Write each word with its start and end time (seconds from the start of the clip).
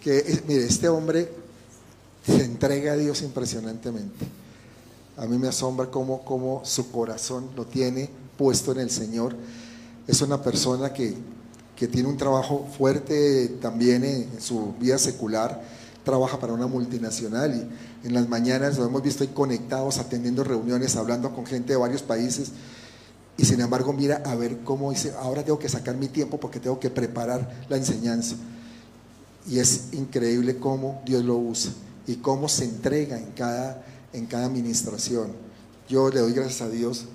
Que, 0.00 0.18
eh, 0.18 0.42
mire, 0.46 0.64
este 0.64 0.88
hombre 0.88 1.28
se 2.24 2.44
entrega 2.44 2.92
a 2.92 2.96
Dios 2.96 3.22
impresionantemente. 3.22 4.26
A 5.16 5.26
mí 5.26 5.36
me 5.38 5.48
asombra 5.48 5.86
cómo, 5.90 6.24
cómo 6.24 6.62
su 6.64 6.90
corazón 6.90 7.50
lo 7.56 7.66
tiene 7.66 8.08
puesto 8.38 8.72
en 8.72 8.80
el 8.80 8.90
Señor. 8.90 9.36
Es 10.06 10.22
una 10.22 10.42
persona 10.42 10.92
que, 10.92 11.14
que 11.76 11.88
tiene 11.88 12.08
un 12.08 12.16
trabajo 12.16 12.68
fuerte 12.76 13.48
también 13.60 14.04
en, 14.04 14.40
su 14.40 14.74
vida 14.78 14.98
secular. 14.98 15.62
Trabaja 16.04 16.38
para 16.38 16.52
una 16.52 16.66
multinacional 16.66 17.54
y 18.04 18.06
en 18.06 18.14
las 18.14 18.28
mañanas 18.28 18.78
lo 18.78 18.84
hemos 18.84 19.02
visto 19.02 19.22
ahí 19.22 19.30
conectados, 19.30 19.98
atendiendo 19.98 20.44
reuniones, 20.44 20.96
hablando 20.96 21.34
con 21.34 21.46
gente 21.46 21.72
de 21.72 21.78
varios 21.78 22.02
países. 22.02 22.52
Y 23.36 23.44
sin 23.44 23.60
embargo, 23.60 23.92
mira 23.92 24.22
a 24.24 24.34
ver 24.34 24.58
cómo 24.64 24.90
dice, 24.90 25.12
ahora 25.18 25.42
tengo 25.42 25.58
que 25.58 25.68
sacar 25.68 25.96
mi 25.96 26.08
tiempo 26.08 26.38
porque 26.38 26.60
tengo 26.60 26.78
que 26.78 26.90
preparar 26.90 27.64
la 27.68 27.76
enseñanza. 27.76 28.36
Y 29.48 29.58
es 29.58 29.92
increíble 29.92 30.58
cómo 30.58 31.02
Dios 31.04 31.24
lo 31.24 31.36
usa 31.36 31.72
y 32.06 32.16
cómo 32.16 32.48
se 32.48 32.64
entrega 32.64 33.18
en 33.18 33.32
cada, 33.32 33.84
en 34.12 34.26
cada 34.26 34.46
administración. 34.46 35.32
Yo 35.88 36.10
le 36.10 36.20
doy 36.20 36.32
gracias 36.32 36.62
a 36.62 36.68
Dios, 36.68 37.06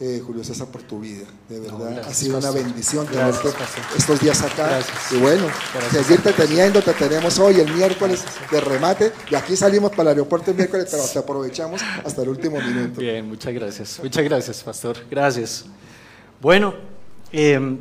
eh, 0.00 0.22
Julio 0.24 0.44
César, 0.44 0.68
por 0.68 0.82
tu 0.82 1.00
vida. 1.00 1.24
De 1.48 1.58
verdad, 1.58 1.98
ha 1.98 2.14
sido 2.14 2.38
una 2.38 2.52
bendición 2.52 3.04
tenerte 3.06 3.48
estos 3.96 4.20
días 4.20 4.40
acá. 4.42 4.78
Y 5.10 5.16
bueno, 5.16 5.46
seguirte 5.90 6.32
teniendo, 6.32 6.80
te 6.80 6.92
tenemos 6.92 7.36
hoy, 7.40 7.58
el 7.58 7.72
miércoles 7.74 8.24
de 8.50 8.60
remate. 8.60 9.12
Y 9.28 9.34
aquí 9.34 9.56
salimos 9.56 9.90
para 9.90 10.02
el 10.02 10.08
aeropuerto 10.08 10.52
el 10.52 10.56
miércoles, 10.56 10.86
pero 10.90 11.02
te 11.02 11.18
aprovechamos 11.18 11.82
hasta 12.04 12.22
el 12.22 12.28
último 12.28 12.60
minuto. 12.60 13.00
Bien, 13.00 13.26
muchas 13.26 13.52
gracias. 13.52 13.98
Muchas 14.00 14.22
gracias, 14.22 14.62
Pastor. 14.62 14.98
Gracias. 15.10 15.64
Bueno, 16.40 16.74
em, 17.32 17.78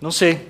no 0.00 0.12
sé, 0.12 0.46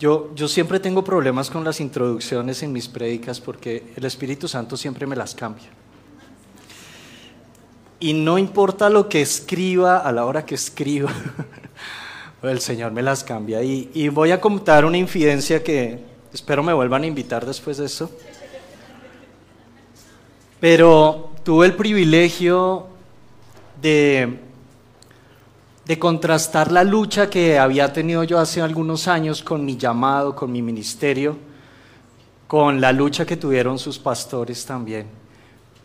yo, 0.00 0.34
yo 0.34 0.48
siempre 0.48 0.80
tengo 0.80 1.04
problemas 1.04 1.50
con 1.50 1.62
las 1.62 1.78
introducciones 1.78 2.62
en 2.62 2.72
mis 2.72 2.88
prédicas 2.88 3.38
porque 3.38 3.92
el 3.96 4.04
Espíritu 4.06 4.48
Santo 4.48 4.78
siempre 4.78 5.06
me 5.06 5.14
las 5.14 5.34
cambia. 5.34 5.81
Y 8.02 8.14
no 8.14 8.36
importa 8.36 8.90
lo 8.90 9.08
que 9.08 9.22
escriba 9.22 9.98
a 9.98 10.10
la 10.10 10.24
hora 10.24 10.44
que 10.44 10.56
escriba, 10.56 11.12
el 12.42 12.58
Señor 12.58 12.90
me 12.90 13.00
las 13.00 13.22
cambia. 13.22 13.62
Y, 13.62 14.08
voy 14.08 14.32
a 14.32 14.40
contar 14.40 14.84
una 14.84 14.98
infidencia 14.98 15.62
que 15.62 16.00
espero 16.32 16.64
me 16.64 16.72
vuelvan 16.72 17.04
a 17.04 17.06
invitar 17.06 17.46
después 17.46 17.76
de 17.76 17.86
eso. 17.86 18.10
Pero 20.58 21.30
tuve 21.44 21.66
el 21.66 21.76
privilegio 21.76 22.88
de 23.80 24.36
contrastar 26.00 26.72
la 26.72 26.82
lucha 26.82 27.30
que 27.30 27.56
había 27.56 27.92
tenido 27.92 28.24
yo 28.24 28.40
hace 28.40 28.62
algunos 28.62 29.06
años 29.06 29.44
con 29.44 29.64
mi 29.64 29.76
llamado, 29.76 30.34
con 30.34 30.50
mi 30.50 30.60
ministerio, 30.60 31.36
con 32.48 32.80
la 32.80 32.90
lucha 32.90 33.24
que 33.24 33.36
tuvieron 33.36 33.78
sus 33.78 33.96
pastores 34.00 34.66
también 34.66 35.21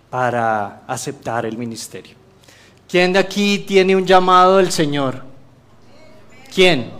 para 0.10 0.84
aceptar 0.88 1.46
el 1.46 1.58
ministerio. 1.58 2.16
¿Quién 2.88 3.14
de 3.14 3.20
aquí 3.20 3.60
tiene 3.60 3.96
un 3.96 4.06
llamado 4.06 4.58
del 4.58 4.72
Señor? 4.72 5.24
¿Quién? 6.54 6.92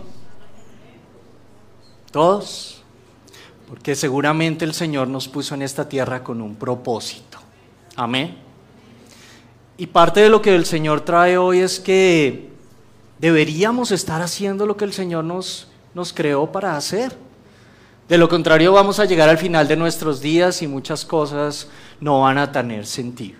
¿Todos? 2.10 2.82
Porque 3.68 3.94
seguramente 3.94 4.64
el 4.64 4.74
Señor 4.74 5.08
nos 5.08 5.28
puso 5.28 5.54
en 5.54 5.62
esta 5.62 5.88
tierra 5.88 6.22
con 6.22 6.40
un 6.42 6.56
propósito. 6.56 7.38
Amén. 7.96 8.36
Y 9.76 9.86
parte 9.86 10.20
de 10.20 10.28
lo 10.28 10.42
que 10.42 10.54
el 10.54 10.66
Señor 10.66 11.02
trae 11.02 11.38
hoy 11.38 11.60
es 11.60 11.80
que 11.80 12.50
deberíamos 13.18 13.90
estar 13.90 14.20
haciendo 14.20 14.66
lo 14.66 14.76
que 14.76 14.84
el 14.84 14.92
Señor 14.92 15.24
nos, 15.24 15.68
nos 15.94 16.12
creó 16.12 16.50
para 16.50 16.76
hacer. 16.76 17.16
De 18.08 18.18
lo 18.18 18.28
contrario 18.28 18.72
vamos 18.72 18.98
a 19.00 19.04
llegar 19.04 19.28
al 19.28 19.38
final 19.38 19.68
de 19.68 19.76
nuestros 19.76 20.20
días 20.20 20.62
y 20.62 20.66
muchas 20.66 21.04
cosas 21.04 21.68
no 22.00 22.22
van 22.22 22.38
a 22.38 22.50
tener 22.50 22.86
sentido. 22.86 23.38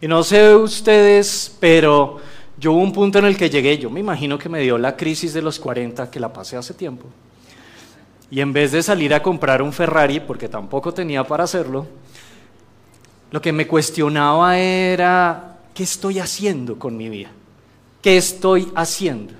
Y 0.00 0.08
no 0.08 0.22
sé 0.22 0.54
ustedes, 0.54 1.56
pero 1.60 2.18
yo 2.58 2.72
hubo 2.72 2.82
un 2.82 2.92
punto 2.92 3.18
en 3.18 3.26
el 3.26 3.36
que 3.36 3.50
llegué, 3.50 3.78
yo 3.78 3.90
me 3.90 4.00
imagino 4.00 4.38
que 4.38 4.48
me 4.48 4.60
dio 4.60 4.78
la 4.78 4.96
crisis 4.96 5.32
de 5.34 5.42
los 5.42 5.58
40 5.58 6.10
que 6.10 6.20
la 6.20 6.32
pasé 6.32 6.56
hace 6.56 6.74
tiempo. 6.74 7.06
Y 8.30 8.40
en 8.40 8.52
vez 8.52 8.72
de 8.72 8.82
salir 8.82 9.12
a 9.12 9.22
comprar 9.22 9.60
un 9.60 9.72
Ferrari, 9.72 10.20
porque 10.20 10.48
tampoco 10.48 10.94
tenía 10.94 11.24
para 11.24 11.44
hacerlo, 11.44 11.86
lo 13.30 13.40
que 13.40 13.52
me 13.52 13.66
cuestionaba 13.66 14.58
era, 14.58 15.58
¿qué 15.74 15.82
estoy 15.82 16.18
haciendo 16.18 16.78
con 16.78 16.96
mi 16.96 17.08
vida? 17.08 17.30
¿Qué 18.02 18.16
estoy 18.16 18.68
haciendo? 18.74 19.34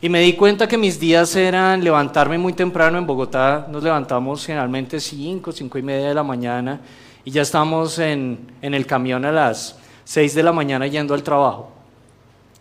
Y 0.00 0.08
me 0.08 0.20
di 0.20 0.34
cuenta 0.34 0.66
que 0.66 0.76
mis 0.76 0.98
días 0.98 1.36
eran 1.36 1.82
levantarme 1.82 2.36
muy 2.36 2.52
temprano. 2.52 2.98
En 2.98 3.06
Bogotá 3.06 3.66
nos 3.70 3.82
levantamos 3.82 4.44
generalmente 4.44 4.98
5, 4.98 5.52
5 5.52 5.78
y 5.78 5.82
media 5.82 6.08
de 6.08 6.14
la 6.14 6.24
mañana 6.24 6.80
y 7.24 7.30
ya 7.30 7.42
estamos 7.42 7.98
en, 7.98 8.52
el 8.60 8.86
camión 8.86 9.24
a 9.24 9.32
las 9.32 9.76
6 10.04 10.34
de 10.34 10.42
la 10.42 10.52
mañana 10.52 10.86
yendo 10.86 11.14
al 11.14 11.22
trabajo. 11.22 11.70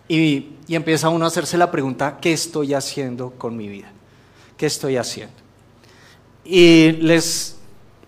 Y, 0.08 0.58
y 0.68 0.76
empieza 0.76 1.10
uno 1.10 1.26
a 1.26 1.28
hacerse 1.30 1.58
la 1.58 1.72
pregunta, 1.72 2.18
¿qué 2.20 2.34
estoy 2.34 2.74
haciendo 2.74 3.32
con 3.32 3.56
mi 3.56 3.68
vida? 3.68 3.92
¿Qué 4.58 4.66
estoy 4.66 4.98
haciendo? 4.98 5.36
Y 6.44 6.92
les, 6.94 7.58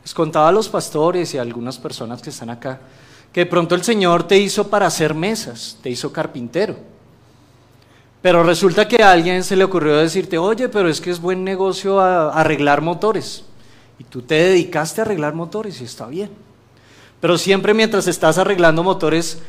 les 0.02 0.14
contaba 0.14 0.50
a 0.50 0.52
los 0.52 0.70
pastores 0.70 1.34
y 1.34 1.38
a 1.38 1.42
algunas 1.42 1.78
personas 1.78 2.22
que 2.22 2.30
están 2.30 2.50
acá 2.50 2.80
que 3.32 3.42
de 3.42 3.46
pronto 3.48 3.74
el 3.74 3.84
Señor 3.84 4.28
te 4.28 4.38
hizo 4.38 4.68
para 4.70 4.86
hacer 4.86 5.16
mesas, 5.16 5.80
te 5.82 5.90
hizo 5.90 6.14
carpintero 6.14 6.76
pero 8.24 8.42
resulta 8.42 8.88
que 8.88 9.04
a 9.04 9.12
alguien 9.12 9.44
se 9.44 9.58
le 9.58 9.66
ocurrió 9.66 9.98
decirte, 9.98 10.38
oye, 10.38 10.70
pero 10.70 10.88
es 10.88 11.02
que 11.02 11.12
es 11.12 11.20
buen 11.20 11.44
negocio 11.44 12.00
arreglar 12.00 12.80
motores. 12.80 13.44
Y 14.00 14.04
tú 14.04 14.22
te 14.22 14.36
dedicaste 14.36 15.02
a 15.02 15.04
arreglar 15.04 15.34
motores 15.34 15.80
y 15.82 15.84
está 15.84 16.08
bien. 16.08 16.30
Pero 17.20 17.38
siempre 17.38 17.74
mientras 17.74 18.08
estás 18.08 18.38
arreglando 18.38 18.84
motores, 18.84 19.42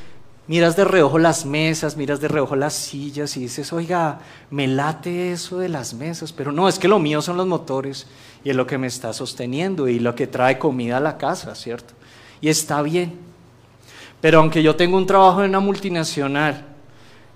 miras 0.46 0.76
de 0.76 0.84
reojo 0.84 1.18
las 1.18 1.44
mesas, 1.44 1.96
miras 1.96 2.20
de 2.20 2.28
reojo 2.28 2.56
las 2.56 2.74
sillas 2.74 3.36
y 3.36 3.40
dices, 3.40 3.72
oiga, 3.72 4.20
me 4.50 4.68
late 4.68 5.32
eso 5.32 5.58
de 5.58 5.68
las 5.68 5.94
mesas. 5.94 6.32
Pero 6.32 6.52
no, 6.52 6.68
es 6.68 6.78
que 6.78 6.88
lo 6.88 6.98
mío 6.98 7.20
son 7.22 7.36
los 7.36 7.46
motores 7.46 8.06
y 8.44 8.50
es 8.50 8.56
lo 8.56 8.66
que 8.66 8.78
me 8.78 8.86
está 8.86 9.12
sosteniendo 9.12 9.88
y 9.88 9.98
lo 9.98 10.14
que 10.14 10.26
trae 10.26 10.58
comida 10.58 10.98
a 10.98 11.00
la 11.00 11.18
casa, 11.18 11.54
¿cierto? 11.54 11.94
Y 12.40 12.48
está 12.48 12.82
bien. 12.82 13.18
Pero 14.20 14.38
aunque 14.38 14.62
yo 14.62 14.76
tengo 14.76 14.96
un 14.96 15.06
trabajo 15.06 15.42
en 15.42 15.50
una 15.50 15.60
multinacional, 15.60 16.74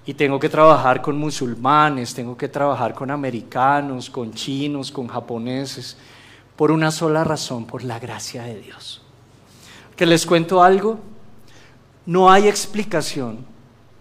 y 0.09 0.15
tengo 0.15 0.41
que 0.41 0.49
trabajar 0.49 1.03
con 1.03 1.19
musulmanes, 1.19 2.15
tengo 2.15 2.35
que 2.35 2.49
trabajar 2.49 2.95
con 2.95 3.11
americanos, 3.11 4.09
con 4.09 4.33
chinos, 4.33 4.91
con 4.91 5.07
japoneses, 5.07 5.99
por 6.59 6.73
una 6.73 6.91
sola 6.91 7.23
razón, 7.23 7.67
por 7.67 7.85
la 7.85 8.01
gracia 8.01 8.43
de 8.43 8.61
Dios. 8.61 9.01
Que 9.95 10.05
les 10.05 10.27
cuento 10.27 10.61
algo, 10.61 10.99
no 12.05 12.33
hay 12.33 12.49
explicación 12.49 13.47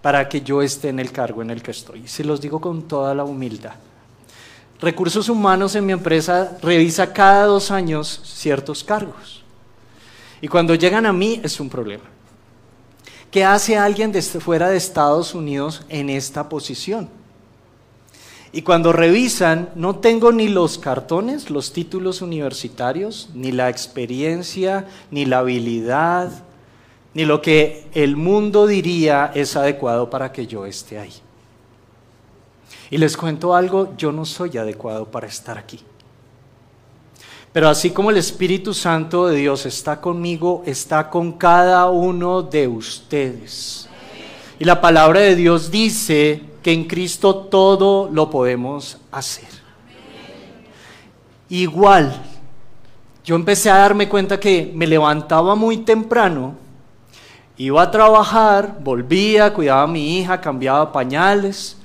para 0.02 0.28
que 0.28 0.42
yo 0.42 0.64
esté 0.64 0.90
en 0.90 1.00
el 1.00 1.12
cargo 1.12 1.44
en 1.44 1.52
el 1.52 1.62
que 1.62 1.70
estoy. 1.70 2.08
Se 2.08 2.24
los 2.24 2.42
digo 2.42 2.60
con 2.60 2.88
toda 2.88 3.14
la 3.14 3.26
humildad. 3.26 3.76
Recursos 4.82 5.30
Humanos 5.30 5.76
en 5.76 5.86
mi 5.86 5.94
empresa 5.94 6.58
revisa 6.60 7.14
cada 7.14 7.46
dos 7.46 7.70
años 7.70 8.22
ciertos 8.24 8.84
cargos. 8.84 9.44
Y 10.42 10.48
cuando 10.48 10.74
llegan 10.74 11.06
a 11.06 11.14
mí 11.14 11.40
es 11.44 11.60
un 11.60 11.70
problema. 11.70 12.06
¿Qué 13.30 13.46
hace 13.46 13.78
alguien 13.78 14.12
desde 14.12 14.40
fuera 14.40 14.68
de 14.70 14.78
Estados 14.78 15.36
Unidos 15.36 15.84
en 15.90 16.10
esta 16.10 16.50
posición? 16.50 17.08
Y 18.52 18.62
cuando 18.62 18.94
revisan, 18.94 19.70
no 19.76 19.98
tengo 19.98 20.32
ni 20.32 20.48
los 20.48 20.78
cartones, 20.78 21.50
los 21.50 21.74
títulos 21.74 22.22
universitarios, 22.22 23.30
ni 23.34 23.52
la 23.52 23.70
experiencia, 23.70 24.88
ni 25.12 25.26
la 25.26 25.40
habilidad, 25.40 26.32
ni 27.14 27.26
lo 27.26 27.42
que 27.42 27.88
el 27.94 28.16
mundo 28.16 28.68
diría 28.68 29.32
es 29.34 29.56
adecuado 29.56 30.10
para 30.10 30.32
que 30.32 30.48
yo 30.48 30.66
esté 30.66 30.98
ahí. 30.98 31.14
Y 32.90 32.98
les 32.98 33.18
cuento 33.18 33.54
algo, 33.54 33.96
yo 33.98 34.12
no 34.12 34.24
soy 34.24 34.58
adecuado 34.58 35.06
para 35.06 35.28
estar 35.28 35.58
aquí. 35.58 35.80
Pero 37.52 37.70
así 37.70 37.90
como 37.90 38.12
el 38.12 38.18
Espíritu 38.18 38.74
Santo 38.74 39.28
de 39.28 39.38
Dios 39.38 39.66
está 39.66 40.00
conmigo, 40.00 40.64
está 40.66 41.10
con 41.10 41.34
cada 41.34 41.90
uno 41.90 42.44
de 42.44 42.68
ustedes. 42.68 43.90
Y 44.60 44.66
la 44.66 44.80
palabra 44.80 45.22
de 45.22 45.36
Dios 45.36 45.72
dice 45.72 46.44
que 46.68 46.74
en 46.74 46.84
Cristo 46.84 47.34
todo 47.34 48.10
lo 48.12 48.30
podemos 48.30 48.98
hacer. 49.10 49.48
Igual, 51.48 52.22
yo 53.24 53.38
empecé 53.38 53.70
a 53.70 53.78
darme 53.78 54.10
cuenta 54.10 54.38
que 54.38 54.70
me 54.76 54.86
levantaba 54.86 55.56
muy 55.56 55.78
temprano, 55.78 56.56
iba 57.56 57.82
a 57.82 57.90
trabajar, 57.90 58.80
volvía, 58.84 59.54
cuidaba 59.54 59.84
a 59.84 59.88
mi 59.88 60.20
hija, 60.20 60.42
cambiaba 60.42 60.92
pañales, 60.92 61.78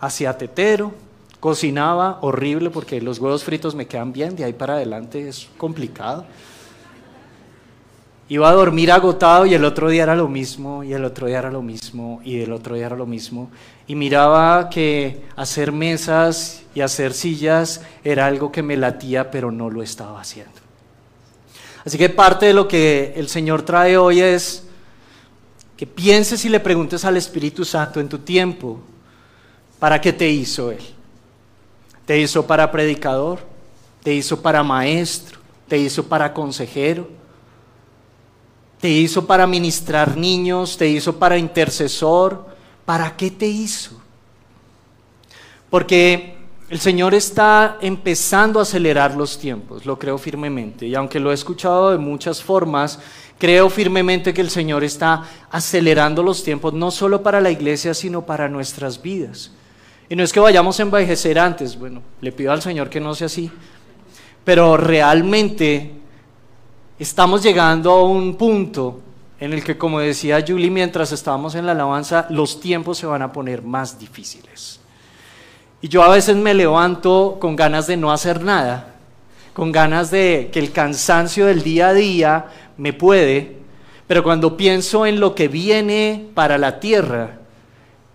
hacía 0.00 0.36
tetero 0.36 0.92
Cocinaba 1.38 2.18
horrible 2.22 2.70
porque 2.70 3.00
los 3.00 3.20
huevos 3.20 3.44
fritos 3.44 3.76
me 3.76 3.86
quedan 3.86 4.12
bien, 4.12 4.34
de 4.34 4.42
ahí 4.42 4.52
para 4.52 4.74
adelante 4.74 5.28
es 5.28 5.48
complicado. 5.56 6.26
Iba 8.28 8.50
a 8.50 8.52
dormir 8.52 8.90
agotado 8.90 9.46
y 9.46 9.54
el 9.54 9.64
otro 9.64 9.88
día 9.88 10.02
era 10.02 10.16
lo 10.16 10.26
mismo, 10.26 10.82
y 10.82 10.92
el 10.92 11.04
otro 11.04 11.28
día 11.28 11.38
era 11.38 11.52
lo 11.52 11.62
mismo, 11.62 12.20
y 12.24 12.40
el 12.40 12.52
otro 12.52 12.74
día 12.74 12.86
era 12.86 12.96
lo 12.96 13.06
mismo. 13.06 13.48
Y 13.88 13.96
miraba 13.96 14.70
que 14.70 15.24
hacer 15.34 15.72
mesas 15.72 16.62
y 16.74 16.80
hacer 16.80 17.12
sillas 17.12 17.80
era 18.04 18.26
algo 18.26 18.52
que 18.52 18.62
me 18.62 18.76
latía, 18.76 19.32
pero 19.32 19.50
no 19.50 19.68
lo 19.68 19.82
estaba 19.82 20.20
haciendo. 20.20 20.52
Así 21.84 21.98
que 21.98 22.08
parte 22.08 22.46
de 22.46 22.52
lo 22.52 22.68
que 22.68 23.14
el 23.16 23.28
Señor 23.28 23.62
trae 23.62 23.96
hoy 23.96 24.20
es 24.20 24.64
que 25.76 25.86
pienses 25.86 26.44
y 26.44 26.48
le 26.48 26.60
preguntes 26.60 27.04
al 27.04 27.16
Espíritu 27.16 27.64
Santo 27.64 27.98
en 27.98 28.08
tu 28.08 28.18
tiempo, 28.18 28.78
¿para 29.78 30.00
qué 30.00 30.12
te 30.12 30.28
hizo 30.28 30.70
Él? 30.70 30.82
¿Te 32.04 32.18
hizo 32.18 32.46
para 32.46 32.70
predicador? 32.70 33.40
¿Te 34.02 34.12
hizo 34.14 34.42
para 34.42 34.62
maestro? 34.62 35.38
¿Te 35.68 35.78
hizo 35.78 36.04
para 36.04 36.34
consejero? 36.34 37.08
¿Te 38.80 38.88
hizo 38.88 39.26
para 39.26 39.46
ministrar 39.46 40.16
niños? 40.16 40.76
¿Te 40.76 40.88
hizo 40.88 41.18
para 41.18 41.38
intercesor? 41.38 42.47
¿Para 42.88 43.14
qué 43.18 43.30
te 43.30 43.46
hizo? 43.46 44.00
Porque 45.68 46.38
el 46.70 46.80
Señor 46.80 47.12
está 47.12 47.76
empezando 47.82 48.58
a 48.58 48.62
acelerar 48.62 49.14
los 49.14 49.38
tiempos, 49.38 49.84
lo 49.84 49.98
creo 49.98 50.16
firmemente. 50.16 50.86
Y 50.86 50.94
aunque 50.94 51.20
lo 51.20 51.30
he 51.30 51.34
escuchado 51.34 51.90
de 51.90 51.98
muchas 51.98 52.42
formas, 52.42 52.98
creo 53.38 53.68
firmemente 53.68 54.32
que 54.32 54.40
el 54.40 54.48
Señor 54.48 54.84
está 54.84 55.22
acelerando 55.50 56.22
los 56.22 56.42
tiempos, 56.42 56.72
no 56.72 56.90
solo 56.90 57.22
para 57.22 57.42
la 57.42 57.50
iglesia, 57.50 57.92
sino 57.92 58.24
para 58.24 58.48
nuestras 58.48 59.02
vidas. 59.02 59.50
Y 60.08 60.16
no 60.16 60.22
es 60.22 60.32
que 60.32 60.40
vayamos 60.40 60.80
a 60.80 60.84
envejecer 60.84 61.38
antes, 61.38 61.78
bueno, 61.78 62.00
le 62.22 62.32
pido 62.32 62.52
al 62.52 62.62
Señor 62.62 62.88
que 62.88 63.00
no 63.00 63.14
sea 63.14 63.26
así, 63.26 63.50
pero 64.46 64.78
realmente 64.78 65.92
estamos 66.98 67.42
llegando 67.42 67.90
a 67.90 68.04
un 68.04 68.34
punto 68.36 69.02
en 69.40 69.52
el 69.52 69.62
que, 69.62 69.78
como 69.78 70.00
decía 70.00 70.44
Julie 70.46 70.70
mientras 70.70 71.12
estábamos 71.12 71.54
en 71.54 71.66
la 71.66 71.72
alabanza, 71.72 72.26
los 72.30 72.60
tiempos 72.60 72.98
se 72.98 73.06
van 73.06 73.22
a 73.22 73.32
poner 73.32 73.62
más 73.62 73.98
difíciles. 73.98 74.80
Y 75.80 75.88
yo 75.88 76.02
a 76.02 76.10
veces 76.10 76.36
me 76.36 76.54
levanto 76.54 77.36
con 77.40 77.54
ganas 77.54 77.86
de 77.86 77.96
no 77.96 78.10
hacer 78.10 78.42
nada, 78.42 78.96
con 79.52 79.70
ganas 79.70 80.10
de 80.10 80.50
que 80.52 80.58
el 80.58 80.72
cansancio 80.72 81.46
del 81.46 81.62
día 81.62 81.88
a 81.88 81.94
día 81.94 82.46
me 82.76 82.92
puede, 82.92 83.58
pero 84.08 84.24
cuando 84.24 84.56
pienso 84.56 85.06
en 85.06 85.20
lo 85.20 85.34
que 85.34 85.46
viene 85.46 86.26
para 86.34 86.58
la 86.58 86.80
tierra, 86.80 87.38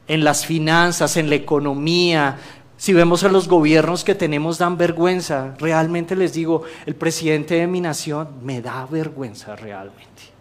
en 0.07 0.25
las 0.25 0.45
finanzas, 0.45 1.15
en 1.15 1.29
la 1.29 1.35
economía, 1.35 2.37
si 2.75 2.91
vemos 2.91 3.23
a 3.23 3.29
los 3.29 3.47
gobiernos 3.47 4.03
que 4.03 4.15
tenemos 4.15 4.57
dan 4.57 4.77
vergüenza, 4.77 5.55
realmente 5.57 6.17
les 6.17 6.33
digo, 6.33 6.63
el 6.85 6.95
presidente 6.95 7.55
de 7.55 7.67
mi 7.67 7.79
nación 7.79 8.27
me 8.43 8.61
da 8.61 8.85
vergüenza 8.85 9.55
realmente. 9.55 10.32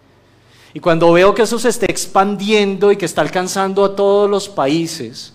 Y 0.75 0.81
cuando 0.81 1.13
veo 1.13 1.35
que 1.35 1.43
eso 1.43 1.59
se 1.59 1.69
está 1.69 1.87
expandiendo 1.87 2.91
y 2.93 2.97
que 2.97 3.05
está 3.05 3.21
alcanzando 3.21 3.85
a 3.85 3.95
todos 3.95 4.29
los 4.29 4.49
países, 4.49 5.35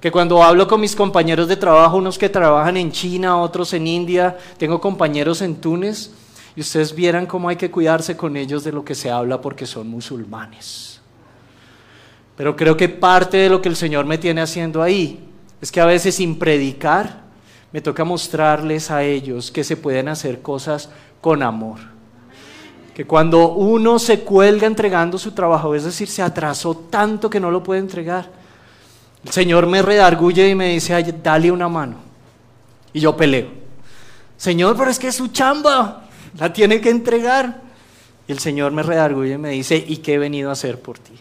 que 0.00 0.10
cuando 0.10 0.42
hablo 0.42 0.66
con 0.66 0.80
mis 0.80 0.96
compañeros 0.96 1.46
de 1.46 1.56
trabajo, 1.56 1.98
unos 1.98 2.18
que 2.18 2.28
trabajan 2.28 2.76
en 2.76 2.90
China, 2.90 3.40
otros 3.40 3.72
en 3.74 3.86
India, 3.86 4.36
tengo 4.58 4.80
compañeros 4.80 5.42
en 5.42 5.56
Túnez, 5.56 6.10
y 6.56 6.62
ustedes 6.62 6.94
vieran 6.94 7.26
cómo 7.26 7.48
hay 7.48 7.56
que 7.56 7.70
cuidarse 7.70 8.16
con 8.16 8.36
ellos 8.36 8.64
de 8.64 8.72
lo 8.72 8.84
que 8.84 8.94
se 8.94 9.10
habla 9.10 9.40
porque 9.40 9.66
son 9.66 9.88
musulmanes. 9.88 11.00
Pero 12.36 12.56
creo 12.56 12.76
que 12.76 12.88
parte 12.88 13.36
de 13.36 13.50
lo 13.50 13.62
que 13.62 13.68
el 13.68 13.76
Señor 13.76 14.04
me 14.06 14.18
tiene 14.18 14.40
haciendo 14.40 14.82
ahí 14.82 15.28
es 15.60 15.70
que 15.70 15.80
a 15.80 15.84
veces 15.84 16.16
sin 16.16 16.38
predicar 16.38 17.22
me 17.72 17.80
toca 17.80 18.02
mostrarles 18.02 18.90
a 18.90 19.04
ellos 19.04 19.50
que 19.50 19.62
se 19.62 19.76
pueden 19.76 20.08
hacer 20.08 20.42
cosas 20.42 20.88
con 21.20 21.42
amor. 21.42 21.78
Que 23.00 23.06
cuando 23.06 23.54
uno 23.54 23.98
se 23.98 24.20
cuelga 24.20 24.66
entregando 24.66 25.16
su 25.16 25.32
trabajo, 25.32 25.74
es 25.74 25.84
decir, 25.84 26.06
se 26.06 26.20
atrasó 26.20 26.76
tanto 26.76 27.30
que 27.30 27.40
no 27.40 27.50
lo 27.50 27.62
puede 27.62 27.80
entregar, 27.80 28.28
el 29.24 29.32
Señor 29.32 29.66
me 29.66 29.80
redarguye 29.80 30.50
y 30.50 30.54
me 30.54 30.74
dice, 30.74 31.02
dale 31.22 31.50
una 31.50 31.66
mano. 31.66 31.96
Y 32.92 33.00
yo 33.00 33.16
peleo. 33.16 33.48
Señor, 34.36 34.76
pero 34.76 34.90
es 34.90 34.98
que 34.98 35.08
es 35.08 35.14
su 35.14 35.28
chamba, 35.28 36.10
la 36.38 36.52
tiene 36.52 36.78
que 36.82 36.90
entregar. 36.90 37.62
Y 38.28 38.32
el 38.32 38.38
Señor 38.38 38.70
me 38.70 38.82
redarguye 38.82 39.32
y 39.32 39.38
me 39.38 39.48
dice, 39.48 39.82
¿y 39.88 39.96
qué 39.96 40.16
he 40.16 40.18
venido 40.18 40.50
a 40.50 40.52
hacer 40.52 40.78
por 40.78 40.98
ti? 40.98 41.14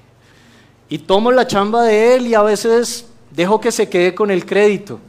Y 0.90 0.98
tomo 0.98 1.32
la 1.32 1.48
chamba 1.48 1.84
de 1.84 2.16
Él 2.16 2.28
y 2.28 2.34
a 2.34 2.42
veces 2.42 3.08
dejo 3.32 3.62
que 3.62 3.72
se 3.72 3.88
quede 3.88 4.14
con 4.14 4.32
el 4.32 4.46
crédito. 4.46 5.00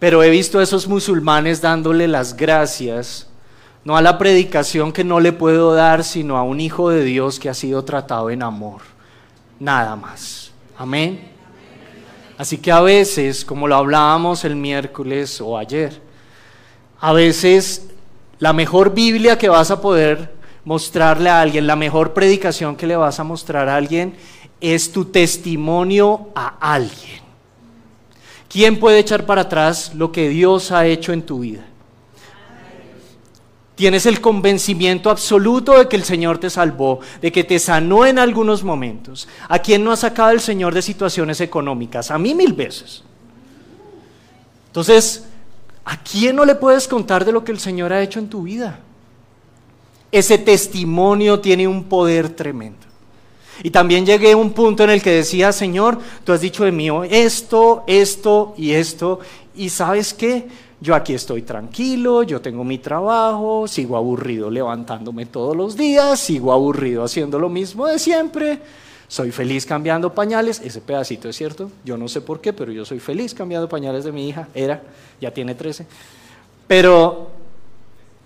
Pero 0.00 0.24
he 0.24 0.28
visto 0.28 0.58
a 0.58 0.64
esos 0.64 0.88
musulmanes 0.88 1.60
dándole 1.60 2.08
las 2.08 2.36
gracias, 2.36 3.25
no 3.86 3.96
a 3.96 4.02
la 4.02 4.18
predicación 4.18 4.92
que 4.92 5.04
no 5.04 5.20
le 5.20 5.32
puedo 5.32 5.72
dar, 5.72 6.02
sino 6.02 6.36
a 6.36 6.42
un 6.42 6.60
hijo 6.60 6.90
de 6.90 7.04
Dios 7.04 7.38
que 7.38 7.48
ha 7.48 7.54
sido 7.54 7.84
tratado 7.84 8.30
en 8.30 8.42
amor. 8.42 8.80
Nada 9.60 9.94
más. 9.94 10.50
Amén. 10.76 11.28
Así 12.36 12.58
que 12.58 12.72
a 12.72 12.80
veces, 12.80 13.44
como 13.44 13.68
lo 13.68 13.76
hablábamos 13.76 14.44
el 14.44 14.56
miércoles 14.56 15.40
o 15.40 15.56
ayer, 15.56 16.02
a 16.98 17.12
veces 17.12 17.86
la 18.40 18.52
mejor 18.52 18.92
Biblia 18.92 19.38
que 19.38 19.48
vas 19.48 19.70
a 19.70 19.80
poder 19.80 20.34
mostrarle 20.64 21.30
a 21.30 21.40
alguien, 21.40 21.68
la 21.68 21.76
mejor 21.76 22.12
predicación 22.12 22.74
que 22.74 22.88
le 22.88 22.96
vas 22.96 23.20
a 23.20 23.24
mostrar 23.24 23.68
a 23.68 23.76
alguien, 23.76 24.16
es 24.60 24.90
tu 24.90 25.04
testimonio 25.04 26.30
a 26.34 26.56
alguien. 26.58 27.20
¿Quién 28.48 28.80
puede 28.80 28.98
echar 28.98 29.26
para 29.26 29.42
atrás 29.42 29.94
lo 29.94 30.10
que 30.10 30.28
Dios 30.28 30.72
ha 30.72 30.86
hecho 30.86 31.12
en 31.12 31.22
tu 31.22 31.38
vida? 31.38 31.64
Tienes 33.76 34.06
el 34.06 34.22
convencimiento 34.22 35.10
absoluto 35.10 35.78
de 35.78 35.86
que 35.86 35.96
el 35.96 36.02
Señor 36.02 36.38
te 36.38 36.48
salvó, 36.48 37.00
de 37.20 37.30
que 37.30 37.44
te 37.44 37.58
sanó 37.58 38.06
en 38.06 38.18
algunos 38.18 38.64
momentos. 38.64 39.28
¿A 39.48 39.58
quién 39.58 39.84
no 39.84 39.92
ha 39.92 39.96
sacado 39.96 40.30
el 40.30 40.40
Señor 40.40 40.74
de 40.74 40.80
situaciones 40.80 41.42
económicas? 41.42 42.10
A 42.10 42.18
mí 42.18 42.34
mil 42.34 42.54
veces. 42.54 43.04
Entonces, 44.68 45.26
¿a 45.84 46.02
quién 46.02 46.36
no 46.36 46.46
le 46.46 46.54
puedes 46.54 46.88
contar 46.88 47.26
de 47.26 47.32
lo 47.32 47.44
que 47.44 47.52
el 47.52 47.60
Señor 47.60 47.92
ha 47.92 48.02
hecho 48.02 48.18
en 48.18 48.30
tu 48.30 48.44
vida? 48.44 48.80
Ese 50.10 50.38
testimonio 50.38 51.40
tiene 51.40 51.68
un 51.68 51.84
poder 51.84 52.30
tremendo. 52.30 52.86
Y 53.62 53.70
también 53.70 54.06
llegué 54.06 54.32
a 54.32 54.36
un 54.38 54.52
punto 54.52 54.84
en 54.84 54.90
el 54.90 55.02
que 55.02 55.10
decía, 55.10 55.52
Señor, 55.52 55.98
tú 56.24 56.32
has 56.32 56.40
dicho 56.40 56.64
de 56.64 56.72
mí 56.72 56.88
esto, 57.10 57.84
esto 57.86 58.54
y 58.56 58.72
esto, 58.72 59.20
y 59.54 59.68
sabes 59.68 60.14
qué, 60.14 60.48
yo 60.80 60.94
aquí 60.94 61.14
estoy 61.14 61.42
tranquilo, 61.42 62.22
yo 62.22 62.40
tengo 62.40 62.62
mi 62.64 62.78
trabajo, 62.78 63.66
sigo 63.66 63.96
aburrido 63.96 64.50
levantándome 64.50 65.26
todos 65.26 65.56
los 65.56 65.76
días, 65.76 66.20
sigo 66.20 66.52
aburrido 66.52 67.02
haciendo 67.02 67.38
lo 67.38 67.48
mismo 67.48 67.86
de 67.86 67.98
siempre, 67.98 68.60
soy 69.08 69.30
feliz 69.30 69.64
cambiando 69.64 70.12
pañales, 70.12 70.60
ese 70.60 70.80
pedacito 70.80 71.28
es 71.28 71.36
cierto, 71.36 71.70
yo 71.84 71.96
no 71.96 72.08
sé 72.08 72.20
por 72.20 72.40
qué, 72.40 72.52
pero 72.52 72.72
yo 72.72 72.84
soy 72.84 73.00
feliz 73.00 73.32
cambiando 73.32 73.68
pañales 73.68 74.04
de 74.04 74.12
mi 74.12 74.28
hija, 74.28 74.48
era, 74.54 74.82
ya 75.20 75.30
tiene 75.32 75.54
13, 75.54 75.86
pero 76.66 77.30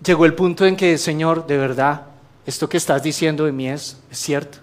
llegó 0.05 0.25
el 0.25 0.35
punto 0.35 0.67
en 0.67 0.77
que, 0.77 0.99
Señor, 0.99 1.47
de 1.47 1.57
verdad, 1.57 2.07
esto 2.47 2.69
que 2.69 2.79
estás 2.79 3.03
diciendo 3.03 3.45
de 3.45 3.53
mí 3.53 3.69
es, 3.69 3.99
es 4.11 4.19
cierto. 4.19 4.59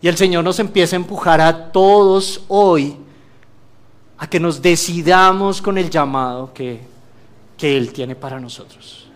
Y 0.00 0.08
el 0.08 0.16
Señor 0.16 0.44
nos 0.44 0.58
empieza 0.60 0.96
a 0.96 0.98
empujar 0.98 1.42
a 1.42 1.72
todos 1.72 2.42
hoy 2.48 2.96
a 4.20 4.28
que 4.28 4.38
nos 4.38 4.60
decidamos 4.60 5.62
con 5.62 5.78
el 5.78 5.88
llamado 5.88 6.52
que, 6.52 6.78
que 7.56 7.76
Él 7.76 7.90
tiene 7.90 8.14
para 8.14 8.38
nosotros. 8.38 9.06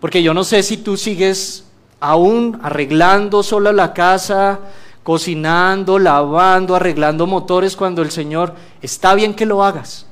Porque 0.00 0.22
yo 0.22 0.32
no 0.32 0.44
sé 0.44 0.62
si 0.62 0.76
tú 0.76 0.96
sigues 0.96 1.64
aún 1.98 2.56
arreglando 2.62 3.42
solo 3.42 3.72
la 3.72 3.92
casa, 3.92 4.60
cocinando, 5.02 5.98
lavando, 5.98 6.76
arreglando 6.76 7.26
motores 7.26 7.74
cuando 7.74 8.02
el 8.02 8.12
Señor 8.12 8.54
está 8.80 9.16
bien 9.16 9.34
que 9.34 9.46
lo 9.46 9.64
hagas, 9.64 10.06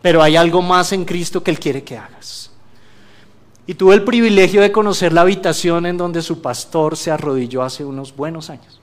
pero 0.00 0.22
hay 0.22 0.36
algo 0.36 0.62
más 0.62 0.92
en 0.92 1.04
Cristo 1.04 1.42
que 1.42 1.50
Él 1.50 1.58
quiere 1.58 1.82
que 1.82 1.98
hagas. 1.98 2.52
Y 3.66 3.74
tuve 3.74 3.96
el 3.96 4.04
privilegio 4.04 4.60
de 4.60 4.70
conocer 4.70 5.12
la 5.12 5.22
habitación 5.22 5.86
en 5.86 5.96
donde 5.96 6.22
su 6.22 6.40
pastor 6.40 6.96
se 6.96 7.10
arrodilló 7.10 7.64
hace 7.64 7.84
unos 7.84 8.14
buenos 8.14 8.48
años. 8.48 8.81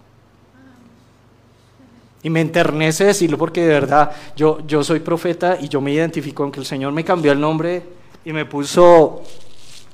Y 2.22 2.30
me 2.30 2.42
enternece 2.42 3.06
decirlo 3.06 3.38
porque 3.38 3.62
de 3.62 3.68
verdad 3.68 4.12
yo, 4.36 4.60
yo 4.68 4.84
soy 4.84 5.00
profeta 5.00 5.58
y 5.60 5.70
yo 5.70 5.80
me 5.80 5.94
identifico 5.94 6.44
con 6.44 6.52
que 6.52 6.60
el 6.60 6.66
Señor 6.66 6.92
me 6.92 7.06
cambió 7.06 7.32
el 7.32 7.40
nombre 7.40 7.84
y 8.26 8.34
me 8.34 8.46
puso, 8.46 9.24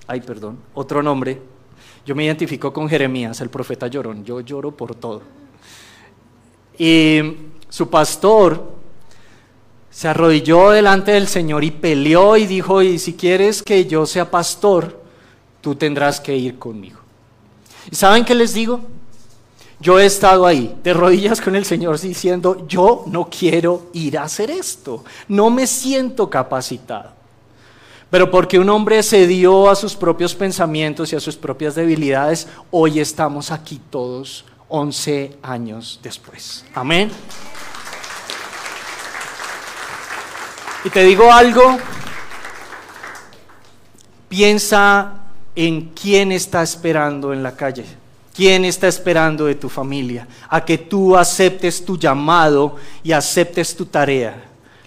ay 0.08 0.22
perdón, 0.22 0.58
otro 0.74 1.03
nombre. 1.03 1.39
Yo 2.05 2.15
me 2.15 2.24
identifico 2.24 2.72
con 2.72 2.88
Jeremías, 2.88 3.41
el 3.41 3.50
profeta 3.50 3.88
llorón. 3.88 4.24
Yo 4.24 4.41
lloro 4.41 4.72
por 4.72 4.96
todo. 4.96 5.22
Y 6.77 7.20
su 7.70 7.89
pastor 7.89 8.75
se 9.89 10.08
arrodilló 10.08 10.72
delante 10.72 11.12
del 11.12 11.27
Señor 11.27 11.63
y 11.63 11.72
peleó 11.72 12.38
y 12.38 12.46
dijo, 12.46 12.82
y 12.82 13.00
si 13.00 13.13
quieres 13.13 13.63
que 13.63 13.86
yo 13.86 14.05
sea 14.05 14.29
pastor, 14.29 15.01
tú 15.62 15.74
tendrás 15.75 16.20
que 16.20 16.36
ir 16.36 16.60
conmigo. 16.60 17.00
¿Y 17.89 17.96
saben 17.96 18.25
qué 18.25 18.36
les 18.36 18.53
digo? 18.53 18.82
Yo 19.79 20.00
he 20.00 20.05
estado 20.05 20.46
ahí, 20.46 20.75
de 20.84 20.94
rodillas 20.94 21.41
con 21.41 21.55
el 21.55 21.65
Señor, 21.65 22.00
diciendo, 22.00 22.65
yo 22.67 23.03
no 23.08 23.29
quiero 23.29 23.89
ir 23.94 24.17
a 24.17 24.24
hacer 24.24 24.50
esto, 24.50 25.03
no 25.27 25.50
me 25.50 25.67
siento 25.67 26.29
capacitado. 26.29 27.12
Pero 28.10 28.32
porque 28.32 28.58
un 28.58 28.70
hombre 28.70 29.03
se 29.03 29.27
dio 29.27 29.70
a 29.70 29.75
sus 29.75 29.96
propios 29.96 30.34
pensamientos 30.34 31.12
y 31.12 31.15
a 31.15 31.20
sus 31.20 31.36
propias 31.36 31.75
debilidades, 31.75 32.48
hoy 32.72 33.00
estamos 33.00 33.51
aquí 33.51 33.82
todos 33.89 34.46
11 34.70 35.38
años 35.41 36.00
después. 36.01 36.63
Amén. 36.74 37.12
Y 40.86 40.89
te 40.89 41.03
digo 41.03 41.34
algo, 41.34 41.77
piensa 44.29 45.13
en 45.55 45.89
quién 45.89 46.32
está 46.32 46.62
esperando 46.62 47.34
en 47.34 47.41
la 47.41 47.55
calle. 47.55 47.86
¿Quién 48.36 48.65
está 48.65 48.89
esperando 48.89 49.46
de 49.46 49.56
tu 49.56 49.70
familia? 49.70 50.27
A 50.50 50.65
que 50.65 50.77
tú 50.77 51.15
aceptes 51.15 51.86
tu 51.86 51.98
llamado 51.98 52.75
y 53.01 53.13
aceptes 53.13 53.74
tu 53.77 53.86
tarea, 53.86 54.36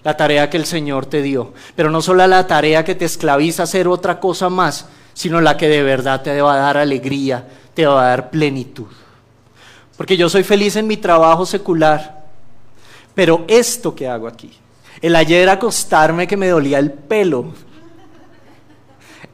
la 0.05 0.15
tarea 0.15 0.51
que 0.51 0.59
el 0.59 0.67
Señor 0.67 1.07
te 1.07 1.23
dio. 1.23 1.55
Pero 1.75 1.89
no 1.89 2.03
solo 2.03 2.27
la 2.27 2.47
tarea 2.47 2.85
que 2.85 2.95
te 2.95 3.07
esclaviza 3.07 3.63
a 3.63 3.65
hacer 3.65 3.89
otra 3.89 4.21
cosa 4.21 4.51
más, 4.51 4.87
sino 5.15 5.41
la 5.41 5.57
que 5.57 5.67
de 5.67 5.83
verdad 5.83 6.21
te 6.21 6.43
va 6.43 6.55
a 6.55 6.59
dar 6.59 6.77
alegría, 6.77 7.49
te 7.73 7.87
va 7.87 8.03
a 8.03 8.09
dar 8.11 8.31
plenitud. 8.31 8.89
Porque 9.97 10.19
yo 10.19 10.29
soy 10.29 10.43
feliz 10.43 10.77
en 10.77 10.87
mi 10.87 10.99
trabajo 10.99 11.47
secular, 11.47 12.27
pero 13.15 13.47
esto 13.49 13.95
que 13.95 14.07
hago 14.07 14.29
aquí, 14.29 14.53
el 15.01 15.17
ayer 15.17 15.49
acostarme 15.49 16.27
que 16.27 16.37
me 16.37 16.49
dolía 16.49 16.79
el 16.79 16.93
pelo, 16.93 17.47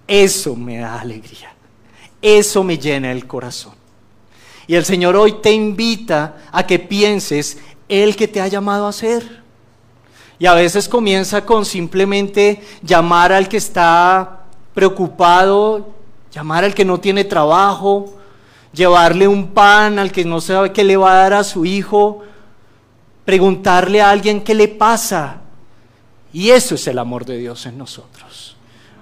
eso 0.06 0.54
me 0.54 0.78
da 0.78 1.00
alegría, 1.00 1.52
eso 2.22 2.62
me 2.62 2.78
llena 2.78 3.10
el 3.10 3.26
corazón. 3.26 3.83
Y 4.66 4.74
el 4.74 4.84
Señor 4.84 5.16
hoy 5.16 5.32
te 5.42 5.52
invita 5.52 6.36
a 6.50 6.66
que 6.66 6.78
pienses 6.78 7.58
el 7.88 8.16
que 8.16 8.28
te 8.28 8.40
ha 8.40 8.48
llamado 8.48 8.86
a 8.86 8.92
ser. 8.92 9.42
Y 10.38 10.46
a 10.46 10.54
veces 10.54 10.88
comienza 10.88 11.44
con 11.44 11.64
simplemente 11.64 12.62
llamar 12.82 13.32
al 13.32 13.48
que 13.48 13.58
está 13.58 14.40
preocupado, 14.74 15.90
llamar 16.32 16.64
al 16.64 16.74
que 16.74 16.84
no 16.84 16.98
tiene 16.98 17.24
trabajo, 17.24 18.14
llevarle 18.72 19.28
un 19.28 19.48
pan 19.48 19.98
al 19.98 20.10
que 20.10 20.24
no 20.24 20.40
sabe 20.40 20.72
qué 20.72 20.82
le 20.82 20.96
va 20.96 21.12
a 21.12 21.22
dar 21.22 21.34
a 21.34 21.44
su 21.44 21.64
hijo, 21.64 22.22
preguntarle 23.24 24.02
a 24.02 24.10
alguien 24.10 24.42
qué 24.42 24.54
le 24.54 24.68
pasa. 24.68 25.40
Y 26.32 26.50
eso 26.50 26.74
es 26.74 26.86
el 26.88 26.98
amor 26.98 27.24
de 27.24 27.38
Dios 27.38 27.64
en 27.66 27.78
nosotros. 27.78 28.33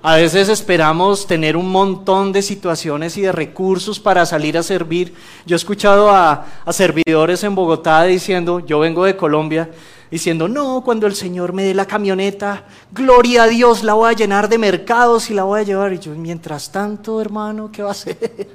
A 0.05 0.17
veces 0.17 0.49
esperamos 0.49 1.29
tener 1.29 1.57
un 1.57 1.71
montón 1.71 2.33
de 2.33 2.43
situaciones 2.43 3.17
y 3.17 3.21
de 3.21 3.31
recursos 3.31 4.01
para 4.01 4.27
salir 4.27 4.59
a 4.59 4.65
servir. 4.65 5.15
Yo 5.47 5.55
he 5.55 5.57
escuchado 5.57 6.11
a, 6.11 6.45
servidores 6.73 7.45
en 7.45 7.55
Bogotá 7.55 8.03
diciendo, 8.03 8.59
yo 8.59 8.81
vengo 8.81 9.05
de 9.05 9.17
Colombia, 9.17 9.71
diciendo, 10.11 10.49
no, 10.49 10.83
cuando 10.85 11.07
el 11.07 11.15
Señor 11.15 11.53
me 11.53 11.63
dé 11.63 11.73
la 11.73 11.87
camioneta, 11.87 12.67
gloria 12.91 13.45
a 13.45 13.47
Dios, 13.47 13.85
la 13.85 13.95
voy 13.95 14.11
a 14.11 14.17
llenar 14.17 14.49
de 14.49 14.59
mercados 14.59 15.31
y 15.31 15.35
la 15.35 15.45
voy 15.45 15.61
a 15.61 15.63
llevar. 15.63 15.93
Y 15.93 16.01
yo, 16.01 16.11
mientras 16.17 16.73
tanto, 16.73 17.21
hermano, 17.21 17.71
¿qué 17.71 17.85
va 17.85 17.91
a 17.91 17.93
hacer? 17.93 18.19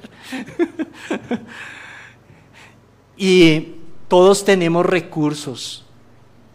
y 3.16 3.68
todos 4.06 4.44
tenemos 4.44 4.84
recursos 4.84 5.86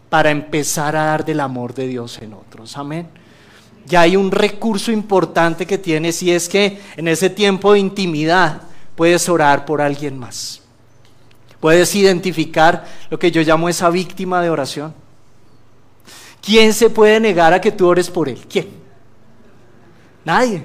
para 0.08 0.30
empezar 0.30 0.94
a 0.94 1.06
dar 1.06 1.24
del 1.24 1.40
amor 1.40 1.74
de 1.74 1.88
Dios 1.88 2.22
en 2.22 2.34
otros. 2.34 2.76
Amén 2.76 3.23
ya 3.86 4.02
hay 4.02 4.16
un 4.16 4.30
recurso 4.30 4.90
importante 4.90 5.66
que 5.66 5.78
tienes 5.78 6.22
y 6.22 6.30
es 6.30 6.48
que 6.48 6.80
en 6.96 7.08
ese 7.08 7.30
tiempo 7.30 7.72
de 7.72 7.80
intimidad 7.80 8.62
puedes 8.96 9.28
orar 9.28 9.64
por 9.64 9.80
alguien 9.80 10.18
más. 10.18 10.62
Puedes 11.60 11.94
identificar 11.94 12.86
lo 13.10 13.18
que 13.18 13.30
yo 13.30 13.42
llamo 13.42 13.68
esa 13.68 13.88
víctima 13.90 14.42
de 14.42 14.50
oración. 14.50 14.94
¿Quién 16.42 16.74
se 16.74 16.90
puede 16.90 17.20
negar 17.20 17.54
a 17.54 17.60
que 17.60 17.72
tú 17.72 17.86
ores 17.86 18.10
por 18.10 18.28
él? 18.28 18.44
¿Quién? 18.48 18.68
Nadie. 20.24 20.64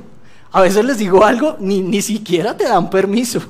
A 0.51 0.61
veces 0.61 0.83
les 0.83 0.97
digo 0.97 1.23
algo, 1.23 1.55
ni, 1.59 1.81
ni 1.81 2.01
siquiera 2.01 2.55
te 2.57 2.65
dan 2.65 2.89
permiso. 2.89 3.41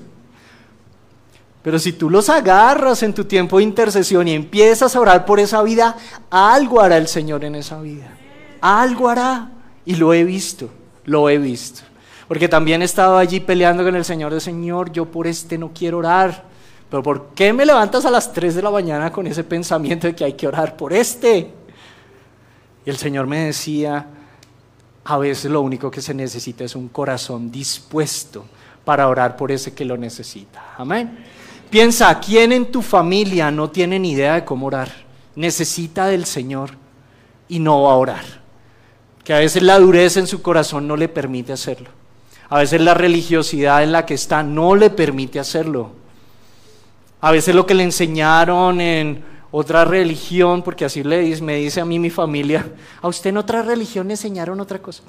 Pero 1.64 1.80
si 1.80 1.94
tú 1.94 2.10
los 2.10 2.30
agarras 2.30 3.04
en 3.04 3.14
tu 3.14 3.26
tiempo 3.26 3.58
de 3.58 3.64
intercesión 3.64 4.28
y 4.28 4.34
empiezas 4.34 4.96
a 4.96 5.00
orar 5.00 5.26
por 5.26 5.40
esa 5.40 5.62
vida, 5.62 5.96
algo 6.30 6.82
hará 6.82 6.98
el 6.98 7.08
Señor 7.08 7.44
en 7.44 7.56
esa 7.56 7.82
vida. 7.82 8.16
Algo 8.62 9.10
hará. 9.10 9.50
Y 9.90 9.96
lo 9.96 10.14
he 10.14 10.24
visto, 10.24 10.70
lo 11.06 11.32
he 11.32 11.40
visto. 11.40 11.82
Porque 12.28 12.48
también 12.48 12.84
he 12.84 12.86
estado 12.86 13.18
allí 13.18 13.40
peleando 13.40 13.84
con 13.84 13.96
el 13.96 14.06
Señor 14.06 14.32
de 14.32 14.40
Señor, 14.40 14.92
yo 14.92 15.06
por 15.06 15.26
este 15.26 15.58
no 15.58 15.72
quiero 15.74 15.98
orar. 15.98 16.44
Pero 16.92 17.02
¿por 17.02 17.30
qué 17.30 17.52
me 17.54 17.66
levantas 17.66 18.06
a 18.06 18.12
las 18.12 18.32
3 18.32 18.54
de 18.54 18.62
la 18.62 18.70
mañana 18.70 19.12
con 19.12 19.26
ese 19.26 19.44
pensamiento 19.44 20.06
de 20.06 20.14
que 20.14 20.26
hay 20.26 20.34
que 20.34 20.48
orar 20.48 20.78
por 20.78 20.94
este? 20.94 21.52
Y 22.86 22.90
el 22.92 22.98
Señor 22.98 23.26
me 23.26 23.46
decía, 23.46 24.06
a 25.06 25.18
veces 25.18 25.50
lo 25.50 25.62
único 25.62 25.90
que 25.90 26.04
se 26.04 26.14
necesita 26.14 26.64
es 26.64 26.76
un 26.76 26.90
corazón 26.90 27.50
dispuesto 27.50 28.46
para 28.86 29.08
orar 29.08 29.36
por 29.36 29.52
ese 29.52 29.74
que 29.74 29.86
lo 29.86 29.98
necesita. 29.98 30.76
Amén. 30.78 31.18
Piensa, 31.68 32.20
¿quién 32.20 32.52
en 32.52 32.72
tu 32.72 32.84
familia 32.84 33.50
no 33.50 33.72
tiene 33.72 33.98
ni 33.98 34.12
idea 34.12 34.36
de 34.36 34.46
cómo 34.46 34.68
orar? 34.68 34.92
Necesita 35.36 36.06
del 36.06 36.26
Señor 36.26 36.74
y 37.48 37.58
no 37.58 37.82
va 37.82 37.94
a 37.94 37.96
orar 37.96 38.39
que 39.30 39.36
a 39.36 39.38
veces 39.38 39.62
la 39.62 39.78
dureza 39.78 40.20
en 40.20 40.26
su 40.26 40.42
corazón 40.42 40.88
no 40.88 40.98
le 40.98 41.08
permite 41.08 41.54
hacerlo. 41.54 41.92
A 42.50 42.58
veces 42.58 42.82
la 42.82 42.96
religiosidad 42.96 43.84
en 43.84 43.92
la 43.92 44.04
que 44.04 44.16
está 44.16 44.42
no 44.42 44.76
le 44.76 44.90
permite 44.90 45.40
hacerlo. 45.40 45.92
A 47.22 47.30
veces 47.30 47.54
lo 47.54 47.68
que 47.68 47.76
le 47.76 47.84
enseñaron 47.84 48.82
en 48.82 49.24
otra 49.52 49.86
religión, 49.86 50.64
porque 50.64 50.84
así 50.84 51.04
le 51.04 51.20
dice, 51.20 51.44
me 51.44 51.58
dice 51.58 51.80
a 51.80 51.86
mí 51.86 52.00
mi 52.00 52.10
familia, 52.10 52.72
a 53.04 53.08
usted 53.08 53.30
en 53.30 53.38
otra 53.38 53.62
religión 53.62 54.08
le 54.08 54.14
enseñaron 54.14 54.60
otra 54.62 54.80
cosa. 54.80 55.04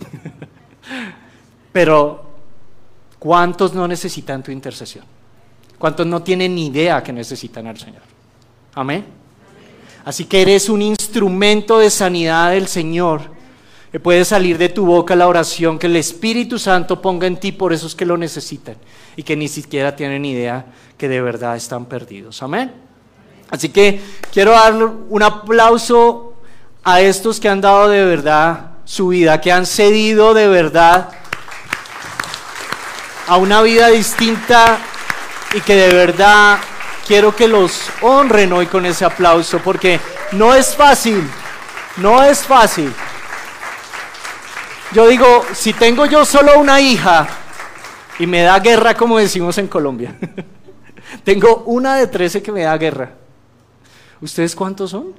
Pero, 1.72 2.22
¿cuántos 3.18 3.72
no 3.72 3.88
necesitan 3.88 4.42
tu 4.42 4.50
intercesión? 4.50 5.06
¿Cuántos 5.78 6.06
no 6.06 6.22
tienen 6.22 6.54
ni 6.54 6.66
idea 6.66 7.02
que 7.02 7.14
necesitan 7.14 7.68
al 7.68 7.78
Señor? 7.78 8.02
Amén. 8.74 9.02
Así 10.04 10.26
que 10.26 10.42
eres 10.42 10.68
un 10.68 10.82
instrumento 10.82 11.78
de 11.78 11.88
sanidad 11.88 12.50
del 12.50 12.68
Señor 12.68 13.39
que 13.90 13.98
puede 13.98 14.24
salir 14.24 14.56
de 14.56 14.68
tu 14.68 14.86
boca 14.86 15.16
la 15.16 15.26
oración 15.26 15.78
que 15.78 15.86
el 15.86 15.96
Espíritu 15.96 16.58
Santo 16.58 17.02
ponga 17.02 17.26
en 17.26 17.38
ti 17.38 17.52
por 17.52 17.72
esos 17.72 17.94
que 17.94 18.06
lo 18.06 18.16
necesitan 18.16 18.76
y 19.16 19.22
que 19.22 19.36
ni 19.36 19.48
siquiera 19.48 19.96
tienen 19.96 20.24
idea 20.24 20.66
que 20.96 21.08
de 21.08 21.20
verdad 21.20 21.56
están 21.56 21.86
perdidos. 21.86 22.42
Amén. 22.42 22.72
Así 23.50 23.70
que 23.70 24.00
quiero 24.32 24.52
darle 24.52 24.84
un 24.84 25.22
aplauso 25.22 26.34
a 26.84 27.00
estos 27.00 27.40
que 27.40 27.48
han 27.48 27.60
dado 27.60 27.88
de 27.88 28.04
verdad 28.04 28.70
su 28.84 29.08
vida, 29.08 29.40
que 29.40 29.50
han 29.50 29.66
cedido 29.66 30.34
de 30.34 30.46
verdad 30.46 31.10
a 33.26 33.36
una 33.36 33.62
vida 33.62 33.88
distinta 33.88 34.78
y 35.54 35.60
que 35.60 35.74
de 35.74 35.94
verdad 35.94 36.58
quiero 37.06 37.34
que 37.34 37.48
los 37.48 37.90
honren 38.02 38.52
hoy 38.52 38.66
con 38.66 38.86
ese 38.86 39.04
aplauso, 39.04 39.58
porque 39.58 39.98
no 40.32 40.54
es 40.54 40.76
fácil, 40.76 41.28
no 41.96 42.22
es 42.22 42.44
fácil. 42.44 42.92
Yo 44.92 45.06
digo, 45.06 45.44
si 45.54 45.72
tengo 45.72 46.04
yo 46.06 46.24
solo 46.24 46.58
una 46.58 46.80
hija 46.80 47.28
y 48.18 48.26
me 48.26 48.42
da 48.42 48.58
guerra, 48.58 48.94
como 48.94 49.18
decimos 49.18 49.56
en 49.58 49.68
Colombia, 49.68 50.18
tengo 51.24 51.62
una 51.66 51.94
de 51.96 52.08
13 52.08 52.42
que 52.42 52.50
me 52.50 52.62
da 52.62 52.76
guerra. 52.76 53.12
¿Ustedes 54.20 54.56
cuántos 54.56 54.90
son? 54.90 55.14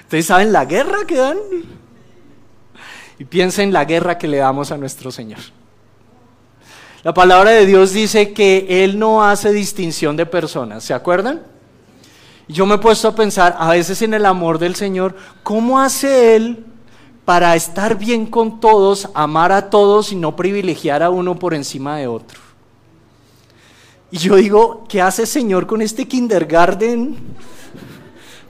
¿Ustedes 0.00 0.26
saben 0.26 0.52
la 0.52 0.64
guerra 0.64 1.04
que 1.06 1.16
dan? 1.16 1.36
Y 3.18 3.24
piensen 3.26 3.68
en 3.68 3.72
la 3.74 3.84
guerra 3.84 4.16
que 4.16 4.26
le 4.26 4.38
damos 4.38 4.72
a 4.72 4.78
nuestro 4.78 5.12
Señor. 5.12 5.40
La 7.02 7.12
palabra 7.12 7.50
de 7.50 7.66
Dios 7.66 7.92
dice 7.92 8.32
que 8.32 8.84
Él 8.84 8.98
no 8.98 9.22
hace 9.22 9.52
distinción 9.52 10.16
de 10.16 10.24
personas, 10.24 10.82
¿se 10.82 10.94
acuerdan? 10.94 11.42
Yo 12.48 12.64
me 12.64 12.76
he 12.76 12.78
puesto 12.78 13.08
a 13.08 13.14
pensar 13.14 13.54
a 13.58 13.68
veces 13.70 14.00
en 14.00 14.14
el 14.14 14.24
amor 14.24 14.58
del 14.58 14.74
Señor, 14.74 15.14
¿cómo 15.42 15.78
hace 15.78 16.36
Él 16.36 16.64
para 17.24 17.56
estar 17.56 17.96
bien 17.96 18.26
con 18.26 18.60
todos, 18.60 19.08
amar 19.14 19.50
a 19.52 19.70
todos 19.70 20.12
y 20.12 20.16
no 20.16 20.36
privilegiar 20.36 21.02
a 21.02 21.10
uno 21.10 21.38
por 21.38 21.54
encima 21.54 21.96
de 21.96 22.06
otro. 22.06 22.38
Y 24.10 24.18
yo 24.18 24.36
digo, 24.36 24.84
¿qué 24.88 25.00
hace 25.00 25.26
Señor 25.26 25.66
con 25.66 25.82
este 25.82 26.06
kindergarten? 26.06 27.16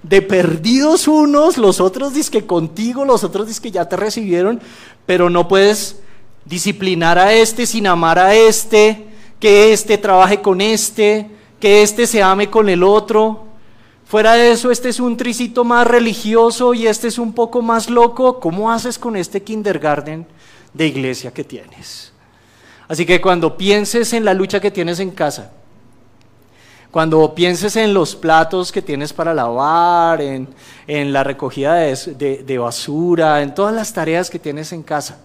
De 0.02 0.21
perdidos 0.21 1.09
unos, 1.09 1.57
los 1.57 1.81
otros 1.81 2.12
que 2.28 2.45
contigo, 2.45 3.04
los 3.04 3.25
otros 3.25 3.59
que 3.61 3.71
ya 3.71 3.88
te 3.88 3.97
recibieron, 3.97 4.61
pero 5.07 5.31
no 5.31 5.49
puedes 5.49 6.00
disciplinar 6.45 7.19
a 7.19 7.33
este 7.33 7.64
sin 7.64 7.87
amar 7.87 8.19
a 8.19 8.35
este, 8.35 9.07
que 9.40 9.73
este 9.73 9.97
trabaje 9.97 10.43
con 10.43 10.61
este, 10.61 11.31
que 11.61 11.83
este 11.83 12.07
se 12.07 12.23
ame 12.23 12.50
con 12.50 12.69
el 12.69 12.83
otro. 12.83 13.45
Fuera 14.06 14.34
de 14.34 14.52
eso, 14.52 14.70
este 14.70 14.90
es 14.90 15.00
un 15.00 15.16
tricito 15.16 15.64
más 15.64 15.87
religioso 15.87 16.75
y 16.75 16.87
este 16.87 17.08
es 17.08 17.18
un 17.18 17.32
poco 17.32 17.62
más 17.62 17.88
loco. 17.88 18.38
¿Cómo 18.38 18.70
haces 18.70 18.99
con 18.99 19.16
este 19.16 19.42
kindergarten 19.42 20.26
de 20.73 20.87
iglesia 20.87 21.32
que 21.32 21.42
tienes? 21.42 22.12
Así 22.87 23.06
que 23.06 23.20
cuando 23.20 23.56
pienses 23.56 24.12
en 24.12 24.25
la 24.25 24.34
lucha 24.34 24.61
que 24.61 24.70
tienes 24.70 25.00
en 25.00 25.11
casa, 25.11 25.52
Cuando 26.90 27.34
pienses 27.34 27.75
en 27.75 27.92
los 27.92 28.14
platos 28.14 28.70
que 28.70 28.80
tienes 28.80 29.12
para 29.12 29.34
lavar, 29.34 30.20
en, 30.20 30.46
la 30.87 31.25
recogida 31.25 31.75
de, 31.75 32.56
basura, 32.56 33.42
en 33.42 33.52
todas 33.52 33.75
las 33.75 33.92
tareas 33.92 34.30
que 34.30 34.38
tienes 34.38 34.73
en 34.73 34.84
casa, 34.84 35.18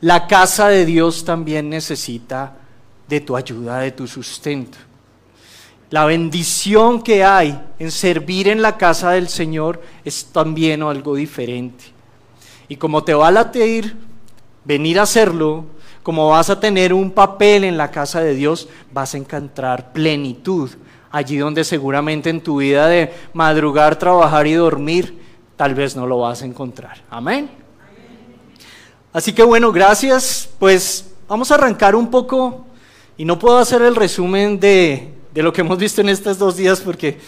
la 0.00 0.28
casa 0.28 0.68
de 0.68 0.84
Dios 0.84 1.24
también 1.24 1.68
necesita 1.68 2.52
de 3.08 3.20
tu 3.20 3.36
ayuda, 3.36 3.80
de 3.80 3.90
tu 3.90 4.06
sustento. 4.06 4.78
La 5.90 6.04
bendición 6.04 7.02
que 7.02 7.22
hay 7.22 7.60
en 7.78 7.90
servir 7.90 8.48
en 8.48 8.60
la 8.60 8.76
casa 8.76 9.12
del 9.12 9.28
Señor 9.28 9.80
es 10.04 10.26
también 10.26 10.82
algo 10.82 11.14
diferente. 11.14 11.84
Y 12.68 12.76
como 12.76 13.04
te 13.04 13.14
va 13.14 13.28
a 13.28 13.32
latir 13.32 13.96
venir 14.64 14.98
a 14.98 15.02
hacerlo, 15.02 15.66
como 16.02 16.28
vas 16.28 16.50
a 16.50 16.58
tener 16.58 16.92
un 16.92 17.10
papel 17.10 17.64
en 17.64 17.76
la 17.76 17.90
casa 17.90 18.20
de 18.20 18.34
Dios, 18.34 18.68
vas 18.92 19.14
a 19.14 19.18
encontrar 19.18 19.92
plenitud 19.92 20.70
allí 21.10 21.38
donde 21.38 21.64
seguramente 21.64 22.30
en 22.30 22.42
tu 22.42 22.58
vida 22.58 22.88
de 22.88 23.12
madrugar, 23.32 23.98
trabajar 23.98 24.46
y 24.46 24.52
dormir, 24.52 25.18
tal 25.56 25.74
vez 25.74 25.96
no 25.96 26.06
lo 26.06 26.18
vas 26.18 26.42
a 26.42 26.46
encontrar. 26.46 27.02
Amén. 27.08 27.48
Así 29.12 29.32
que 29.32 29.42
bueno, 29.42 29.72
gracias. 29.72 30.48
Pues 30.58 31.10
vamos 31.26 31.50
a 31.50 31.54
arrancar 31.54 31.94
un 31.96 32.10
poco 32.10 32.66
y 33.16 33.24
no 33.24 33.38
puedo 33.38 33.56
hacer 33.56 33.80
el 33.82 33.96
resumen 33.96 34.60
de, 34.60 35.15
de 35.36 35.42
lo 35.42 35.52
que 35.52 35.60
hemos 35.60 35.76
visto 35.76 36.00
en 36.00 36.08
estos 36.08 36.38
dos 36.38 36.56
días 36.56 36.80
porque, 36.80 37.18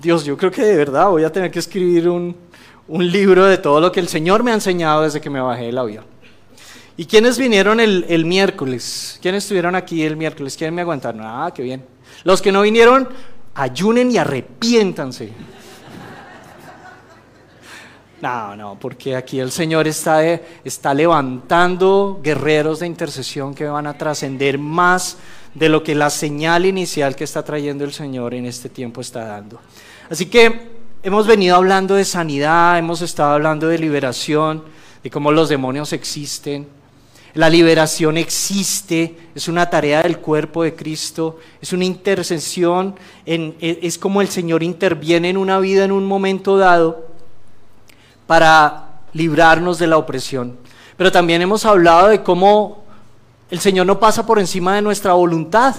Dios, 0.00 0.24
yo 0.24 0.34
creo 0.34 0.50
que 0.50 0.62
de 0.62 0.76
verdad 0.76 1.10
voy 1.10 1.24
a 1.24 1.30
tener 1.30 1.50
que 1.50 1.58
escribir 1.58 2.08
un, 2.08 2.34
un 2.88 3.06
libro 3.06 3.44
de 3.44 3.58
todo 3.58 3.82
lo 3.82 3.92
que 3.92 4.00
el 4.00 4.08
Señor 4.08 4.42
me 4.42 4.50
ha 4.50 4.54
enseñado 4.54 5.02
desde 5.02 5.20
que 5.20 5.28
me 5.28 5.42
bajé 5.42 5.64
del 5.64 5.76
avión. 5.76 6.06
¿Y 6.96 7.04
quiénes 7.04 7.36
vinieron 7.36 7.80
el, 7.80 8.06
el 8.08 8.24
miércoles? 8.24 9.18
¿Quiénes 9.20 9.44
estuvieron 9.44 9.74
aquí 9.74 10.02
el 10.02 10.16
miércoles? 10.16 10.56
¿Quién 10.56 10.74
me 10.74 10.80
aguantaron? 10.80 11.20
Ah, 11.22 11.52
qué 11.54 11.62
bien. 11.62 11.84
Los 12.22 12.40
que 12.40 12.50
no 12.50 12.62
vinieron, 12.62 13.10
ayunen 13.54 14.10
y 14.10 14.16
arrepiéntanse. 14.16 15.30
No, 18.22 18.56
no, 18.56 18.78
porque 18.80 19.16
aquí 19.16 19.38
el 19.38 19.50
Señor 19.50 19.86
está, 19.86 20.24
está 20.64 20.94
levantando 20.94 22.20
guerreros 22.22 22.80
de 22.80 22.86
intercesión 22.86 23.54
que 23.54 23.66
van 23.66 23.86
a 23.86 23.98
trascender 23.98 24.58
más 24.58 25.18
de 25.54 25.68
lo 25.68 25.82
que 25.82 25.94
la 25.94 26.10
señal 26.10 26.66
inicial 26.66 27.16
que 27.16 27.24
está 27.24 27.44
trayendo 27.44 27.84
el 27.84 27.92
Señor 27.92 28.34
en 28.34 28.46
este 28.46 28.68
tiempo 28.68 29.00
está 29.00 29.24
dando. 29.24 29.60
Así 30.10 30.26
que 30.26 30.68
hemos 31.02 31.26
venido 31.26 31.56
hablando 31.56 31.94
de 31.94 32.04
sanidad, 32.04 32.78
hemos 32.78 33.02
estado 33.02 33.32
hablando 33.32 33.68
de 33.68 33.78
liberación, 33.78 34.64
de 35.02 35.10
cómo 35.10 35.32
los 35.32 35.48
demonios 35.48 35.92
existen, 35.92 36.66
la 37.34 37.50
liberación 37.50 38.16
existe, 38.16 39.16
es 39.34 39.48
una 39.48 39.68
tarea 39.68 40.02
del 40.02 40.18
cuerpo 40.18 40.62
de 40.62 40.76
Cristo, 40.76 41.40
es 41.60 41.72
una 41.72 41.84
intercesión, 41.84 42.94
e, 43.26 43.80
es 43.82 43.98
como 43.98 44.20
el 44.20 44.28
Señor 44.28 44.62
interviene 44.62 45.30
en 45.30 45.36
una 45.36 45.58
vida 45.58 45.84
en 45.84 45.90
un 45.90 46.06
momento 46.06 46.56
dado 46.56 47.08
para 48.28 49.00
librarnos 49.12 49.80
de 49.80 49.88
la 49.88 49.96
opresión. 49.96 50.56
Pero 50.96 51.10
también 51.10 51.42
hemos 51.42 51.64
hablado 51.64 52.06
de 52.06 52.22
cómo 52.22 52.83
el 53.50 53.60
Señor 53.60 53.86
no 53.86 54.00
pasa 54.00 54.26
por 54.26 54.38
encima 54.38 54.74
de 54.74 54.82
nuestra 54.82 55.12
voluntad. 55.12 55.74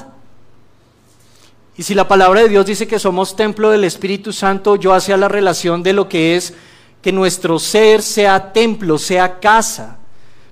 Y 1.78 1.84
si 1.84 1.94
la 1.94 2.08
palabra 2.08 2.42
de 2.42 2.50
Dios 2.50 2.66
dice 2.66 2.88
que 2.88 3.00
somos 3.00 3.36
templo 3.36 3.70
del 3.70 3.84
Espíritu 3.84 4.32
Santo, 4.32 4.76
yo 4.78 4.94
hacía 4.94 5.18
la 5.18 5.28
relación 5.28 5.84
de 5.84 5.94
lo 5.94 6.08
que 6.08 6.36
es 6.36 6.54
que 7.02 7.12
nuestro 7.12 7.60
ser 7.60 8.02
sea 8.02 8.54
templo, 8.54 8.98
sea 8.98 9.40
casa. 9.40 9.98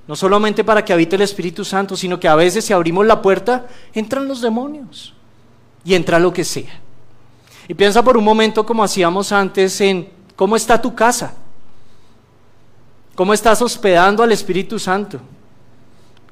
No 0.06 0.16
solamente 0.16 0.64
para 0.64 0.84
que 0.84 0.92
habite 0.92 1.16
el 1.16 1.22
Espíritu 1.22 1.64
Santo, 1.64 1.96
sino 1.96 2.20
que 2.20 2.28
a 2.28 2.36
veces 2.36 2.66
si 2.66 2.74
abrimos 2.74 3.06
la 3.06 3.22
puerta, 3.22 3.68
entran 3.94 4.28
los 4.28 4.42
demonios 4.42 5.14
y 5.86 5.96
entra 5.96 6.20
lo 6.20 6.34
que 6.34 6.44
sea. 6.44 6.80
Y 7.68 7.74
piensa 7.74 8.04
por 8.04 8.18
un 8.18 8.24
momento 8.24 8.66
como 8.66 8.84
hacíamos 8.84 9.32
antes 9.32 9.80
en 9.80 10.10
cómo 10.36 10.58
está 10.58 10.82
tu 10.82 10.94
casa, 10.94 11.34
cómo 13.16 13.34
estás 13.34 13.62
hospedando 13.62 14.24
al 14.24 14.32
Espíritu 14.34 14.78
Santo, 14.78 15.20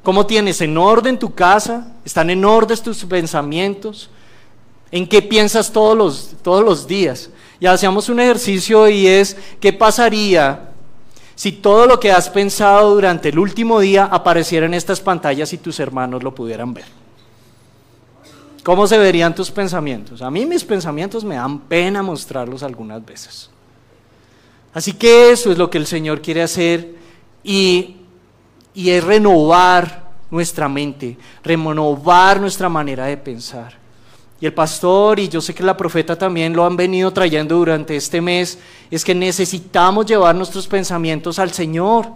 cómo 0.03 0.25
tienes 0.25 0.61
en 0.61 0.77
orden 0.77 1.19
tu 1.19 1.33
casa, 1.33 1.93
están 2.03 2.29
en 2.29 2.43
orden 2.45 2.77
tus 2.79 3.03
pensamientos, 3.05 4.09
en 4.91 5.07
qué 5.07 5.21
piensas 5.21 5.71
todos 5.71 5.97
los, 5.97 6.35
todos 6.41 6.63
los 6.63 6.87
días. 6.87 7.29
Y 7.59 7.65
hacíamos 7.65 8.09
un 8.09 8.19
ejercicio 8.19 8.89
y 8.89 9.07
es, 9.07 9.37
¿qué 9.59 9.71
pasaría 9.71 10.71
si 11.35 11.51
todo 11.51 11.85
lo 11.85 11.99
que 11.99 12.11
has 12.11 12.29
pensado 12.29 12.93
durante 12.95 13.29
el 13.29 13.39
último 13.39 13.79
día 13.79 14.05
apareciera 14.05 14.65
en 14.65 14.73
estas 14.73 14.99
pantallas 14.99 15.53
y 15.53 15.57
tus 15.57 15.79
hermanos 15.79 16.23
lo 16.23 16.33
pudieran 16.33 16.73
ver? 16.73 16.85
¿Cómo 18.63 18.85
se 18.85 18.97
verían 18.97 19.33
tus 19.33 19.49
pensamientos? 19.49 20.21
A 20.21 20.29
mí 20.29 20.45
mis 20.45 20.63
pensamientos 20.63 21.23
me 21.23 21.35
dan 21.35 21.59
pena 21.61 22.03
mostrarlos 22.03 22.61
algunas 22.61 23.03
veces. 23.03 23.49
Así 24.73 24.93
que 24.93 25.31
eso 25.31 25.51
es 25.51 25.57
lo 25.57 25.69
que 25.69 25.77
el 25.77 25.87
Señor 25.87 26.21
quiere 26.21 26.43
hacer 26.43 26.95
y, 27.43 27.97
y 28.73 28.89
es 28.89 29.03
renovar 29.03 30.11
nuestra 30.29 30.69
mente, 30.69 31.17
renovar 31.43 32.39
nuestra 32.39 32.69
manera 32.69 33.05
de 33.05 33.17
pensar. 33.17 33.81
Y 34.39 34.47
el 34.47 34.53
pastor, 34.53 35.19
y 35.19 35.29
yo 35.29 35.39
sé 35.39 35.53
que 35.53 35.61
la 35.61 35.77
profeta 35.77 36.17
también 36.17 36.53
lo 36.53 36.65
han 36.65 36.75
venido 36.75 37.11
trayendo 37.13 37.55
durante 37.57 37.95
este 37.95 38.19
mes, 38.21 38.57
es 38.89 39.05
que 39.05 39.13
necesitamos 39.13 40.07
llevar 40.07 40.35
nuestros 40.35 40.67
pensamientos 40.67 41.37
al 41.37 41.51
Señor. 41.51 42.07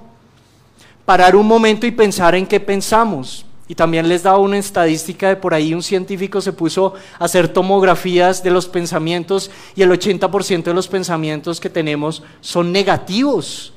Parar 1.06 1.36
un 1.36 1.46
momento 1.46 1.86
y 1.86 1.92
pensar 1.92 2.34
en 2.34 2.48
qué 2.48 2.60
pensamos. 2.60 3.46
Y 3.68 3.76
también 3.76 4.08
les 4.10 4.24
daba 4.24 4.40
una 4.40 4.58
estadística 4.58 5.30
de 5.30 5.36
por 5.36 5.54
ahí 5.54 5.74
un 5.74 5.84
científico 5.84 6.42
se 6.42 6.54
puso 6.54 6.96
a 7.20 7.26
hacer 7.26 7.48
tomografías 7.48 8.42
de 8.42 8.52
los 8.52 8.68
pensamientos 8.68 9.52
y 9.76 9.84
el 9.84 9.92
80% 9.92 10.64
de 10.64 10.74
los 10.74 10.88
pensamientos 10.88 11.60
que 11.60 11.70
tenemos 11.70 12.24
son 12.42 12.72
negativos. 12.72 13.75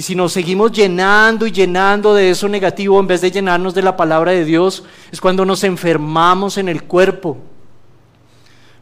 Y 0.00 0.02
si 0.02 0.14
nos 0.14 0.32
seguimos 0.32 0.72
llenando 0.72 1.46
y 1.46 1.52
llenando 1.52 2.14
de 2.14 2.30
eso 2.30 2.48
negativo 2.48 2.98
en 2.98 3.06
vez 3.06 3.20
de 3.20 3.30
llenarnos 3.30 3.74
de 3.74 3.82
la 3.82 3.98
palabra 3.98 4.32
de 4.32 4.46
Dios, 4.46 4.82
es 5.12 5.20
cuando 5.20 5.44
nos 5.44 5.62
enfermamos 5.62 6.56
en 6.56 6.70
el 6.70 6.84
cuerpo. 6.84 7.36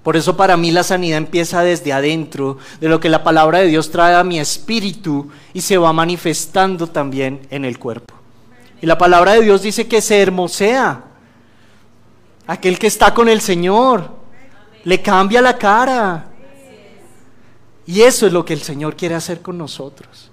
Por 0.05 0.17
eso 0.17 0.37
para 0.37 0.57
mí 0.57 0.71
la 0.71 0.85
sanidad 0.85 1.19
empieza 1.19 1.63
desde 1.63 1.93
adentro, 1.93 2.59
de 2.81 2.89
lo 2.89 3.01
que 3.01 3.09
la 3.09 3.25
palabra 3.25 3.59
de 3.59 3.67
Dios 3.67 3.91
trae 3.91 4.15
a 4.15 4.23
mi 4.23 4.39
espíritu 4.39 5.29
y 5.53 5.61
se 5.61 5.77
va 5.77 5.93
manifestando 5.93 6.87
también 6.87 7.41
en 7.51 7.65
el 7.65 7.81
cuerpo. 7.81 8.15
Y 8.81 8.87
la 8.87 8.97
palabra 8.97 9.33
de 9.33 9.43
Dios 9.43 9.63
dice 9.63 9.89
que 9.89 10.01
se 10.01 10.23
hermosea. 10.23 11.03
Aquel 12.47 12.79
que 12.79 12.87
está 12.87 13.13
con 13.13 13.29
el 13.29 13.41
Señor 13.41 14.09
le 14.85 15.03
cambia 15.03 15.43
la 15.43 15.59
cara. 15.59 16.29
Y 17.87 18.03
eso 18.03 18.25
es 18.25 18.33
lo 18.33 18.45
que 18.45 18.53
el 18.53 18.63
Señor 18.63 18.95
quiere 18.95 19.17
hacer 19.17 19.43
con 19.43 19.59
nosotros. 19.59 20.31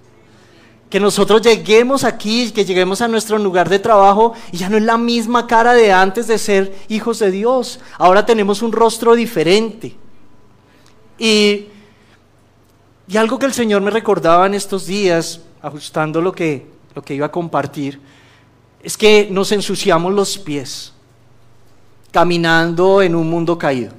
Que 0.96 1.02
nosotros 1.02 1.42
lleguemos 1.42 2.06
aquí, 2.06 2.52
que 2.52 2.64
lleguemos 2.64 3.02
a 3.02 3.10
nuestro 3.10 3.38
lugar 3.38 3.68
de 3.68 3.80
trabajo 3.80 4.32
y 4.54 4.56
ya 4.56 4.70
no 4.70 4.78
es 4.78 4.84
la 4.84 4.98
misma 4.98 5.46
cara 5.46 5.74
de 5.74 5.92
antes 5.92 6.26
de 6.26 6.38
ser 6.38 6.74
hijos 6.88 7.20
de 7.20 7.32
Dios. 7.32 7.82
Ahora 7.98 8.26
tenemos 8.26 8.62
un 8.62 8.72
rostro 8.72 9.14
diferente. 9.14 9.94
Y, 11.20 11.66
y 13.10 13.18
algo 13.18 13.38
que 13.38 13.46
el 13.46 13.52
Señor 13.52 13.82
me 13.82 13.92
recordaba 13.92 14.46
en 14.46 14.54
estos 14.54 14.86
días, 14.86 15.42
ajustando 15.62 16.22
lo 16.22 16.32
que, 16.32 16.66
lo 16.96 17.02
que 17.02 17.14
iba 17.14 17.26
a 17.26 17.32
compartir, 17.32 18.00
es 18.82 18.96
que 18.96 19.28
nos 19.30 19.52
ensuciamos 19.52 20.14
los 20.14 20.38
pies 20.38 20.94
caminando 22.14 23.02
en 23.02 23.16
un 23.16 23.30
mundo 23.30 23.58
caído. 23.58 23.92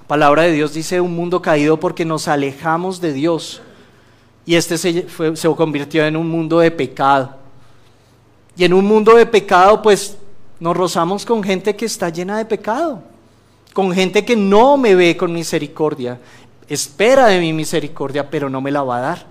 La 0.00 0.06
palabra 0.06 0.44
de 0.44 0.52
Dios 0.52 0.72
dice 0.72 0.98
un 0.98 1.14
mundo 1.14 1.42
caído 1.42 1.78
porque 1.78 2.06
nos 2.06 2.26
alejamos 2.26 3.02
de 3.02 3.12
Dios 3.12 3.60
y 4.44 4.54
este 4.54 4.76
se, 4.76 5.06
convirtió 5.56 6.04
en 6.04 6.16
un 6.16 6.28
mundo 6.28 6.58
de 6.58 6.70
pecado. 6.70 7.36
Y 8.56 8.64
en 8.64 8.74
un 8.74 8.84
mundo 8.84 9.14
de 9.14 9.26
pecado, 9.26 9.80
pues 9.80 10.16
nos 10.60 10.76
rozamos 10.76 11.24
con 11.24 11.42
gente 11.42 11.74
que 11.74 11.86
está 11.86 12.08
llena 12.08 12.38
de 12.38 12.44
pecado, 12.44 13.02
con 13.72 13.92
gente 13.92 14.24
que 14.24 14.36
no 14.36 14.76
me 14.76 14.94
ve 14.94 15.16
con 15.16 15.32
misericordia, 15.32 16.18
espera 16.68 17.26
de 17.26 17.40
mi 17.40 17.52
misericordia, 17.52 18.28
pero 18.28 18.50
no 18.50 18.60
me 18.60 18.70
la 18.70 18.82
va 18.82 18.98
a 18.98 19.00
dar. 19.00 19.26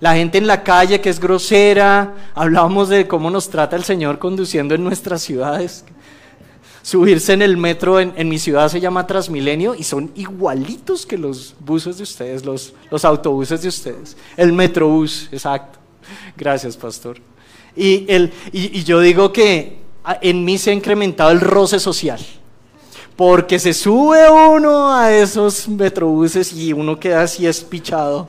La 0.00 0.14
gente 0.14 0.38
en 0.38 0.46
la 0.46 0.62
calle 0.62 1.00
que 1.00 1.10
es 1.10 1.18
grosera, 1.18 2.14
hablábamos 2.34 2.88
de 2.88 3.08
cómo 3.08 3.30
nos 3.30 3.48
trata 3.48 3.74
el 3.74 3.82
Señor 3.84 4.18
conduciendo 4.18 4.74
en 4.74 4.84
nuestras 4.84 5.22
ciudades 5.22 5.84
subirse 6.82 7.32
en 7.32 7.42
el 7.42 7.56
metro 7.56 8.00
en, 8.00 8.28
mi 8.28 8.38
ciudad 8.38 8.68
se 8.68 8.80
llama 8.80 9.06
Transmilenio 9.06 9.74
y 9.74 9.82
son 9.82 10.10
igualitos 10.14 11.06
que 11.06 11.18
los 11.18 11.54
buses 11.60 11.96
de 11.98 12.02
ustedes, 12.02 12.44
los, 12.44 12.72
los 12.90 13.04
autobuses 13.04 13.62
de 13.62 13.68
ustedes. 13.68 14.16
El 14.36 14.52
metrobús, 14.52 15.28
exacto. 15.32 15.78
Gracias, 16.36 16.76
pastor. 16.76 17.18
Y, 17.76 18.06
el, 18.08 18.32
y, 18.52 18.82
yo 18.84 19.00
digo 19.00 19.32
que 19.32 19.78
en 20.20 20.44
mí 20.44 20.58
se 20.58 20.70
ha 20.70 20.72
incrementado 20.72 21.30
el 21.30 21.40
roce 21.40 21.78
social. 21.78 22.20
Porque 23.16 23.58
se 23.58 23.74
sube 23.74 24.30
uno 24.30 24.92
a 24.94 25.12
esos 25.12 25.68
metrobuses 25.68 26.52
y 26.52 26.72
uno 26.72 26.98
queda 26.98 27.22
así 27.22 27.46
espichado. 27.46 28.28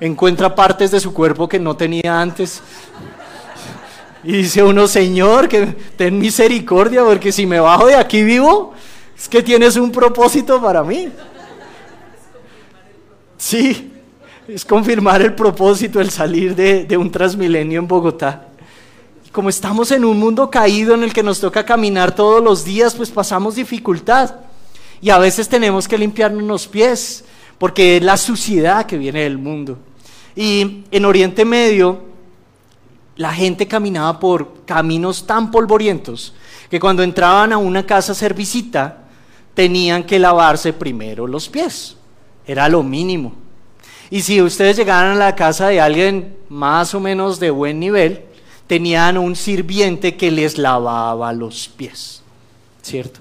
Encuentra 0.00 0.54
partes 0.54 0.90
de 0.90 1.00
su 1.00 1.14
cuerpo 1.14 1.48
que 1.48 1.58
no 1.58 1.76
tenía 1.76 2.20
antes. 2.20 2.60
Y 4.26 4.32
dice 4.38 4.60
uno, 4.60 4.88
Señor, 4.88 5.46
que 5.48 5.66
ten 5.96 6.18
misericordia, 6.18 7.04
porque 7.04 7.30
si 7.30 7.46
me 7.46 7.60
bajo 7.60 7.86
de 7.86 7.94
aquí 7.94 8.24
vivo, 8.24 8.74
Es 9.16 9.28
que 9.28 9.42
tienes 9.42 9.76
un 9.76 9.90
propósito 9.90 10.60
para 10.60 10.82
mí. 10.82 11.08
Sí, 13.38 13.92
es 14.46 14.64
confirmar 14.64 15.22
el 15.22 15.34
propósito, 15.34 16.00
el 16.00 16.10
salir 16.10 16.54
de, 16.54 16.84
de 16.84 16.96
un 16.96 17.10
transmilenio 17.10 17.78
en 17.78 17.88
Bogotá. 17.88 18.48
Como 19.32 19.48
estamos 19.48 19.90
en 19.90 20.04
un 20.04 20.18
mundo 20.18 20.50
caído 20.50 20.94
en 20.94 21.04
el 21.04 21.12
que 21.12 21.22
nos 21.22 21.40
toca 21.40 21.64
caminar 21.64 22.14
todos 22.14 22.42
los 22.42 22.64
días, 22.64 22.94
pues 22.94 23.10
pasamos 23.10 23.54
dificultad. 23.54 24.34
Y 25.00 25.10
a 25.10 25.18
veces 25.18 25.48
tenemos 25.48 25.86
que 25.86 25.96
limpiarnos 25.96 26.42
los 26.42 26.66
pies, 26.66 27.24
porque 27.58 27.98
es 27.98 28.02
la 28.02 28.16
suciedad 28.16 28.86
que 28.86 28.98
viene 28.98 29.22
del 29.22 29.38
mundo. 29.38 29.78
Y 30.34 30.84
en 30.90 31.04
Oriente 31.04 31.44
Medio, 31.44 32.15
la 33.16 33.32
gente 33.32 33.66
caminaba 33.66 34.20
por 34.20 34.64
caminos 34.64 35.26
tan 35.26 35.50
polvorientos 35.50 36.34
que 36.70 36.80
cuando 36.80 37.02
entraban 37.02 37.52
a 37.52 37.58
una 37.58 37.86
casa 37.86 38.12
a 38.12 38.14
hacer 38.14 38.34
visita, 38.34 39.04
tenían 39.54 40.04
que 40.04 40.18
lavarse 40.18 40.72
primero 40.72 41.26
los 41.26 41.48
pies. 41.48 41.96
Era 42.46 42.68
lo 42.68 42.82
mínimo. 42.82 43.34
Y 44.10 44.22
si 44.22 44.40
ustedes 44.42 44.76
llegaran 44.76 45.12
a 45.16 45.26
la 45.26 45.34
casa 45.34 45.68
de 45.68 45.80
alguien 45.80 46.36
más 46.48 46.94
o 46.94 47.00
menos 47.00 47.40
de 47.40 47.50
buen 47.50 47.80
nivel, 47.80 48.24
tenían 48.66 49.16
un 49.18 49.34
sirviente 49.34 50.16
que 50.16 50.30
les 50.30 50.58
lavaba 50.58 51.32
los 51.32 51.68
pies. 51.68 52.22
¿Cierto? 52.82 53.20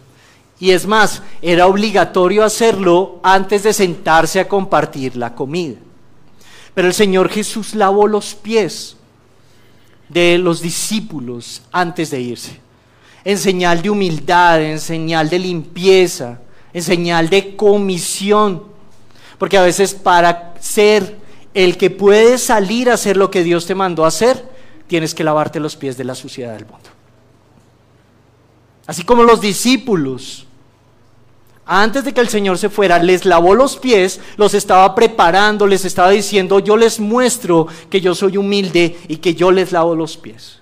Y 0.60 0.72
es 0.72 0.86
más, 0.86 1.22
era 1.42 1.68
obligatorio 1.68 2.44
hacerlo 2.44 3.20
antes 3.24 3.64
de 3.64 3.74
sentarse 3.74 4.40
a 4.40 4.48
compartir 4.48 5.16
la 5.16 5.34
comida. 5.34 5.78
Pero 6.74 6.88
el 6.88 6.94
Señor 6.94 7.30
Jesús 7.30 7.74
lavó 7.74 8.08
los 8.08 8.36
pies 8.36 8.95
de 10.10 10.38
los 10.38 10.62
discípulos 10.62 11.62
antes 11.72 12.12
de 12.12 12.22
irse. 12.22 12.60
En 13.24 13.38
señal 13.38 13.82
de 13.82 13.90
humildad, 13.90 14.62
en 14.62 14.80
señal 14.80 15.30
de 15.30 15.40
limpieza, 15.40 16.40
en 16.74 16.84
señal 16.84 17.30
de 17.30 17.56
comisión. 17.56 18.64
Porque 19.38 19.58
a 19.58 19.64
veces 19.64 19.94
para 19.94 20.54
ser 20.60 21.18
el 21.54 21.78
que 21.78 21.90
puede 21.90 22.38
salir 22.38 22.90
a 22.90 22.94
hacer 22.94 23.18
lo 23.18 23.32
que 23.32 23.44
Dios 23.44 23.66
te 23.66 23.76
mandó 23.76 24.06
a 24.06 24.10
hacer, 24.10 24.48
tienes 24.88 25.16
que 25.16 25.24
lavarte 25.24 25.60
los 25.60 25.76
pies 25.76 25.98
de 25.98 26.04
la 26.04 26.16
suciedad 26.16 26.54
del 26.54 26.66
mundo. 26.66 26.90
Así 28.86 29.04
como 29.04 29.24
los 29.24 29.42
discípulos, 29.42 30.45
antes 31.66 32.04
de 32.04 32.14
que 32.14 32.22
el 32.22 32.30
Señor 32.30 32.58
se 32.60 32.70
fuera, 32.70 33.00
les 33.00 33.26
lavó 33.26 33.56
los 33.56 33.78
pies, 33.78 34.20
los 34.38 34.54
estaba 34.54 34.94
preparando, 34.94 35.66
les 35.66 35.84
estaba 35.84 36.12
diciendo, 36.12 36.60
yo 36.60 36.78
les 36.78 37.00
muestro 37.00 37.68
que 37.90 38.02
yo 38.02 38.14
soy 38.14 38.38
humilde 38.38 38.98
y 39.08 39.18
que 39.18 39.34
yo 39.34 39.52
les 39.52 39.72
lavo 39.72 39.96
los 39.96 40.16
pies. 40.16 40.60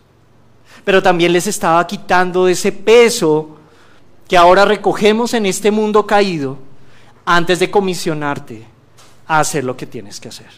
Pero 0.86 1.04
también 1.04 1.34
les 1.34 1.48
estaba 1.48 1.86
quitando 1.88 2.48
ese 2.48 2.72
peso 2.72 3.58
que 4.28 4.38
ahora 4.38 4.64
recogemos 4.64 5.34
en 5.34 5.46
este 5.46 5.72
mundo 5.72 6.08
caído 6.08 6.58
antes 7.26 7.60
de 7.60 7.70
comisionarte 7.70 8.66
a 9.28 9.40
hacer 9.40 9.66
lo 9.66 9.76
que 9.76 9.86
tienes 9.86 10.20
que 10.22 10.30
hacer. 10.30 10.50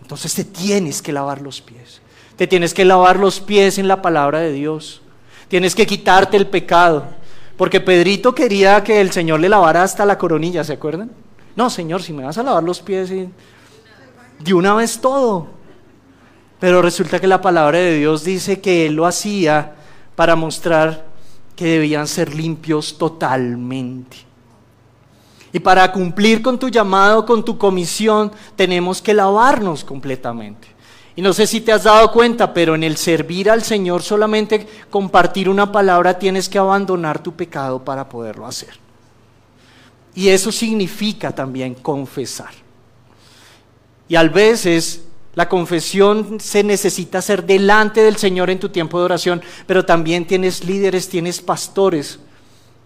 Entonces 0.00 0.34
te 0.34 0.44
tienes 0.44 1.02
que 1.02 1.12
lavar 1.12 1.40
los 1.40 1.60
pies. 1.60 2.00
Te 2.36 2.48
tienes 2.48 2.74
que 2.74 2.84
lavar 2.84 3.18
los 3.18 3.40
pies 3.40 3.78
en 3.78 3.86
la 3.86 4.02
palabra 4.02 4.40
de 4.40 4.52
Dios. 4.52 5.02
Tienes 5.48 5.74
que 5.74 5.86
quitarte 5.86 6.36
el 6.36 6.48
pecado. 6.48 7.06
Porque 7.56 7.80
Pedrito 7.80 8.34
quería 8.34 8.82
que 8.82 9.00
el 9.00 9.12
Señor 9.12 9.40
le 9.40 9.48
lavara 9.48 9.82
hasta 9.82 10.06
la 10.06 10.18
coronilla, 10.18 10.64
¿se 10.64 10.72
acuerdan? 10.72 11.10
No, 11.54 11.68
Señor, 11.70 12.02
si 12.02 12.12
me 12.12 12.24
vas 12.24 12.38
a 12.38 12.42
lavar 12.42 12.62
los 12.62 12.80
pies, 12.80 13.10
de 13.10 14.54
una 14.54 14.74
vez 14.74 15.00
todo. 15.00 15.48
Pero 16.58 16.80
resulta 16.80 17.20
que 17.20 17.26
la 17.26 17.40
palabra 17.40 17.78
de 17.78 17.98
Dios 17.98 18.24
dice 18.24 18.60
que 18.60 18.86
Él 18.86 18.94
lo 18.94 19.06
hacía 19.06 19.74
para 20.14 20.36
mostrar 20.36 21.06
que 21.56 21.64
debían 21.66 22.06
ser 22.06 22.34
limpios 22.34 22.96
totalmente. 22.96 24.18
Y 25.52 25.60
para 25.60 25.92
cumplir 25.92 26.40
con 26.40 26.58
tu 26.58 26.68
llamado, 26.68 27.26
con 27.26 27.44
tu 27.44 27.58
comisión, 27.58 28.32
tenemos 28.56 29.02
que 29.02 29.12
lavarnos 29.12 29.84
completamente. 29.84 30.68
Y 31.14 31.20
no 31.20 31.32
sé 31.32 31.46
si 31.46 31.60
te 31.60 31.72
has 31.72 31.84
dado 31.84 32.10
cuenta, 32.10 32.54
pero 32.54 32.74
en 32.74 32.82
el 32.82 32.96
servir 32.96 33.50
al 33.50 33.62
Señor 33.62 34.02
solamente 34.02 34.66
compartir 34.90 35.48
una 35.48 35.70
palabra 35.70 36.18
tienes 36.18 36.48
que 36.48 36.58
abandonar 36.58 37.22
tu 37.22 37.32
pecado 37.32 37.84
para 37.84 38.08
poderlo 38.08 38.46
hacer. 38.46 38.70
Y 40.14 40.28
eso 40.28 40.50
significa 40.50 41.32
también 41.32 41.74
confesar. 41.74 42.50
Y 44.08 44.16
a 44.16 44.22
veces 44.24 45.02
la 45.34 45.48
confesión 45.48 46.40
se 46.40 46.62
necesita 46.62 47.18
hacer 47.18 47.44
delante 47.44 48.02
del 48.02 48.16
Señor 48.16 48.48
en 48.48 48.60
tu 48.60 48.70
tiempo 48.70 48.98
de 48.98 49.04
oración, 49.04 49.42
pero 49.66 49.84
también 49.84 50.26
tienes 50.26 50.64
líderes, 50.64 51.08
tienes 51.08 51.40
pastores 51.40 52.18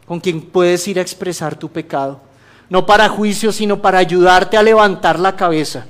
con 0.07 0.21
quien 0.21 0.41
puedes 0.41 0.87
ir 0.89 0.99
a 0.99 1.03
expresar 1.03 1.57
tu 1.57 1.69
pecado. 1.69 2.21
No 2.69 2.87
para 2.87 3.09
juicio, 3.09 3.53
sino 3.53 3.81
para 3.81 3.99
ayudarte 3.99 4.57
a 4.57 4.63
levantar 4.63 5.21
la 5.21 5.37
cabeza 5.37 5.87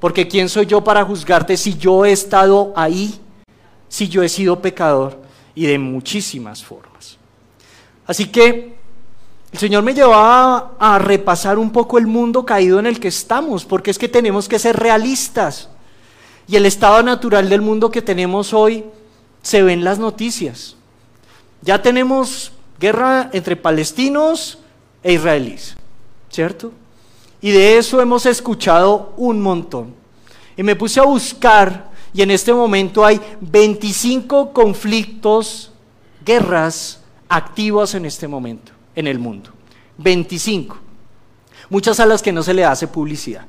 porque 0.00 0.26
¿quién 0.26 0.48
soy 0.48 0.66
yo 0.66 0.82
para 0.82 1.04
juzgarte 1.04 1.56
si 1.56 1.76
yo 1.76 2.04
he 2.04 2.12
estado 2.12 2.72
ahí, 2.74 3.20
si 3.88 4.08
yo 4.08 4.22
he 4.22 4.28
sido 4.28 4.60
pecador 4.60 5.20
y 5.54 5.66
de 5.66 5.78
muchísimas 5.78 6.64
formas? 6.64 7.18
Así 8.06 8.26
que 8.26 8.80
el 9.52 9.58
Señor 9.58 9.82
me 9.82 9.94
llevaba 9.94 10.72
a 10.78 10.98
repasar 10.98 11.58
un 11.58 11.70
poco 11.70 11.98
el 11.98 12.06
mundo 12.06 12.46
caído 12.46 12.78
en 12.78 12.86
el 12.86 12.98
que 12.98 13.08
estamos, 13.08 13.64
porque 13.64 13.90
es 13.90 13.98
que 13.98 14.08
tenemos 14.08 14.48
que 14.48 14.58
ser 14.58 14.76
realistas. 14.76 15.68
Y 16.48 16.56
el 16.56 16.66
estado 16.66 17.02
natural 17.02 17.48
del 17.48 17.60
mundo 17.60 17.90
que 17.90 18.02
tenemos 18.02 18.54
hoy 18.54 18.84
se 19.42 19.62
ve 19.62 19.72
en 19.72 19.84
las 19.84 19.98
noticias. 19.98 20.76
Ya 21.62 21.82
tenemos 21.82 22.52
guerra 22.78 23.28
entre 23.32 23.56
palestinos 23.56 24.58
e 25.02 25.12
israelíes, 25.12 25.76
¿cierto? 26.30 26.72
Y 27.40 27.50
de 27.50 27.78
eso 27.78 28.00
hemos 28.00 28.26
escuchado 28.26 29.14
un 29.16 29.40
montón. 29.40 29.94
Y 30.56 30.62
me 30.62 30.76
puse 30.76 31.00
a 31.00 31.04
buscar 31.04 31.90
y 32.12 32.22
en 32.22 32.30
este 32.30 32.52
momento 32.52 33.04
hay 33.04 33.20
25 33.40 34.52
conflictos, 34.52 35.72
guerras 36.24 37.00
activas 37.28 37.94
en 37.94 38.04
este 38.04 38.26
momento 38.28 38.72
en 38.94 39.06
el 39.06 39.18
mundo. 39.18 39.50
25. 39.98 40.76
Muchas 41.70 42.00
a 42.00 42.06
las 42.06 42.20
que 42.20 42.32
no 42.32 42.42
se 42.42 42.52
le 42.52 42.64
hace 42.64 42.88
publicidad. 42.88 43.46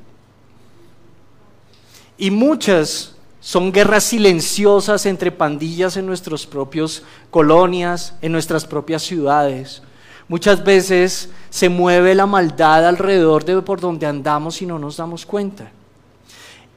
Y 2.16 2.30
muchas 2.30 3.16
son 3.40 3.72
guerras 3.72 4.04
silenciosas 4.04 5.04
entre 5.06 5.32
pandillas 5.32 5.96
en 5.96 6.06
nuestras 6.06 6.46
propias 6.46 7.02
colonias, 7.30 8.14
en 8.22 8.30
nuestras 8.30 8.64
propias 8.64 9.02
ciudades 9.02 9.82
Muchas 10.28 10.64
veces 10.64 11.30
se 11.50 11.68
mueve 11.68 12.14
la 12.14 12.26
maldad 12.26 12.86
alrededor 12.86 13.44
de 13.44 13.60
por 13.62 13.80
donde 13.80 14.06
andamos 14.06 14.62
y 14.62 14.66
no 14.66 14.78
nos 14.78 14.96
damos 14.96 15.26
cuenta. 15.26 15.70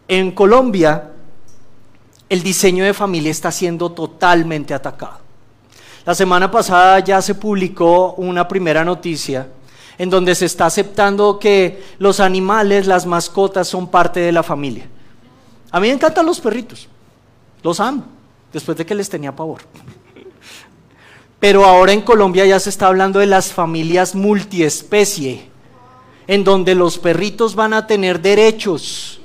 En 0.07 0.31
Colombia, 0.31 1.11
el 2.29 2.43
diseño 2.43 2.83
de 2.83 2.93
familia 2.93 3.31
está 3.31 3.51
siendo 3.51 3.91
totalmente 3.91 4.73
atacado. 4.73 5.19
La 6.05 6.13
semana 6.13 6.51
pasada 6.51 6.99
ya 6.99 7.21
se 7.21 7.35
publicó 7.35 8.13
una 8.13 8.47
primera 8.47 8.83
noticia 8.83 9.47
en 9.97 10.09
donde 10.09 10.35
se 10.35 10.45
está 10.45 10.65
aceptando 10.65 11.39
que 11.39 11.83
los 11.99 12.19
animales, 12.19 12.85
las 12.85 13.05
mascotas, 13.05 13.67
son 13.67 13.87
parte 13.87 14.19
de 14.19 14.31
la 14.31 14.43
familia. 14.43 14.87
A 15.71 15.79
mí 15.79 15.87
me 15.87 15.93
encantan 15.93 16.25
los 16.25 16.39
perritos, 16.39 16.87
los 17.63 17.79
amo, 17.79 18.03
después 18.51 18.77
de 18.77 18.85
que 18.85 18.95
les 18.95 19.09
tenía 19.09 19.35
pavor. 19.35 19.61
Pero 21.39 21.65
ahora 21.65 21.93
en 21.93 22.01
Colombia 22.01 22.45
ya 22.45 22.59
se 22.59 22.69
está 22.69 22.87
hablando 22.87 23.19
de 23.19 23.25
las 23.25 23.51
familias 23.51 24.15
multiespecie, 24.15 25.49
en 26.27 26.43
donde 26.43 26.75
los 26.75 26.97
perritos 26.97 27.55
van 27.55 27.73
a 27.73 27.87
tener 27.87 28.21
derechos. 28.21 29.19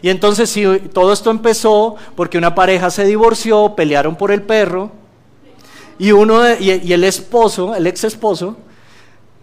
Y 0.00 0.10
entonces 0.10 0.50
si 0.50 0.64
todo 0.92 1.12
esto 1.12 1.30
empezó 1.30 1.96
porque 2.14 2.38
una 2.38 2.54
pareja 2.54 2.90
se 2.90 3.04
divorció, 3.04 3.74
pelearon 3.74 4.16
por 4.16 4.30
el 4.30 4.42
perro, 4.42 4.92
y 5.98 6.12
uno 6.12 6.48
y, 6.58 6.92
el 6.92 7.04
esposo, 7.04 7.74
el 7.74 7.86
ex 7.86 8.04
esposo, 8.04 8.56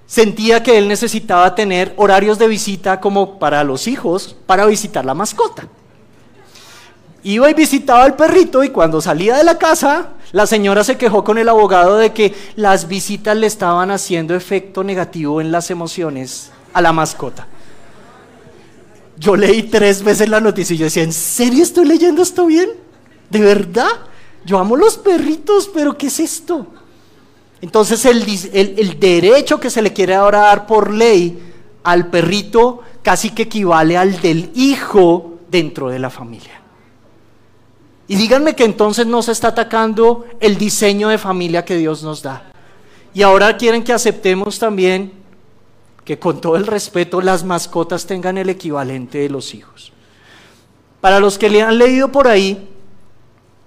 sentía 0.06 0.63
que 0.63 0.78
él 0.78 0.88
necesitaba 0.88 1.54
tener 1.54 1.93
horarios 1.98 2.39
de 2.39 2.48
visita 2.48 3.02
como 3.02 3.38
para 3.38 3.63
los 3.63 3.88
hijos, 3.88 4.36
para 4.45 4.65
visitar 4.65 5.04
la 5.04 5.13
mascota. 5.13 5.67
Iba 7.24 7.50
y 7.50 7.54
visitaba 7.54 8.04
al 8.04 8.15
perrito 8.15 8.63
y 8.63 8.69
cuando 8.69 9.02
salía 9.02 9.36
de 9.36 9.43
la 9.43 9.58
casa 9.58 10.10
la 10.36 10.45
señora 10.45 10.84
se 10.84 10.98
quejó 10.98 11.24
con 11.24 11.38
el 11.38 11.48
abogado 11.48 11.95
de 11.95 12.12
que 12.12 12.36
las 12.58 12.89
visitas 12.89 13.38
le 13.38 13.48
estaban 13.48 13.89
haciendo 13.89 14.36
efecto 14.36 14.84
negativo 14.84 15.39
en 15.39 15.50
las 15.50 15.71
emociones 15.71 16.52
a 16.74 16.82
la 16.82 16.91
mascota. 16.91 17.48
Yo 19.17 19.38
leí 19.38 19.63
tres 19.63 20.04
veces 20.04 20.28
la 20.28 20.41
noticia 20.41 20.74
y 20.74 20.78
yo 20.78 20.84
decía, 20.84 21.04
¿en 21.04 21.13
serio 21.13 21.63
estoy 21.63 21.86
leyendo 21.86 22.21
esto 22.21 22.48
bien? 22.48 22.69
¿De 23.30 23.39
verdad? 23.39 23.88
Yo 24.43 24.60
amo 24.60 24.76
los 24.76 24.98
perritos, 24.98 25.71
pero 25.74 25.98
¿qué 25.98 26.08
es 26.08 26.19
esto? 26.19 26.67
Entonces 27.62 28.04
el, 28.04 29.00
derecho 29.00 29.58
que 29.62 29.69
se 29.69 29.82
le 29.82 29.93
quiere 29.93 30.15
ahora 30.15 30.39
dar 30.39 30.67
por 30.67 30.91
ley 30.91 31.54
al 31.86 32.08
perrito 32.08 32.82
casi 33.04 33.30
que 33.30 33.43
equivale 33.43 33.95
al 33.95 34.19
del 34.19 34.52
hijo 34.54 35.39
dentro 35.50 35.88
de 35.88 36.00
la 36.00 36.10
familia. 36.10 36.64
Y 38.08 38.15
díganme 38.15 38.56
que 38.56 38.65
entonces 38.65 39.08
no 39.08 39.22
se 39.22 39.32
está 39.32 39.50
atacando 39.50 40.26
el 40.39 40.58
diseño 40.58 41.10
de 41.10 41.18
familia 41.18 41.65
que 41.65 41.76
Dios 41.76 42.04
nos 42.04 42.22
da. 42.22 42.52
Y 43.13 43.24
ahora 43.24 43.58
quieren 43.58 43.84
que 43.84 43.94
aceptemos 43.94 44.60
también 44.60 45.13
que 46.04 46.20
con 46.20 46.39
todo 46.39 46.56
el 46.56 46.68
respeto 46.68 47.20
las 47.20 47.44
mascotas 47.44 48.06
tengan 48.06 48.38
el 48.38 48.50
equivalente 48.50 49.18
de 49.18 49.30
los 49.30 49.56
hijos. 49.56 49.91
Para 51.02 51.20
los 51.20 51.38
que 51.38 51.50
le 51.50 51.62
han 51.62 51.78
leído 51.78 52.12
por 52.12 52.28
ahí, 52.28 52.70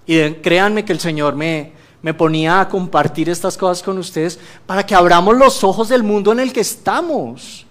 y 0.05 0.31
créanme 0.35 0.85
que 0.85 0.93
el 0.93 0.99
Señor 0.99 1.35
me, 1.35 1.73
me 2.01 2.13
ponía 2.13 2.61
a 2.61 2.69
compartir 2.69 3.29
estas 3.29 3.57
cosas 3.57 3.83
con 3.83 3.97
ustedes 3.97 4.39
para 4.65 4.85
que 4.85 4.95
abramos 4.95 5.37
los 5.37 5.63
ojos 5.63 5.89
del 5.89 6.03
mundo 6.03 6.31
en 6.31 6.39
el 6.39 6.53
que 6.53 6.61
estamos. 6.61 7.65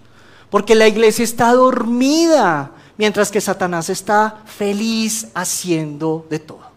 Porque 0.49 0.75
la 0.75 0.87
iglesia 0.87 1.23
está 1.23 1.53
dormida, 1.53 2.71
mientras 2.99 3.31
que 3.31 3.39
Satanás 3.39 3.89
está 3.89 4.41
feliz 4.45 5.29
haciendo 5.33 6.27
de 6.29 6.37
todo. 6.37 6.69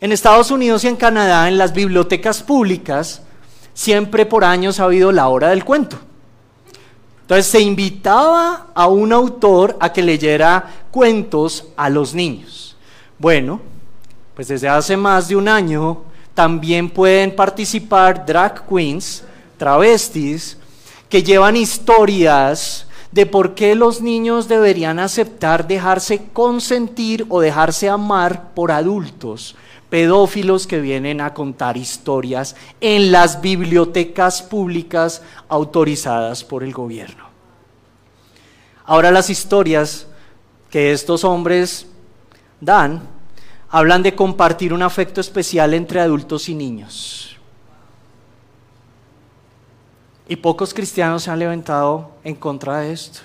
En 0.00 0.10
Estados 0.10 0.50
Unidos 0.50 0.82
y 0.82 0.88
en 0.88 0.96
Canadá, 0.96 1.46
en 1.46 1.58
las 1.58 1.74
bibliotecas 1.74 2.42
públicas, 2.42 3.20
siempre 3.74 4.24
por 4.24 4.44
años 4.44 4.80
ha 4.80 4.84
habido 4.84 5.12
la 5.12 5.28
hora 5.28 5.50
del 5.50 5.62
cuento. 5.62 5.98
Entonces 7.20 7.46
se 7.48 7.60
invitaba 7.60 8.68
a 8.74 8.86
un 8.86 9.12
autor 9.12 9.76
a 9.78 9.92
que 9.92 10.00
leyera 10.00 10.86
cuentos 10.90 11.66
a 11.76 11.90
los 11.90 12.14
niños. 12.14 12.74
Bueno, 13.18 13.60
pues 14.34 14.48
desde 14.48 14.70
hace 14.70 14.96
más 14.96 15.28
de 15.28 15.36
un 15.36 15.48
año 15.48 16.02
también 16.32 16.88
pueden 16.88 17.36
participar 17.36 18.24
drag 18.24 18.66
queens, 18.66 19.22
travestis, 19.58 20.56
que 21.10 21.22
llevan 21.22 21.56
historias 21.56 22.86
de 23.16 23.24
por 23.24 23.54
qué 23.54 23.74
los 23.74 24.02
niños 24.02 24.46
deberían 24.46 24.98
aceptar 24.98 25.66
dejarse 25.66 26.28
consentir 26.34 27.24
o 27.30 27.40
dejarse 27.40 27.88
amar 27.88 28.52
por 28.52 28.70
adultos, 28.70 29.56
pedófilos 29.88 30.66
que 30.66 30.82
vienen 30.82 31.22
a 31.22 31.32
contar 31.32 31.78
historias 31.78 32.56
en 32.78 33.10
las 33.12 33.40
bibliotecas 33.40 34.42
públicas 34.42 35.22
autorizadas 35.48 36.44
por 36.44 36.62
el 36.62 36.74
gobierno. 36.74 37.24
Ahora 38.84 39.10
las 39.10 39.30
historias 39.30 40.08
que 40.68 40.92
estos 40.92 41.24
hombres 41.24 41.86
dan 42.60 43.00
hablan 43.70 44.02
de 44.02 44.14
compartir 44.14 44.74
un 44.74 44.82
afecto 44.82 45.22
especial 45.22 45.72
entre 45.72 46.00
adultos 46.00 46.50
y 46.50 46.54
niños. 46.54 47.35
Y 50.28 50.36
pocos 50.36 50.74
cristianos 50.74 51.22
se 51.22 51.30
han 51.30 51.38
levantado 51.38 52.10
en 52.24 52.34
contra 52.34 52.78
de 52.78 52.92
esto. 52.92 53.20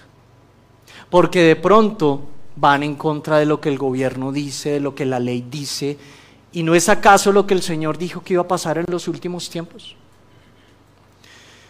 Porque 1.10 1.44
de 1.44 1.56
pronto 1.56 2.22
van 2.56 2.84
en 2.84 2.96
contra 2.96 3.38
de 3.40 3.46
lo 3.46 3.60
que 3.60 3.70
el 3.70 3.78
gobierno 3.78 4.32
dice, 4.32 4.72
de 4.72 4.80
lo 4.80 4.94
que 4.94 5.06
la 5.06 5.20
ley 5.20 5.46
dice. 5.50 5.98
¿Y 6.52 6.64
no 6.64 6.76
es 6.76 6.90
acaso 6.90 7.32
lo 7.32 7.48
que 7.48 7.54
el 7.54 7.62
Señor 7.62 7.98
dijo 7.98 8.22
que 8.22 8.34
iba 8.34 8.44
a 8.44 8.48
pasar 8.48 8.78
en 8.78 8.86
los 8.88 9.08
últimos 9.08 9.50
tiempos? 9.50 9.96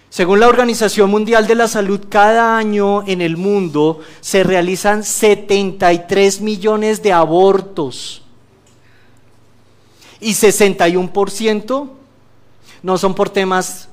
Según 0.09 0.41
la 0.41 0.49
Organización 0.49 1.09
Mundial 1.09 1.47
de 1.47 1.55
la 1.55 1.69
Salud, 1.69 2.01
cada 2.09 2.57
año 2.57 3.07
en 3.07 3.21
el 3.21 3.37
mundo 3.37 4.01
se 4.19 4.43
realizan 4.43 5.05
73 5.05 6.41
millones 6.41 7.01
de 7.01 7.13
abortos 7.13 8.21
y 10.19 10.31
61% 10.31 11.89
no 12.83 12.97
son 12.97 13.15
por 13.15 13.29
temas 13.29 13.87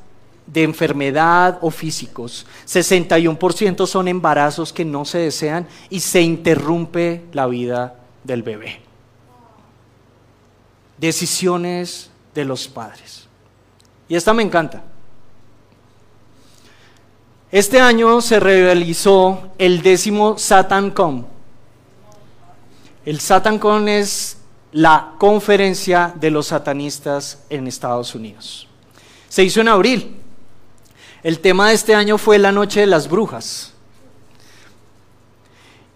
de 0.48 0.62
enfermedad 0.62 1.58
o 1.60 1.70
físicos. 1.70 2.46
61% 2.66 3.86
son 3.86 4.08
embarazos 4.08 4.72
que 4.72 4.84
no 4.84 5.04
se 5.04 5.18
desean 5.18 5.68
y 5.90 6.00
se 6.00 6.22
interrumpe 6.22 7.24
la 7.32 7.46
vida 7.46 7.94
del 8.24 8.42
bebé. 8.42 8.80
Decisiones 10.96 12.10
de 12.34 12.44
los 12.44 12.66
padres. 12.66 13.28
Y 14.08 14.16
esta 14.16 14.32
me 14.32 14.42
encanta. 14.42 14.82
Este 17.50 17.80
año 17.80 18.20
se 18.20 18.40
realizó 18.40 19.52
el 19.58 19.82
décimo 19.82 20.38
SatanCon. 20.38 21.26
El 23.04 23.20
SatanCon 23.20 23.88
es 23.88 24.38
la 24.72 25.14
conferencia 25.18 26.12
de 26.14 26.30
los 26.30 26.48
satanistas 26.48 27.44
en 27.48 27.66
Estados 27.66 28.14
Unidos. 28.14 28.66
Se 29.28 29.44
hizo 29.44 29.60
en 29.60 29.68
abril. 29.68 30.17
El 31.22 31.40
tema 31.40 31.68
de 31.68 31.74
este 31.74 31.94
año 31.94 32.16
fue 32.18 32.38
la 32.38 32.52
noche 32.52 32.80
de 32.80 32.86
las 32.86 33.08
brujas. 33.08 33.72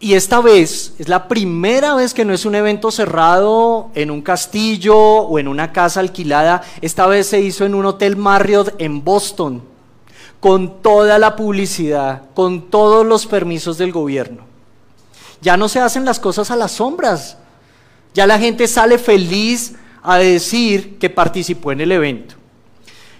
Y 0.00 0.14
esta 0.14 0.40
vez 0.40 0.94
es 0.98 1.08
la 1.08 1.28
primera 1.28 1.94
vez 1.94 2.12
que 2.12 2.24
no 2.24 2.34
es 2.34 2.44
un 2.44 2.56
evento 2.56 2.90
cerrado 2.90 3.90
en 3.94 4.10
un 4.10 4.20
castillo 4.20 4.96
o 4.96 5.38
en 5.38 5.46
una 5.46 5.72
casa 5.72 6.00
alquilada. 6.00 6.62
Esta 6.80 7.06
vez 7.06 7.28
se 7.28 7.40
hizo 7.40 7.64
en 7.64 7.76
un 7.76 7.86
hotel 7.86 8.16
Marriott 8.16 8.74
en 8.78 9.04
Boston, 9.04 9.62
con 10.40 10.82
toda 10.82 11.20
la 11.20 11.36
publicidad, 11.36 12.22
con 12.34 12.68
todos 12.68 13.06
los 13.06 13.26
permisos 13.26 13.78
del 13.78 13.92
gobierno. 13.92 14.42
Ya 15.40 15.56
no 15.56 15.68
se 15.68 15.78
hacen 15.78 16.04
las 16.04 16.18
cosas 16.18 16.50
a 16.50 16.56
las 16.56 16.72
sombras, 16.72 17.36
ya 18.12 18.26
la 18.26 18.40
gente 18.40 18.66
sale 18.66 18.98
feliz 18.98 19.74
a 20.02 20.18
decir 20.18 20.98
que 20.98 21.10
participó 21.10 21.70
en 21.70 21.80
el 21.80 21.92
evento. 21.92 22.41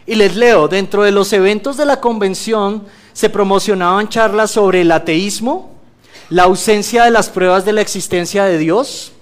Y 0.07 0.15
les 0.17 0.37
leo, 0.37 0.69
dentro 0.69 1.03
de 1.03 1.13
los 1.13 1.33
eventos 1.33 1.77
de 1.77 1.87
la 1.87 2.01
convención 2.01 2.85
se 3.13 3.31
promocionaban 3.31 4.09
charlas 4.09 4.51
sobre 4.51 4.81
el 4.81 4.91
ateísmo, 4.91 5.71
la 6.29 6.45
ausencia 6.45 7.05
de 7.05 7.11
las 7.11 7.29
pruebas 7.29 7.65
de 7.65 7.73
la 7.73 7.83
existencia 7.83 8.45
de 8.45 8.59
Dios, 8.59 9.13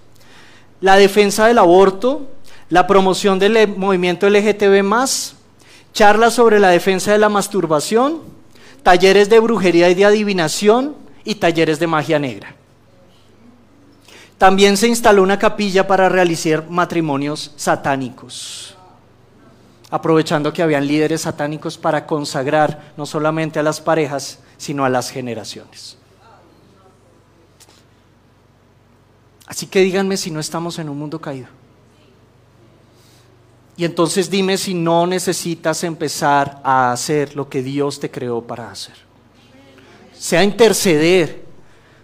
la 0.80 0.96
defensa 0.96 1.46
del 1.46 1.58
aborto, 1.58 2.26
la 2.68 2.86
promoción 2.86 3.38
del 3.38 3.76
movimiento 3.76 4.30
LGTB, 4.30 4.82
charlas 5.92 6.34
sobre 6.34 6.60
la 6.60 6.68
defensa 6.68 7.12
de 7.12 7.18
la 7.18 7.28
masturbación, 7.28 8.20
talleres 8.82 9.28
de 9.28 9.40
brujería 9.40 9.90
y 9.90 9.94
de 9.94 10.04
adivinación 10.04 10.94
y 11.24 11.34
talleres 11.34 11.78
de 11.78 11.86
magia 11.86 12.18
negra. 12.18 12.54
También 14.38 14.76
se 14.76 14.88
instaló 14.88 15.22
una 15.22 15.38
capilla 15.38 15.86
para 15.86 16.08
realizar 16.08 16.70
matrimonios 16.70 17.52
satánicos, 17.56 18.74
aprovechando 19.90 20.52
que 20.52 20.62
habían 20.62 20.86
líderes 20.86 21.22
satánicos 21.22 21.76
para 21.76 22.06
consagrar 22.06 22.92
no 22.96 23.06
solamente 23.06 23.58
a 23.58 23.62
las 23.62 23.80
parejas, 23.80 24.38
sino 24.56 24.84
a 24.84 24.88
las 24.88 25.10
generaciones. 25.10 25.96
Así 29.46 29.66
que 29.66 29.80
díganme 29.80 30.16
si 30.16 30.30
no 30.30 30.38
estamos 30.38 30.78
en 30.78 30.88
un 30.88 30.98
mundo 30.98 31.20
caído. 31.20 31.48
Y 33.76 33.84
entonces 33.84 34.30
dime 34.30 34.58
si 34.58 34.74
no 34.74 35.06
necesitas 35.06 35.82
empezar 35.82 36.60
a 36.62 36.92
hacer 36.92 37.34
lo 37.34 37.48
que 37.48 37.62
Dios 37.62 37.98
te 37.98 38.10
creó 38.10 38.42
para 38.42 38.70
hacer. 38.70 38.94
Sea 40.16 40.44
interceder, 40.44 41.42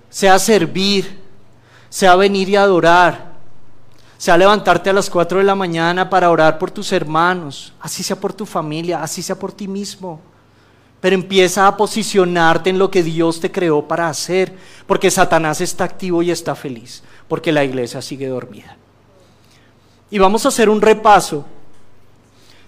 sea 0.08 0.38
servir, 0.38 1.20
sea 1.90 2.16
venir 2.16 2.48
y 2.48 2.56
adorar, 2.56 3.35
sea 4.18 4.36
levantarte 4.36 4.90
a 4.90 4.92
las 4.92 5.10
4 5.10 5.38
de 5.38 5.44
la 5.44 5.54
mañana 5.54 6.08
para 6.08 6.30
orar 6.30 6.58
por 6.58 6.70
tus 6.70 6.92
hermanos, 6.92 7.72
así 7.80 8.02
sea 8.02 8.18
por 8.18 8.32
tu 8.32 8.46
familia, 8.46 9.02
así 9.02 9.22
sea 9.22 9.38
por 9.38 9.52
ti 9.52 9.68
mismo. 9.68 10.20
Pero 11.00 11.14
empieza 11.14 11.66
a 11.66 11.76
posicionarte 11.76 12.70
en 12.70 12.78
lo 12.78 12.90
que 12.90 13.02
Dios 13.02 13.40
te 13.40 13.52
creó 13.52 13.86
para 13.86 14.08
hacer, 14.08 14.54
porque 14.86 15.10
Satanás 15.10 15.60
está 15.60 15.84
activo 15.84 16.22
y 16.22 16.30
está 16.30 16.54
feliz, 16.54 17.02
porque 17.28 17.52
la 17.52 17.64
iglesia 17.64 18.00
sigue 18.00 18.26
dormida. 18.26 18.76
Y 20.10 20.18
vamos 20.18 20.44
a 20.44 20.48
hacer 20.48 20.68
un 20.68 20.80
repaso 20.80 21.44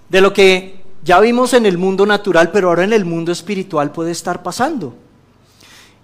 de 0.08 0.20
lo 0.20 0.32
que 0.32 0.82
ya 1.02 1.20
vimos 1.20 1.54
en 1.54 1.64
el 1.64 1.78
mundo 1.78 2.04
natural, 2.04 2.50
pero 2.50 2.68
ahora 2.68 2.84
en 2.84 2.92
el 2.92 3.04
mundo 3.04 3.32
espiritual 3.32 3.92
puede 3.92 4.10
estar 4.10 4.42
pasando. 4.42 4.94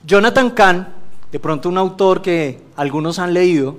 Jonathan 0.06 0.50
Kahn 0.50 1.04
de 1.34 1.40
pronto 1.40 1.68
un 1.68 1.78
autor 1.78 2.22
que 2.22 2.62
algunos 2.76 3.18
han 3.18 3.34
leído, 3.34 3.76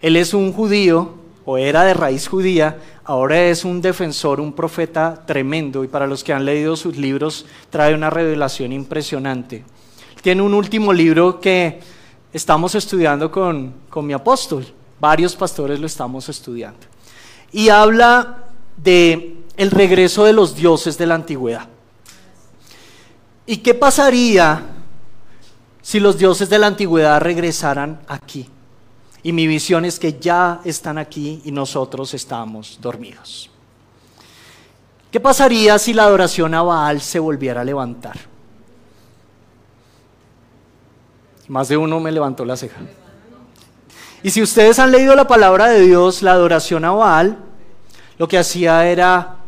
él 0.00 0.16
es 0.16 0.34
un 0.34 0.52
judío 0.52 1.14
o 1.44 1.58
era 1.58 1.84
de 1.84 1.94
raíz 1.94 2.28
judía, 2.28 2.78
ahora 3.04 3.40
es 3.44 3.64
un 3.64 3.80
defensor, 3.80 4.40
un 4.40 4.52
profeta 4.52 5.22
tremendo 5.26 5.84
y 5.84 5.88
para 5.88 6.06
los 6.06 6.24
que 6.24 6.32
han 6.32 6.44
leído 6.44 6.76
sus 6.76 6.96
libros 6.96 7.46
trae 7.70 7.94
una 7.94 8.10
revelación 8.10 8.72
impresionante. 8.72 9.64
Tiene 10.22 10.42
un 10.42 10.54
último 10.54 10.92
libro 10.92 11.40
que 11.40 11.80
estamos 12.32 12.74
estudiando 12.74 13.30
con, 13.30 13.72
con 13.88 14.06
mi 14.06 14.12
apóstol, 14.12 14.66
varios 14.98 15.36
pastores 15.36 15.78
lo 15.78 15.86
estamos 15.86 16.28
estudiando. 16.28 16.80
Y 17.52 17.68
habla 17.68 18.44
de 18.76 19.36
el 19.56 19.70
regreso 19.70 20.24
de 20.24 20.32
los 20.32 20.56
dioses 20.56 20.98
de 20.98 21.06
la 21.06 21.14
antigüedad. 21.14 21.68
¿Y 23.46 23.58
qué 23.58 23.72
pasaría 23.74 24.76
si 25.86 26.00
los 26.00 26.18
dioses 26.18 26.48
de 26.48 26.58
la 26.58 26.66
antigüedad 26.66 27.20
regresaran 27.20 28.00
aquí. 28.08 28.50
Y 29.26 29.32
mi 29.32 29.48
visión 29.48 29.84
es 29.84 29.98
que 29.98 30.20
ya 30.20 30.60
están 30.64 30.98
aquí 30.98 31.42
y 31.44 31.50
nosotros 31.50 32.14
estamos 32.14 32.78
dormidos. 32.80 33.50
¿Qué 35.10 35.18
pasaría 35.18 35.80
si 35.80 35.92
la 35.92 36.04
adoración 36.04 36.54
a 36.54 36.62
Baal 36.62 37.00
se 37.00 37.18
volviera 37.18 37.62
a 37.62 37.64
levantar? 37.64 38.16
Más 41.48 41.66
de 41.66 41.76
uno 41.76 41.98
me 41.98 42.12
levantó 42.12 42.44
la 42.44 42.56
ceja. 42.56 42.76
Y 44.22 44.30
si 44.30 44.42
ustedes 44.42 44.78
han 44.78 44.92
leído 44.92 45.16
la 45.16 45.26
palabra 45.26 45.66
de 45.70 45.80
Dios, 45.80 46.22
la 46.22 46.30
adoración 46.30 46.84
a 46.84 46.92
Baal, 46.92 47.36
lo 48.18 48.28
que 48.28 48.38
hacía 48.38 48.86
era 48.86 49.38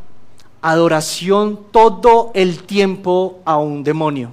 adoración 0.60 1.66
todo 1.70 2.32
el 2.34 2.64
tiempo 2.64 3.38
a 3.44 3.58
un 3.58 3.84
demonio. 3.84 4.32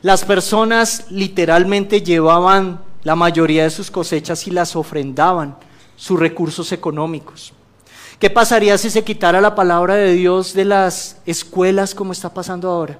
Las 0.00 0.24
personas 0.24 1.04
literalmente 1.10 2.00
llevaban 2.00 2.91
la 3.04 3.16
mayoría 3.16 3.64
de 3.64 3.70
sus 3.70 3.90
cosechas 3.90 4.46
y 4.46 4.50
las 4.50 4.76
ofrendaban, 4.76 5.56
sus 5.96 6.18
recursos 6.18 6.72
económicos. 6.72 7.52
¿Qué 8.18 8.30
pasaría 8.30 8.78
si 8.78 8.90
se 8.90 9.02
quitara 9.02 9.40
la 9.40 9.54
palabra 9.54 9.94
de 9.94 10.12
Dios 10.12 10.54
de 10.54 10.64
las 10.64 11.16
escuelas 11.26 11.94
como 11.94 12.12
está 12.12 12.32
pasando 12.32 12.70
ahora? 12.70 12.98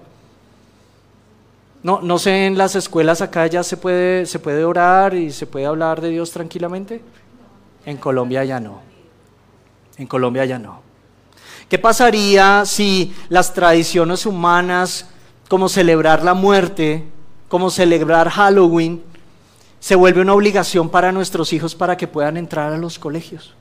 No, 1.82 2.00
no 2.00 2.18
sé, 2.18 2.46
en 2.46 2.58
las 2.58 2.74
escuelas 2.74 3.20
acá 3.22 3.46
ya 3.46 3.62
se 3.62 3.76
puede, 3.76 4.26
se 4.26 4.38
puede 4.38 4.64
orar 4.64 5.14
y 5.14 5.30
se 5.32 5.46
puede 5.46 5.66
hablar 5.66 6.00
de 6.00 6.10
Dios 6.10 6.30
tranquilamente. 6.30 7.00
En 7.84 7.96
Colombia 7.96 8.44
ya 8.44 8.60
no. 8.60 8.80
En 9.96 10.06
Colombia 10.06 10.44
ya 10.44 10.58
no. 10.58 10.80
¿Qué 11.68 11.78
pasaría 11.78 12.64
si 12.66 13.14
las 13.28 13.54
tradiciones 13.54 14.26
humanas, 14.26 15.08
como 15.48 15.68
celebrar 15.68 16.22
la 16.22 16.34
muerte, 16.34 17.04
como 17.48 17.70
celebrar 17.70 18.28
Halloween, 18.28 19.02
se 19.82 19.96
vuelve 19.96 20.20
una 20.20 20.34
obligación 20.34 20.88
para 20.88 21.10
nuestros 21.10 21.52
hijos 21.52 21.74
para 21.74 21.96
que 21.96 22.06
puedan 22.06 22.36
entrar 22.36 22.72
a 22.72 22.78
los 22.78 23.00
colegios? 23.00 23.52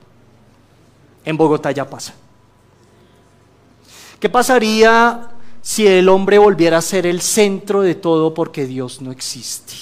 En 1.24 1.36
Bogotá 1.36 1.72
ya 1.72 1.90
pasa. 1.90 2.14
¿Qué 4.20 4.28
pasaría 4.28 5.32
si 5.62 5.86
el 5.86 6.08
hombre 6.08 6.38
volviera 6.38 6.78
a 6.78 6.82
ser 6.82 7.06
el 7.06 7.22
centro 7.22 7.80
de 7.80 7.94
todo 7.94 8.34
porque 8.34 8.66
Dios 8.66 9.00
no 9.00 9.12
existe. 9.12 9.74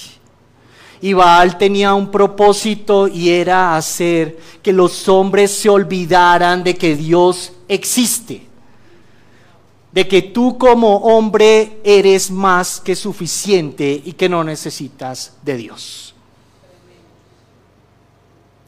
Y 1.01 1.13
Baal 1.13 1.57
tenía 1.57 1.95
un 1.95 2.11
propósito 2.11 3.07
y 3.07 3.29
era 3.29 3.75
hacer 3.75 4.39
que 4.61 4.71
los 4.71 5.09
hombres 5.09 5.49
se 5.51 5.67
olvidaran 5.67 6.63
de 6.63 6.75
que 6.75 6.95
Dios 6.95 7.53
existe. 7.67 8.45
De 9.91 10.07
que 10.07 10.21
tú 10.21 10.59
como 10.59 10.97
hombre 10.97 11.79
eres 11.83 12.29
más 12.29 12.79
que 12.79 12.95
suficiente 12.95 13.99
y 14.05 14.13
que 14.13 14.29
no 14.29 14.43
necesitas 14.43 15.33
de 15.41 15.57
Dios. 15.57 16.10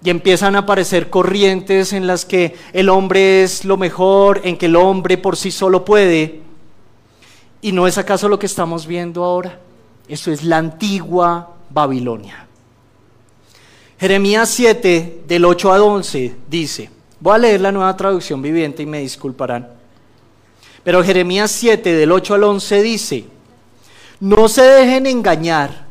Y 0.03 0.09
empiezan 0.09 0.55
a 0.55 0.59
aparecer 0.59 1.09
corrientes 1.09 1.93
en 1.93 2.07
las 2.07 2.25
que 2.25 2.55
el 2.73 2.89
hombre 2.89 3.43
es 3.43 3.63
lo 3.63 3.77
mejor, 3.77 4.41
en 4.43 4.57
que 4.57 4.65
el 4.65 4.75
hombre 4.75 5.17
por 5.17 5.37
sí 5.37 5.49
solo 5.49 5.85
puede 5.85 6.43
¿Y 7.63 7.71
no 7.71 7.87
es 7.87 7.97
acaso 7.97 8.27
lo 8.27 8.37
que 8.37 8.45
estamos 8.45 8.85
viendo 8.85 9.23
ahora? 9.23 9.57
Eso 10.09 10.33
es 10.33 10.43
la 10.43 10.57
antigua 10.57 11.55
Babilonia. 11.69 12.45
Jeremías 13.97 14.49
7, 14.49 15.23
del 15.25 15.45
8 15.45 15.71
al 15.71 15.81
11, 15.81 16.35
dice, 16.49 16.89
voy 17.21 17.35
a 17.35 17.37
leer 17.37 17.61
la 17.61 17.71
nueva 17.71 17.95
traducción 17.95 18.41
viviente 18.41 18.83
y 18.83 18.85
me 18.85 18.99
disculparán. 18.99 19.69
Pero 20.83 21.01
Jeremías 21.05 21.51
7, 21.51 21.93
del 21.93 22.11
8 22.11 22.33
al 22.33 22.43
11 22.43 22.81
dice, 22.81 23.25
no 24.19 24.49
se 24.49 24.63
dejen 24.63 25.05
engañar, 25.05 25.85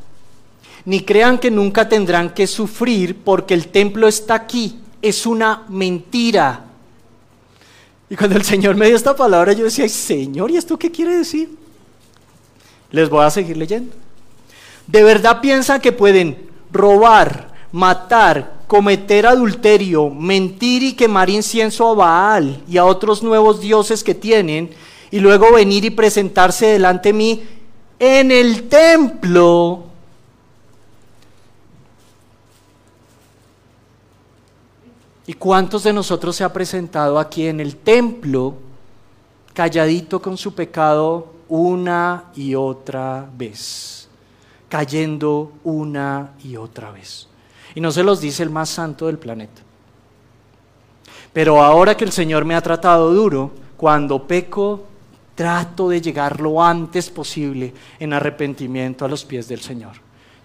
ni 0.84 1.00
crean 1.00 1.38
que 1.38 1.50
nunca 1.50 1.88
tendrán 1.88 2.34
que 2.34 2.46
sufrir 2.46 3.16
porque 3.16 3.54
el 3.54 3.68
templo 3.68 4.08
está 4.08 4.34
aquí. 4.34 4.80
Es 5.00 5.26
una 5.26 5.64
mentira. 5.68 6.64
Y 8.10 8.16
cuando 8.16 8.36
el 8.36 8.44
Señor 8.44 8.76
me 8.76 8.86
dio 8.86 8.96
esta 8.96 9.16
palabra, 9.16 9.52
yo 9.52 9.64
decía, 9.64 9.88
Señor, 9.88 10.50
¿y 10.50 10.56
esto 10.56 10.78
qué 10.78 10.90
quiere 10.90 11.16
decir? 11.16 11.50
Les 12.90 13.08
voy 13.08 13.24
a 13.24 13.30
seguir 13.30 13.56
leyendo. 13.56 13.94
¿De 14.86 15.02
verdad 15.02 15.40
piensan 15.40 15.80
que 15.80 15.92
pueden 15.92 16.50
robar, 16.70 17.54
matar, 17.70 18.60
cometer 18.66 19.26
adulterio, 19.26 20.10
mentir 20.10 20.82
y 20.82 20.92
quemar 20.92 21.30
incienso 21.30 21.88
a 21.88 21.94
Baal 21.94 22.62
y 22.68 22.76
a 22.76 22.84
otros 22.84 23.22
nuevos 23.22 23.60
dioses 23.60 24.04
que 24.04 24.14
tienen 24.14 24.70
y 25.10 25.20
luego 25.20 25.52
venir 25.52 25.84
y 25.84 25.90
presentarse 25.90 26.66
delante 26.66 27.10
de 27.10 27.12
mí 27.14 27.42
en 27.98 28.30
el 28.30 28.68
templo? 28.68 29.91
¿Y 35.32 35.34
cuántos 35.36 35.84
de 35.84 35.94
nosotros 35.94 36.36
se 36.36 36.44
ha 36.44 36.52
presentado 36.52 37.18
aquí 37.18 37.46
en 37.46 37.58
el 37.58 37.76
templo 37.76 38.52
calladito 39.54 40.20
con 40.20 40.36
su 40.36 40.54
pecado 40.54 41.32
una 41.48 42.24
y 42.36 42.54
otra 42.54 43.26
vez, 43.34 44.10
cayendo 44.68 45.52
una 45.64 46.32
y 46.44 46.56
otra 46.56 46.90
vez. 46.90 47.28
Y 47.74 47.80
no 47.80 47.90
se 47.90 48.02
los 48.02 48.20
dice 48.20 48.42
el 48.42 48.50
más 48.50 48.68
santo 48.68 49.06
del 49.06 49.16
planeta. 49.16 49.62
Pero 51.32 51.62
ahora 51.62 51.96
que 51.96 52.04
el 52.04 52.12
Señor 52.12 52.44
me 52.44 52.54
ha 52.54 52.60
tratado 52.60 53.10
duro, 53.10 53.52
cuando 53.78 54.26
peco, 54.26 54.84
trato 55.34 55.88
de 55.88 56.02
llegar 56.02 56.42
lo 56.42 56.62
antes 56.62 57.08
posible 57.08 57.72
en 57.98 58.12
arrepentimiento 58.12 59.06
a 59.06 59.08
los 59.08 59.24
pies 59.24 59.48
del 59.48 59.62
Señor. 59.62 59.94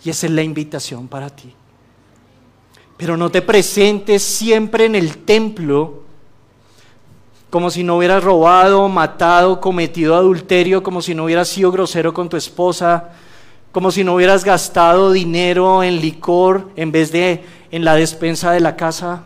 Y 0.01 0.11
esa 0.11 0.27
es 0.27 0.31
la 0.31 0.43
invitación 0.43 1.09
para 1.09 1.29
ti. 1.29 1.53
Pero 2.97 3.15
no 3.15 3.29
te 3.29 3.41
presentes 3.41 4.23
siempre 4.23 4.85
en 4.85 4.95
el 4.95 5.19
templo 5.19 6.07
como 7.49 7.71
si 7.71 7.83
no 7.83 7.97
hubieras 7.97 8.23
robado, 8.23 8.89
matado, 8.89 9.61
cometido 9.61 10.15
adulterio, 10.15 10.83
como 10.83 11.01
si 11.01 11.15
no 11.15 11.25
hubieras 11.25 11.47
sido 11.47 11.71
grosero 11.71 12.13
con 12.13 12.27
tu 12.27 12.35
esposa, 12.35 13.11
como 13.71 13.91
si 13.91 14.03
no 14.03 14.15
hubieras 14.15 14.43
gastado 14.43 15.11
dinero 15.11 15.81
en 15.81 16.01
licor 16.01 16.69
en 16.75 16.91
vez 16.91 17.11
de 17.11 17.45
en 17.71 17.85
la 17.85 17.95
despensa 17.95 18.51
de 18.51 18.59
la 18.59 18.75
casa. 18.75 19.23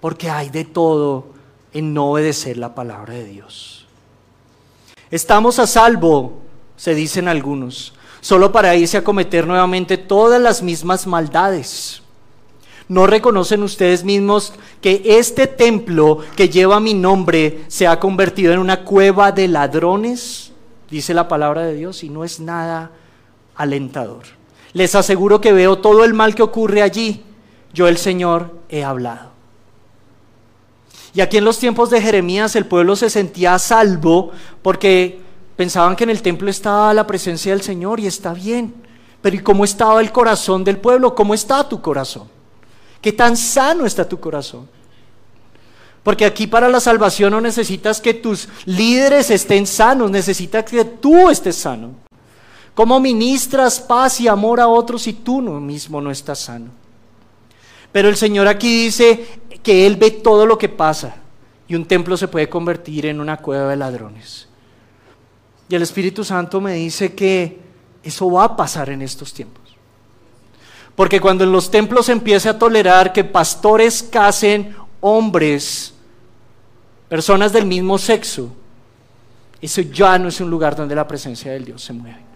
Porque 0.00 0.30
hay 0.30 0.48
de 0.48 0.64
todo 0.64 1.28
en 1.72 1.94
no 1.94 2.10
obedecer 2.12 2.56
la 2.56 2.74
palabra 2.74 3.14
de 3.14 3.24
Dios. 3.24 3.86
Estamos 5.10 5.58
a 5.58 5.66
salvo, 5.66 6.42
se 6.76 6.94
dicen 6.94 7.28
algunos, 7.28 7.94
solo 8.28 8.52
para 8.52 8.76
irse 8.76 8.98
a 8.98 9.02
cometer 9.02 9.46
nuevamente 9.46 9.96
todas 9.96 10.38
las 10.38 10.62
mismas 10.62 11.06
maldades. 11.06 12.02
¿No 12.86 13.06
reconocen 13.06 13.62
ustedes 13.62 14.04
mismos 14.04 14.52
que 14.82 15.00
este 15.02 15.46
templo 15.46 16.18
que 16.36 16.50
lleva 16.50 16.78
mi 16.78 16.92
nombre 16.92 17.64
se 17.68 17.86
ha 17.86 17.98
convertido 17.98 18.52
en 18.52 18.58
una 18.58 18.84
cueva 18.84 19.32
de 19.32 19.48
ladrones? 19.48 20.52
Dice 20.90 21.14
la 21.14 21.26
palabra 21.26 21.62
de 21.62 21.72
Dios 21.72 22.04
y 22.04 22.10
no 22.10 22.22
es 22.22 22.38
nada 22.38 22.90
alentador. 23.54 24.24
Les 24.74 24.94
aseguro 24.94 25.40
que 25.40 25.54
veo 25.54 25.78
todo 25.78 26.04
el 26.04 26.12
mal 26.12 26.34
que 26.34 26.42
ocurre 26.42 26.82
allí. 26.82 27.24
Yo 27.72 27.88
el 27.88 27.96
Señor 27.96 28.58
he 28.68 28.84
hablado. 28.84 29.30
Y 31.14 31.22
aquí 31.22 31.38
en 31.38 31.46
los 31.46 31.58
tiempos 31.58 31.88
de 31.88 32.02
Jeremías 32.02 32.54
el 32.56 32.66
pueblo 32.66 32.94
se 32.94 33.08
sentía 33.08 33.54
a 33.54 33.58
salvo 33.58 34.32
porque 34.60 35.26
pensaban 35.58 35.96
que 35.96 36.04
en 36.04 36.10
el 36.10 36.22
templo 36.22 36.48
estaba 36.48 36.94
la 36.94 37.04
presencia 37.04 37.50
del 37.50 37.62
Señor 37.62 37.98
y 37.98 38.06
está 38.06 38.32
bien. 38.32 38.72
Pero 39.20 39.34
¿y 39.34 39.40
cómo 39.40 39.64
estaba 39.64 40.00
el 40.00 40.12
corazón 40.12 40.62
del 40.62 40.76
pueblo? 40.76 41.16
¿Cómo 41.16 41.34
está 41.34 41.68
tu 41.68 41.82
corazón? 41.82 42.28
¿Qué 43.00 43.12
tan 43.12 43.36
sano 43.36 43.84
está 43.84 44.08
tu 44.08 44.20
corazón? 44.20 44.68
Porque 46.04 46.24
aquí 46.24 46.46
para 46.46 46.68
la 46.68 46.78
salvación 46.78 47.32
no 47.32 47.40
necesitas 47.40 48.00
que 48.00 48.14
tus 48.14 48.48
líderes 48.66 49.32
estén 49.32 49.66
sanos, 49.66 50.12
necesitas 50.12 50.64
que 50.64 50.84
tú 50.84 51.28
estés 51.28 51.56
sano. 51.56 51.90
¿Cómo 52.72 53.00
ministras 53.00 53.80
paz 53.80 54.20
y 54.20 54.28
amor 54.28 54.60
a 54.60 54.68
otros 54.68 55.02
si 55.02 55.12
tú 55.12 55.42
mismo 55.42 56.00
no 56.00 56.12
estás 56.12 56.38
sano? 56.38 56.70
Pero 57.90 58.08
el 58.08 58.16
Señor 58.16 58.46
aquí 58.46 58.84
dice 58.84 59.40
que 59.60 59.88
Él 59.88 59.96
ve 59.96 60.12
todo 60.12 60.46
lo 60.46 60.56
que 60.56 60.68
pasa 60.68 61.16
y 61.66 61.74
un 61.74 61.84
templo 61.84 62.16
se 62.16 62.28
puede 62.28 62.48
convertir 62.48 63.06
en 63.06 63.20
una 63.20 63.38
cueva 63.38 63.70
de 63.70 63.76
ladrones. 63.76 64.47
Y 65.68 65.74
el 65.74 65.82
Espíritu 65.82 66.24
Santo 66.24 66.60
me 66.60 66.74
dice 66.74 67.14
que 67.14 67.58
eso 68.02 68.30
va 68.30 68.44
a 68.44 68.56
pasar 68.56 68.90
en 68.90 69.02
estos 69.02 69.32
tiempos. 69.32 69.76
Porque 70.94 71.20
cuando 71.20 71.44
en 71.44 71.52
los 71.52 71.70
templos 71.70 72.06
se 72.06 72.12
empiece 72.12 72.48
a 72.48 72.58
tolerar 72.58 73.12
que 73.12 73.22
pastores 73.22 74.02
casen 74.02 74.74
hombres, 75.00 75.94
personas 77.08 77.52
del 77.52 77.66
mismo 77.66 77.98
sexo, 77.98 78.50
eso 79.60 79.80
ya 79.82 80.18
no 80.18 80.28
es 80.28 80.40
un 80.40 80.50
lugar 80.50 80.74
donde 80.74 80.94
la 80.94 81.06
presencia 81.06 81.52
de 81.52 81.60
Dios 81.60 81.82
se 81.82 81.92
mueve. 81.92 82.28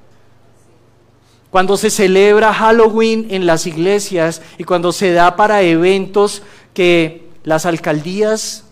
Cuando 1.51 1.77
se 1.77 1.90
celebra 1.90 2.55
Halloween 2.55 3.27
en 3.31 3.47
las 3.47 3.66
iglesias 3.66 4.42
y 4.59 4.64
cuando 4.64 4.92
se 4.92 5.12
da 5.12 5.37
para 5.37 5.62
eventos 5.62 6.42
que 6.73 7.29
las 7.45 7.66
alcaldías 7.66 8.64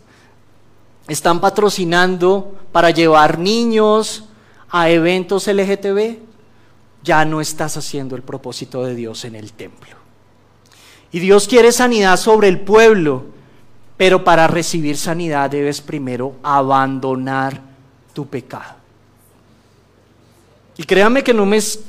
están 1.09 1.41
patrocinando 1.41 2.57
para 2.73 2.91
llevar 2.91 3.39
niños 3.39 4.25
a 4.71 4.89
eventos 4.89 5.47
LGTB, 5.47 6.19
ya 7.03 7.25
no 7.25 7.41
estás 7.41 7.77
haciendo 7.77 8.17
el 8.17 8.23
propósito 8.23 8.85
de 8.85 8.95
Dios 8.95 9.25
en 9.25 9.35
el 9.35 9.53
templo. 9.53 9.97
Y 11.13 11.19
Dios 11.19 11.49
quiere 11.49 11.73
sanidad 11.73 12.17
sobre 12.17 12.49
el 12.49 12.61
pueblo, 12.61 13.25
pero 13.97 14.23
para 14.23 14.47
recibir 14.47 14.97
sanidad 14.97 15.51
debes 15.51 15.81
primero 15.81 16.37
abandonar 16.43 17.61
tu 18.13 18.27
pecado. 18.27 18.77
Y 20.77 20.85
créanme 20.85 21.23
que 21.23 21.35
no 21.35 21.45
me 21.45 21.57
es 21.57 21.81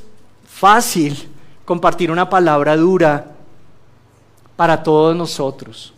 fácil 0.46 1.28
compartir 1.64 2.10
una 2.10 2.28
palabra 2.28 2.76
dura 2.76 3.32
para 4.56 4.82
todos 4.82 5.16
nosotros. 5.16 5.94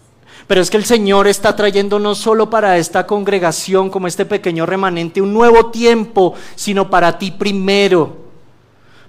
Pero 0.47 0.61
es 0.61 0.71
que 0.71 0.77
el 0.77 0.85
Señor 0.85 1.27
está 1.27 1.57
trayendo 1.57 1.99
no 1.99 2.15
solo 2.15 2.51
para 2.51 2.77
esta 2.77 3.07
congregación, 3.07 3.89
como 3.89 4.07
este 4.07 4.27
pequeño 4.27 4.67
remanente, 4.67 5.23
un 5.23 5.33
nuevo 5.33 5.71
tiempo, 5.71 6.35
sino 6.55 6.91
para 6.91 7.19
ti 7.19 7.31
primero. 7.31 8.25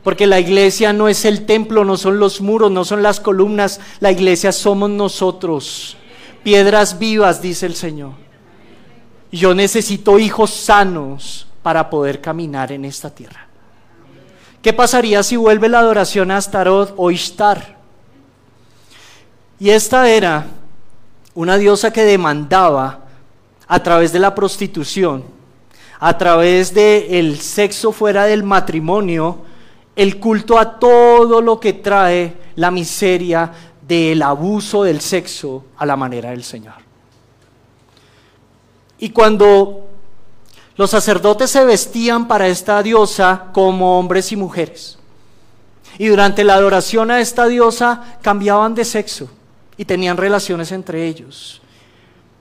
Porque 0.03 0.27
la 0.27 0.39
iglesia 0.39 0.93
no 0.93 1.07
es 1.09 1.25
el 1.25 1.45
templo, 1.45 1.83
no 1.83 1.97
son 1.97 2.19
los 2.19 2.39
muros, 2.39 2.71
no 2.71 2.85
son 2.85 3.03
las 3.03 3.19
columnas, 3.19 3.81
la 3.99 4.11
iglesia 4.11 4.51
somos 4.51 4.89
nosotros. 4.89 5.97
Piedras 6.43 6.99
vivas, 6.99 7.41
dice 7.41 7.65
el 7.65 7.75
Señor. 7.75 8.11
Yo 9.31 9.53
necesito 9.53 10.19
hijos 10.19 10.51
sanos 10.51 11.47
para 11.63 11.89
poder 11.89 12.21
caminar 12.21 12.71
en 12.71 12.85
esta 12.85 13.09
tierra. 13.09 13.47
¿Qué 14.61 14.71
pasaría 14.71 15.21
si 15.23 15.35
vuelve 15.35 15.67
la 15.67 15.79
adoración 15.79 16.31
a 16.31 16.37
Astarot 16.37 16.93
o 16.95 17.11
Ishtar? 17.11 17.75
Y 19.59 19.71
esta 19.71 20.09
era 20.09 20.47
una 21.35 21.57
diosa 21.57 21.91
que 21.91 22.03
demandaba 22.03 23.01
a 23.67 23.83
través 23.83 24.11
de 24.11 24.19
la 24.19 24.33
prostitución, 24.33 25.23
a 25.99 26.17
través 26.17 26.73
del 26.73 27.39
sexo 27.39 27.91
fuera 27.91 28.25
del 28.25 28.43
matrimonio, 28.43 29.39
el 29.95 30.19
culto 30.19 30.57
a 30.57 30.79
todo 30.79 31.41
lo 31.41 31.59
que 31.59 31.73
trae 31.73 32.35
la 32.55 32.71
miseria 32.71 33.51
del 33.81 34.21
abuso 34.21 34.83
del 34.83 35.01
sexo 35.01 35.65
a 35.77 35.85
la 35.85 35.95
manera 35.95 36.31
del 36.31 36.43
Señor. 36.43 36.75
Y 38.97 39.09
cuando 39.09 39.87
los 40.77 40.89
sacerdotes 40.89 41.49
se 41.49 41.63
vestían 41.65 42.27
para 42.27 42.47
esta 42.47 42.81
diosa 42.81 43.47
como 43.53 43.99
hombres 43.99 44.31
y 44.31 44.35
mujeres, 44.35 44.97
y 45.97 46.07
durante 46.07 46.43
la 46.43 46.55
adoración 46.55 47.11
a 47.11 47.21
esta 47.21 47.47
diosa 47.47 48.17
cambiaban 48.21 48.75
de 48.75 48.83
sexo, 48.83 49.29
y 49.77 49.85
tenían 49.85 50.17
relaciones 50.17 50.71
entre 50.71 51.07
ellos. 51.07 51.61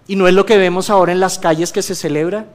Y 0.07 0.17
no 0.17 0.29
es 0.29 0.35
lo 0.35 0.47
que 0.47 0.59
vemos 0.59 0.91
ahora 0.91 1.13
en 1.13 1.21
las 1.21 1.39
calles 1.39 1.73
que 1.73 1.83
se 1.83 1.95
celebra. 1.95 2.47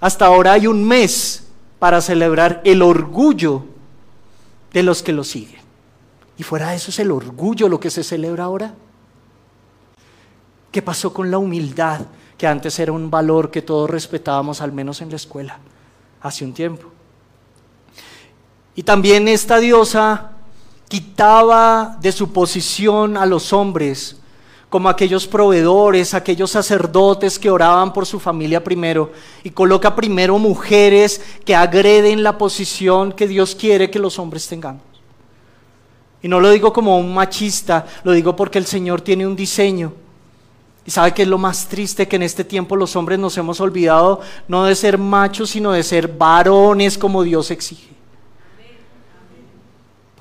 Hasta 0.00 0.26
ahora 0.26 0.52
hay 0.52 0.66
un 0.66 0.84
mes 0.84 1.48
para 1.78 2.00
celebrar 2.00 2.60
el 2.64 2.82
orgullo 2.82 3.64
de 4.72 4.82
los 4.82 5.02
que 5.02 5.12
lo 5.12 5.24
siguen. 5.24 5.60
Y 6.36 6.42
fuera 6.42 6.70
de 6.70 6.76
eso 6.76 6.90
es 6.90 6.98
el 6.98 7.10
orgullo 7.10 7.68
lo 7.68 7.78
que 7.78 7.90
se 7.90 8.02
celebra 8.02 8.44
ahora. 8.44 8.74
¿Qué 10.70 10.82
pasó 10.82 11.12
con 11.12 11.30
la 11.30 11.38
humildad, 11.38 12.00
que 12.38 12.46
antes 12.46 12.78
era 12.78 12.92
un 12.92 13.10
valor 13.10 13.50
que 13.50 13.62
todos 13.62 13.88
respetábamos, 13.88 14.60
al 14.60 14.72
menos 14.72 15.00
en 15.02 15.10
la 15.10 15.16
escuela, 15.16 15.58
hace 16.20 16.44
un 16.44 16.54
tiempo? 16.54 16.88
Y 18.74 18.82
también 18.82 19.28
esta 19.28 19.58
diosa 19.58 20.31
quitaba 20.92 21.96
de 22.02 22.12
su 22.12 22.34
posición 22.34 23.16
a 23.16 23.24
los 23.24 23.54
hombres, 23.54 24.18
como 24.68 24.90
aquellos 24.90 25.26
proveedores, 25.26 26.12
aquellos 26.12 26.50
sacerdotes 26.50 27.38
que 27.38 27.48
oraban 27.48 27.94
por 27.94 28.04
su 28.04 28.20
familia 28.20 28.62
primero, 28.62 29.10
y 29.42 29.48
coloca 29.48 29.96
primero 29.96 30.38
mujeres 30.38 31.22
que 31.46 31.54
agreden 31.54 32.22
la 32.22 32.36
posición 32.36 33.10
que 33.10 33.26
Dios 33.26 33.54
quiere 33.54 33.90
que 33.90 33.98
los 33.98 34.18
hombres 34.18 34.46
tengamos. 34.46 34.82
Y 36.20 36.28
no 36.28 36.40
lo 36.40 36.50
digo 36.50 36.74
como 36.74 36.98
un 36.98 37.14
machista, 37.14 37.86
lo 38.04 38.12
digo 38.12 38.36
porque 38.36 38.58
el 38.58 38.66
Señor 38.66 39.00
tiene 39.00 39.26
un 39.26 39.34
diseño. 39.34 39.94
Y 40.84 40.90
sabe 40.90 41.14
que 41.14 41.22
es 41.22 41.28
lo 41.28 41.38
más 41.38 41.68
triste 41.68 42.06
que 42.06 42.16
en 42.16 42.22
este 42.24 42.44
tiempo 42.44 42.76
los 42.76 42.96
hombres 42.96 43.18
nos 43.18 43.38
hemos 43.38 43.62
olvidado 43.62 44.20
no 44.46 44.64
de 44.64 44.74
ser 44.74 44.98
machos, 44.98 45.48
sino 45.48 45.72
de 45.72 45.84
ser 45.84 46.06
varones 46.06 46.98
como 46.98 47.22
Dios 47.22 47.50
exige. 47.50 48.01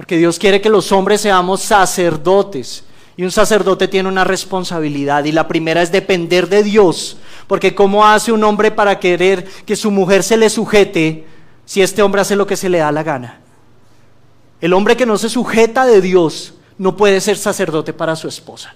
Porque 0.02 0.18
Dios 0.18 0.40
quiere 0.40 0.62
que 0.62 0.70
los 0.72 0.92
hombres 0.92 1.22
seamos 1.22 1.62
sacerdotes. 1.62 2.84
Y 3.16 3.22
un 3.22 3.30
sacerdote 3.30 3.88
tiene 3.88 4.10
una 4.10 4.24
responsabilidad. 4.24 5.26
Y 5.26 5.32
la 5.32 5.48
primera 5.48 5.84
es 5.84 5.92
depender 5.92 6.50
de 6.50 6.64
Dios. 6.64 7.18
Porque 7.46 7.76
¿cómo 7.76 8.04
hace 8.04 8.32
un 8.32 8.44
hombre 8.44 8.72
para 8.72 8.98
querer 8.98 9.46
que 9.64 9.76
su 9.76 9.92
mujer 9.92 10.24
se 10.24 10.38
le 10.38 10.50
sujete 10.50 11.28
si 11.66 11.84
este 11.84 12.02
hombre 12.02 12.22
hace 12.22 12.36
lo 12.36 12.48
que 12.48 12.56
se 12.56 12.68
le 12.68 12.80
da 12.80 12.92
la 12.92 13.04
gana? 13.04 13.42
El 14.60 14.74
hombre 14.74 14.98
que 14.98 15.06
no 15.06 15.20
se 15.20 15.30
sujeta 15.30 15.86
de 15.86 16.02
Dios 16.02 16.56
no 16.80 16.98
puede 16.98 17.22
ser 17.22 17.38
sacerdote 17.38 17.94
para 17.94 18.16
su 18.16 18.28
esposa. 18.28 18.74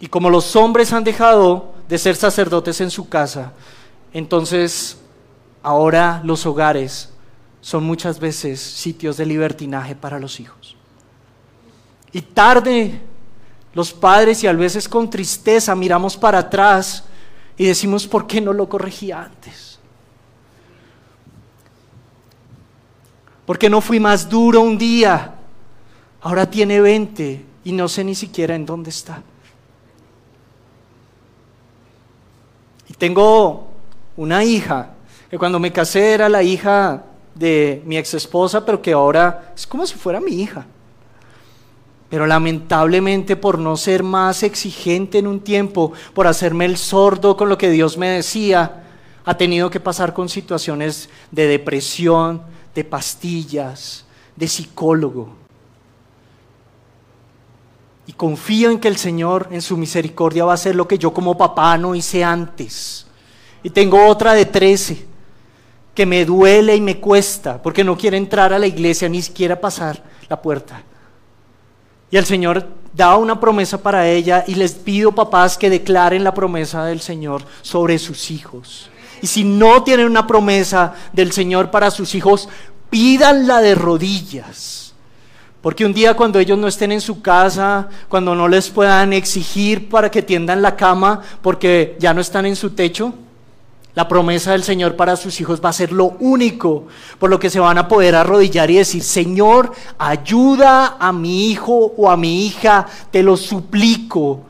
Y 0.00 0.08
como 0.08 0.28
los 0.28 0.54
hombres 0.54 0.92
han 0.92 1.02
dejado 1.02 1.72
de 1.88 1.96
ser 1.96 2.14
sacerdotes 2.14 2.82
en 2.82 2.90
su 2.90 3.08
casa, 3.08 3.54
entonces 4.12 4.98
ahora 5.62 6.20
los 6.24 6.44
hogares 6.44 7.08
son 7.64 7.82
muchas 7.82 8.20
veces 8.20 8.60
sitios 8.60 9.16
de 9.16 9.24
libertinaje 9.24 9.94
para 9.96 10.18
los 10.18 10.38
hijos. 10.38 10.76
Y 12.12 12.20
tarde 12.20 13.00
los 13.72 13.90
padres 13.90 14.44
y 14.44 14.46
a 14.46 14.52
veces 14.52 14.86
con 14.86 15.08
tristeza 15.08 15.74
miramos 15.74 16.14
para 16.14 16.40
atrás 16.40 17.04
y 17.56 17.64
decimos, 17.64 18.06
¿por 18.06 18.26
qué 18.26 18.38
no 18.42 18.52
lo 18.52 18.68
corregí 18.68 19.12
antes? 19.12 19.78
¿Por 23.46 23.58
qué 23.58 23.70
no 23.70 23.80
fui 23.80 23.98
más 23.98 24.28
duro 24.28 24.60
un 24.60 24.76
día? 24.76 25.34
Ahora 26.20 26.50
tiene 26.50 26.82
20 26.82 27.46
y 27.64 27.72
no 27.72 27.88
sé 27.88 28.04
ni 28.04 28.14
siquiera 28.14 28.54
en 28.54 28.66
dónde 28.66 28.90
está. 28.90 29.22
Y 32.90 32.92
tengo 32.92 33.68
una 34.18 34.44
hija, 34.44 34.90
que 35.30 35.38
cuando 35.38 35.58
me 35.58 35.72
casé 35.72 36.12
era 36.12 36.28
la 36.28 36.42
hija 36.42 37.04
de 37.34 37.82
mi 37.84 37.96
ex 37.96 38.14
esposa, 38.14 38.64
pero 38.64 38.80
que 38.80 38.92
ahora 38.92 39.52
es 39.56 39.66
como 39.66 39.86
si 39.86 39.94
fuera 39.94 40.20
mi 40.20 40.40
hija. 40.40 40.66
Pero 42.08 42.26
lamentablemente 42.26 43.34
por 43.34 43.58
no 43.58 43.76
ser 43.76 44.02
más 44.02 44.42
exigente 44.42 45.18
en 45.18 45.26
un 45.26 45.40
tiempo, 45.40 45.92
por 46.12 46.26
hacerme 46.26 46.64
el 46.64 46.76
sordo 46.76 47.36
con 47.36 47.48
lo 47.48 47.58
que 47.58 47.70
Dios 47.70 47.98
me 47.98 48.08
decía, 48.08 48.84
ha 49.24 49.36
tenido 49.36 49.70
que 49.70 49.80
pasar 49.80 50.14
con 50.14 50.28
situaciones 50.28 51.08
de 51.30 51.46
depresión, 51.46 52.42
de 52.74 52.84
pastillas, 52.84 54.04
de 54.36 54.46
psicólogo. 54.46 55.34
Y 58.06 58.12
confío 58.12 58.70
en 58.70 58.78
que 58.78 58.88
el 58.88 58.98
Señor 58.98 59.48
en 59.50 59.62
su 59.62 59.76
misericordia 59.78 60.44
va 60.44 60.52
a 60.52 60.54
hacer 60.54 60.76
lo 60.76 60.86
que 60.86 60.98
yo 60.98 61.12
como 61.12 61.38
papá 61.38 61.78
no 61.78 61.94
hice 61.94 62.22
antes. 62.22 63.06
Y 63.62 63.70
tengo 63.70 64.06
otra 64.06 64.34
de 64.34 64.44
13 64.44 65.13
que 65.94 66.06
me 66.06 66.24
duele 66.24 66.74
y 66.76 66.80
me 66.80 66.98
cuesta, 66.98 67.62
porque 67.62 67.84
no 67.84 67.96
quiere 67.96 68.16
entrar 68.16 68.52
a 68.52 68.58
la 68.58 68.66
iglesia, 68.66 69.08
ni 69.08 69.22
siquiera 69.22 69.60
pasar 69.60 70.02
la 70.28 70.40
puerta. 70.40 70.82
Y 72.10 72.16
el 72.16 72.24
Señor 72.24 72.66
da 72.92 73.16
una 73.16 73.40
promesa 73.40 73.82
para 73.82 74.08
ella 74.08 74.44
y 74.46 74.54
les 74.54 74.72
pido, 74.72 75.12
papás, 75.12 75.58
que 75.58 75.70
declaren 75.70 76.24
la 76.24 76.34
promesa 76.34 76.84
del 76.84 77.00
Señor 77.00 77.42
sobre 77.62 77.98
sus 77.98 78.30
hijos. 78.30 78.90
Y 79.22 79.26
si 79.26 79.44
no 79.44 79.82
tienen 79.82 80.06
una 80.06 80.26
promesa 80.26 80.94
del 81.12 81.32
Señor 81.32 81.70
para 81.70 81.90
sus 81.90 82.14
hijos, 82.14 82.48
pídanla 82.90 83.60
de 83.60 83.74
rodillas. 83.74 84.94
Porque 85.60 85.86
un 85.86 85.94
día 85.94 86.14
cuando 86.14 86.38
ellos 86.38 86.58
no 86.58 86.68
estén 86.68 86.92
en 86.92 87.00
su 87.00 87.22
casa, 87.22 87.88
cuando 88.08 88.34
no 88.34 88.48
les 88.48 88.68
puedan 88.68 89.14
exigir 89.14 89.88
para 89.88 90.10
que 90.10 90.20
tiendan 90.20 90.60
la 90.60 90.76
cama 90.76 91.22
porque 91.40 91.96
ya 91.98 92.12
no 92.12 92.20
están 92.20 92.44
en 92.44 92.54
su 92.54 92.70
techo, 92.70 93.14
la 93.94 94.08
promesa 94.08 94.52
del 94.52 94.64
Señor 94.64 94.96
para 94.96 95.16
sus 95.16 95.40
hijos 95.40 95.60
va 95.64 95.68
a 95.68 95.72
ser 95.72 95.92
lo 95.92 96.16
único 96.18 96.88
por 97.18 97.30
lo 97.30 97.38
que 97.38 97.48
se 97.48 97.60
van 97.60 97.78
a 97.78 97.86
poder 97.86 98.16
arrodillar 98.16 98.68
y 98.70 98.76
decir, 98.76 99.04
Señor, 99.04 99.72
ayuda 99.98 100.96
a 100.98 101.12
mi 101.12 101.50
hijo 101.50 101.92
o 101.96 102.10
a 102.10 102.16
mi 102.16 102.46
hija, 102.46 102.86
te 103.12 103.22
lo 103.22 103.36
suplico. 103.36 104.42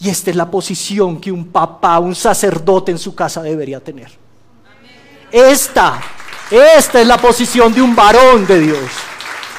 Y 0.00 0.10
esta 0.10 0.30
es 0.30 0.36
la 0.36 0.50
posición 0.50 1.18
que 1.18 1.32
un 1.32 1.46
papá, 1.46 1.98
un 1.98 2.14
sacerdote 2.14 2.92
en 2.92 2.98
su 2.98 3.14
casa 3.14 3.42
debería 3.42 3.80
tener. 3.80 4.10
Esta, 5.32 6.00
esta 6.50 7.00
es 7.00 7.06
la 7.06 7.16
posición 7.16 7.72
de 7.72 7.80
un 7.80 7.96
varón 7.96 8.46
de 8.46 8.60
Dios. 8.60 8.90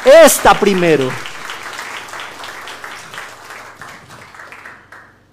Esta 0.05 0.53
primero. 0.53 1.10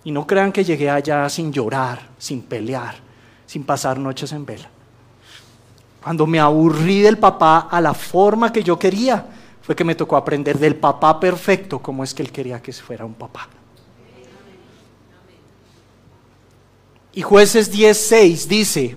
Y 0.03 0.11
no 0.11 0.27
crean 0.27 0.51
que 0.51 0.65
llegué 0.65 0.89
allá 0.89 1.29
sin 1.29 1.53
llorar, 1.53 2.01
sin 2.17 2.43
pelear 2.43 3.06
sin 3.47 3.65
pasar 3.65 3.99
noches 3.99 4.33
en 4.33 4.45
vela. 4.45 4.69
Cuando 6.03 6.27
me 6.27 6.39
aburrí 6.39 7.01
del 7.01 7.19
papá 7.19 7.69
a 7.71 7.81
la 7.81 7.95
forma 7.95 8.53
que 8.53 8.63
yo 8.63 8.79
quería, 8.79 9.27
fue 9.63 9.75
que 9.75 9.85
me 9.85 9.95
tocó 9.95 10.17
aprender 10.17 10.59
del 10.59 10.77
papá 10.77 11.19
perfecto 11.19 11.81
como 11.81 12.05
es 12.05 12.15
que 12.15 12.23
él 12.23 12.31
quería 12.31 12.63
que 12.63 12.73
fuera 12.73 13.05
un 13.05 13.15
papá. 13.15 13.49
Y 17.13 17.23
jueces 17.23 17.73
10.6 17.73 18.47
dice, 18.47 18.97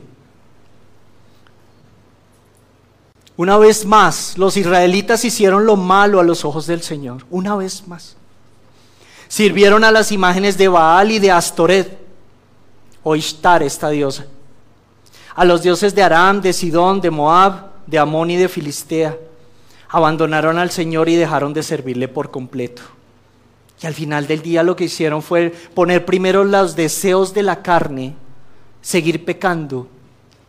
una 3.38 3.58
vez 3.58 3.86
más, 3.86 4.38
los 4.38 4.58
israelitas 4.58 5.24
hicieron 5.24 5.66
lo 5.66 5.78
malo 5.78 6.20
a 6.20 6.24
los 6.24 6.44
ojos 6.44 6.68
del 6.68 6.84
Señor, 6.84 7.26
una 7.32 7.56
vez 7.56 7.88
más. 7.88 8.18
Sirvieron 9.30 9.84
a 9.84 9.92
las 9.92 10.12
imágenes 10.12 10.58
de 10.58 10.68
Baal 10.68 11.12
y 11.12 11.20
de 11.20 11.32
Astoret, 11.32 11.98
o 13.02 13.16
Ishtar, 13.16 13.64
esta 13.64 13.90
diosa 13.90 14.26
a 15.40 15.46
los 15.46 15.64
dioses 15.64 15.96
de 15.96 16.04
Aram, 16.04 16.42
de 16.42 16.52
Sidón, 16.52 17.00
de 17.00 17.10
Moab, 17.10 17.68
de 17.88 17.98
Amón 17.98 18.30
y 18.30 18.36
de 18.36 18.50
Filistea. 18.50 19.18
Abandonaron 19.88 20.58
al 20.58 20.70
Señor 20.70 21.08
y 21.08 21.16
dejaron 21.16 21.54
de 21.54 21.64
servirle 21.64 22.10
por 22.10 22.30
completo. 22.30 22.82
Y 23.82 23.88
al 23.88 23.94
final 23.94 24.28
del 24.28 24.42
día 24.42 24.64
lo 24.64 24.76
que 24.76 24.84
hicieron 24.84 25.22
fue 25.22 25.52
poner 25.74 26.06
primero 26.06 26.44
los 26.44 26.76
deseos 26.76 27.34
de 27.34 27.44
la 27.44 27.62
carne, 27.62 28.16
seguir 28.82 29.24
pecando 29.24 29.88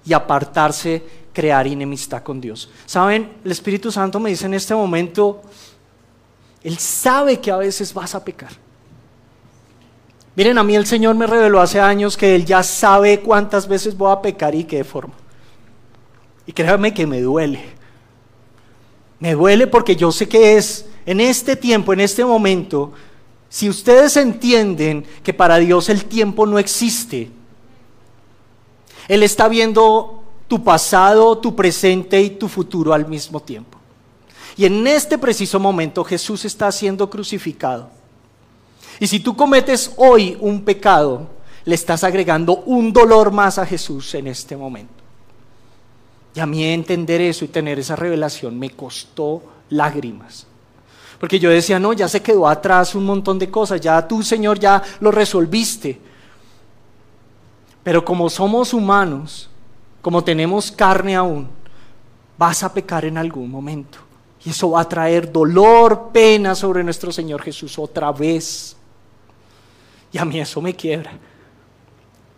y 0.04 0.12
apartarse, 0.12 1.04
crear 1.32 1.68
enemistad 1.68 2.24
con 2.24 2.40
Dios. 2.40 2.68
¿Saben? 2.84 3.34
El 3.44 3.52
Espíritu 3.52 3.92
Santo 3.92 4.18
me 4.18 4.30
dice 4.30 4.46
en 4.46 4.54
este 4.54 4.74
momento, 4.74 5.40
Él 6.64 6.76
sabe 6.78 7.38
que 7.38 7.52
a 7.52 7.58
veces 7.58 7.94
vas 7.94 8.16
a 8.16 8.24
pecar. 8.24 8.50
Miren, 10.40 10.56
a 10.56 10.62
mí 10.62 10.74
el 10.74 10.86
Señor 10.86 11.16
me 11.16 11.26
reveló 11.26 11.60
hace 11.60 11.78
años 11.78 12.16
que 12.16 12.34
Él 12.34 12.46
ya 12.46 12.62
sabe 12.62 13.20
cuántas 13.20 13.68
veces 13.68 13.94
voy 13.94 14.10
a 14.10 14.22
pecar 14.22 14.54
y 14.54 14.64
qué 14.64 14.84
forma. 14.84 15.12
Y 16.46 16.52
créanme 16.52 16.94
que 16.94 17.06
me 17.06 17.20
duele. 17.20 17.62
Me 19.18 19.34
duele 19.34 19.66
porque 19.66 19.96
yo 19.96 20.10
sé 20.10 20.26
que 20.26 20.56
es 20.56 20.86
en 21.04 21.20
este 21.20 21.56
tiempo, 21.56 21.92
en 21.92 22.00
este 22.00 22.24
momento, 22.24 22.90
si 23.50 23.68
ustedes 23.68 24.16
entienden 24.16 25.04
que 25.22 25.34
para 25.34 25.58
Dios 25.58 25.90
el 25.90 26.06
tiempo 26.06 26.46
no 26.46 26.58
existe, 26.58 27.30
Él 29.08 29.22
está 29.22 29.46
viendo 29.46 30.22
tu 30.48 30.64
pasado, 30.64 31.36
tu 31.36 31.54
presente 31.54 32.18
y 32.18 32.30
tu 32.30 32.48
futuro 32.48 32.94
al 32.94 33.06
mismo 33.06 33.40
tiempo. 33.40 33.76
Y 34.56 34.64
en 34.64 34.86
este 34.86 35.18
preciso 35.18 35.60
momento 35.60 36.02
Jesús 36.02 36.46
está 36.46 36.72
siendo 36.72 37.10
crucificado. 37.10 37.99
Y 39.00 39.06
si 39.06 39.20
tú 39.20 39.34
cometes 39.34 39.94
hoy 39.96 40.36
un 40.40 40.62
pecado, 40.62 41.26
le 41.64 41.74
estás 41.74 42.04
agregando 42.04 42.58
un 42.66 42.92
dolor 42.92 43.32
más 43.32 43.58
a 43.58 43.64
Jesús 43.66 44.14
en 44.14 44.26
este 44.26 44.56
momento. 44.56 44.92
Y 46.34 46.40
a 46.40 46.46
mí 46.46 46.62
entender 46.62 47.20
eso 47.22 47.44
y 47.44 47.48
tener 47.48 47.78
esa 47.78 47.96
revelación 47.96 48.58
me 48.58 48.70
costó 48.70 49.42
lágrimas. 49.70 50.46
Porque 51.18 51.38
yo 51.38 51.50
decía, 51.50 51.78
no, 51.78 51.92
ya 51.94 52.08
se 52.08 52.22
quedó 52.22 52.46
atrás 52.46 52.94
un 52.94 53.04
montón 53.04 53.38
de 53.38 53.50
cosas, 53.50 53.80
ya 53.80 54.06
tú, 54.06 54.22
Señor, 54.22 54.58
ya 54.58 54.82
lo 55.00 55.10
resolviste. 55.10 55.98
Pero 57.82 58.04
como 58.04 58.28
somos 58.28 58.74
humanos, 58.74 59.48
como 60.02 60.22
tenemos 60.22 60.70
carne 60.70 61.16
aún, 61.16 61.48
vas 62.38 62.62
a 62.62 62.72
pecar 62.72 63.06
en 63.06 63.18
algún 63.18 63.50
momento. 63.50 63.98
Y 64.44 64.50
eso 64.50 64.70
va 64.70 64.82
a 64.82 64.88
traer 64.88 65.30
dolor, 65.30 66.10
pena 66.12 66.54
sobre 66.54 66.84
nuestro 66.84 67.12
Señor 67.12 67.42
Jesús 67.42 67.78
otra 67.78 68.12
vez. 68.12 68.76
Y 70.12 70.18
a 70.18 70.24
mí 70.24 70.40
eso 70.40 70.60
me 70.60 70.74
quiebra. 70.74 71.12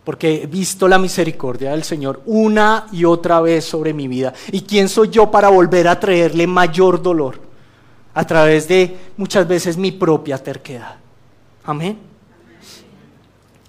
Porque 0.03 0.43
he 0.43 0.47
visto 0.47 0.87
la 0.87 0.99
misericordia 0.99 1.71
del 1.71 1.83
Señor 1.83 2.21
una 2.25 2.87
y 2.91 3.05
otra 3.05 3.39
vez 3.41 3.65
sobre 3.65 3.93
mi 3.93 4.07
vida. 4.07 4.33
¿Y 4.51 4.61
quién 4.61 4.89
soy 4.89 5.09
yo 5.09 5.31
para 5.31 5.49
volver 5.49 5.87
a 5.87 5.99
traerle 5.99 6.45
mayor 6.45 7.01
dolor? 7.01 7.53
a 8.13 8.25
través 8.25 8.67
de 8.67 8.97
muchas 9.17 9.47
veces 9.47 9.77
mi 9.77 9.91
propia 9.91 10.37
terquedad. 10.37 10.97
Amén. 11.63 11.97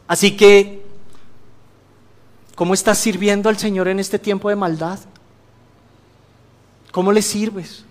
Así 0.07 0.37
que, 0.37 0.85
¿cómo 2.55 2.75
estás 2.75 2.99
sirviendo 2.99 3.49
al 3.49 3.57
Señor 3.57 3.89
en 3.89 3.99
este 3.99 4.19
tiempo 4.19 4.51
de 4.51 4.57
maldad? 4.57 4.99
¿Cómo 6.93 7.11
le 7.11 7.23
sirves? 7.23 7.85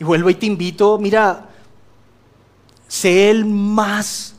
Y 0.00 0.04
vuelvo 0.04 0.30
y 0.30 0.34
te 0.34 0.46
invito, 0.46 0.98
mira, 0.98 1.49
sé 2.90 3.30
el 3.30 3.44
más 3.44 4.34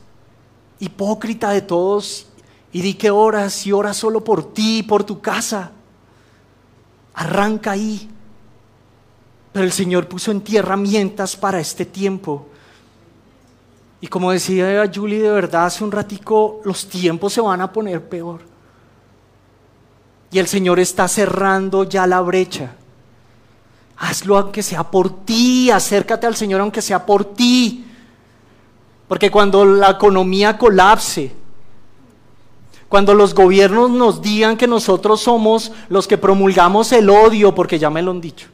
hipócrita 0.80 1.52
de 1.52 1.62
todos 1.62 2.28
y 2.74 2.82
di 2.82 2.95
que 2.95 3.10
oras 3.10 3.66
y 3.66 3.72
oras 3.72 3.95
solo 3.95 4.26
por 4.26 4.54
ti, 4.54 4.80
y 4.80 4.84
por 4.84 5.06
tu 5.06 5.22
casa. 5.22 5.72
Arranca 7.14 7.72
ahí. 7.72 8.10
Pero 9.54 9.64
el 9.64 9.72
Señor 9.72 10.10
puso 10.10 10.32
en 10.32 10.41
ti 10.41 10.58
herramientas 10.58 11.38
para 11.38 11.62
este 11.62 11.86
tiempo. 11.86 12.45
Y 14.02 14.08
como 14.08 14.32
decía 14.32 14.89
Julie 14.93 15.22
de 15.22 15.32
verdad 15.32 15.68
hace 15.68 15.86
un 15.86 15.91
ratico, 15.91 16.60
los 16.66 16.89
tiempos 16.89 17.32
se 17.32 17.39
van 17.39 17.62
a 17.62 17.72
poner 17.72 18.04
peor. 18.10 18.41
Y 20.30 20.39
el 20.39 20.47
Señor 20.47 20.78
está 20.80 21.08
cerrando 21.08 21.86
ya 21.86 22.06
la 22.06 22.20
brecha. 22.20 22.76
Hazlo 23.97 24.38
aunque 24.38 24.62
sea 24.62 24.84
por 24.84 25.24
ti, 25.24 25.72
acércate 25.72 26.28
al 26.28 26.36
Señor 26.36 26.60
aunque 26.60 26.82
sea 26.82 27.06
por 27.06 27.34
ti. 27.34 27.86
Porque 29.12 29.30
cuando 29.30 29.66
la 29.66 29.89
economía 29.89 30.57
colapse, 30.57 31.34
cuando 32.88 33.14
los 33.14 33.36
gobiernos 33.36 33.89
nos 33.89 34.22
digan 34.22 34.55
que 34.55 34.68
nosotros 34.68 35.20
somos 35.20 35.74
los 35.89 36.07
que 36.07 36.18
promulgamos 36.18 36.93
el 36.93 37.09
odio, 37.09 37.53
porque 37.53 37.78
ya 37.78 37.89
me 37.89 38.01
lo 38.01 38.12
han 38.12 38.22
dicho, 38.22 38.47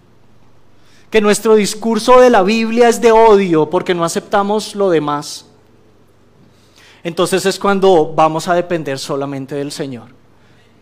que 1.12 1.22
nuestro 1.22 1.54
discurso 1.54 2.20
de 2.20 2.32
la 2.32 2.42
Biblia 2.42 2.90
es 2.90 3.00
de 3.00 3.12
odio 3.12 3.70
porque 3.70 3.94
no 3.94 4.04
aceptamos 4.04 4.74
lo 4.74 4.90
demás, 4.90 5.46
entonces 7.04 7.46
es 7.46 7.60
cuando 7.60 8.12
vamos 8.16 8.48
a 8.48 8.56
depender 8.56 8.98
solamente 8.98 9.54
del 9.54 9.72
Señor. 9.72 10.08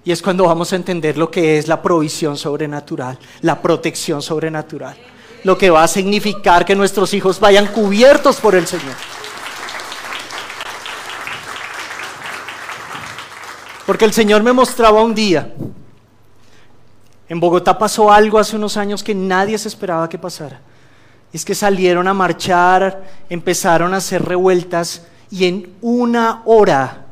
Y 0.05 0.13
es 0.13 0.21
cuando 0.21 0.45
vamos 0.45 0.71
a 0.71 0.77
entender 0.77 1.17
lo 1.17 1.29
que 1.29 1.57
es 1.57 1.67
la 1.67 1.81
provisión 1.81 2.37
sobrenatural, 2.37 3.19
la 3.41 3.61
protección 3.61 4.21
sobrenatural, 4.21 4.95
lo 5.43 5.57
que 5.57 5.69
va 5.69 5.83
a 5.83 5.89
significar 5.89 6.63
que 6.63 6.75
nuestros 6.75 7.13
hijos 7.13 7.41
vayan 7.41 7.67
cubiertos 7.67 8.37
por 8.37 8.55
el 8.55 8.67
Señor. 8.67 8.95
Porque 13.85 14.05
el 14.05 14.13
Señor 14.13 14.43
me 14.43 14.53
mostraba 14.53 15.03
un 15.03 15.13
día 15.13 15.53
en 17.27 17.39
Bogotá 17.39 17.77
pasó 17.77 18.11
algo 18.11 18.37
hace 18.37 18.55
unos 18.55 18.77
años 18.77 19.03
que 19.03 19.15
nadie 19.15 19.57
se 19.57 19.67
esperaba 19.67 20.09
que 20.09 20.19
pasara. 20.19 20.61
Es 21.33 21.43
que 21.43 21.55
salieron 21.55 22.07
a 22.07 22.13
marchar, 22.13 23.03
empezaron 23.29 23.93
a 23.93 23.97
hacer 23.97 24.23
revueltas 24.23 25.07
y 25.31 25.45
en 25.45 25.73
una 25.81 26.43
hora 26.45 27.05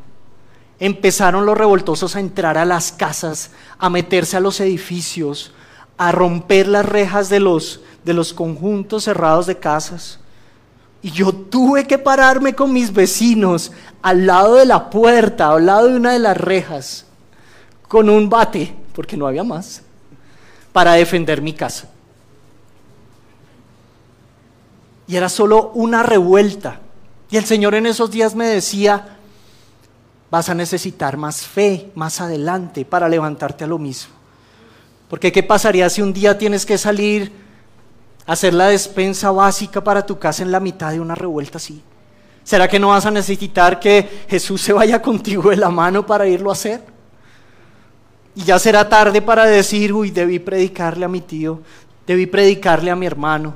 empezaron 0.79 1.45
los 1.45 1.57
revoltosos 1.57 2.15
a 2.15 2.19
entrar 2.19 2.57
a 2.57 2.65
las 2.65 2.91
casas, 2.91 3.51
a 3.79 3.89
meterse 3.89 4.37
a 4.37 4.39
los 4.39 4.59
edificios, 4.59 5.53
a 5.97 6.11
romper 6.11 6.67
las 6.67 6.85
rejas 6.85 7.29
de 7.29 7.39
los, 7.39 7.81
de 8.03 8.13
los 8.13 8.33
conjuntos 8.33 9.05
cerrados 9.05 9.47
de 9.47 9.57
casas. 9.57 10.19
Y 11.03 11.11
yo 11.11 11.33
tuve 11.33 11.85
que 11.85 11.97
pararme 11.97 12.55
con 12.55 12.71
mis 12.71 12.91
vecinos 12.91 13.71
al 14.01 14.25
lado 14.25 14.55
de 14.55 14.65
la 14.65 14.89
puerta, 14.89 15.51
al 15.51 15.65
lado 15.65 15.89
de 15.89 15.97
una 15.97 16.13
de 16.13 16.19
las 16.19 16.37
rejas, 16.37 17.05
con 17.87 18.09
un 18.09 18.29
bate, 18.29 18.73
porque 18.95 19.17
no 19.17 19.27
había 19.27 19.43
más 19.43 19.83
para 20.71 20.93
defender 20.93 21.41
mi 21.41 21.53
casa. 21.53 21.89
Y 25.05 25.15
era 25.15 25.29
solo 25.29 25.71
una 25.75 26.03
revuelta. 26.03 26.79
Y 27.29 27.37
el 27.37 27.45
Señor 27.45 27.75
en 27.75 27.85
esos 27.85 28.09
días 28.09 28.33
me 28.33 28.47
decía, 28.47 29.17
vas 30.31 30.49
a 30.49 30.55
necesitar 30.55 31.17
más 31.17 31.45
fe 31.45 31.91
más 31.95 32.19
adelante 32.21 32.85
para 32.85 33.07
levantarte 33.09 33.65
a 33.65 33.67
lo 33.67 33.77
mismo. 33.77 34.13
Porque 35.09 35.31
¿qué 35.31 35.43
pasaría 35.43 35.89
si 35.89 36.01
un 36.01 36.13
día 36.13 36.37
tienes 36.37 36.65
que 36.65 36.77
salir 36.77 37.42
hacer 38.25 38.53
la 38.53 38.67
despensa 38.67 39.31
básica 39.31 39.83
para 39.83 40.05
tu 40.05 40.19
casa 40.19 40.43
en 40.43 40.51
la 40.51 40.59
mitad 40.59 40.91
de 40.91 40.99
una 40.99 41.15
revuelta 41.15 41.57
así? 41.57 41.81
¿Será 42.43 42.67
que 42.67 42.79
no 42.79 42.89
vas 42.89 43.05
a 43.05 43.11
necesitar 43.11 43.79
que 43.79 44.25
Jesús 44.27 44.61
se 44.61 44.73
vaya 44.73 45.01
contigo 45.01 45.49
de 45.49 45.57
la 45.57 45.69
mano 45.69 46.05
para 46.05 46.27
irlo 46.27 46.49
a 46.49 46.53
hacer? 46.53 46.81
Y 48.35 48.43
ya 48.43 48.59
será 48.59 48.89
tarde 48.89 49.21
para 49.21 49.45
decir, 49.45 49.93
uy, 49.93 50.11
debí 50.11 50.39
predicarle 50.39 51.05
a 51.05 51.07
mi 51.07 51.21
tío, 51.21 51.61
debí 52.05 52.25
predicarle 52.25 52.91
a 52.91 52.95
mi 52.95 53.05
hermano, 53.05 53.55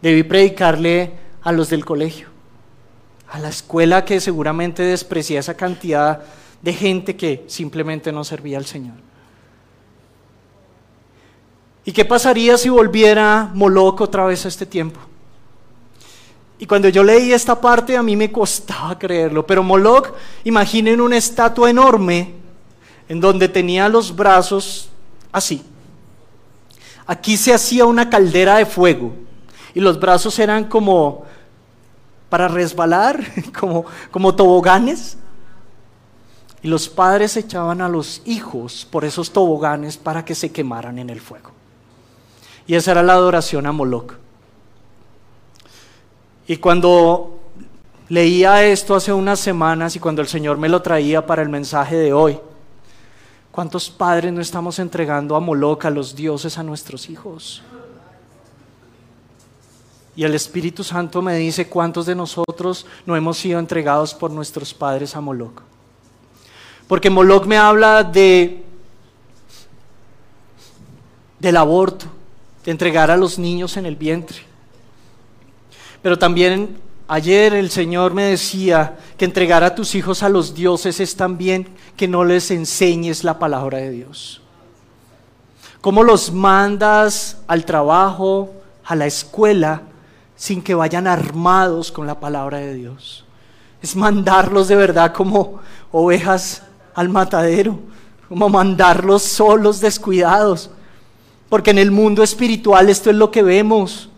debí 0.00 0.22
predicarle 0.22 1.12
a 1.42 1.52
los 1.52 1.68
del 1.68 1.84
colegio, 1.84 2.28
a 3.28 3.38
la 3.38 3.48
escuela 3.48 4.04
que 4.04 4.20
seguramente 4.20 4.82
desprecia 4.82 5.40
esa 5.40 5.54
cantidad 5.54 6.22
de 6.62 6.72
gente 6.72 7.16
que 7.16 7.44
simplemente 7.48 8.12
no 8.12 8.24
servía 8.24 8.58
al 8.58 8.66
Señor. 8.66 9.11
¿Y 11.84 11.92
qué 11.92 12.04
pasaría 12.04 12.56
si 12.56 12.68
volviera 12.68 13.50
Moloch 13.54 14.00
otra 14.00 14.24
vez 14.24 14.44
a 14.44 14.48
este 14.48 14.66
tiempo? 14.66 15.00
Y 16.58 16.66
cuando 16.66 16.88
yo 16.88 17.02
leí 17.02 17.32
esta 17.32 17.60
parte 17.60 17.96
a 17.96 18.04
mí 18.04 18.14
me 18.14 18.30
costaba 18.30 18.96
creerlo, 18.96 19.44
pero 19.44 19.64
Moloch, 19.64 20.12
imaginen 20.44 21.00
una 21.00 21.16
estatua 21.16 21.68
enorme 21.70 22.34
en 23.08 23.20
donde 23.20 23.48
tenía 23.48 23.88
los 23.88 24.14
brazos 24.14 24.88
así. 25.32 25.64
Aquí 27.04 27.36
se 27.36 27.52
hacía 27.52 27.84
una 27.84 28.08
caldera 28.08 28.58
de 28.58 28.66
fuego 28.66 29.12
y 29.74 29.80
los 29.80 29.98
brazos 29.98 30.38
eran 30.38 30.66
como 30.66 31.24
para 32.28 32.46
resbalar, 32.46 33.20
como, 33.58 33.84
como 34.12 34.34
toboganes. 34.34 35.18
Y 36.62 36.68
los 36.68 36.88
padres 36.88 37.36
echaban 37.36 37.80
a 37.80 37.88
los 37.88 38.22
hijos 38.24 38.86
por 38.88 39.04
esos 39.04 39.32
toboganes 39.32 39.96
para 39.96 40.24
que 40.24 40.36
se 40.36 40.52
quemaran 40.52 41.00
en 41.00 41.10
el 41.10 41.20
fuego. 41.20 41.50
Y 42.72 42.74
esa 42.74 42.92
era 42.92 43.02
la 43.02 43.12
adoración 43.12 43.66
a 43.66 43.72
Moloch. 43.72 44.14
Y 46.46 46.56
cuando 46.56 47.38
leía 48.08 48.64
esto 48.64 48.94
hace 48.94 49.12
unas 49.12 49.40
semanas 49.40 49.94
y 49.94 49.98
cuando 50.00 50.22
el 50.22 50.28
Señor 50.28 50.56
me 50.56 50.70
lo 50.70 50.80
traía 50.80 51.26
para 51.26 51.42
el 51.42 51.50
mensaje 51.50 51.96
de 51.96 52.14
hoy, 52.14 52.40
¿Cuántos 53.50 53.90
padres 53.90 54.32
no 54.32 54.40
estamos 54.40 54.78
entregando 54.78 55.36
a 55.36 55.40
Moloch, 55.40 55.84
a 55.84 55.90
los 55.90 56.16
dioses, 56.16 56.56
a 56.56 56.62
nuestros 56.62 57.10
hijos? 57.10 57.62
Y 60.16 60.24
el 60.24 60.34
Espíritu 60.34 60.82
Santo 60.82 61.20
me 61.20 61.36
dice 61.36 61.68
cuántos 61.68 62.06
de 62.06 62.14
nosotros 62.14 62.86
no 63.04 63.16
hemos 63.16 63.36
sido 63.36 63.58
entregados 63.58 64.14
por 64.14 64.30
nuestros 64.30 64.72
padres 64.72 65.14
a 65.14 65.20
Moloch. 65.20 65.60
Porque 66.88 67.10
Moloch 67.10 67.44
me 67.44 67.58
habla 67.58 68.02
de 68.02 68.64
del 71.38 71.56
aborto, 71.58 72.06
de 72.64 72.70
entregar 72.70 73.10
a 73.10 73.16
los 73.16 73.38
niños 73.38 73.76
en 73.76 73.86
el 73.86 73.96
vientre. 73.96 74.38
Pero 76.02 76.18
también 76.18 76.78
ayer 77.08 77.54
el 77.54 77.70
Señor 77.70 78.14
me 78.14 78.24
decía 78.24 78.98
que 79.16 79.24
entregar 79.24 79.64
a 79.64 79.74
tus 79.74 79.94
hijos 79.94 80.22
a 80.22 80.28
los 80.28 80.54
dioses 80.54 81.00
es 81.00 81.16
también 81.16 81.68
que 81.96 82.08
no 82.08 82.24
les 82.24 82.50
enseñes 82.50 83.24
la 83.24 83.38
palabra 83.38 83.78
de 83.78 83.90
Dios. 83.90 84.40
¿Cómo 85.80 86.04
los 86.04 86.32
mandas 86.32 87.38
al 87.48 87.64
trabajo, 87.64 88.52
a 88.84 88.94
la 88.94 89.06
escuela, 89.06 89.82
sin 90.36 90.62
que 90.62 90.74
vayan 90.74 91.06
armados 91.06 91.90
con 91.90 92.06
la 92.06 92.20
palabra 92.20 92.58
de 92.58 92.74
Dios? 92.74 93.24
Es 93.80 93.96
mandarlos 93.96 94.68
de 94.68 94.76
verdad 94.76 95.12
como 95.12 95.60
ovejas 95.90 96.62
al 96.94 97.08
matadero, 97.08 97.80
como 98.28 98.48
mandarlos 98.48 99.22
solos, 99.22 99.80
descuidados. 99.80 100.70
Porque 101.52 101.70
en 101.72 101.76
el 101.76 101.90
mundo 101.90 102.22
espiritual 102.22 102.88
esto 102.88 103.10
es 103.10 103.16
lo 103.16 103.30
que 103.30 103.42
vemos. 103.42 104.08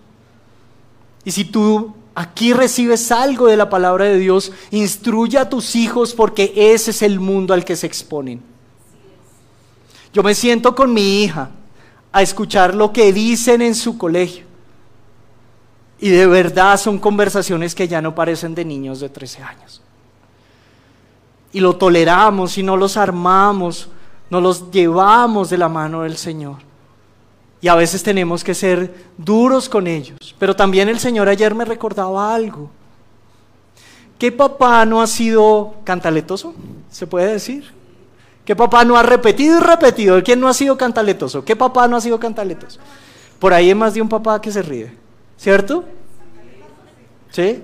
Y 1.24 1.32
si 1.32 1.44
tú 1.44 1.92
aquí 2.14 2.52
recibes 2.52 3.10
algo 3.10 3.48
de 3.48 3.56
la 3.56 3.68
palabra 3.68 4.04
de 4.04 4.20
Dios, 4.20 4.52
instruye 4.70 5.36
a 5.38 5.48
tus 5.48 5.74
hijos 5.74 6.14
porque 6.14 6.52
ese 6.54 6.92
es 6.92 7.02
el 7.02 7.18
mundo 7.18 7.52
al 7.52 7.64
que 7.64 7.74
se 7.74 7.88
exponen. 7.88 8.40
Yo 10.12 10.22
me 10.22 10.32
siento 10.32 10.76
con 10.76 10.94
mi 10.94 11.24
hija 11.24 11.50
a 12.12 12.22
escuchar 12.22 12.72
lo 12.72 12.92
que 12.92 13.12
dicen 13.12 13.62
en 13.62 13.74
su 13.74 13.98
colegio. 13.98 14.44
Y 15.98 16.10
de 16.10 16.28
verdad 16.28 16.78
son 16.78 17.00
conversaciones 17.00 17.74
que 17.74 17.88
ya 17.88 18.00
no 18.00 18.14
parecen 18.14 18.54
de 18.54 18.64
niños 18.64 19.00
de 19.00 19.08
13 19.08 19.42
años. 19.42 19.82
Y 21.52 21.58
lo 21.58 21.74
toleramos 21.74 22.56
y 22.58 22.62
no 22.62 22.76
los 22.76 22.96
armamos, 22.96 23.88
no 24.30 24.40
los 24.40 24.70
llevamos 24.70 25.50
de 25.50 25.58
la 25.58 25.68
mano 25.68 26.02
del 26.02 26.16
Señor. 26.16 26.73
Y 27.64 27.68
a 27.68 27.74
veces 27.74 28.02
tenemos 28.02 28.44
que 28.44 28.52
ser 28.52 28.92
duros 29.16 29.70
con 29.70 29.86
ellos. 29.86 30.18
Pero 30.38 30.54
también 30.54 30.90
el 30.90 30.98
Señor 30.98 31.30
ayer 31.30 31.54
me 31.54 31.64
recordaba 31.64 32.34
algo. 32.34 32.68
¿Qué 34.18 34.30
papá 34.30 34.84
no 34.84 35.00
ha 35.00 35.06
sido 35.06 35.72
cantaletoso? 35.82 36.52
¿Se 36.90 37.06
puede 37.06 37.32
decir? 37.32 37.72
¿Qué 38.44 38.54
papá 38.54 38.84
no 38.84 38.98
ha 38.98 39.02
repetido 39.02 39.56
y 39.56 39.60
repetido? 39.62 40.22
¿Quién 40.22 40.40
no 40.40 40.48
ha 40.48 40.52
sido 40.52 40.76
cantaletoso? 40.76 41.42
¿Qué 41.42 41.56
papá 41.56 41.88
no 41.88 41.96
ha 41.96 42.02
sido 42.02 42.20
cantaletoso? 42.20 42.80
Por 43.38 43.54
ahí 43.54 43.68
hay 43.68 43.74
más 43.74 43.94
de 43.94 44.02
un 44.02 44.10
papá 44.10 44.42
que 44.42 44.52
se 44.52 44.60
ríe, 44.60 44.92
¿cierto? 45.38 45.86
¿Sí? 47.30 47.62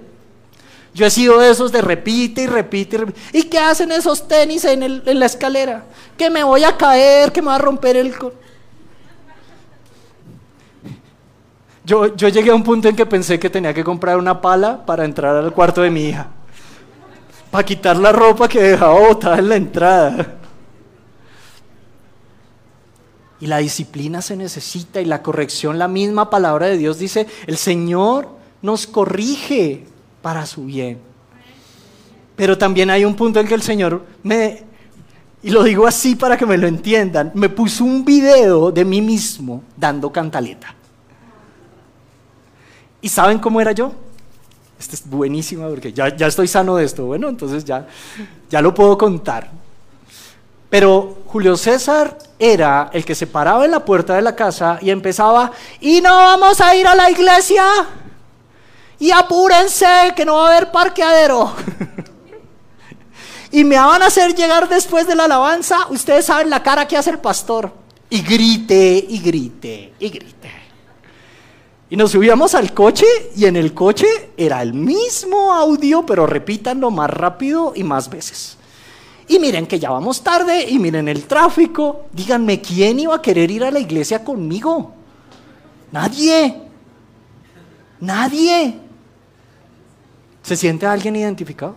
Yo 0.94 1.04
he 1.04 1.10
sido 1.10 1.38
de 1.38 1.50
esos 1.50 1.72
de 1.72 1.82
repite 1.82 2.44
y 2.44 2.46
repite 2.46 2.96
y 2.96 3.00
repite. 3.00 3.38
¿Y 3.38 3.42
qué 3.42 3.58
hacen 3.58 3.92
esos 3.92 4.26
tenis 4.26 4.64
en, 4.64 4.82
en 4.82 5.18
la 5.18 5.26
escalera? 5.26 5.84
Que 6.16 6.30
me 6.30 6.42
voy 6.42 6.64
a 6.64 6.74
caer, 6.74 7.32
que 7.32 7.42
me 7.42 7.48
va 7.48 7.56
a 7.56 7.58
romper 7.58 7.98
el... 7.98 8.14
Yo, 11.84 12.06
llegué 12.14 12.50
a 12.50 12.54
un 12.54 12.62
punto 12.62 12.88
en 12.88 12.96
que 12.96 13.06
pensé 13.06 13.38
que 13.38 13.48
tenía 13.48 13.72
que 13.72 13.82
comprar 13.82 14.18
una 14.18 14.40
pala 14.40 14.84
para 14.84 15.04
entrar 15.04 15.36
al 15.36 15.52
cuarto 15.52 15.82
de 15.82 15.90
mi 15.90 16.04
hija. 16.04 16.28
Para 17.50 17.64
quitar 17.64 17.96
la 17.96 18.12
ropa 18.12 18.48
que 18.48 18.62
dejaba 18.62 19.00
botada 19.08 19.38
en 19.38 19.48
la 19.48 19.56
entrada. 19.56 20.36
Y 23.40 23.46
la 23.46 23.58
disciplina 23.58 24.20
se 24.20 24.36
necesita 24.36 25.00
y 25.00 25.06
la 25.06 25.22
corrección, 25.22 25.78
la 25.78 25.88
misma 25.88 26.28
palabra 26.28 26.66
de 26.66 26.76
Dios 26.76 26.98
dice, 26.98 27.26
el 27.46 27.56
Señor 27.56 28.28
nos 28.60 28.86
corrige 28.86 29.86
para 30.20 30.44
su 30.44 30.66
bien. 30.66 30.98
Pero 32.36 32.58
también 32.58 32.90
hay 32.90 33.06
un 33.06 33.14
punto 33.14 33.40
en 33.40 33.46
que 33.46 33.54
el 33.54 33.62
Señor 33.62 34.04
me, 34.22 34.64
y 35.42 35.50
lo 35.50 35.62
digo 35.62 35.86
así 35.86 36.16
para 36.16 36.36
que 36.36 36.44
me 36.44 36.58
lo 36.58 36.66
entiendan, 36.66 37.32
me 37.34 37.48
puso 37.48 37.82
un 37.84 38.04
video 38.04 38.70
de 38.70 38.84
mí 38.84 39.00
mismo 39.00 39.62
dando 39.74 40.12
cantaleta. 40.12 40.74
¿Y 43.00 43.08
saben 43.08 43.38
cómo 43.38 43.60
era 43.60 43.72
yo? 43.72 43.92
Esta 44.78 44.96
es 44.96 45.08
buenísima 45.08 45.68
porque 45.68 45.92
ya, 45.92 46.14
ya 46.16 46.26
estoy 46.26 46.48
sano 46.48 46.76
de 46.76 46.84
esto. 46.84 47.04
Bueno, 47.04 47.28
entonces 47.28 47.64
ya, 47.64 47.86
ya 48.48 48.62
lo 48.62 48.72
puedo 48.72 48.96
contar. 48.96 49.50
Pero 50.70 51.18
Julio 51.26 51.56
César 51.56 52.16
era 52.38 52.90
el 52.92 53.04
que 53.04 53.14
se 53.14 53.26
paraba 53.26 53.64
en 53.64 53.72
la 53.72 53.84
puerta 53.84 54.14
de 54.14 54.22
la 54.22 54.36
casa 54.36 54.78
y 54.80 54.90
empezaba, 54.90 55.50
y 55.80 56.00
no 56.00 56.14
vamos 56.14 56.60
a 56.60 56.74
ir 56.76 56.86
a 56.86 56.94
la 56.94 57.10
iglesia, 57.10 57.64
y 58.98 59.10
apúrense 59.10 59.86
que 60.14 60.24
no 60.24 60.36
va 60.36 60.46
a 60.46 60.52
haber 60.52 60.70
parqueadero. 60.70 61.52
y 63.50 63.64
me 63.64 63.76
van 63.76 64.02
a 64.02 64.06
hacer 64.06 64.34
llegar 64.34 64.68
después 64.68 65.08
de 65.08 65.16
la 65.16 65.24
alabanza, 65.24 65.88
ustedes 65.90 66.26
saben 66.26 66.48
la 66.48 66.62
cara 66.62 66.86
que 66.86 66.96
hace 66.96 67.10
el 67.10 67.18
pastor, 67.18 67.72
y 68.08 68.22
grite, 68.22 69.04
y 69.08 69.18
grite, 69.18 69.94
y 69.98 70.08
grite. 70.08 70.59
Y 71.90 71.96
nos 71.96 72.12
subíamos 72.12 72.54
al 72.54 72.72
coche 72.72 73.04
y 73.36 73.46
en 73.46 73.56
el 73.56 73.74
coche 73.74 74.06
era 74.36 74.62
el 74.62 74.72
mismo 74.72 75.52
audio, 75.52 76.06
pero 76.06 76.24
repítanlo 76.24 76.92
más 76.92 77.10
rápido 77.10 77.72
y 77.74 77.82
más 77.82 78.08
veces. 78.08 78.56
Y 79.26 79.40
miren 79.40 79.66
que 79.66 79.80
ya 79.80 79.90
vamos 79.90 80.22
tarde 80.22 80.68
y 80.68 80.78
miren 80.78 81.08
el 81.08 81.24
tráfico. 81.24 82.06
Díganme, 82.12 82.60
¿quién 82.60 83.00
iba 83.00 83.16
a 83.16 83.20
querer 83.20 83.50
ir 83.50 83.64
a 83.64 83.72
la 83.72 83.80
iglesia 83.80 84.24
conmigo? 84.24 84.92
Nadie. 85.90 86.62
Nadie. 88.00 88.78
¿Se 90.44 90.56
siente 90.56 90.86
alguien 90.86 91.16
identificado? 91.16 91.74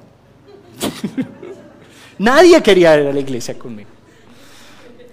Nadie 2.19 2.61
quería 2.61 2.99
ir 2.99 3.07
a 3.07 3.13
la 3.13 3.19
iglesia 3.19 3.57
conmigo. 3.57 3.89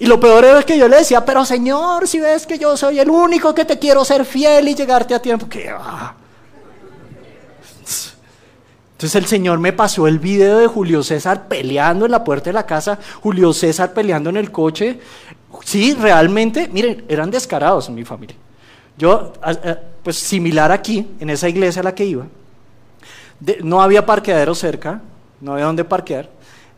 Y 0.01 0.07
lo 0.07 0.19
peor 0.19 0.47
es 0.47 0.65
que 0.65 0.79
yo 0.79 0.89
le 0.89 0.97
decía, 0.97 1.27
pero 1.27 1.45
Señor, 1.45 2.09
si 2.09 2.19
ves 2.19 2.47
que 2.47 2.59
yo 2.59 2.75
soy 2.75 2.99
el 2.99 3.11
único 3.11 3.55
que 3.55 3.67
te 3.67 3.79
quiero 3.79 4.03
ser 4.03 4.25
fiel 4.25 4.67
y 4.67 4.75
llegarte 4.75 5.15
a 5.15 5.21
tiempo, 5.21 5.47
¿qué 5.47 5.71
va? 5.73 6.15
Entonces 8.93 9.15
el 9.15 9.27
Señor 9.27 9.59
me 9.59 9.75
pasó 9.75 10.07
el 10.07 10.19
video 10.19 10.59
de 10.59 10.67
Julio 10.67 11.03
César 11.03 11.49
peleando 11.49 12.07
en 12.07 12.13
la 12.13 12.25
puerta 12.25 12.49
de 12.49 12.55
la 12.55 12.65
casa, 12.65 12.99
Julio 13.23 13.53
César 13.53 13.93
peleando 13.93 14.31
en 14.31 14.39
el 14.39 14.51
coche. 14.51 15.01
Sí, 15.65 15.95
realmente, 15.95 16.69
miren, 16.73 17.05
eran 17.07 17.31
descarados 17.31 17.89
en 17.91 17.95
mi 17.95 18.05
familia. 18.05 18.37
Yo, 18.97 19.35
pues 20.03 20.17
similar 20.17 20.73
aquí, 20.73 21.09
en 21.21 21.29
esa 21.29 21.47
iglesia 21.47 21.81
a 21.81 21.85
la 21.85 21.95
que 21.95 22.07
iba, 22.07 22.27
no 23.63 23.83
había 23.83 24.07
parqueadero 24.07 24.55
cerca, 24.55 25.03
no 25.43 25.53
había 25.53 25.67
dónde 25.67 25.85
parquear. 25.85 26.31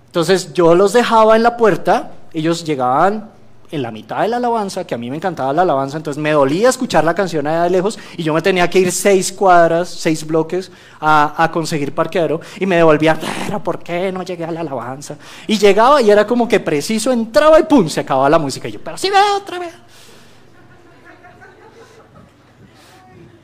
Entonces 0.07 0.53
yo 0.53 0.75
los 0.75 0.93
dejaba 0.93 1.37
en 1.37 1.45
la 1.45 1.57
puerta, 1.57 2.13
ellos 2.33 2.65
llegaban 2.65 3.31
en 3.73 3.81
la 3.81 3.91
mitad 3.91 4.21
de 4.21 4.29
la 4.29 4.37
alabanza, 4.37 4.87
que 4.87 4.95
a 4.95 4.99
mí 4.99 5.11
me 5.11 5.17
encantaba 5.17 5.51
la 5.53 5.63
alabanza, 5.63 5.97
entonces 5.97 6.23
me 6.23 6.33
dolía 6.33 6.69
escuchar 6.69 7.05
la 7.05 7.15
canción 7.15 7.47
allá 7.47 7.65
de 7.65 7.71
lejos 7.71 7.99
y 8.19 8.23
yo 8.23 8.35
me 8.35 8.43
tenía 8.43 8.69
que 8.69 8.79
ir 8.79 8.93
seis 8.93 9.33
cuadras, 9.33 9.89
seis 9.89 10.27
bloques 10.27 10.71
a, 11.01 11.51
conseguir 11.51 11.95
parqueadero 11.95 12.41
y 12.61 12.67
me 12.67 12.77
devolvía, 12.77 13.19
pero 13.47 13.63
¿por 13.63 13.83
qué 13.83 14.13
no 14.13 14.23
llegué 14.23 14.45
a 14.45 14.51
la 14.51 14.61
alabanza? 14.61 15.17
Y 15.47 15.59
llegaba 15.59 16.03
y 16.03 16.11
era 16.11 16.27
como 16.27 16.47
que 16.47 16.61
preciso, 16.61 17.11
entraba 17.13 17.59
y 17.59 17.63
pum, 17.63 17.89
se 17.89 18.01
acababa 18.01 18.29
la 18.29 18.39
música. 18.39 18.69
Y 18.69 18.73
yo, 18.73 18.81
pero 18.85 18.99
sí 18.99 19.09
veo 19.09 19.37
otra 19.39 19.59
vez. 19.59 19.73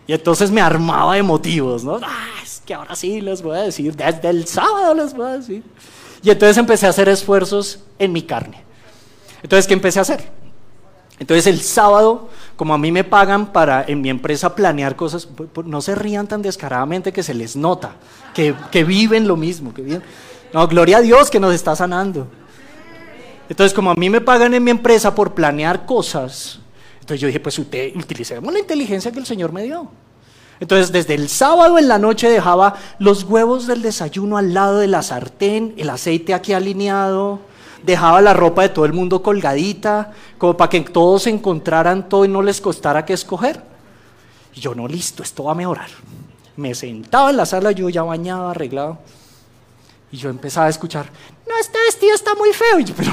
Y 0.06 0.12
entonces 0.12 0.50
me 0.50 0.60
armaba 0.60 1.14
de 1.14 1.22
motivos, 1.22 1.84
¿no? 1.84 2.00
Ah, 2.02 2.26
es 2.42 2.62
que 2.64 2.74
ahora 2.74 2.94
sí 2.94 3.22
les 3.22 3.40
voy 3.40 3.56
a 3.56 3.62
decir, 3.62 3.96
desde 3.96 4.28
el 4.28 4.46
sábado 4.46 4.94
les 4.94 5.14
voy 5.14 5.26
a 5.26 5.38
decir. 5.38 5.62
Y 6.22 6.30
entonces 6.30 6.58
empecé 6.58 6.86
a 6.86 6.90
hacer 6.90 7.08
esfuerzos 7.08 7.80
en 7.98 8.12
mi 8.12 8.22
carne. 8.22 8.67
Entonces, 9.42 9.66
¿qué 9.66 9.74
empecé 9.74 9.98
a 9.98 10.02
hacer? 10.02 10.38
Entonces 11.20 11.46
el 11.48 11.60
sábado, 11.60 12.28
como 12.56 12.74
a 12.74 12.78
mí 12.78 12.92
me 12.92 13.02
pagan 13.02 13.52
para 13.52 13.84
en 13.86 14.00
mi 14.00 14.08
empresa 14.08 14.54
planear 14.54 14.94
cosas, 14.94 15.28
no 15.64 15.80
se 15.80 15.94
rían 15.94 16.28
tan 16.28 16.42
descaradamente 16.42 17.12
que 17.12 17.22
se 17.22 17.34
les 17.34 17.56
nota, 17.56 17.96
que, 18.34 18.84
viven 18.84 19.26
lo 19.26 19.36
mismo. 19.36 19.74
Que 19.74 19.82
viven. 19.82 20.02
No, 20.52 20.66
gloria 20.68 20.98
a 20.98 21.00
Dios 21.00 21.28
que 21.28 21.40
nos 21.40 21.54
está 21.54 21.74
sanando. 21.74 22.28
Entonces, 23.48 23.74
como 23.74 23.90
a 23.90 23.94
mí 23.94 24.08
me 24.10 24.20
pagan 24.20 24.54
en 24.54 24.62
mi 24.62 24.70
empresa 24.70 25.14
por 25.14 25.34
planear 25.34 25.86
cosas, 25.86 26.60
entonces 27.00 27.20
yo 27.20 27.26
dije, 27.26 27.40
pues 27.40 27.58
utilicemos 27.58 28.52
la 28.52 28.58
inteligencia 28.58 29.10
que 29.10 29.18
el 29.18 29.26
Señor 29.26 29.52
me 29.52 29.64
dio. 29.64 29.90
Entonces, 30.60 30.92
desde 30.92 31.14
el 31.14 31.28
sábado 31.28 31.78
en 31.78 31.88
la 31.88 31.98
noche 31.98 32.28
dejaba 32.28 32.74
los 32.98 33.24
huevos 33.24 33.66
del 33.66 33.82
desayuno 33.82 34.36
al 34.36 34.54
lado 34.54 34.78
de 34.78 34.88
la 34.88 35.02
sartén, 35.02 35.74
el 35.78 35.88
aceite 35.90 36.34
aquí 36.34 36.52
alineado, 36.52 37.40
dejaba 37.82 38.20
la 38.20 38.34
ropa 38.34 38.62
de 38.62 38.68
todo 38.70 38.84
el 38.84 38.92
mundo 38.92 39.22
colgadita, 39.22 40.12
como 40.36 40.56
para 40.56 40.70
que 40.70 40.80
todos 40.80 41.26
encontraran 41.26 42.08
todo 42.08 42.24
y 42.24 42.28
no 42.28 42.42
les 42.42 42.60
costara 42.60 43.04
que 43.04 43.12
escoger. 43.12 43.62
Y 44.54 44.60
yo, 44.60 44.74
no, 44.74 44.88
listo, 44.88 45.22
esto 45.22 45.44
va 45.44 45.52
a 45.52 45.54
mejorar. 45.54 45.88
Me 46.56 46.74
sentaba 46.74 47.30
en 47.30 47.36
la 47.36 47.46
sala, 47.46 47.72
yo 47.72 47.88
ya 47.88 48.02
bañado, 48.02 48.48
arreglado, 48.48 48.98
y 50.10 50.16
yo 50.16 50.30
empezaba 50.30 50.66
a 50.66 50.70
escuchar, 50.70 51.10
no, 51.48 51.56
este 51.58 51.78
vestido 51.86 52.14
está 52.14 52.34
muy 52.34 52.52
feo. 52.52 52.80
Y 52.80 52.84
yo, 52.84 52.94
pero 52.96 53.12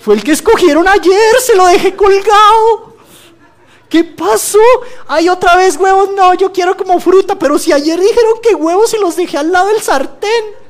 fue 0.00 0.14
el 0.14 0.24
que 0.24 0.32
escogieron 0.32 0.86
ayer, 0.88 1.40
se 1.40 1.56
lo 1.56 1.66
dejé 1.66 1.94
colgado. 1.94 2.94
¿Qué 3.88 4.02
pasó? 4.02 4.58
Hay 5.06 5.28
otra 5.28 5.56
vez 5.56 5.76
huevos. 5.76 6.10
No, 6.16 6.34
yo 6.34 6.52
quiero 6.52 6.76
como 6.76 6.98
fruta, 6.98 7.38
pero 7.38 7.58
si 7.58 7.72
ayer 7.72 8.00
dijeron 8.00 8.40
que 8.42 8.54
huevos 8.54 8.92
y 8.94 8.98
los 8.98 9.14
dejé 9.14 9.38
al 9.38 9.52
lado 9.52 9.68
del 9.68 9.80
sartén. 9.80 10.63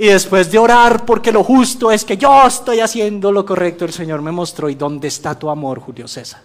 Y 0.00 0.06
después 0.06 0.50
de 0.50 0.58
orar, 0.58 1.04
porque 1.04 1.30
lo 1.30 1.44
justo 1.44 1.92
es 1.92 2.06
que 2.06 2.16
yo 2.16 2.46
estoy 2.46 2.80
haciendo 2.80 3.30
lo 3.30 3.44
correcto, 3.44 3.84
el 3.84 3.92
Señor 3.92 4.22
me 4.22 4.32
mostró, 4.32 4.70
¿y 4.70 4.74
dónde 4.74 5.08
está 5.08 5.38
tu 5.38 5.50
amor, 5.50 5.78
Julio 5.78 6.08
César? 6.08 6.40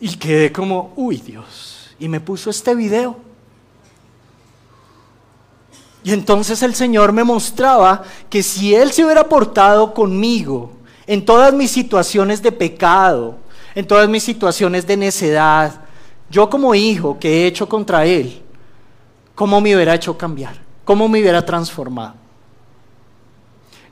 Y 0.00 0.16
quedé 0.16 0.50
como, 0.50 0.92
uy 0.96 1.18
Dios, 1.18 1.94
y 2.00 2.08
me 2.08 2.18
puso 2.18 2.50
este 2.50 2.74
video. 2.74 3.16
Y 6.02 6.12
entonces 6.12 6.64
el 6.64 6.74
Señor 6.74 7.12
me 7.12 7.22
mostraba 7.22 8.02
que 8.28 8.42
si 8.42 8.74
Él 8.74 8.90
se 8.90 9.04
hubiera 9.04 9.28
portado 9.28 9.94
conmigo 9.94 10.72
en 11.06 11.24
todas 11.24 11.54
mis 11.54 11.70
situaciones 11.70 12.42
de 12.42 12.50
pecado, 12.50 13.36
en 13.72 13.86
todas 13.86 14.08
mis 14.08 14.24
situaciones 14.24 14.84
de 14.84 14.96
necedad, 14.96 15.82
yo 16.28 16.50
como 16.50 16.74
hijo 16.74 17.20
que 17.20 17.44
he 17.44 17.46
hecho 17.46 17.68
contra 17.68 18.04
Él, 18.04 18.42
¿cómo 19.36 19.60
me 19.60 19.76
hubiera 19.76 19.94
hecho 19.94 20.18
cambiar? 20.18 20.64
¿Cómo 20.84 21.08
me 21.08 21.20
hubiera 21.20 21.44
transformado? 21.44 22.14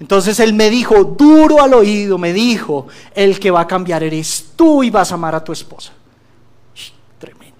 Entonces 0.03 0.41
él 0.41 0.53
me 0.53 0.69
dijo, 0.69 1.05
duro 1.05 1.63
al 1.63 1.75
oído, 1.75 2.19
me 2.19 2.33
dijo, 2.33 2.89
el 3.15 3.39
que 3.39 3.53
va 3.53 3.61
a 3.61 3.67
cambiar 3.69 4.03
eres 4.03 4.51
tú 4.57 4.83
y 4.83 4.91
vas 4.91 5.13
a 5.13 5.15
amar 5.15 5.35
a 5.37 5.45
tu 5.45 5.53
esposa. 5.53 5.93
Tremendo. 7.21 7.55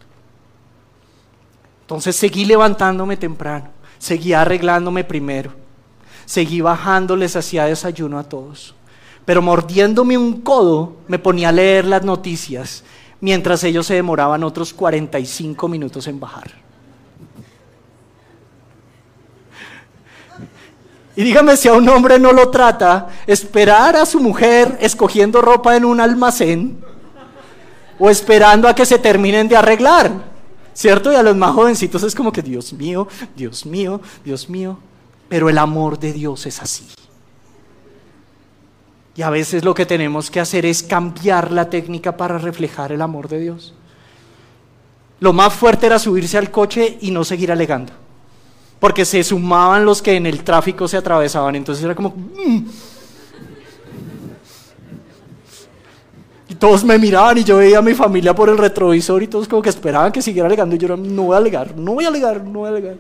Entonces 1.83 2.17
seguí 2.17 2.45
levantándome 2.45 3.17
temprano, 3.17 3.69
seguí 3.97 4.33
arreglándome 4.33 5.05
primero, 5.05 5.53
seguí 6.25 6.61
bajándoles 6.61 7.37
hacia 7.37 7.67
desayuno 7.67 8.19
a 8.19 8.25
todos. 8.25 8.75
Pero 9.25 9.41
mordiéndome 9.41 10.19
un 10.19 10.41
codo, 10.41 10.97
me 11.07 11.21
ponía 11.21 11.51
a 11.51 11.53
leer 11.53 11.85
las 11.85 12.03
noticias, 12.03 12.83
mientras 13.21 13.63
ellos 13.63 13.87
se 13.87 13.95
demoraban 13.95 14.43
otros 14.43 14.75
45 14.75 15.69
minutos 15.69 16.09
en 16.09 16.19
bajar. 16.19 16.51
Y 21.15 21.23
dígame 21.25 21.57
si 21.57 21.69
a 21.69 21.75
un 21.75 21.89
hombre 21.89 22.19
no 22.19 22.33
lo 22.33 22.49
trata 22.49 23.09
esperar 23.27 23.97
a 23.97 24.07
su 24.07 24.19
mujer 24.19 24.79
escogiendo 24.81 25.43
ropa 25.43 25.77
en 25.77 25.85
un 25.85 26.01
almacén 26.01 26.83
o 27.99 28.09
esperando 28.09 28.67
a 28.67 28.75
que 28.75 28.87
se 28.87 28.99
terminen 28.99 29.47
de 29.47 29.57
arreglar, 29.57 30.11
¿cierto? 30.73 31.13
Y 31.13 31.15
a 31.15 31.23
los 31.23 31.37
más 31.37 31.53
jovencitos 31.53 32.03
es 32.03 32.15
como 32.15 32.33
que 32.33 32.41
Dios 32.41 32.73
mío, 32.73 33.07
Dios 33.37 33.67
mío, 33.67 34.01
Dios 34.25 34.49
mío. 34.49 34.79
Pero 35.29 35.51
el 35.51 35.59
amor 35.59 35.99
de 35.99 36.13
Dios 36.13 36.47
es 36.47 36.61
así. 36.63 36.87
Y 39.15 39.21
a 39.21 39.29
veces 39.29 39.65
lo 39.65 39.75
que 39.75 39.85
tenemos 39.85 40.31
que 40.31 40.41
hacer 40.41 40.65
es 40.65 40.83
cambiar 40.83 41.53
la 41.53 41.69
técnica 41.69 42.17
para 42.17 42.39
reflejar 42.39 42.93
el 42.93 43.03
amor 43.03 43.29
de 43.29 43.39
Dios. 43.39 43.75
Lo 45.21 45.35
más 45.35 45.53
fuerte 45.53 45.87
era 45.87 45.99
subirse 45.99 46.39
al 46.39 46.51
coche 46.51 46.97
y 47.03 47.11
no 47.11 47.23
seguir 47.23 47.53
alegando 47.53 48.02
porque 48.83 49.05
se 49.05 49.23
sumaban 49.23 49.85
los 49.85 50.03
que 50.03 50.17
en 50.17 50.27
el 50.27 50.43
tráfico 50.43 50.89
se 50.89 50.97
atravesaban. 50.97 51.55
Entonces 51.55 51.85
era 51.85 51.95
como... 51.95 52.09
Mm". 52.09 52.67
Y 56.49 56.55
todos 56.57 56.83
me 56.83 56.99
miraban 56.99 57.39
y 57.39 57.45
yo 57.45 57.59
veía 57.59 57.79
a 57.79 57.83
mi 57.83 57.95
familia 57.95 58.35
por 58.35 58.49
el 58.49 58.59
retrovisor 58.59 59.23
y 59.23 59.29
todos 59.29 59.47
como 59.47 59.63
que 59.63 59.69
esperaban 59.69 60.11
que 60.11 60.21
siguiera 60.21 60.49
alegando. 60.49 60.75
Y 60.75 60.79
yo 60.81 60.87
era, 60.87 60.97
no 60.97 61.23
voy 61.23 61.35
a 61.37 61.39
alegar, 61.39 61.77
no 61.77 61.93
voy 61.93 62.07
a 62.07 62.09
alegar, 62.09 62.43
no 62.43 62.59
voy 62.59 62.67
a 62.67 62.71
alegar. 62.71 62.97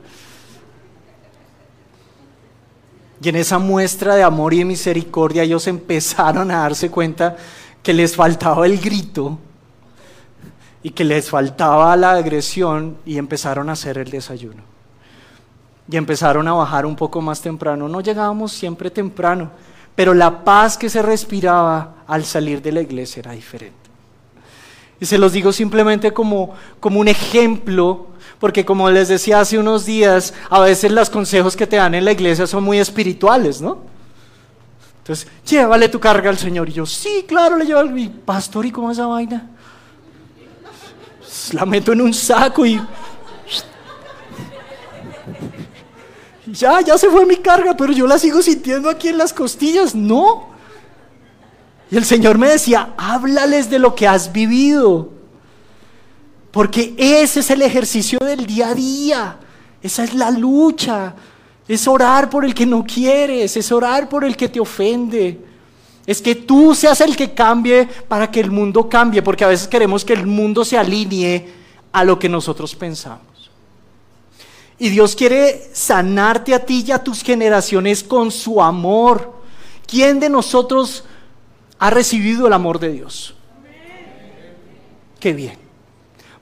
Y 3.20 3.28
en 3.28 3.34
esa 3.34 3.58
muestra 3.58 4.14
de 4.14 4.22
amor 4.22 4.54
y 4.54 4.58
de 4.58 4.66
misericordia 4.66 5.42
ellos 5.42 5.66
empezaron 5.66 6.52
a 6.52 6.58
darse 6.58 6.92
cuenta 6.92 7.36
que 7.82 7.92
les 7.92 8.14
faltaba 8.14 8.66
el 8.66 8.78
grito 8.78 9.36
y 10.80 10.90
que 10.90 11.02
les 11.02 11.28
faltaba 11.28 11.96
la 11.96 12.12
agresión 12.12 12.98
y 13.04 13.18
empezaron 13.18 13.68
a 13.68 13.72
hacer 13.72 13.98
el 13.98 14.12
desayuno 14.12 14.71
y 15.90 15.96
empezaron 15.96 16.46
a 16.48 16.52
bajar 16.52 16.86
un 16.86 16.96
poco 16.96 17.20
más 17.20 17.40
temprano. 17.40 17.88
No 17.88 18.00
llegábamos 18.00 18.52
siempre 18.52 18.90
temprano, 18.90 19.50
pero 19.94 20.14
la 20.14 20.44
paz 20.44 20.78
que 20.78 20.88
se 20.88 21.02
respiraba 21.02 21.96
al 22.06 22.24
salir 22.24 22.62
de 22.62 22.72
la 22.72 22.80
iglesia 22.80 23.20
era 23.20 23.32
diferente. 23.32 23.82
Y 25.00 25.06
se 25.06 25.18
los 25.18 25.32
digo 25.32 25.52
simplemente 25.52 26.12
como, 26.12 26.54
como 26.78 27.00
un 27.00 27.08
ejemplo, 27.08 28.06
porque 28.38 28.64
como 28.64 28.88
les 28.88 29.08
decía 29.08 29.40
hace 29.40 29.58
unos 29.58 29.84
días, 29.84 30.32
a 30.48 30.60
veces 30.60 30.92
los 30.92 31.10
consejos 31.10 31.56
que 31.56 31.66
te 31.66 31.76
dan 31.76 31.94
en 31.94 32.04
la 32.04 32.12
iglesia 32.12 32.46
son 32.46 32.62
muy 32.62 32.78
espirituales, 32.78 33.60
¿no? 33.60 33.78
Entonces, 34.98 35.26
llévale 35.44 35.88
tu 35.88 35.98
carga 35.98 36.30
al 36.30 36.38
Señor. 36.38 36.68
Y 36.68 36.74
yo, 36.74 36.86
sí, 36.86 37.24
claro, 37.26 37.56
le 37.56 37.64
llevo 37.64 37.80
al 37.80 38.10
pastor, 38.24 38.64
¿y 38.64 38.70
cómo 38.70 38.92
es 38.92 38.98
esa 38.98 39.08
vaina? 39.08 39.50
La 41.52 41.66
meto 41.66 41.92
en 41.92 42.00
un 42.00 42.14
saco 42.14 42.64
y 42.64 42.80
ya, 46.46 46.80
ya 46.80 46.98
se 46.98 47.08
fue 47.08 47.24
mi 47.26 47.36
carga, 47.36 47.76
pero 47.76 47.92
yo 47.92 48.06
la 48.06 48.18
sigo 48.18 48.42
sintiendo 48.42 48.88
aquí 48.88 49.08
en 49.08 49.18
las 49.18 49.32
costillas. 49.32 49.94
No. 49.94 50.48
Y 51.90 51.96
el 51.96 52.04
Señor 52.04 52.38
me 52.38 52.48
decía, 52.48 52.94
háblales 52.96 53.70
de 53.70 53.78
lo 53.78 53.94
que 53.94 54.08
has 54.08 54.32
vivido. 54.32 55.10
Porque 56.50 56.94
ese 56.96 57.40
es 57.40 57.50
el 57.50 57.62
ejercicio 57.62 58.18
del 58.18 58.46
día 58.46 58.68
a 58.68 58.74
día. 58.74 59.38
Esa 59.82 60.04
es 60.04 60.14
la 60.14 60.30
lucha. 60.30 61.14
Es 61.68 61.86
orar 61.86 62.28
por 62.28 62.44
el 62.44 62.54
que 62.54 62.66
no 62.66 62.84
quieres, 62.84 63.56
es 63.56 63.70
orar 63.70 64.08
por 64.08 64.24
el 64.24 64.36
que 64.36 64.48
te 64.48 64.60
ofende. 64.60 65.40
Es 66.04 66.20
que 66.20 66.34
tú 66.34 66.74
seas 66.74 67.00
el 67.00 67.16
que 67.16 67.32
cambie 67.32 67.88
para 68.08 68.30
que 68.30 68.40
el 68.40 68.50
mundo 68.50 68.88
cambie, 68.88 69.22
porque 69.22 69.44
a 69.44 69.48
veces 69.48 69.68
queremos 69.68 70.04
que 70.04 70.12
el 70.12 70.26
mundo 70.26 70.64
se 70.64 70.76
alinee 70.76 71.48
a 71.92 72.04
lo 72.04 72.18
que 72.18 72.28
nosotros 72.28 72.74
pensamos. 72.74 73.31
Y 74.82 74.88
Dios 74.88 75.14
quiere 75.14 75.70
sanarte 75.72 76.52
a 76.52 76.66
ti 76.66 76.82
y 76.84 76.90
a 76.90 76.98
tus 76.98 77.22
generaciones 77.22 78.02
con 78.02 78.32
su 78.32 78.60
amor. 78.60 79.32
¿Quién 79.86 80.18
de 80.18 80.28
nosotros 80.28 81.04
ha 81.78 81.88
recibido 81.90 82.48
el 82.48 82.52
amor 82.52 82.80
de 82.80 82.90
Dios? 82.90 83.36
Qué 85.20 85.34
bien. 85.34 85.56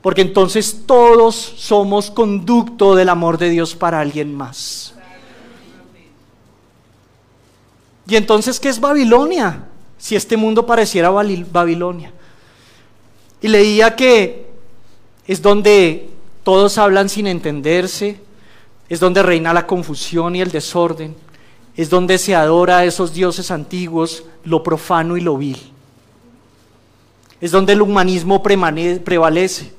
Porque 0.01 0.21
entonces 0.21 0.85
todos 0.87 1.35
somos 1.35 2.09
conducto 2.09 2.95
del 2.95 3.09
amor 3.09 3.37
de 3.37 3.51
Dios 3.51 3.75
para 3.75 3.99
alguien 3.99 4.33
más. 4.33 4.95
Y 8.07 8.15
entonces, 8.15 8.59
¿qué 8.59 8.69
es 8.69 8.79
Babilonia? 8.79 9.67
Si 9.99 10.15
este 10.15 10.35
mundo 10.35 10.65
pareciera 10.65 11.11
Babilonia. 11.11 12.11
Y 13.39 13.49
leía 13.49 13.95
que 13.95 14.47
es 15.27 15.43
donde 15.43 16.09
todos 16.43 16.79
hablan 16.79 17.07
sin 17.07 17.27
entenderse, 17.27 18.30
es 18.91 18.99
donde 18.99 19.23
reina 19.23 19.53
la 19.53 19.65
confusión 19.65 20.35
y 20.35 20.41
el 20.41 20.51
desorden, 20.51 21.15
es 21.77 21.89
donde 21.89 22.17
se 22.17 22.35
adora 22.35 22.79
a 22.79 22.83
esos 22.83 23.13
dioses 23.13 23.49
antiguos, 23.49 24.25
lo 24.43 24.61
profano 24.63 25.15
y 25.15 25.21
lo 25.21 25.37
vil. 25.37 25.57
Es 27.39 27.51
donde 27.51 27.71
el 27.71 27.81
humanismo 27.81 28.43
prevalece, 28.43 29.71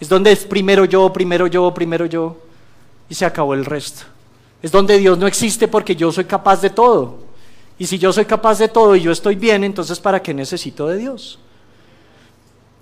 es 0.00 0.08
donde 0.08 0.32
es 0.32 0.44
primero 0.44 0.84
yo, 0.84 1.12
primero 1.12 1.46
yo, 1.46 1.72
primero 1.72 2.06
yo, 2.06 2.38
y 3.08 3.14
se 3.14 3.24
acabó 3.24 3.54
el 3.54 3.64
resto. 3.64 4.02
Es 4.60 4.72
donde 4.72 4.98
Dios 4.98 5.16
no 5.16 5.28
existe 5.28 5.68
porque 5.68 5.94
yo 5.94 6.10
soy 6.10 6.24
capaz 6.24 6.60
de 6.60 6.70
todo. 6.70 7.18
Y 7.78 7.86
si 7.86 8.00
yo 8.00 8.12
soy 8.12 8.24
capaz 8.24 8.58
de 8.58 8.66
todo 8.66 8.96
y 8.96 9.02
yo 9.02 9.12
estoy 9.12 9.36
bien, 9.36 9.62
entonces 9.62 10.00
¿para 10.00 10.20
qué 10.20 10.34
necesito 10.34 10.88
de 10.88 10.98
Dios? 10.98 11.38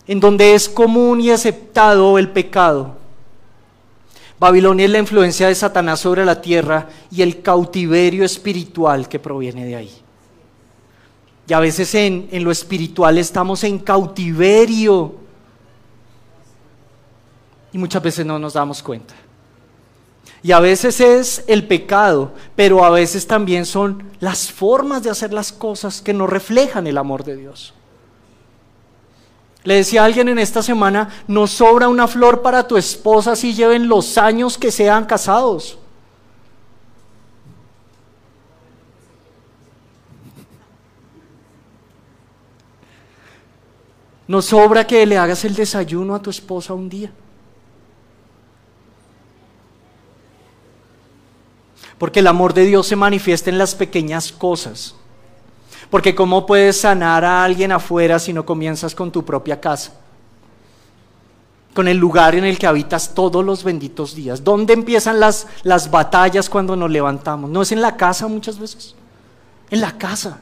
En 0.07 0.19
donde 0.19 0.55
es 0.55 0.67
común 0.67 1.21
y 1.21 1.31
aceptado 1.31 2.17
el 2.19 2.31
pecado, 2.31 3.04
Babilonia 4.45 4.85
es 4.85 4.91
la 4.91 4.99
influencia 4.99 5.49
de 5.49 5.55
Satanás 5.55 6.01
sobre 6.01 6.23
la 6.23 6.39
tierra 6.39 6.87
y 7.11 7.23
el 7.23 7.41
cautiverio 7.41 8.27
espiritual 8.27 9.09
que 9.09 9.19
proviene 9.19 9.65
de 9.65 9.75
ahí. 9.75 9.91
Y 11.49 11.55
a 11.55 11.61
veces 11.61 11.95
en, 11.95 12.29
lo 12.45 12.51
espiritual 12.51 13.17
estamos 13.17 13.65
en 13.65 13.79
cautiverio 13.79 15.15
y 17.73 17.79
muchas 17.79 18.03
veces 18.03 18.27
no 18.27 18.39
nos 18.39 18.53
damos 18.53 18.83
cuenta. 18.83 19.15
Y 20.43 20.53
a 20.53 20.61
veces 20.61 21.01
es 21.01 21.45
el 21.47 21.67
pecado, 21.67 22.35
pero 22.55 22.85
a 22.85 22.91
veces 22.91 23.27
también 23.27 23.65
son 23.65 24.11
las 24.21 24.53
formas 24.53 25.03
de 25.03 25.09
hacer 25.09 25.33
las 25.33 25.53
cosas 25.53 26.03
que 26.03 26.13
no 26.13 26.27
reflejan 26.27 26.87
el 26.87 26.99
amor 26.99 27.25
de 27.25 27.37
Dios. 27.37 27.73
Le 29.65 29.77
decía 29.77 30.03
a 30.03 30.05
alguien 30.05 30.29
en 30.29 30.39
esta 30.39 30.63
semana, 30.63 31.09
no 31.27 31.47
sobra 31.47 31.89
una 31.89 32.07
flor 32.07 32.43
para 32.43 32.69
tu 32.69 32.77
esposa 32.77 33.35
si 33.35 33.55
lleven 33.55 33.89
los 33.89 34.19
años 34.19 34.59
que 34.59 34.71
sean 34.71 35.07
casados. 35.07 35.79
No 44.29 44.43
sobra 44.43 44.87
que 44.87 45.05
le 45.07 45.17
hagas 45.17 45.45
el 45.47 45.55
desayuno 45.55 46.15
a 46.15 46.23
tu 46.23 46.29
esposa 46.29 46.75
un 46.75 46.89
día. 46.91 47.13
Porque 51.97 52.21
el 52.21 52.27
amor 52.27 52.53
de 52.53 52.67
Dios 52.67 52.87
se 52.87 52.97
manifiesta 52.97 53.49
en 53.49 53.57
las 53.57 53.75
pequeñas 53.75 54.31
cosas. 54.31 54.95
Porque 55.91 56.15
¿cómo 56.15 56.47
puedes 56.47 56.81
sanar 56.81 57.25
a 57.25 57.45
alguien 57.45 57.73
afuera 57.73 58.19
si 58.19 58.33
no 58.33 58.45
comienzas 58.45 58.95
con 58.95 59.13
tu 59.13 59.25
propia 59.25 59.61
casa? 59.61 59.93
Con 61.73 61.89
el 61.89 61.97
lugar 61.97 62.35
en 62.35 62.45
el 62.45 62.59
que 62.59 62.67
habitas 62.67 63.15
todos 63.15 63.45
los 63.45 63.65
benditos 63.65 64.15
días. 64.15 64.45
¿Dónde 64.45 64.73
empiezan 64.73 65.21
las, 65.21 65.47
las 65.63 65.91
batallas 65.91 66.49
cuando 66.49 66.77
nos 66.77 66.91
levantamos? 66.91 67.51
¿No 67.51 67.63
es 67.63 67.73
en 67.73 67.83
la 67.83 67.97
casa 67.97 68.29
muchas 68.29 68.59
veces? 68.59 68.95
En 69.71 69.81
la 69.81 69.97
casa. 69.99 70.41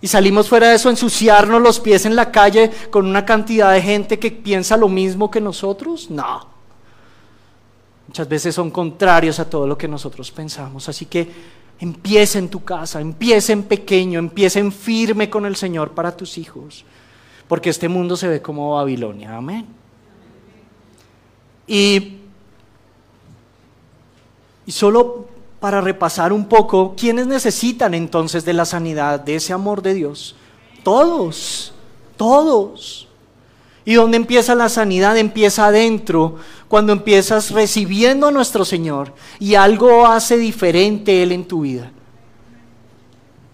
Y 0.00 0.06
salimos 0.06 0.48
fuera 0.48 0.68
de 0.68 0.76
eso 0.76 0.90
ensuciarnos 0.90 1.60
los 1.60 1.80
pies 1.80 2.06
en 2.06 2.14
la 2.14 2.30
calle 2.30 2.70
con 2.90 3.06
una 3.06 3.24
cantidad 3.24 3.72
de 3.72 3.82
gente 3.82 4.18
que 4.18 4.30
piensa 4.30 4.76
lo 4.76 4.88
mismo 4.88 5.30
que 5.30 5.40
nosotros. 5.40 6.10
No. 6.10 6.46
Muchas 8.06 8.28
veces 8.28 8.54
son 8.54 8.70
contrarios 8.70 9.40
a 9.40 9.50
todo 9.50 9.66
lo 9.66 9.76
que 9.76 9.88
nosotros 9.88 10.30
pensamos. 10.30 10.88
Así 10.88 11.06
que 11.06 11.57
empieza 11.80 12.38
en 12.38 12.48
tu 12.48 12.64
casa, 12.64 13.00
empieza 13.00 13.52
en 13.52 13.62
pequeño, 13.62 14.18
empieza 14.18 14.58
en 14.58 14.72
firme 14.72 15.30
con 15.30 15.46
el 15.46 15.56
Señor 15.56 15.92
para 15.92 16.16
tus 16.16 16.38
hijos. 16.38 16.84
Porque 17.46 17.70
este 17.70 17.88
mundo 17.88 18.16
se 18.16 18.28
ve 18.28 18.42
como 18.42 18.74
Babilonia. 18.74 19.36
Amén. 19.36 19.66
Y, 21.66 22.18
y 24.66 24.72
solo 24.72 25.26
para 25.60 25.80
repasar 25.80 26.32
un 26.32 26.46
poco, 26.46 26.94
¿quiénes 26.96 27.26
necesitan 27.26 27.94
entonces 27.94 28.44
de 28.44 28.52
la 28.52 28.64
sanidad, 28.64 29.20
de 29.20 29.36
ese 29.36 29.52
amor 29.52 29.82
de 29.82 29.94
Dios? 29.94 30.36
Todos, 30.82 31.72
todos. 32.16 33.07
¿Y 33.88 33.94
dónde 33.94 34.18
empieza 34.18 34.54
la 34.54 34.68
sanidad? 34.68 35.16
Empieza 35.16 35.68
adentro, 35.68 36.36
cuando 36.68 36.92
empiezas 36.92 37.50
recibiendo 37.52 38.26
a 38.26 38.30
nuestro 38.30 38.66
Señor 38.66 39.14
y 39.38 39.54
algo 39.54 40.06
hace 40.06 40.36
diferente 40.36 41.22
Él 41.22 41.32
en 41.32 41.46
tu 41.46 41.62
vida. 41.62 41.90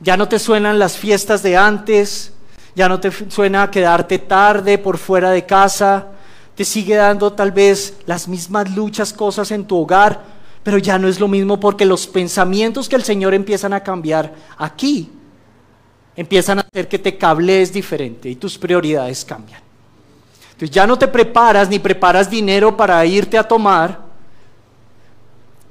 Ya 0.01 0.17
no 0.17 0.27
te 0.27 0.41
suenan 0.41 0.81
las 0.81 0.97
fiestas 0.99 1.45
de 1.45 1.57
antes, 1.57 2.33
ya 2.75 2.89
no 2.89 2.99
te 2.99 3.13
suena 3.31 3.71
quedarte 3.71 4.19
tarde 4.19 4.77
por 4.77 4.99
fuera 4.99 5.31
de 5.31 5.47
casa, 5.47 6.09
te 6.57 6.65
sigue 6.65 6.97
dando 6.97 7.33
tal 7.33 7.53
vez 7.53 7.95
las 8.05 8.27
mismas 8.27 8.75
luchas, 8.75 9.13
cosas 9.13 9.53
en 9.53 9.65
tu 9.65 9.77
hogar, 9.79 10.21
pero 10.65 10.79
ya 10.79 10.99
no 10.99 11.07
es 11.07 11.21
lo 11.21 11.29
mismo 11.29 11.61
porque 11.61 11.85
los 11.85 12.09
pensamientos 12.09 12.89
que 12.89 12.97
el 12.97 13.05
Señor 13.05 13.35
empiezan 13.35 13.73
a 13.73 13.85
cambiar 13.85 14.35
aquí 14.59 15.13
empiezan 16.17 16.59
a 16.59 16.63
hacer 16.63 16.89
que 16.89 16.99
te 16.99 17.17
cables 17.17 17.73
diferente 17.73 18.29
y 18.29 18.35
tus 18.35 18.59
prioridades 18.59 19.25
cambian. 19.25 19.64
Entonces 20.55 20.71
ya 20.71 20.87
no 20.87 20.97
te 20.97 21.09
preparas 21.09 21.69
ni 21.69 21.81
preparas 21.81 22.31
dinero 22.31 22.77
para 22.77 23.05
irte 23.05 23.37
a 23.37 23.43
tomar, 23.43 23.99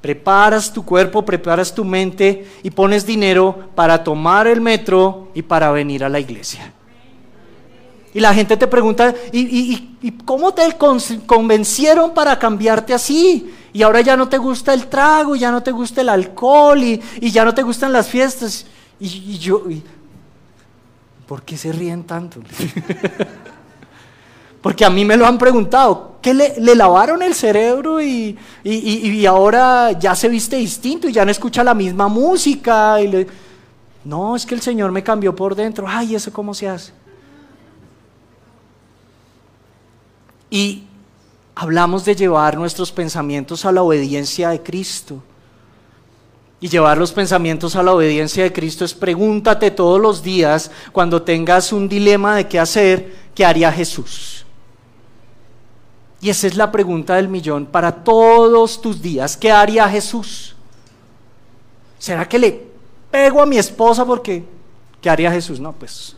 preparas 0.02 0.74
tu 0.74 0.84
cuerpo, 0.84 1.24
preparas 1.24 1.74
tu 1.74 1.86
mente 1.86 2.46
y 2.64 2.70
pones 2.70 3.06
dinero 3.06 3.70
para 3.76 4.04
tomar 4.04 4.46
el 4.46 4.60
metro 4.60 5.30
y 5.34 5.42
para 5.42 5.72
venir 5.72 6.04
a 6.04 6.10
la 6.10 6.20
iglesia. 6.20 6.74
Y 8.14 8.20
la 8.20 8.34
gente 8.34 8.58
te 8.58 8.68
pregunta, 8.68 9.16
¿y, 9.32 10.12
cómo 10.26 10.54
te 10.54 10.64
convencieron 11.26 12.14
para 12.14 12.38
cambiarte 12.38 12.94
así? 12.94 13.50
Y 13.72 13.82
ahora 13.82 14.02
ya 14.02 14.18
no 14.18 14.28
te 14.28 14.38
gusta 14.38 14.74
el 14.74 14.88
trago, 14.88 15.38
ya 15.38 15.50
no 15.50 15.64
te 15.64 15.72
gusta 15.72 16.02
el 16.02 16.10
alcohol 16.10 16.84
y, 16.84 17.02
ya 17.32 17.46
no 17.46 17.54
te 17.54 17.64
gustan 17.64 17.94
las 17.94 18.10
fiestas. 18.10 18.66
Y, 19.00 19.38
yo, 19.40 19.64
¿por 21.26 21.42
qué 21.44 21.56
se 21.56 21.72
ríen 21.72 22.04
tanto? 22.04 22.42
Porque 24.64 24.86
a 24.86 24.90
mí 24.90 25.04
me 25.04 25.18
lo 25.18 25.28
han 25.28 25.38
preguntado, 25.38 26.16
¿qué 26.22 26.34
le, 26.34 26.56
lavaron 26.74 27.22
el 27.22 27.36
cerebro 27.36 28.02
y, 28.02 28.38
ahora 29.28 29.92
ya 29.92 30.16
se 30.16 30.30
viste 30.30 30.56
distinto 30.56 31.10
y 31.10 31.12
ya 31.12 31.26
no 31.26 31.32
escucha 31.32 31.66
la 31.66 31.74
misma 31.74 32.08
música? 32.08 33.02
Y 33.02 33.28
no, 34.06 34.38
es 34.38 34.46
que 34.46 34.56
el 34.56 34.62
Señor 34.62 34.94
me 34.94 35.04
cambió 35.04 35.36
por 35.36 35.54
dentro. 35.54 35.86
Ay, 35.86 36.16
¿eso 36.16 36.32
cómo 36.32 36.54
se 36.54 36.70
hace? 36.70 36.94
Y 40.50 40.86
hablamos 41.56 42.06
de 42.06 42.16
llevar 42.16 42.58
nuestros 42.58 42.90
pensamientos 42.90 43.66
a 43.66 43.72
la 43.74 43.84
obediencia 43.84 44.52
de 44.52 44.64
Cristo. 44.64 45.22
Y 46.62 46.70
llevar 46.70 46.98
los 46.98 47.12
pensamientos 47.12 47.76
a 47.76 47.84
la 47.84 47.92
obediencia 47.92 48.46
de 48.46 48.54
Cristo 48.54 48.86
es 48.86 48.94
pregúntate 48.94 49.72
todos 49.72 50.00
los 50.00 50.24
días 50.24 50.72
cuando 50.94 51.22
tengas 51.22 51.74
un 51.74 51.90
dilema 51.90 52.38
de 52.38 52.48
qué 52.48 52.62
hacer, 52.62 53.14
¿qué 53.36 53.44
haría 53.44 53.70
Jesús? 53.70 54.43
Y 56.24 56.30
esa 56.30 56.48
es 56.48 56.56
la 56.56 56.72
pregunta 56.72 57.18
del 57.18 57.28
millón 57.28 57.66
para 57.66 57.92
todos 58.02 58.82
tus 58.82 59.02
días. 59.02 59.36
¿Qué 59.36 59.52
haría 59.52 59.90
Jesús? 59.90 60.56
¿Será 62.00 62.30
que 62.30 62.40
le 62.40 62.66
pego 63.12 63.42
a 63.42 63.46
mi 63.46 63.58
esposa 63.58 64.06
porque 64.06 64.46
qué 65.02 65.10
haría 65.10 65.30
Jesús? 65.30 65.60
No, 65.60 65.74
pues 65.74 66.16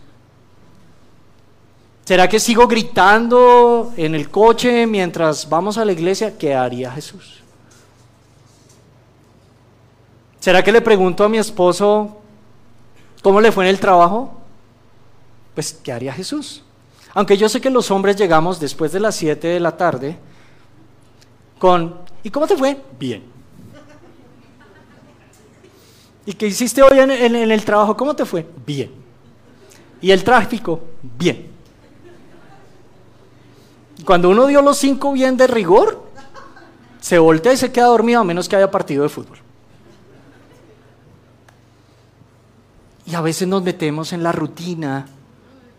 ¿Será 2.06 2.30
que 2.30 2.40
sigo 2.40 2.68
gritando 2.68 3.94
en 3.98 4.14
el 4.14 4.30
coche 4.30 4.86
mientras 4.86 5.50
vamos 5.50 5.80
a 5.80 5.84
la 5.84 5.92
iglesia? 5.92 6.38
¿Qué 6.38 6.54
haría 6.54 6.92
Jesús? 6.92 7.42
¿Será 10.40 10.64
que 10.64 10.72
le 10.72 10.82
pregunto 10.82 11.24
a 11.24 11.30
mi 11.30 11.40
esposo 11.40 12.16
cómo 13.24 13.42
le 13.42 13.52
fue 13.52 13.64
en 13.64 13.72
el 13.72 13.80
trabajo? 13.80 14.40
Pues, 15.56 15.74
¿qué 15.74 15.92
haría 15.92 16.14
Jesús? 16.14 16.65
Aunque 17.16 17.38
yo 17.38 17.48
sé 17.48 17.62
que 17.62 17.70
los 17.70 17.90
hombres 17.92 18.18
llegamos 18.18 18.60
después 18.60 18.92
de 18.92 19.00
las 19.00 19.16
7 19.16 19.48
de 19.48 19.60
la 19.62 19.76
tarde 19.76 20.18
con, 21.58 21.96
¿y 22.22 22.30
cómo 22.30 22.46
te 22.46 22.58
fue? 22.58 22.78
Bien. 23.00 23.24
¿Y 26.26 26.34
qué 26.34 26.48
hiciste 26.48 26.84
hoy 26.84 27.00
en, 27.00 27.10
en 27.10 27.52
el 27.52 27.64
trabajo? 27.64 27.96
¿Cómo 27.96 28.14
te 28.16 28.26
fue? 28.26 28.46
Bien. 28.66 28.92
¿Y 30.02 30.12
el 30.12 30.26
tráfico? 30.26 30.82
Bien. 31.18 31.48
Cuando 34.04 34.30
uno 34.30 34.46
dio 34.48 34.62
los 34.62 34.78
cinco 34.78 35.14
bien 35.14 35.38
de 35.38 35.48
rigor, 35.48 36.04
se 37.00 37.18
voltea 37.18 37.54
y 37.54 37.58
se 37.58 37.72
queda 37.72 37.86
dormido 37.86 38.20
a 38.20 38.24
menos 38.26 38.50
que 38.50 38.58
haya 38.58 38.70
partido 38.70 39.04
de 39.04 39.10
fútbol. 39.10 39.38
Y 43.06 43.16
a 43.16 43.22
veces 43.22 43.48
nos 43.48 43.64
metemos 43.64 44.12
en 44.12 44.22
la 44.22 44.34
rutina 44.34 45.08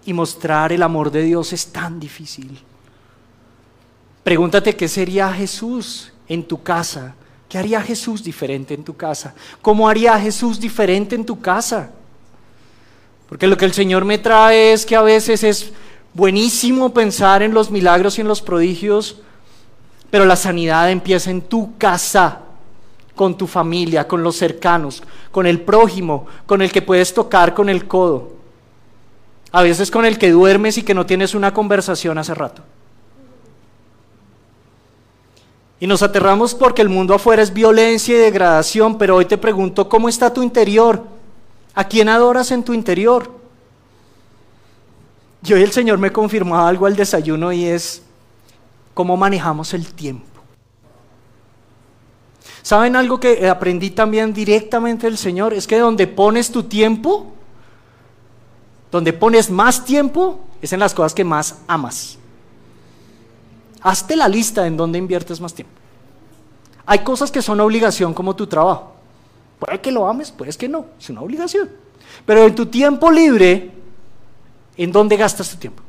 y 0.07 0.13
mostrar 0.13 0.73
el 0.73 0.83
amor 0.83 1.11
de 1.11 1.23
Dios 1.23 1.53
es 1.53 1.67
tan 1.67 2.01
difícil. 2.01 2.59
Pregúntate 4.23 4.75
qué 4.75 4.89
sería 4.89 5.33
Jesús 5.33 6.13
en 6.29 6.45
tu 6.45 6.63
casa. 6.63 7.15
¿Qué 7.49 7.59
haría 7.59 7.81
Jesús 7.83 8.25
diferente 8.25 8.75
en 8.75 8.85
tu 8.85 8.97
casa? 8.97 9.35
¿Cómo 9.63 9.89
haría 9.89 10.19
Jesús 10.19 10.59
diferente 10.59 11.15
en 11.15 11.25
tu 11.25 11.41
casa? 11.41 11.91
Porque 13.29 13.47
lo 13.47 13.57
que 13.57 13.65
el 13.65 13.73
Señor 13.73 14.05
me 14.05 14.19
trae 14.19 14.73
es 14.73 14.87
que 14.87 14.97
a 14.97 15.03
veces 15.03 15.43
es 15.43 15.73
buenísimo 16.15 16.95
pensar 16.95 17.43
en 17.43 17.53
los 17.55 17.71
milagros 17.71 18.19
y 18.19 18.21
en 18.21 18.29
los 18.29 18.43
prodigios, 18.43 19.19
pero 20.11 20.25
la 20.25 20.37
sanidad 20.37 20.91
empieza 20.91 21.31
en 21.31 21.43
tu 21.43 21.77
casa, 21.77 22.43
con 23.15 23.37
tu 23.37 23.47
familia, 23.47 24.07
con 24.07 24.23
los 24.23 24.37
cercanos, 24.37 25.03
con 25.33 25.47
el 25.47 25.61
prójimo, 25.61 26.27
con 26.47 26.63
el 26.63 26.71
que 26.71 26.83
puedes 26.83 27.13
tocar 27.13 27.55
con 27.55 27.69
el 27.69 27.87
codo. 27.87 28.36
A 29.57 29.63
veces 29.63 29.91
con 29.91 30.05
el 30.05 30.19
que 30.19 30.31
duermes 30.33 30.77
y 30.77 30.83
que 30.83 30.93
no 30.93 31.07
tienes 31.07 31.35
una 31.35 31.55
conversación 31.55 32.19
hace 32.19 32.35
rato. 32.35 32.61
Y 35.81 35.87
nos 35.87 36.03
aterramos 36.03 36.55
porque 36.55 36.83
el 36.83 36.91
mundo 36.91 37.15
afuera 37.15 37.43
es 37.43 37.55
violencia 37.55 38.15
y 38.15 38.19
degradación, 38.19 38.99
pero 38.99 39.17
hoy 39.17 39.25
te 39.25 39.39
pregunto, 39.39 39.89
¿cómo 39.89 40.11
está 40.11 40.31
tu 40.31 40.43
interior? 40.43 41.07
¿A 41.75 41.85
quién 41.85 42.11
adoras 42.11 42.51
en 42.51 42.65
tu 42.65 42.75
interior? 42.75 43.31
Y 45.43 45.55
hoy 45.55 45.63
el 45.63 45.73
Señor 45.73 45.97
me 45.97 46.13
confirmó 46.13 46.59
algo 46.59 46.85
al 46.85 46.95
desayuno 46.95 47.51
y 47.51 47.65
es 47.65 48.03
cómo 48.93 49.17
manejamos 49.17 49.73
el 49.73 49.87
tiempo. 49.95 50.27
¿Saben 52.61 52.95
algo 52.95 53.19
que 53.19 53.49
aprendí 53.49 53.89
también 53.89 54.35
directamente 54.35 55.07
del 55.07 55.17
Señor? 55.17 55.55
Es 55.55 55.67
que 55.67 55.79
donde 55.79 56.07
pones 56.07 56.53
tu 56.53 56.65
tiempo, 56.65 57.33
donde 58.91 59.13
pones 59.13 59.51
más 59.51 59.85
tiempo, 59.85 60.41
es 60.63 60.73
en 60.73 60.81
las 60.81 60.95
cosas 60.95 61.15
que 61.15 61.25
más 61.25 61.59
amas. 61.67 62.19
Hazte 63.83 64.17
la 64.17 64.29
lista 64.29 64.67
en 64.67 64.77
donde 64.77 64.99
inviertes 64.99 65.41
más 65.41 65.55
tiempo. 65.55 65.75
Hay 66.87 67.01
cosas 67.01 67.31
que 67.31 67.43
son 67.43 67.61
obligación 67.61 68.15
como 68.15 68.35
tu 68.35 68.47
trabajo. 68.47 68.95
Puede 69.59 69.81
que 69.81 69.91
lo 69.91 70.07
ames, 70.07 70.31
puede 70.31 70.53
que 70.53 70.69
no, 70.69 70.87
es 70.99 71.11
una 71.11 71.23
obligación. 71.23 71.69
Pero 72.25 72.47
en 72.47 72.55
tu 72.55 72.67
tiempo 72.67 73.11
libre, 73.11 73.73
¿En 74.77 74.93
dónde 74.93 75.17
gastas 75.17 75.51
tu 75.51 75.57
tiempo? 75.57 75.83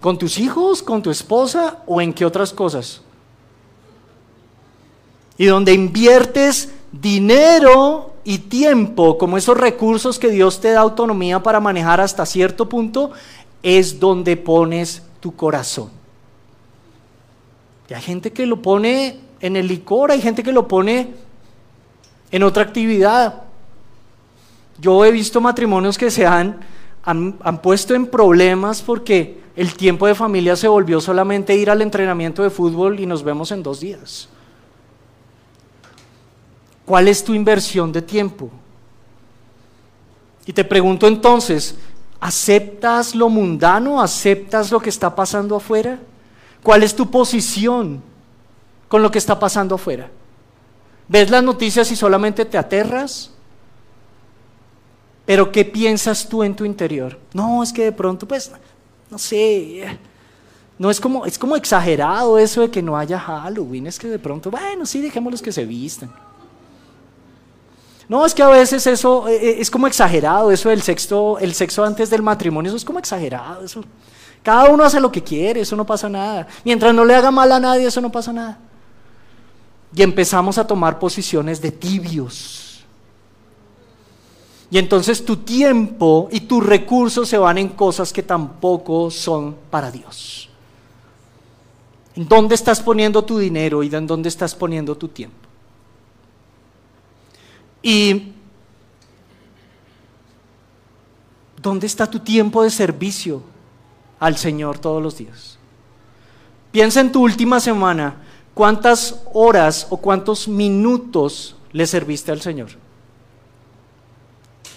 ¿Con 0.00 0.18
tus 0.18 0.38
hijos, 0.38 0.82
con 0.82 1.02
tu 1.02 1.10
esposa 1.10 1.82
o 1.86 2.00
en 2.00 2.12
qué 2.12 2.24
otras 2.24 2.52
cosas? 2.52 3.00
Y 5.38 5.46
donde 5.46 5.72
inviertes 5.72 6.70
dinero 6.90 8.12
y 8.28 8.38
tiempo, 8.38 9.18
como 9.18 9.36
esos 9.36 9.56
recursos 9.56 10.18
que 10.18 10.30
Dios 10.30 10.60
te 10.60 10.72
da 10.72 10.80
autonomía 10.80 11.44
para 11.44 11.60
manejar 11.60 12.00
hasta 12.00 12.26
cierto 12.26 12.68
punto, 12.68 13.12
es 13.62 14.00
donde 14.00 14.36
pones 14.36 15.04
tu 15.20 15.36
corazón. 15.36 15.90
Y 17.88 17.94
hay 17.94 18.02
gente 18.02 18.32
que 18.32 18.44
lo 18.44 18.60
pone 18.60 19.20
en 19.38 19.54
el 19.54 19.68
licor, 19.68 20.10
hay 20.10 20.20
gente 20.20 20.42
que 20.42 20.50
lo 20.50 20.66
pone 20.66 21.14
en 22.32 22.42
otra 22.42 22.64
actividad. 22.64 23.44
Yo 24.80 25.04
he 25.04 25.12
visto 25.12 25.40
matrimonios 25.40 25.96
que 25.96 26.10
se 26.10 26.26
han, 26.26 26.58
han, 27.04 27.36
han 27.44 27.62
puesto 27.62 27.94
en 27.94 28.08
problemas 28.08 28.82
porque 28.82 29.40
el 29.54 29.74
tiempo 29.74 30.08
de 30.08 30.16
familia 30.16 30.56
se 30.56 30.66
volvió 30.66 31.00
solamente 31.00 31.54
ir 31.54 31.70
al 31.70 31.80
entrenamiento 31.80 32.42
de 32.42 32.50
fútbol 32.50 32.98
y 32.98 33.06
nos 33.06 33.22
vemos 33.22 33.52
en 33.52 33.62
dos 33.62 33.78
días. 33.78 34.28
¿Cuál 36.86 37.08
es 37.08 37.22
tu 37.22 37.34
inversión 37.34 37.92
de 37.92 38.00
tiempo? 38.00 38.48
Y 40.46 40.52
te 40.52 40.64
pregunto 40.64 41.08
entonces, 41.08 41.74
¿aceptas 42.20 43.14
lo 43.14 43.28
mundano? 43.28 44.00
¿Aceptas 44.00 44.70
lo 44.70 44.78
que 44.78 44.88
está 44.88 45.14
pasando 45.14 45.56
afuera? 45.56 45.98
¿Cuál 46.62 46.84
es 46.84 46.94
tu 46.94 47.10
posición 47.10 48.00
con 48.88 49.02
lo 49.02 49.10
que 49.10 49.18
está 49.18 49.36
pasando 49.38 49.74
afuera? 49.74 50.08
¿Ves 51.08 51.28
las 51.28 51.42
noticias 51.42 51.90
y 51.90 51.96
solamente 51.96 52.44
te 52.44 52.56
aterras? 52.56 53.32
Pero 55.24 55.50
¿qué 55.50 55.64
piensas 55.64 56.28
tú 56.28 56.44
en 56.44 56.54
tu 56.54 56.64
interior? 56.64 57.18
No, 57.32 57.64
es 57.64 57.72
que 57.72 57.84
de 57.84 57.92
pronto, 57.92 58.28
pues, 58.28 58.52
no 59.10 59.18
sé, 59.18 59.98
no 60.78 60.88
es 60.88 61.00
como, 61.00 61.26
es 61.26 61.36
como 61.36 61.56
exagerado 61.56 62.38
eso 62.38 62.60
de 62.60 62.70
que 62.70 62.82
no 62.82 62.96
haya 62.96 63.18
Halloween, 63.18 63.88
es 63.88 63.98
que 63.98 64.06
de 64.06 64.20
pronto, 64.20 64.52
bueno, 64.52 64.86
sí, 64.86 65.00
dejémoslos 65.00 65.42
que 65.42 65.50
se 65.50 65.64
vistan. 65.64 66.12
No, 68.08 68.24
es 68.24 68.34
que 68.34 68.42
a 68.42 68.48
veces 68.48 68.86
eso 68.86 69.26
eh, 69.26 69.34
eh, 69.34 69.56
es 69.58 69.70
como 69.70 69.86
exagerado, 69.86 70.50
eso 70.52 70.68
del 70.68 70.82
sexo, 70.82 71.38
el 71.38 71.54
sexo 71.54 71.84
antes 71.84 72.08
del 72.08 72.22
matrimonio, 72.22 72.68
eso 72.70 72.76
es 72.76 72.84
como 72.84 72.98
exagerado. 72.98 73.64
Eso. 73.64 73.82
Cada 74.42 74.70
uno 74.70 74.84
hace 74.84 75.00
lo 75.00 75.10
que 75.10 75.22
quiere, 75.22 75.62
eso 75.62 75.74
no 75.74 75.84
pasa 75.84 76.08
nada. 76.08 76.46
Mientras 76.64 76.94
no 76.94 77.04
le 77.04 77.14
haga 77.14 77.32
mal 77.32 77.50
a 77.50 77.58
nadie, 77.58 77.86
eso 77.86 78.00
no 78.00 78.12
pasa 78.12 78.32
nada. 78.32 78.58
Y 79.94 80.02
empezamos 80.02 80.56
a 80.58 80.66
tomar 80.66 80.98
posiciones 80.98 81.60
de 81.60 81.72
tibios. 81.72 82.84
Y 84.70 84.78
entonces 84.78 85.24
tu 85.24 85.38
tiempo 85.38 86.28
y 86.30 86.40
tus 86.40 86.64
recursos 86.64 87.28
se 87.28 87.38
van 87.38 87.58
en 87.58 87.68
cosas 87.70 88.12
que 88.12 88.22
tampoco 88.22 89.10
son 89.10 89.56
para 89.70 89.90
Dios. 89.90 90.48
¿En 92.14 92.26
dónde 92.28 92.54
estás 92.54 92.80
poniendo 92.80 93.24
tu 93.24 93.38
dinero 93.38 93.82
y 93.82 93.94
en 93.94 94.06
dónde 94.06 94.28
estás 94.28 94.54
poniendo 94.54 94.96
tu 94.96 95.08
tiempo? 95.08 95.45
¿Y 97.86 98.32
dónde 101.62 101.86
está 101.86 102.10
tu 102.10 102.18
tiempo 102.18 102.64
de 102.64 102.70
servicio 102.70 103.44
al 104.18 104.36
Señor 104.36 104.80
todos 104.80 105.00
los 105.00 105.16
días? 105.16 105.56
Piensa 106.72 106.98
en 107.00 107.12
tu 107.12 107.22
última 107.22 107.60
semana, 107.60 108.16
¿cuántas 108.54 109.22
horas 109.32 109.86
o 109.88 109.98
cuántos 109.98 110.48
minutos 110.48 111.54
le 111.70 111.86
serviste 111.86 112.32
al 112.32 112.40
Señor? 112.40 112.70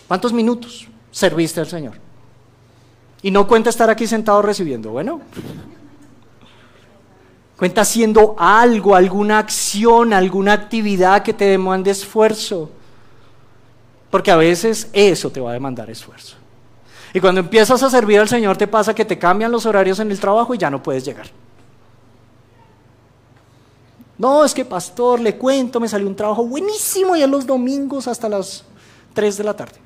¿Cuántos 0.08 0.32
minutos 0.32 0.88
serviste 1.10 1.62
al 1.62 1.68
Señor? 1.68 1.96
Y 3.24 3.32
no 3.32 3.48
cuenta 3.48 3.72
estar 3.72 3.90
aquí 3.90 4.06
sentado 4.06 4.44
recibiendo, 4.44 4.92
bueno. 4.92 5.20
Cuenta 7.58 7.82
haciendo 7.82 8.36
algo, 8.38 8.96
alguna 8.96 9.40
acción, 9.40 10.14
alguna 10.14 10.54
actividad 10.54 11.24
que 11.24 11.34
te 11.34 11.46
demande 11.46 11.90
esfuerzo. 11.90 12.74
Porque 14.10 14.32
a 14.32 14.36
veces 14.36 14.90
eso 14.94 15.30
te 15.30 15.40
va 15.40 15.52
a 15.52 15.54
demandar 15.54 15.90
esfuerzo. 15.90 16.36
Y 17.14 17.20
cuando 17.20 17.42
empiezas 17.42 17.82
a 17.82 17.90
servir 17.90 18.20
al 18.20 18.30
Señor 18.30 18.58
te 18.58 18.68
pasa 18.68 18.94
que 18.94 19.06
te 19.06 19.18
cambian 19.18 19.52
los 19.52 19.66
horarios 19.66 20.00
en 20.00 20.12
el 20.12 20.20
trabajo 20.20 20.54
y 20.54 20.58
ya 20.58 20.70
no 20.70 20.82
puedes 20.82 21.06
llegar. 21.06 21.28
No, 24.18 24.44
es 24.44 24.54
que 24.54 24.66
pastor, 24.66 25.20
le 25.20 25.38
cuento, 25.38 25.80
me 25.80 25.88
salió 25.88 26.06
un 26.08 26.16
trabajo 26.16 26.46
buenísimo 26.46 27.16
y 27.16 27.24
en 27.24 27.32
los 27.32 27.46
domingos 27.46 28.08
hasta 28.08 28.28
las 28.28 28.66
3 29.14 29.38
de 29.38 29.44
la 29.44 29.56
tarde. 29.56 29.80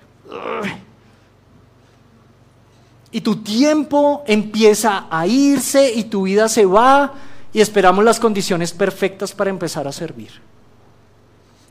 Y 3.12 3.22
tu 3.22 3.38
tiempo 3.38 4.24
empieza 4.26 5.06
a 5.10 5.28
irse 5.28 5.94
y 5.94 6.06
tu 6.06 6.24
vida 6.24 6.50
se 6.50 6.66
va 6.66 7.14
y 7.54 7.62
esperamos 7.62 8.04
las 8.04 8.20
condiciones 8.20 8.74
perfectas 8.74 9.34
para 9.34 9.52
empezar 9.52 9.88
a 9.88 9.92
servir. 9.92 10.32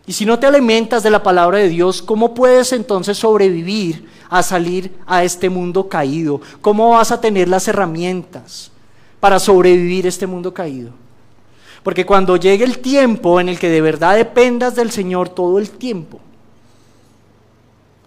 Y 0.07 0.13
si 0.13 0.27
no 0.27 0.39
te 0.39 0.47
alimentas 0.47 1.03
de 1.03 1.11
la 1.11 1.23
palabra 1.23 1.59
de 1.59 1.69
Dios, 1.69 2.03
¿cómo 2.03 2.35
puedes 2.35 2.73
entonces 2.73 3.19
sobrevivir 3.19 4.09
a 4.29 4.43
salir 4.43 4.93
a 5.07 5.23
este 5.23 5.49
mundo 5.49 5.89
caído? 5.89 6.41
¿Cómo 6.61 6.91
vas 6.91 7.13
a 7.13 7.21
tener 7.21 7.49
las 7.49 7.69
herramientas 7.69 8.73
para 9.21 9.39
sobrevivir 9.39 10.07
a 10.07 10.09
este 10.09 10.27
mundo 10.27 10.53
caído? 10.53 10.91
Porque 11.83 12.07
cuando 12.07 12.37
llegue 12.37 12.65
el 12.65 12.79
tiempo 12.79 13.41
en 13.41 13.49
el 13.49 13.59
que 13.59 13.69
de 13.69 13.81
verdad 13.81 14.17
dependas 14.17 14.75
del 14.75 14.91
Señor 14.91 15.29
todo 15.29 15.59
el 15.59 15.71
tiempo, 15.71 16.21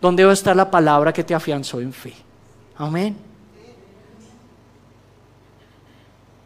¿dónde 0.02 0.26
va 0.26 0.32
a 0.32 0.34
estar 0.34 0.56
la 0.56 0.70
palabra 0.70 1.14
que 1.14 1.24
te 1.24 1.34
afianzó 1.34 1.80
en 1.80 1.94
fe? 1.94 2.14
Amén. 2.78 3.16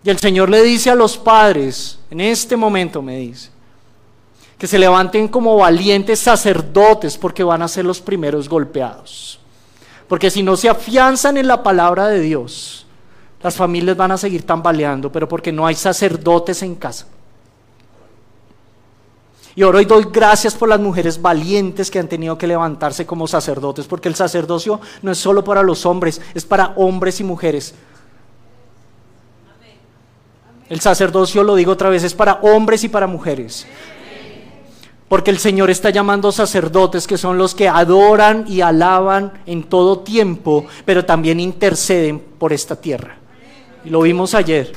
Y 0.04 0.10
el 0.10 0.18
Señor 0.18 0.50
le 0.50 0.64
dice 0.64 0.89
a 0.89 0.95
los 0.95 1.18
padres, 1.18 2.00
en 2.10 2.22
este 2.22 2.56
momento 2.56 3.02
me 3.02 3.18
dice, 3.18 3.50
que 4.60 4.68
se 4.68 4.78
levanten 4.78 5.30
como 5.30 5.55
valientes 5.55 6.20
sacerdotes 6.20 7.18
porque 7.18 7.45
van 7.45 7.62
a 7.62 7.68
ser 7.70 7.86
los 7.86 8.01
primeros 8.01 8.49
golpeados. 8.49 9.39
Porque 10.10 10.30
si 10.30 10.43
no 10.43 10.57
se 10.57 10.68
afianzan 10.68 11.38
en 11.38 11.47
la 11.47 11.64
palabra 11.64 12.07
de 12.07 12.20
Dios, 12.20 12.86
las 13.41 13.55
familias 13.55 13.95
van 13.95 14.12
a 14.12 14.18
seguir 14.18 14.45
tambaleando, 14.45 15.10
pero 15.12 15.30
porque 15.30 15.53
no 15.53 15.66
hay 15.66 15.76
sacerdotes 15.76 16.62
en 16.62 16.76
casa. 16.76 17.07
Y 19.55 19.64
ahora 19.64 19.78
hoy 19.78 19.86
doy 19.86 20.07
gracias 20.12 20.55
por 20.55 20.68
las 20.68 20.80
mujeres 20.80 21.22
valientes 21.22 21.89
que 21.89 21.99
han 21.99 22.10
tenido 22.10 22.38
que 22.38 22.45
levantarse 22.45 23.05
como 23.05 23.28
sacerdotes, 23.28 23.88
porque 23.88 24.10
el 24.10 24.16
sacerdocio 24.16 24.82
no 25.01 25.12
es 25.12 25.18
solo 25.18 25.41
para 25.41 25.64
los 25.64 25.86
hombres, 25.86 26.20
es 26.34 26.43
para 26.43 26.74
hombres 26.76 27.22
y 27.22 27.24
mujeres. 27.24 27.76
El 30.68 30.82
sacerdocio, 30.82 31.43
lo 31.43 31.55
digo 31.55 31.72
otra 31.72 31.89
vez, 31.89 32.03
es 32.03 32.14
para 32.14 32.39
hombres 32.41 32.84
y 32.84 32.89
para 32.89 33.07
mujeres. 33.07 33.66
Porque 35.10 35.32
el 35.32 35.39
Señor 35.39 35.72
está 35.72 35.89
llamando 35.89 36.32
sacerdotes 36.32 37.07
que 37.07 37.18
son 37.18 37.39
los 37.39 37.55
que 37.55 37.68
adoran 37.68 38.45
y 38.47 38.62
alaban 38.62 39.34
en 39.47 39.64
todo 39.64 39.99
tiempo, 39.99 40.68
pero 40.86 41.03
también 41.03 41.39
interceden 41.39 42.20
por 42.20 42.53
esta 42.53 42.76
tierra. 42.76 43.18
Y 43.84 43.89
lo 43.89 44.01
vimos 44.01 44.36
ayer. 44.36 44.72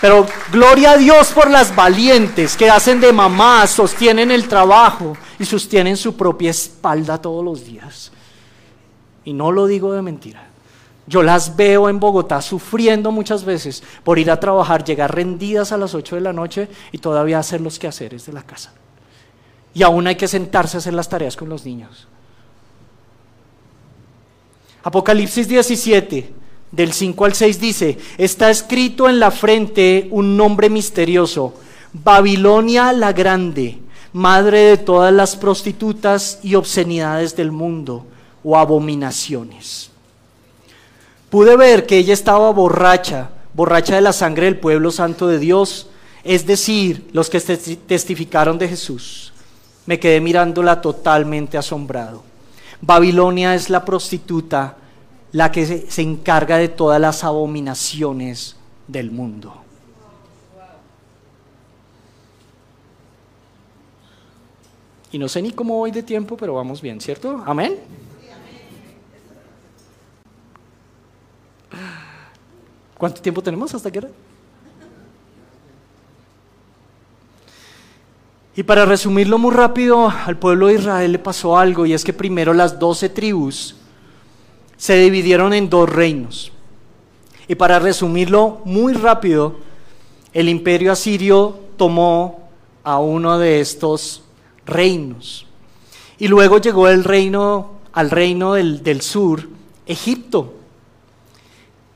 Pero 0.00 0.26
gloria 0.52 0.92
a 0.92 0.96
Dios 0.96 1.32
por 1.32 1.50
las 1.50 1.74
valientes 1.74 2.56
que 2.56 2.70
hacen 2.70 3.00
de 3.00 3.12
mamá, 3.12 3.66
sostienen 3.66 4.30
el 4.30 4.46
trabajo 4.46 5.16
y 5.40 5.44
sostienen 5.44 5.96
su 5.96 6.16
propia 6.16 6.50
espalda 6.50 7.20
todos 7.20 7.44
los 7.44 7.64
días. 7.64 8.12
Y 9.24 9.32
no 9.32 9.50
lo 9.50 9.66
digo 9.66 9.92
de 9.92 10.02
mentira. 10.02 10.46
Yo 11.06 11.22
las 11.22 11.56
veo 11.56 11.88
en 11.88 11.98
Bogotá 11.98 12.40
sufriendo 12.40 13.10
muchas 13.10 13.44
veces 13.44 13.82
por 14.04 14.20
ir 14.20 14.30
a 14.30 14.38
trabajar, 14.38 14.84
llegar 14.84 15.12
rendidas 15.12 15.72
a 15.72 15.78
las 15.78 15.94
8 15.94 16.14
de 16.14 16.20
la 16.20 16.32
noche 16.32 16.68
y 16.92 16.98
todavía 16.98 17.40
hacer 17.40 17.60
los 17.60 17.78
quehaceres 17.78 18.24
de 18.26 18.32
la 18.32 18.42
casa 18.42 18.72
y 19.74 19.82
aún 19.82 20.06
hay 20.06 20.14
que 20.14 20.28
sentarse 20.28 20.76
a 20.76 20.78
hacer 20.78 20.94
las 20.94 21.08
tareas 21.08 21.36
con 21.36 21.48
los 21.48 21.64
niños. 21.64 22.06
Apocalipsis 24.84 25.48
17, 25.48 26.32
del 26.70 26.92
5 26.92 27.24
al 27.24 27.34
6 27.34 27.60
dice, 27.60 27.98
está 28.18 28.50
escrito 28.50 29.08
en 29.08 29.18
la 29.18 29.30
frente 29.30 30.08
un 30.10 30.36
nombre 30.36 30.70
misterioso, 30.70 31.54
Babilonia 31.92 32.92
la 32.92 33.12
Grande, 33.12 33.78
madre 34.12 34.60
de 34.60 34.76
todas 34.76 35.12
las 35.12 35.36
prostitutas 35.36 36.38
y 36.42 36.54
obscenidades 36.54 37.34
del 37.34 37.50
mundo 37.50 38.06
o 38.44 38.56
abominaciones. 38.56 39.90
Pude 41.30 41.56
ver 41.56 41.86
que 41.86 41.98
ella 41.98 42.14
estaba 42.14 42.50
borracha, 42.50 43.30
borracha 43.54 43.96
de 43.96 44.02
la 44.02 44.12
sangre 44.12 44.46
del 44.46 44.58
pueblo 44.58 44.92
santo 44.92 45.26
de 45.26 45.38
Dios, 45.38 45.88
es 46.22 46.46
decir, 46.46 47.08
los 47.12 47.28
que 47.28 47.40
testificaron 47.40 48.58
de 48.58 48.68
Jesús. 48.68 49.33
Me 49.86 50.00
quedé 50.00 50.20
mirándola 50.20 50.80
totalmente 50.80 51.58
asombrado. 51.58 52.22
Babilonia 52.80 53.54
es 53.54 53.70
la 53.70 53.84
prostituta, 53.84 54.76
la 55.32 55.50
que 55.50 55.66
se, 55.88 56.02
encarga 56.02 56.58
de 56.58 56.68
todas 56.68 57.00
las 57.00 57.24
abominaciones 57.24 58.56
del 58.86 59.10
mundo. 59.10 59.62
Y 65.12 65.18
no 65.18 65.28
sé 65.28 65.42
ni 65.42 65.52
cómo 65.52 65.78
voy 65.78 65.92
de 65.92 66.02
tiempo, 66.02 66.36
pero 66.36 66.54
vamos 66.54 66.82
bien, 66.82 67.00
¿cierto? 67.00 67.42
Amén. 67.46 67.78
¿Cuánto 72.98 73.20
tiempo 73.20 73.42
tenemos 73.42 73.74
hasta 73.74 73.90
que 73.90 74.08
Y 78.56 78.62
para 78.62 78.84
resumirlo 78.84 79.38
muy 79.38 79.52
rápido, 79.52 80.08
al 80.08 80.38
pueblo 80.38 80.68
de 80.68 80.74
Israel 80.74 81.12
le 81.12 81.18
pasó 81.18 81.58
algo 81.58 81.86
y 81.86 81.92
es 81.92 82.04
que 82.04 82.12
primero 82.12 82.54
las 82.54 82.78
doce 82.78 83.08
tribus 83.08 83.76
se 84.76 84.96
dividieron 84.96 85.52
en 85.52 85.68
dos 85.68 85.88
reinos. 85.88 86.52
Y 87.48 87.56
para 87.56 87.80
resumirlo 87.80 88.60
muy 88.64 88.92
rápido, 88.92 89.56
el 90.32 90.48
imperio 90.48 90.92
asirio 90.92 91.58
tomó 91.76 92.48
a 92.84 92.98
uno 92.98 93.38
de 93.38 93.60
estos 93.60 94.22
reinos. 94.64 95.46
Y 96.18 96.28
luego 96.28 96.58
llegó 96.58 96.88
el 96.88 97.02
reino, 97.02 97.80
al 97.92 98.10
reino 98.10 98.54
del, 98.54 98.84
del 98.84 99.00
sur, 99.00 99.48
Egipto. 99.86 100.54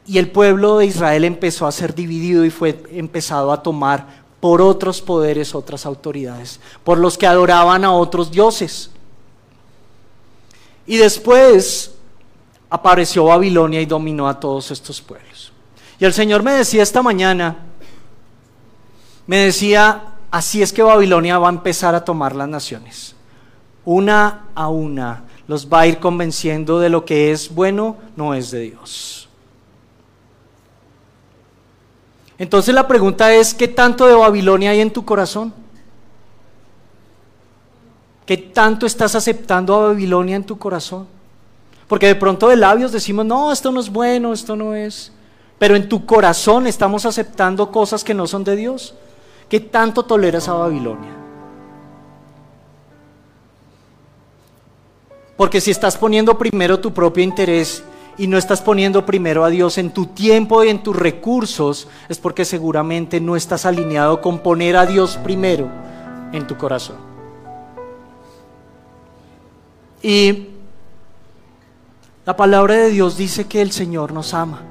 Y 0.07 0.19
el 0.19 0.31
pueblo 0.31 0.79
de 0.79 0.87
Israel 0.87 1.25
empezó 1.25 1.67
a 1.67 1.73
ser 1.73 1.95
dividido 1.95 2.45
y 2.45 2.51
fue 2.51 2.83
empezado 2.91 3.53
a 3.53 3.63
tomar 3.63 4.18
por 4.41 4.63
otros 4.63 5.01
poderes, 5.01 5.55
otras 5.55 5.85
autoridades, 5.87 6.61
por 6.85 6.99
los 6.99 7.19
que 7.19 7.27
adoraban 7.27 7.85
a 7.85 7.93
otros 7.93 8.31
dioses. 8.31 8.91
Y 10.87 10.97
después 10.97 11.93
apareció 12.71 13.25
Babilonia 13.25 13.81
y 13.81 13.87
dominó 13.87 14.29
a 14.29 14.39
todos 14.39 14.71
estos 14.71 15.01
pueblos. 15.01 15.53
Y 15.99 16.05
el 16.05 16.13
Señor 16.13 16.43
me 16.43 16.53
decía 16.53 16.83
esta 16.83 17.03
mañana, 17.03 17.57
me 19.27 19.39
decía, 19.39 20.15
así 20.31 20.63
es 20.63 20.73
que 20.73 20.83
Babilonia 20.83 21.39
va 21.39 21.49
a 21.49 21.53
empezar 21.53 21.95
a 21.95 22.05
tomar 22.05 22.37
las 22.37 22.49
naciones. 22.49 23.15
Una 23.85 24.47
a 24.55 24.69
una 24.69 25.25
los 25.49 25.67
va 25.67 25.81
a 25.81 25.87
ir 25.87 25.99
convenciendo 25.99 26.79
de 26.79 26.91
lo 26.91 27.05
que 27.05 27.33
es 27.33 27.53
bueno, 27.53 27.97
no 28.17 28.35
es 28.35 28.51
de 28.51 28.61
Dios. 28.61 29.18
Entonces 32.39 32.73
la 32.75 32.87
pregunta 32.87 33.35
es, 33.35 33.53
¿qué 33.53 33.67
tanto 33.67 34.07
de 34.07 34.15
Babilonia 34.15 34.71
hay 34.71 34.81
en 34.81 34.93
tu 34.93 35.05
corazón? 35.05 35.53
¿Qué 38.25 38.37
tanto 38.37 38.87
estás 38.87 39.15
aceptando 39.15 39.75
a 39.75 39.89
Babilonia 39.89 40.37
en 40.37 40.45
tu 40.45 40.57
corazón? 40.57 41.09
Porque 41.89 42.07
de 42.07 42.15
pronto 42.15 42.49
de 42.49 42.57
labios 42.57 42.93
decimos, 42.93 43.25
no, 43.25 43.51
esto 43.51 43.73
no 43.73 43.81
es 43.81 43.91
bueno, 43.91 44.33
esto 44.33 44.55
no 44.55 44.75
es. 44.75 45.11
Pero 45.59 45.75
en 45.75 45.89
tu 45.89 46.07
corazón 46.07 46.67
estamos 46.67 47.07
aceptando 47.07 47.73
cosas 47.73 48.05
que 48.05 48.15
no 48.15 48.27
son 48.27 48.45
de 48.45 48.55
Dios. 48.55 48.95
¿Qué 49.49 49.59
tanto 49.59 50.05
toleras 50.05 50.49
a 50.49 50.53
Babilonia? 50.53 51.17
Porque 55.37 55.61
si 55.61 55.71
estás 55.71 55.97
poniendo 55.97 56.37
primero 56.37 56.79
tu 56.79 56.93
propio 56.93 57.25
interés 57.25 57.83
y 58.19 58.27
no 58.27 58.37
estás 58.37 58.61
poniendo 58.61 59.07
primero 59.07 59.45
a 59.45 59.49
Dios 59.49 59.79
en 59.79 59.93
tu 59.93 60.07
tiempo 60.07 60.65
y 60.65 60.69
en 60.69 60.83
tus 60.83 60.97
recursos, 60.97 61.87
es 62.09 62.19
porque 62.19 62.45
seguramente 62.45 63.21
no 63.21 63.37
estás 63.37 63.65
alineado 63.65 64.21
con 64.21 64.41
poner 64.41 64.77
a 64.77 64.87
Dios 64.87 65.17
primero 65.23 65.69
en 66.33 66.47
tu 66.47 66.57
corazón. 66.57 66.97
Y 70.03 70.49
la 72.27 72.37
palabra 72.37 72.75
de 72.75 72.91
Dios 72.91 73.17
dice 73.17 73.47
que 73.47 73.63
el 73.63 73.71
Señor 73.71 74.13
nos 74.13 74.35
ama. 74.35 74.63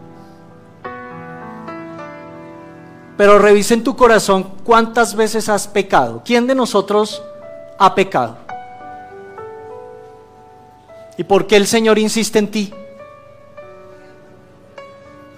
Pero 3.15 3.39
revisa 3.39 3.73
en 3.73 3.83
tu 3.83 3.95
corazón 3.95 4.51
cuántas 4.63 5.15
veces 5.15 5.49
has 5.49 5.67
pecado. 5.67 6.21
¿Quién 6.23 6.45
de 6.47 6.53
nosotros 6.53 7.23
ha 7.79 7.95
pecado? 7.95 8.37
¿Y 11.17 11.23
por 11.23 11.47
qué 11.47 11.55
el 11.55 11.65
Señor 11.65 11.97
insiste 11.97 12.37
en 12.37 12.51
ti? 12.51 12.73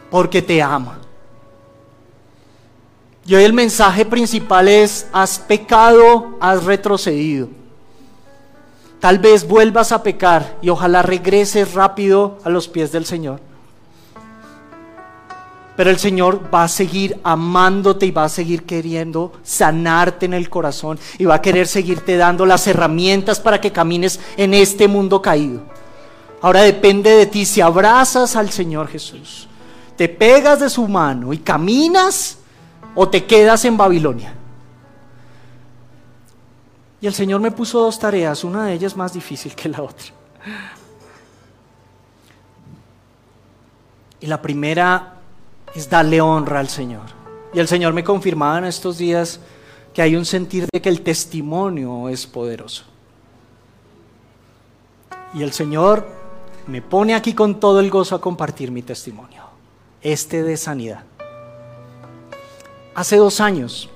Porque 0.10 0.42
te 0.42 0.62
ama. 0.62 1.00
Y 3.26 3.36
hoy 3.36 3.44
el 3.44 3.54
mensaje 3.54 4.06
principal 4.06 4.68
es, 4.68 5.08
has 5.14 5.38
pecado, 5.38 6.38
has 6.40 6.64
retrocedido. 6.64 7.50
Tal 9.00 9.20
vez 9.20 9.48
vuelvas 9.48 9.92
a 9.92 10.04
pecar 10.04 10.58
y 10.62 10.70
ojalá 10.70 11.02
regreses 11.02 11.74
rápido 11.74 12.38
a 12.44 12.50
los 12.50 12.68
pies 12.68 12.92
del 12.92 13.06
Señor. 13.06 13.40
Pero 15.78 15.90
el 15.90 15.98
Señor 15.98 16.54
va 16.54 16.64
a 16.64 16.68
seguir 16.68 17.20
amándote 17.24 18.06
y 18.06 18.12
va 18.12 18.26
a 18.26 18.30
seguir 18.30 18.66
queriendo 18.66 19.32
sanarte 19.44 20.26
en 20.26 20.34
el 20.34 20.50
corazón 20.50 21.00
y 21.18 21.24
va 21.24 21.36
a 21.36 21.42
querer 21.42 21.68
seguirte 21.68 22.18
dando 22.18 22.46
las 22.46 22.68
herramientas 22.68 23.40
para 23.40 23.62
que 23.62 23.72
camines 23.72 24.20
en 24.36 24.54
este 24.54 24.90
mundo 24.90 25.22
caído. 25.22 25.62
Ahora 26.42 26.64
depende 26.64 27.12
de 27.12 27.26
ti 27.26 27.46
si 27.46 27.62
abrazas 27.62 28.36
al 28.36 28.50
Señor 28.50 28.88
Jesús, 28.88 29.49
te 30.00 30.08
pegas 30.08 30.62
de 30.62 30.70
su 30.70 30.88
mano 30.88 31.34
y 31.34 31.40
caminas 31.40 32.38
o 32.96 33.10
te 33.10 33.26
quedas 33.26 33.66
en 33.66 33.76
Babilonia. 33.76 34.34
Y 37.02 37.08
el 37.08 37.14
Señor 37.14 37.42
me 37.42 37.52
puso 37.52 37.82
dos 37.82 38.00
tareas, 38.00 38.46
una 38.46 38.64
de 38.64 38.76
ellas 38.76 38.96
más 38.96 39.12
difícil 39.12 39.54
que 39.54 39.68
la 39.68 39.82
otra. 39.82 40.06
Y 44.22 44.28
la 44.28 44.42
primera 44.42 45.16
es 45.76 45.90
darle 45.90 46.22
honra 46.22 46.62
al 46.62 46.70
Señor. 46.70 47.04
Y 47.54 47.60
el 47.60 47.68
Señor 47.68 47.92
me 47.92 48.06
confirmaba 48.06 48.60
en 48.60 48.64
estos 48.64 48.98
días 48.98 49.42
que 49.94 50.02
hay 50.02 50.16
un 50.16 50.24
sentir 50.24 50.66
de 50.72 50.82
que 50.82 50.88
el 50.88 51.02
testimonio 51.02 52.08
es 52.08 52.26
poderoso. 52.26 52.86
Y 55.34 55.44
el 55.44 55.52
Señor 55.52 56.08
me 56.68 56.82
pone 56.82 57.16
aquí 57.16 57.34
con 57.34 57.60
todo 57.60 57.82
el 57.82 57.90
gozo 57.90 58.16
a 58.16 58.22
compartir 58.22 58.72
mi 58.72 58.82
testimonio, 58.82 59.49
este 60.02 60.44
de 60.44 60.58
sanidad. 60.58 61.04
Hace 62.96 63.18
dos 63.18 63.40
años 63.40 63.90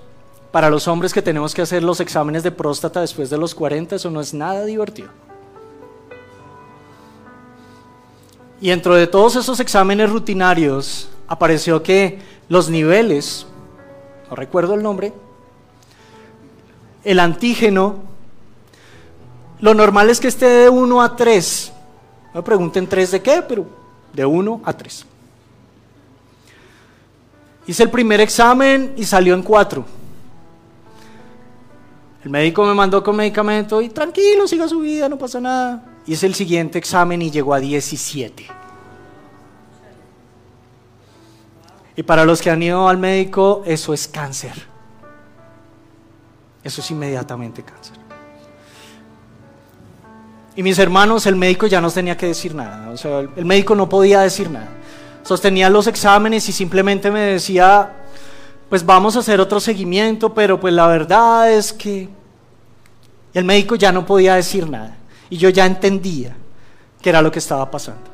para 0.51 0.69
los 0.69 0.87
hombres 0.87 1.13
que 1.13 1.21
tenemos 1.21 1.53
que 1.53 1.63
hacer 1.63 1.83
los 1.83 1.99
exámenes 1.99 2.43
de 2.43 2.51
próstata 2.51 3.01
después 3.01 3.29
de 3.29 3.37
los 3.37 3.55
40, 3.55 3.95
eso 3.95 4.11
no 4.11 4.21
es 4.21 4.33
nada 4.33 4.65
divertido. 4.65 5.09
Y 8.61 8.69
dentro 8.69 8.95
de 8.95 9.07
todos 9.07 9.35
esos 9.35 9.59
exámenes 9.59 10.09
rutinarios 10.09 11.09
apareció 11.27 11.83
que 11.83 12.21
los 12.49 12.69
niveles, 12.69 13.45
no 14.29 14.35
recuerdo 14.35 14.75
el 14.75 14.83
nombre, 14.83 15.11
el 17.03 17.19
antígeno, 17.19 17.95
lo 19.59 19.73
normal 19.73 20.09
es 20.09 20.19
que 20.19 20.27
esté 20.27 20.45
de 20.45 20.69
1 20.69 21.01
a 21.01 21.15
3. 21.15 21.73
No 22.33 22.39
me 22.39 22.43
pregunten 22.43 22.87
3 22.87 23.11
de 23.11 23.21
qué, 23.21 23.43
pero 23.47 23.65
de 24.13 24.25
1 24.25 24.61
a 24.63 24.73
3. 24.73 25.05
Hice 27.65 27.83
el 27.83 27.89
primer 27.89 28.19
examen 28.19 28.93
y 28.97 29.05
salió 29.05 29.33
en 29.33 29.43
4. 29.43 29.85
El 32.23 32.29
médico 32.29 32.65
me 32.65 32.73
mandó 32.73 33.03
con 33.03 33.15
medicamento 33.15 33.81
y 33.81 33.89
tranquilo, 33.89 34.47
siga 34.47 34.67
su 34.67 34.79
vida, 34.79 35.09
no 35.09 35.17
pasa 35.17 35.39
nada. 35.39 35.83
Hice 36.05 36.25
el 36.25 36.35
siguiente 36.35 36.77
examen 36.77 37.21
y 37.21 37.31
llegó 37.31 37.53
a 37.53 37.59
17. 37.59 38.47
Y 41.95 42.03
para 42.03 42.25
los 42.25 42.41
que 42.41 42.49
han 42.49 42.63
ido 42.63 42.87
al 42.87 42.97
médico, 42.97 43.61
eso 43.65 43.93
es 43.93 44.07
cáncer. 44.07 44.53
Eso 46.63 46.81
es 46.81 46.91
inmediatamente 46.91 47.61
cáncer. 47.63 47.97
Y 50.55 50.63
mis 50.63 50.77
hermanos, 50.79 51.25
el 51.25 51.35
médico 51.35 51.67
ya 51.67 51.81
no 51.81 51.89
tenía 51.91 52.15
que 52.15 52.27
decir 52.27 52.55
nada. 52.55 52.89
O 52.89 52.97
sea, 52.97 53.19
el 53.19 53.45
médico 53.45 53.75
no 53.75 53.89
podía 53.89 54.21
decir 54.21 54.49
nada. 54.49 54.69
Sostenía 55.23 55.69
los 55.69 55.87
exámenes 55.87 56.47
y 56.49 56.51
simplemente 56.51 57.09
me 57.09 57.21
decía, 57.21 57.93
pues 58.69 58.85
vamos 58.85 59.15
a 59.15 59.19
hacer 59.19 59.39
otro 59.39 59.59
seguimiento, 59.59 60.33
pero 60.33 60.59
pues 60.59 60.73
la 60.73 60.87
verdad 60.87 61.51
es 61.51 61.71
que 61.71 62.09
el 63.33 63.45
médico 63.45 63.75
ya 63.75 63.91
no 63.91 64.05
podía 64.05 64.35
decir 64.35 64.69
nada 64.69 64.97
y 65.29 65.37
yo 65.37 65.49
ya 65.49 65.65
entendía 65.65 66.35
que 67.01 67.09
era 67.09 67.21
lo 67.21 67.31
que 67.31 67.39
estaba 67.39 67.69
pasando. 67.71 68.11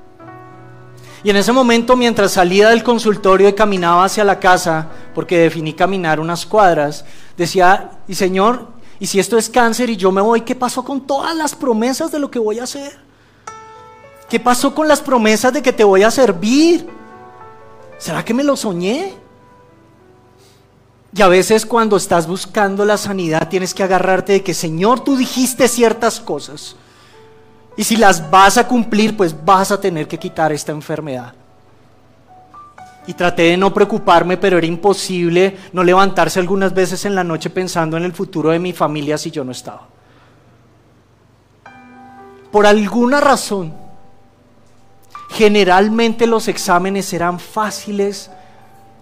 Y 1.24 1.30
en 1.30 1.36
ese 1.36 1.52
momento, 1.52 1.96
mientras 1.98 2.32
salía 2.32 2.70
del 2.70 2.84
consultorio 2.84 3.50
y 3.50 3.54
caminaba 3.54 4.06
hacia 4.06 4.24
la 4.24 4.40
casa, 4.40 4.88
porque 5.14 5.38
definí 5.40 5.74
caminar 5.74 6.20
unas 6.20 6.46
cuadras, 6.46 7.04
decía, 7.36 7.92
y 8.08 8.16
Señor, 8.16 8.68
¿y 9.00 9.08
si 9.08 9.20
esto 9.20 9.38
es 9.38 9.50
cáncer 9.50 9.90
y 9.90 9.98
yo 9.98 10.12
me 10.12 10.22
voy, 10.22 10.42
qué 10.42 10.56
pasó 10.56 10.84
con 10.84 11.06
todas 11.06 11.36
las 11.36 11.56
promesas 11.56 12.12
de 12.12 12.20
lo 12.20 12.32
que 12.32 12.40
voy 12.40 12.60
a 12.60 12.64
hacer? 12.64 12.98
¿Qué 14.30 14.40
pasó 14.40 14.74
con 14.74 14.88
las 14.88 15.02
promesas 15.02 15.52
de 15.52 15.62
que 15.62 15.74
te 15.74 15.84
voy 15.84 16.04
a 16.04 16.12
servir? 16.12 16.99
¿Será 18.00 18.24
que 18.26 18.34
me 18.34 18.44
lo 18.44 18.56
soñé? 18.56 19.14
Y 21.14 21.22
a 21.22 21.28
veces 21.28 21.66
cuando 21.66 21.98
estás 21.98 22.28
buscando 22.28 22.86
la 22.86 22.98
sanidad 22.98 23.50
tienes 23.50 23.74
que 23.74 23.84
agarrarte 23.84 24.34
de 24.34 24.44
que, 24.44 24.54
Señor, 24.54 25.02
tú 25.02 25.18
dijiste 25.18 25.68
ciertas 25.68 26.20
cosas. 26.20 26.76
Y 27.76 27.84
si 27.84 27.98
las 27.98 28.30
vas 28.32 28.58
a 28.58 28.68
cumplir, 28.68 29.18
pues 29.18 29.36
vas 29.46 29.72
a 29.72 29.82
tener 29.82 30.08
que 30.08 30.18
quitar 30.18 30.52
esta 30.52 30.72
enfermedad. 30.72 31.34
Y 33.06 33.14
traté 33.14 33.44
de 33.44 33.58
no 33.58 33.74
preocuparme, 33.74 34.38
pero 34.38 34.58
era 34.58 34.68
imposible 34.68 35.58
no 35.74 35.84
levantarse 35.84 36.40
algunas 36.40 36.74
veces 36.74 37.04
en 37.06 37.16
la 37.16 37.24
noche 37.24 37.50
pensando 37.50 37.98
en 37.98 38.04
el 38.04 38.14
futuro 38.14 38.52
de 38.52 38.60
mi 38.60 38.72
familia 38.72 39.18
si 39.18 39.32
yo 39.32 39.44
no 39.44 39.52
estaba. 39.52 39.88
Por 42.52 42.66
alguna 42.66 43.20
razón, 43.20 43.74
generalmente 45.30 46.28
los 46.28 46.48
exámenes 46.48 47.12
eran 47.14 47.40
fáciles 47.40 48.30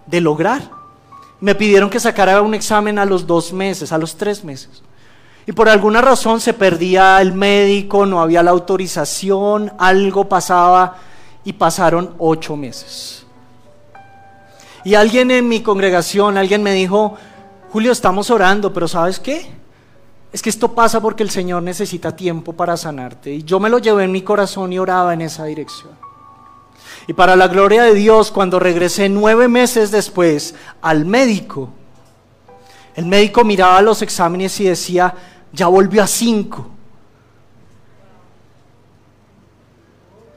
de 0.06 0.20
lograr. 0.20 0.70
Me 1.40 1.54
pidieron 1.54 1.90
que 1.90 2.00
sacara 2.00 2.42
un 2.42 2.54
examen 2.54 2.98
a 2.98 3.04
los 3.04 3.26
dos 3.26 3.52
meses, 3.52 3.92
a 3.92 3.98
los 3.98 4.16
tres 4.16 4.44
meses. 4.44 4.82
Y 5.46 5.52
por 5.52 5.68
alguna 5.68 6.00
razón 6.00 6.40
se 6.40 6.52
perdía 6.52 7.20
el 7.22 7.32
médico, 7.32 8.04
no 8.04 8.20
había 8.20 8.42
la 8.42 8.50
autorización, 8.50 9.72
algo 9.78 10.28
pasaba 10.28 10.96
y 11.44 11.54
pasaron 11.54 12.14
ocho 12.18 12.56
meses. 12.56 13.24
Y 14.84 14.94
alguien 14.94 15.30
en 15.30 15.48
mi 15.48 15.62
congregación, 15.62 16.36
alguien 16.36 16.62
me 16.62 16.72
dijo, 16.72 17.14
Julio, 17.72 17.92
estamos 17.92 18.30
orando, 18.30 18.72
pero 18.72 18.88
¿sabes 18.88 19.18
qué? 19.18 19.58
es 20.32 20.42
que 20.42 20.50
esto 20.50 20.74
pasa 20.74 21.00
porque 21.00 21.22
el 21.22 21.30
Señor 21.30 21.62
necesita 21.62 22.14
tiempo 22.14 22.52
para 22.52 22.76
sanarte. 22.76 23.32
Y 23.32 23.42
yo 23.44 23.60
me 23.60 23.70
lo 23.70 23.78
llevé 23.78 24.04
en 24.04 24.12
mi 24.12 24.22
corazón 24.22 24.72
y 24.72 24.78
oraba 24.78 25.14
en 25.14 25.22
esa 25.22 25.44
dirección. 25.44 26.07
Y 27.08 27.14
para 27.14 27.36
la 27.36 27.48
gloria 27.48 27.84
de 27.84 27.94
Dios, 27.94 28.30
cuando 28.30 28.60
regresé 28.60 29.08
nueve 29.08 29.48
meses 29.48 29.90
después 29.90 30.54
al 30.82 31.06
médico, 31.06 31.70
el 32.94 33.06
médico 33.06 33.44
miraba 33.44 33.80
los 33.80 34.02
exámenes 34.02 34.60
y 34.60 34.64
decía, 34.64 35.14
ya 35.50 35.68
volvió 35.68 36.02
a 36.02 36.06
cinco. 36.06 36.68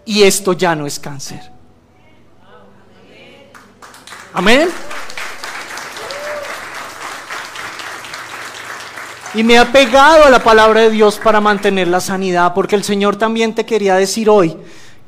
Y 0.05 0.23
esto 0.23 0.53
ya 0.53 0.73
no 0.73 0.85
es 0.85 0.97
cáncer. 0.97 1.51
Amén. 4.31 4.69
Y 9.33 9.43
me 9.43 9.57
ha 9.57 9.69
pegado 9.69 10.23
a 10.23 10.29
la 10.29 10.41
palabra 10.41 10.79
de 10.79 10.89
Dios 10.89 11.19
para 11.21 11.41
mantener 11.41 11.89
la 11.89 11.99
sanidad, 11.99 12.53
porque 12.53 12.77
el 12.77 12.85
Señor 12.85 13.17
también 13.17 13.53
te 13.53 13.65
quería 13.65 13.95
decir 13.95 14.29
hoy 14.29 14.57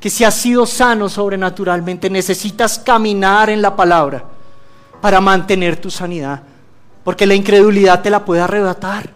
que 0.04 0.10
si 0.10 0.26
has 0.26 0.36
sido 0.36 0.66
sano 0.66 1.08
sobrenaturalmente, 1.08 2.10
necesitas 2.10 2.78
caminar 2.78 3.50
en 3.50 3.62
la 3.62 3.74
palabra 3.74 4.26
para 5.00 5.22
mantener 5.22 5.78
tu 5.78 5.90
sanidad, 5.90 6.44
porque 7.06 7.26
la 7.26 7.36
incredulidad 7.36 8.02
te 8.02 8.10
la 8.10 8.26
puede 8.26 8.42
arrebatar. 8.42 9.12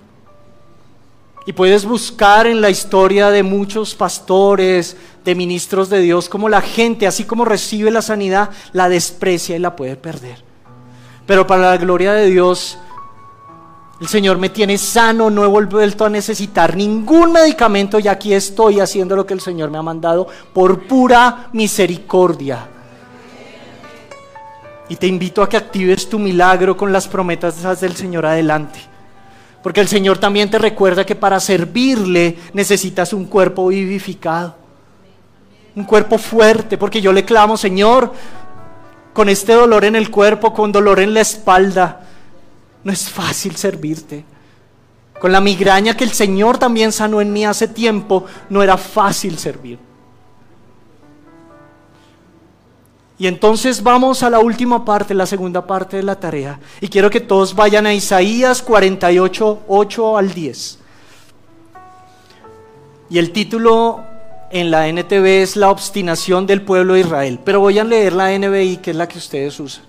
Y 1.46 1.52
puedes 1.52 1.84
buscar 1.84 2.48
en 2.48 2.62
la 2.62 2.70
historia 2.70 3.32
de 3.32 3.44
muchos 3.44 3.96
pastores, 3.96 4.96
de 5.26 5.36
ministros 5.36 5.90
de 5.90 6.00
Dios, 6.00 6.30
como 6.30 6.48
la 6.48 6.62
gente, 6.62 7.06
así 7.06 7.26
como 7.26 7.44
recibe 7.44 7.92
la 7.92 8.02
sanidad, 8.02 8.52
la 8.72 8.88
desprecia 8.88 9.58
y 9.58 9.60
la 9.60 9.76
puede 9.76 9.98
perder. 9.98 10.42
Pero 11.26 11.46
para 11.46 11.72
la 11.72 11.76
gloria 11.76 12.14
de 12.14 12.28
Dios, 12.28 12.78
el 14.00 14.08
Señor 14.08 14.38
me 14.38 14.50
tiene 14.50 14.78
sano, 14.78 15.30
no 15.32 15.44
he 15.44 15.48
vuelto 15.48 16.06
a 16.06 16.10
necesitar 16.10 16.76
ningún 16.76 17.32
medicamento 17.32 17.98
y 18.00 18.08
aquí 18.08 18.32
estoy 18.32 18.80
haciendo 18.80 19.16
lo 19.16 19.26
que 19.26 19.34
el 19.34 19.42
Señor 19.42 19.72
me 19.72 19.80
ha 19.80 19.82
mandado 19.82 20.28
por 20.54 20.84
pura 20.84 21.50
misericordia. 21.54 22.68
Y 24.88 24.96
te 24.98 25.08
invito 25.08 25.42
a 25.42 25.50
que 25.50 25.58
actives 25.58 26.08
tu 26.08 26.20
milagro 26.20 26.78
con 26.78 26.94
las 26.94 27.08
promesas 27.08 27.82
del 27.82 27.96
Señor 27.96 28.26
adelante. 28.26 28.80
Porque 29.64 29.82
el 29.82 29.88
Señor 29.88 30.20
también 30.20 30.50
te 30.50 30.60
recuerda 30.60 31.06
que 31.06 31.16
para 31.16 31.40
servirle 31.40 32.38
necesitas 32.54 33.12
un 33.12 33.26
cuerpo 33.26 33.68
vivificado. 33.68 34.56
Un 35.76 35.84
cuerpo 35.84 36.18
fuerte. 36.18 36.78
Porque 36.78 37.02
yo 37.02 37.12
le 37.12 37.26
clamo, 37.26 37.58
Señor, 37.58 38.14
con 39.12 39.28
este 39.28 39.54
dolor 39.54 39.84
en 39.84 39.98
el 39.98 40.10
cuerpo, 40.10 40.54
con 40.54 40.72
dolor 40.72 41.02
en 41.02 41.14
la 41.14 41.20
espalda 41.20 42.07
no 42.88 42.94
es 42.94 43.10
fácil 43.10 43.54
servirte. 43.58 44.24
Con 45.20 45.34
la 45.34 45.42
migraña 45.42 45.98
que 45.98 46.06
el 46.06 46.14
Señor 46.14 46.58
también 46.58 46.94
sanó 46.94 47.20
en 47.20 47.34
mí 47.34 47.44
hace 47.44 47.68
tiempo, 47.68 48.24
no 48.50 48.64
era 48.64 48.78
fácil 48.78 49.38
servir. 49.38 49.78
Y 53.20 53.28
entonces 53.28 53.84
vamos 53.84 54.24
a 54.24 54.30
la 54.30 54.40
última 54.40 54.86
parte, 54.86 55.14
la 55.14 55.26
segunda 55.26 55.68
parte 55.68 55.98
de 55.98 56.04
la 56.04 56.18
tarea. 56.18 56.62
Y 56.80 56.88
quiero 56.88 57.10
que 57.10 57.20
todos 57.20 57.54
vayan 57.54 57.86
a 57.88 57.94
Isaías 57.94 58.62
48, 58.62 59.64
8 59.68 60.18
al 60.18 60.34
10. 60.34 60.80
Y 63.10 63.18
el 63.18 63.34
título 63.34 64.02
en 64.50 64.72
la 64.72 64.88
NTV 64.88 65.26
es 65.42 65.58
La 65.58 65.72
obstinación 65.72 66.48
del 66.48 66.62
pueblo 66.62 66.94
de 66.94 67.02
Israel. 67.02 67.38
Pero 67.44 67.60
voy 67.60 67.80
a 67.80 67.84
leer 67.84 68.14
la 68.14 68.32
NBI, 68.32 68.78
que 68.78 68.92
es 68.92 68.96
la 68.96 69.10
que 69.10 69.18
ustedes 69.18 69.60
usan. 69.60 69.84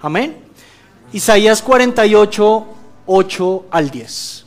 Amén. 0.00 0.49
Isaías 1.12 1.60
48, 1.60 2.66
8 3.06 3.64
al 3.70 3.90
10. 3.90 4.46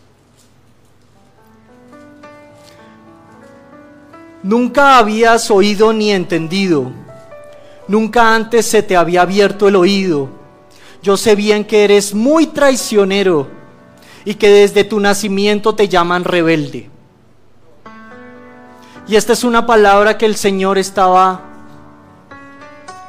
Nunca 4.43 4.97
habías 4.97 5.51
oído 5.51 5.91
ni 5.91 6.11
entendido, 6.11 6.91
nunca 7.87 8.33
antes 8.33 8.65
se 8.65 8.81
te 8.81 8.95
había 8.95 9.23
abierto 9.23 9.67
el 9.67 9.75
oído. 9.75 10.29
Yo 11.01 11.17
sé 11.17 11.35
bien 11.35 11.65
que 11.65 11.83
eres 11.83 12.13
muy 12.13 12.47
traicionero 12.47 13.47
y 14.23 14.35
que 14.35 14.49
desde 14.49 14.85
tu 14.85 15.01
nacimiento 15.01 15.75
te 15.75 15.89
llaman 15.89 16.23
rebelde. 16.23 16.89
Y 19.05 19.17
esta 19.17 19.33
es 19.33 19.43
una 19.43 19.65
palabra 19.65 20.17
que 20.17 20.25
el 20.25 20.37
Señor 20.37 20.77
estaba 20.77 21.41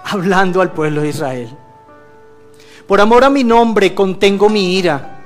hablando 0.04 0.60
al 0.60 0.72
pueblo 0.72 1.02
de 1.02 1.10
Israel. 1.10 1.56
Por 2.86 3.00
amor 3.00 3.24
a 3.24 3.30
mi 3.30 3.44
nombre 3.44 3.94
contengo 3.94 4.48
mi 4.48 4.76
ira. 4.76 5.22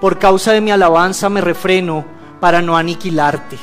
Por 0.00 0.18
causa 0.18 0.52
de 0.52 0.60
mi 0.60 0.70
alabanza 0.70 1.28
me 1.28 1.40
refreno 1.40 2.04
para 2.40 2.60
no 2.60 2.76
aniquilarte. 2.76 3.56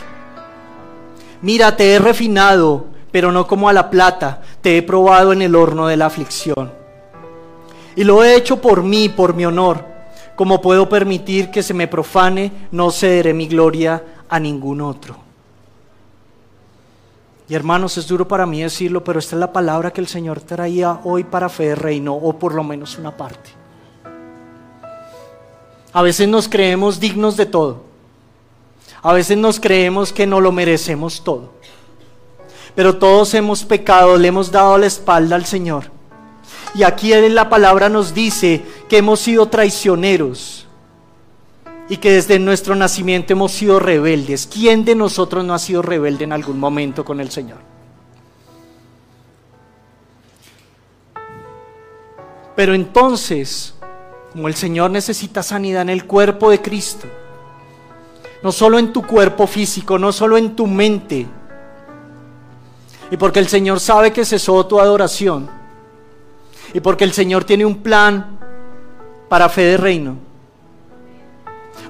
Mira, 1.41 1.76
te 1.76 1.94
he 1.94 1.99
refinado, 1.99 2.86
pero 3.11 3.32
no 3.32 3.45
como 3.45 3.68
a 3.68 3.74
la 3.74 3.90
plata, 3.90 4.41
te 4.61 4.78
he 4.78 4.82
probado 4.82 5.34
en 5.34 5.41
el 5.41 5.56
horno 5.56 5.88
de 5.88 5.98
la 5.98 6.06
aflicción. 6.06 6.72
Y 7.95 8.06
lo 8.06 8.24
he 8.24 8.36
hecho 8.36 8.61
por 8.61 8.82
mí, 8.82 9.10
por 9.10 9.36
mi 9.36 9.45
honor. 9.45 9.86
Como 10.36 10.61
puedo 10.61 10.88
permitir 10.90 11.52
que 11.52 11.61
se 11.61 11.74
me 11.74 11.88
profane, 11.88 12.52
no 12.72 12.91
cederé 12.91 13.34
mi 13.34 13.48
gloria 13.48 14.03
a 14.30 14.40
ningún 14.40 14.82
otro. 14.82 15.23
Y 17.49 17.56
hermanos, 17.56 17.98
es 17.98 18.07
duro 18.07 18.28
para 18.28 18.45
mí 18.45 18.61
decirlo, 18.61 19.03
pero 19.03 19.20
esta 19.20 19.36
es 19.36 19.40
la 19.40 19.52
palabra 19.52 19.91
que 19.91 20.02
el 20.02 20.07
Señor 20.07 20.40
traía 20.41 20.99
hoy 21.03 21.24
para 21.24 21.49
fe 21.49 21.70
de 21.70 21.76
reino, 21.76 22.14
o 22.14 22.38
por 22.40 22.53
lo 22.53 22.64
menos 22.64 22.98
una 22.98 23.15
parte. 23.15 23.49
A 25.91 26.02
veces 26.02 26.28
nos 26.28 26.48
creemos 26.48 26.99
dignos 26.99 27.36
de 27.38 27.45
todo. 27.45 27.84
A 29.02 29.14
veces 29.14 29.38
nos 29.38 29.60
creemos 29.60 30.14
que 30.14 30.26
no 30.26 30.40
lo 30.40 30.52
merecemos 30.52 31.24
todo. 31.24 31.52
Pero 32.76 32.98
todos 32.98 33.34
hemos 33.34 33.64
pecado, 33.65 34.18
le 34.18 34.30
hemos 34.30 34.52
dado 34.52 34.78
la 34.78 34.88
espalda 34.88 35.36
al 35.36 35.45
Señor. 35.45 35.91
Y 36.74 36.84
aquí 36.84 37.14
en 37.14 37.36
la 37.36 37.49
palabra 37.49 37.90
nos 37.90 38.14
dice 38.14 38.64
que 38.90 38.98
hemos 38.98 39.20
sido 39.20 39.48
traicioneros 39.48 40.65
y 41.89 41.97
que 41.97 42.14
desde 42.14 42.39
nuestro 42.39 42.76
nacimiento 42.76 43.34
hemos 43.34 43.51
sido 43.51 43.80
rebeldes. 43.80 44.47
¿Quién 44.47 44.85
de 44.85 44.95
nosotros 44.95 45.43
no 45.43 45.53
ha 45.53 45.60
sido 45.60 45.81
rebelde 45.81 46.23
en 46.23 46.31
algún 46.31 46.60
momento 46.60 47.03
con 47.03 47.19
el 47.19 47.30
Señor? 47.30 47.57
Pero 52.55 52.73
entonces, 52.73 53.73
como 54.31 54.47
el 54.47 54.55
Señor 54.55 54.91
necesita 54.91 55.43
sanidad 55.43 55.81
en 55.81 55.89
el 55.89 56.05
cuerpo 56.05 56.49
de 56.49 56.61
Cristo, 56.61 57.07
no 58.43 58.51
solo 58.51 58.77
en 58.77 58.93
tu 58.93 59.05
cuerpo 59.05 59.47
físico, 59.47 59.97
no 59.97 60.11
solo 60.11 60.38
en 60.38 60.55
tu 60.55 60.68
mente, 60.68 61.26
y 63.10 63.18
porque 63.18 63.39
el 63.39 63.47
Señor 63.47 63.80
sabe 63.80 64.11
que 64.11 64.26
cesó 64.26 64.65
tu 64.65 64.80
adoración, 64.80 65.49
y 66.73 66.80
porque 66.80 67.03
el 67.03 67.14
Señor 67.14 67.43
tiene 67.43 67.65
un 67.65 67.77
plan 67.77 68.39
para 69.30 69.49
fe 69.49 69.64
de 69.64 69.77
reino, 69.77 70.18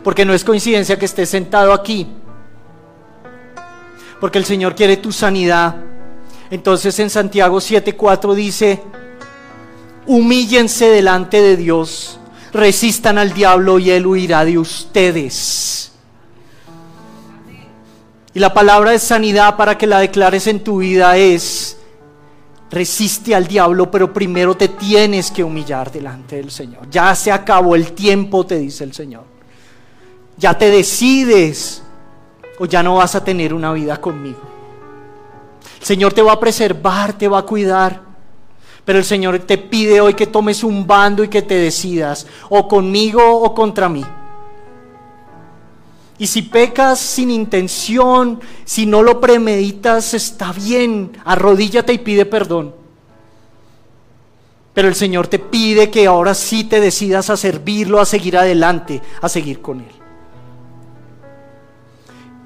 porque 0.04 0.26
no 0.26 0.34
es 0.34 0.44
coincidencia 0.44 1.00
que 1.00 1.06
estés 1.06 1.30
sentado 1.30 1.74
aquí. 1.74 2.08
Porque 4.20 4.38
el 4.38 4.46
Señor 4.46 4.76
quiere 4.76 4.98
tu 4.98 5.12
sanidad. 5.12 5.76
Entonces 6.52 6.98
en 7.00 7.10
Santiago 7.10 7.58
7:4 7.58 8.36
dice, 8.36 8.82
humíllense 10.06 10.90
delante 10.90 11.42
de 11.42 11.58
Dios, 11.58 12.20
resistan 12.52 13.18
al 13.18 13.34
diablo 13.34 13.80
y 13.80 13.90
él 13.90 14.06
huirá 14.06 14.46
de 14.46 14.60
ustedes. 14.60 15.92
Y 18.36 18.40
la 18.40 18.54
palabra 18.54 18.92
de 18.92 19.00
sanidad 19.00 19.56
para 19.56 19.78
que 19.78 19.88
la 19.88 20.00
declares 20.00 20.48
en 20.48 20.64
tu 20.64 20.80
vida 20.80 21.18
es, 21.18 21.78
resiste 22.72 23.36
al 23.36 23.48
diablo, 23.48 23.92
pero 23.92 24.12
primero 24.12 24.58
te 24.58 24.70
tienes 24.70 25.30
que 25.30 25.44
humillar 25.44 25.92
delante 25.92 26.38
del 26.38 26.50
Señor. 26.50 26.90
Ya 26.90 27.14
se 27.14 27.32
acabó 27.32 27.76
el 27.76 27.94
tiempo, 27.94 28.46
te 28.46 28.58
dice 28.58 28.84
el 28.84 28.94
Señor 28.94 29.33
ya 30.38 30.58
te 30.58 30.70
decides 30.70 31.84
o 32.60 32.66
ya 32.66 32.84
no 32.84 32.96
vas 32.96 33.16
a 33.16 33.24
tener 33.24 33.54
una 33.54 33.74
vida 33.74 34.00
conmigo. 34.00 34.42
El 35.80 35.86
Señor 35.86 36.14
te 36.14 36.22
va 36.22 36.34
a 36.34 36.40
preservar, 36.40 37.14
te 37.18 37.28
va 37.28 37.40
a 37.40 37.46
cuidar. 37.46 38.02
Pero 38.86 39.00
el 39.00 39.06
Señor 39.06 39.40
te 39.40 39.58
pide 39.58 40.02
hoy 40.02 40.14
que 40.14 40.28
tomes 40.28 40.64
un 40.64 40.86
bando 40.86 41.24
y 41.24 41.30
que 41.30 41.42
te 41.42 41.56
decidas, 41.56 42.28
o 42.50 42.68
conmigo 42.68 43.22
o 43.42 43.54
contra 43.54 43.88
mí. 43.88 44.04
Y 46.18 46.28
si 46.28 46.44
pecas 46.44 47.00
sin 47.00 47.32
intención, 47.32 48.40
si 48.66 48.86
no 48.86 49.02
lo 49.02 49.20
premeditas, 49.20 50.14
está 50.14 50.52
bien, 50.52 51.18
arrodíllate 51.26 51.94
y 51.94 51.98
pide 51.98 52.26
perdón. 52.26 52.76
Pero 54.74 54.88
el 54.88 54.96
Señor 54.96 55.28
te 55.28 55.40
pide 55.40 55.90
que 55.90 56.08
ahora 56.08 56.34
sí 56.34 56.66
te 56.66 56.80
decidas 56.80 57.30
a 57.30 57.38
servirlo, 57.38 58.00
a 58.00 58.06
seguir 58.06 58.38
adelante, 58.38 59.02
a 59.22 59.30
seguir 59.30 59.62
con 59.62 59.82
Él. 59.82 60.03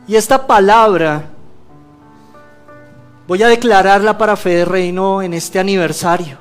Y 0.07 0.15
esta 0.15 0.47
palabra 0.47 1.29
voy 3.27 3.43
a 3.43 3.47
declararla 3.49 4.17
para 4.17 4.37
fe 4.37 4.51
de 4.51 4.65
reino 4.65 5.21
en 5.21 5.33
este 5.33 5.59
aniversario. 5.59 6.37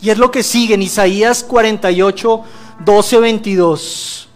Y 0.00 0.10
es 0.10 0.18
lo 0.18 0.30
que 0.30 0.44
sigue 0.44 0.74
en 0.74 0.82
Isaías 0.82 1.42
48, 1.42 2.42
12, 2.84 3.18
22. 3.18 4.28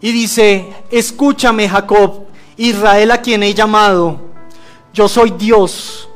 Y 0.00 0.12
dice, 0.12 0.72
escúchame 0.92 1.68
Jacob, 1.68 2.26
Israel 2.56 3.10
a 3.10 3.20
quien 3.20 3.42
he 3.42 3.52
llamado, 3.52 4.20
yo 4.94 5.08
soy 5.08 5.30
Dios, 5.32 6.08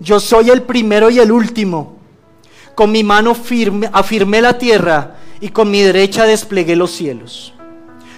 yo 0.00 0.18
soy 0.20 0.48
el 0.48 0.62
primero 0.62 1.10
y 1.10 1.18
el 1.18 1.30
último. 1.30 1.96
Con 2.74 2.92
mi 2.92 3.04
mano 3.04 3.34
firme 3.34 3.90
afirmé 3.92 4.40
la 4.40 4.56
tierra 4.56 5.16
y 5.40 5.50
con 5.50 5.70
mi 5.70 5.82
derecha 5.82 6.24
desplegué 6.24 6.76
los 6.76 6.92
cielos. 6.92 7.52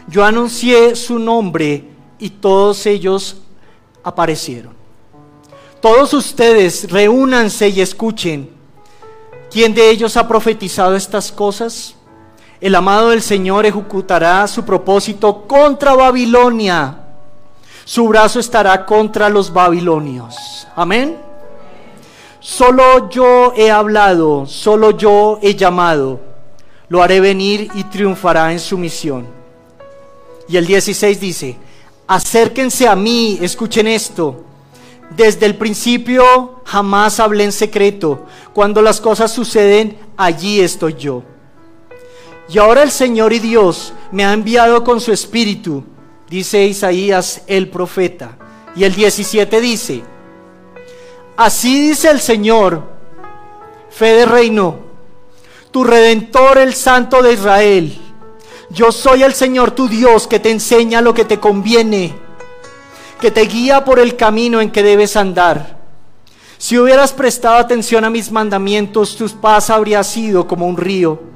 Yo 0.08 0.24
anuncié 0.24 0.96
su 0.96 1.18
nombre 1.18 1.84
y 2.18 2.30
todos 2.30 2.86
ellos 2.86 3.36
aparecieron. 4.02 4.72
Todos 5.80 6.14
ustedes 6.14 6.90
reúnanse 6.90 7.68
y 7.68 7.80
escuchen. 7.80 8.50
¿Quién 9.50 9.74
de 9.74 9.90
ellos 9.90 10.16
ha 10.16 10.26
profetizado 10.26 10.96
estas 10.96 11.30
cosas? 11.30 11.94
El 12.60 12.74
amado 12.74 13.10
del 13.10 13.22
Señor 13.22 13.66
ejecutará 13.66 14.46
su 14.46 14.64
propósito 14.64 15.46
contra 15.46 15.94
Babilonia. 15.94 17.04
Su 17.84 18.08
brazo 18.08 18.40
estará 18.40 18.84
contra 18.84 19.28
los 19.28 19.52
babilonios. 19.52 20.66
Amén. 20.74 21.16
Solo 22.40 23.08
yo 23.08 23.52
he 23.56 23.70
hablado, 23.70 24.46
solo 24.46 24.90
yo 24.90 25.38
he 25.42 25.54
llamado. 25.54 26.20
Lo 26.88 27.02
haré 27.02 27.20
venir 27.20 27.70
y 27.74 27.84
triunfará 27.84 28.52
en 28.52 28.58
su 28.58 28.76
misión. 28.76 29.37
Y 30.48 30.56
el 30.56 30.66
16 30.66 31.20
dice, 31.20 31.56
acérquense 32.06 32.88
a 32.88 32.96
mí, 32.96 33.38
escuchen 33.40 33.86
esto. 33.86 34.44
Desde 35.10 35.46
el 35.46 35.56
principio 35.56 36.60
jamás 36.64 37.20
hablé 37.20 37.44
en 37.44 37.52
secreto. 37.52 38.26
Cuando 38.52 38.82
las 38.82 39.00
cosas 39.00 39.32
suceden, 39.32 39.96
allí 40.16 40.60
estoy 40.60 40.94
yo. 40.94 41.22
Y 42.48 42.58
ahora 42.58 42.82
el 42.82 42.90
Señor 42.90 43.32
y 43.32 43.38
Dios 43.38 43.92
me 44.10 44.24
ha 44.24 44.32
enviado 44.32 44.82
con 44.82 45.00
su 45.00 45.12
espíritu, 45.12 45.84
dice 46.30 46.64
Isaías 46.64 47.42
el 47.46 47.68
profeta. 47.68 48.38
Y 48.74 48.84
el 48.84 48.94
17 48.94 49.60
dice, 49.60 50.02
así 51.36 51.88
dice 51.88 52.10
el 52.10 52.20
Señor, 52.20 52.84
fe 53.90 54.14
de 54.14 54.24
reino, 54.24 54.78
tu 55.70 55.84
redentor, 55.84 56.58
el 56.58 56.72
Santo 56.74 57.22
de 57.22 57.34
Israel. 57.34 57.98
Yo 58.70 58.92
soy 58.92 59.22
el 59.22 59.34
Señor 59.34 59.70
tu 59.70 59.88
Dios 59.88 60.26
que 60.26 60.40
te 60.40 60.50
enseña 60.50 61.00
lo 61.00 61.14
que 61.14 61.24
te 61.24 61.40
conviene, 61.40 62.14
que 63.20 63.30
te 63.30 63.42
guía 63.42 63.84
por 63.84 63.98
el 63.98 64.16
camino 64.16 64.60
en 64.60 64.70
que 64.70 64.82
debes 64.82 65.16
andar. 65.16 65.78
Si 66.58 66.78
hubieras 66.78 67.12
prestado 67.12 67.56
atención 67.56 68.04
a 68.04 68.10
mis 68.10 68.30
mandamientos, 68.30 69.16
tu 69.16 69.28
paz 69.28 69.70
habría 69.70 70.02
sido 70.04 70.46
como 70.46 70.66
un 70.66 70.76
río 70.76 71.28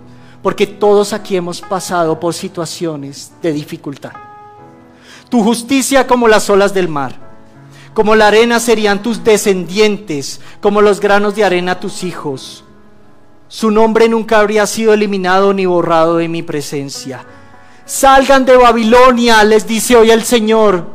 porque 0.42 0.66
todos 0.66 1.12
aquí 1.12 1.36
hemos 1.36 1.60
pasado 1.60 2.18
por 2.18 2.34
situaciones 2.34 3.32
de 3.40 3.52
dificultad. 3.52 4.12
Tu 5.28 5.42
justicia 5.42 6.06
como 6.06 6.28
las 6.28 6.50
olas 6.50 6.74
del 6.74 6.88
mar, 6.88 7.14
como 7.94 8.16
la 8.16 8.26
arena 8.26 8.58
serían 8.58 9.02
tus 9.02 9.22
descendientes, 9.22 10.40
como 10.60 10.82
los 10.82 11.00
granos 11.00 11.36
de 11.36 11.44
arena 11.44 11.78
tus 11.80 12.02
hijos. 12.02 12.64
Su 13.52 13.70
nombre 13.70 14.08
nunca 14.08 14.38
habría 14.38 14.66
sido 14.66 14.94
eliminado 14.94 15.52
ni 15.52 15.66
borrado 15.66 16.16
de 16.16 16.26
mi 16.26 16.42
presencia. 16.42 17.22
Salgan 17.84 18.46
de 18.46 18.56
Babilonia, 18.56 19.44
les 19.44 19.66
dice 19.66 19.94
hoy 19.94 20.10
el 20.10 20.22
Señor. 20.22 20.86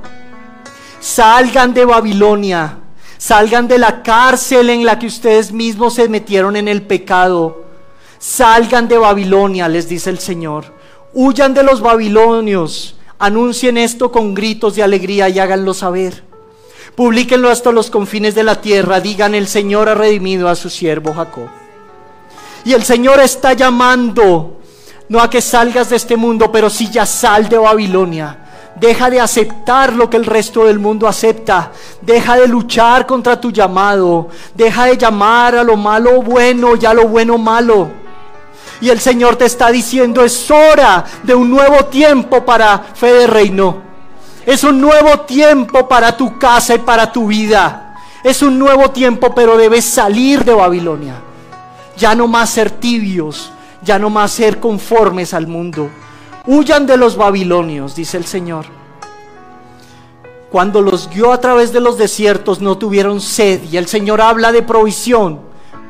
Salgan 1.00 1.76
de 1.76 1.86
Babilonia. 1.86 2.80
Salgan 3.20 3.68
de 3.68 3.78
la 3.78 4.02
cárcel 4.02 4.72
en 4.72 4.86
la 4.86 4.98
que 4.98 5.06
ustedes 5.06 5.52
mismos 5.52 5.94
se 5.94 6.10
metieron 6.10 6.56
en 6.56 6.68
el 6.68 6.82
pecado 6.82 7.64
Salgan 8.18 8.88
de 8.88 8.98
Babilonia, 8.98 9.70
les 9.70 9.88
dice 9.88 10.10
el 10.10 10.18
Señor. 10.18 10.74
Huyan 11.14 11.54
de 11.54 11.62
los 11.62 11.80
babilonios. 11.82 12.96
Anuncien 13.20 13.78
esto 13.78 14.12
con 14.12 14.34
gritos 14.34 14.74
de 14.74 14.82
alegría 14.82 15.30
y 15.30 15.38
háganlo 15.38 15.76
saber. 15.76 16.24
Publíquenlo 16.96 17.52
hasta 17.52 17.72
los 17.72 17.92
confines 17.92 18.34
de 18.34 18.44
la 18.44 18.62
tierra. 18.62 19.00
Digan, 19.00 19.36
el 19.36 19.48
Señor 19.48 19.90
ha 19.90 19.94
redimido 19.94 20.50
a 20.50 20.56
su 20.56 20.72
siervo 20.72 21.14
Jacob. 21.14 21.66
Y 22.68 22.73
el 22.73 22.84
Señor 22.84 23.22
está 23.22 23.53
llamando, 23.53 24.60
no 25.07 25.22
a 25.22 25.30
que 25.30 25.39
salgas 25.39 25.89
de 25.89 25.95
este 25.95 26.18
mundo, 26.18 26.52
pero 26.52 26.69
sí 26.69 26.89
ya 26.91 27.06
sal 27.06 27.48
de 27.48 27.57
Babilonia. 27.57 28.39
Deja 28.76 29.10
de 29.10 29.22
aceptar 29.22 29.94
lo 29.94 30.10
que 30.10 30.18
el 30.18 30.26
resto 30.26 30.65
del 30.65 30.77
mundo 30.77 31.07
acepta. 31.07 31.72
Deja 32.02 32.35
de 32.35 32.45
luchar 32.45 33.06
contra 33.06 33.39
tu 33.39 33.52
llamado. 33.52 34.27
Deja 34.53 34.84
de 34.84 34.98
llamar 34.98 35.56
a 35.56 35.64
lo 35.64 35.77
malo 35.77 36.22
bueno 36.22 36.76
y 36.76 36.85
a 36.85 36.94
lo 36.94 37.07
bueno 37.07 37.38
malo. 37.38 37.88
Y 38.81 38.89
el 38.89 38.99
Señor 38.99 39.38
te 39.38 39.45
está 39.45 39.72
diciendo, 39.72 40.22
es 40.22 40.52
hora 40.52 41.06
de 41.23 41.34
un 41.34 41.49
nuevo 41.49 41.85
tiempo 41.85 42.44
para 42.44 42.80
fe 42.80 43.14
de 43.14 43.27
reino. 43.27 43.81
Es 44.45 44.65
un 44.65 44.81
nuevo 44.81 45.22
tiempo 45.22 45.88
para 45.88 46.18
tu 46.18 46.38
casa 46.38 46.76
y 46.76 46.80
para 46.80 47.14
tu 47.14 47.27
vida. 47.27 47.95
Es 48.26 48.41
un 48.41 48.60
nuevo 48.60 48.91
tiempo, 48.91 49.34
pero 49.34 49.56
debes 49.56 49.85
salir 49.85 50.44
de 50.44 50.53
Babilonia. 50.53 51.27
Ya 51.98 52.15
no 52.15 52.28
más 52.28 52.52
ser 52.52 52.72
tibios, 52.72 53.52
ya 53.82 53.98
no 53.99 54.10
más 54.10 54.32
ser 54.32 54.60
conformes 54.60 55.34
al 55.34 55.48
mundo. 55.48 55.90
Huyan 56.45 56.86
de 56.86 56.98
los 56.98 57.18
babilonios, 57.18 57.95
dice 57.95 58.18
el 58.18 58.26
Señor. 58.26 58.65
Cuando 60.52 60.82
los 60.82 61.10
guió 61.10 61.34
a 61.34 61.41
través 61.41 61.74
de 61.74 61.82
los 61.82 61.98
desiertos 61.98 62.61
no 62.61 62.78
tuvieron 62.78 63.19
sed 63.19 63.64
y 63.64 63.78
el 63.78 63.88
Señor 63.88 64.22
habla 64.22 64.52
de 64.52 64.64
provisión 64.64 65.41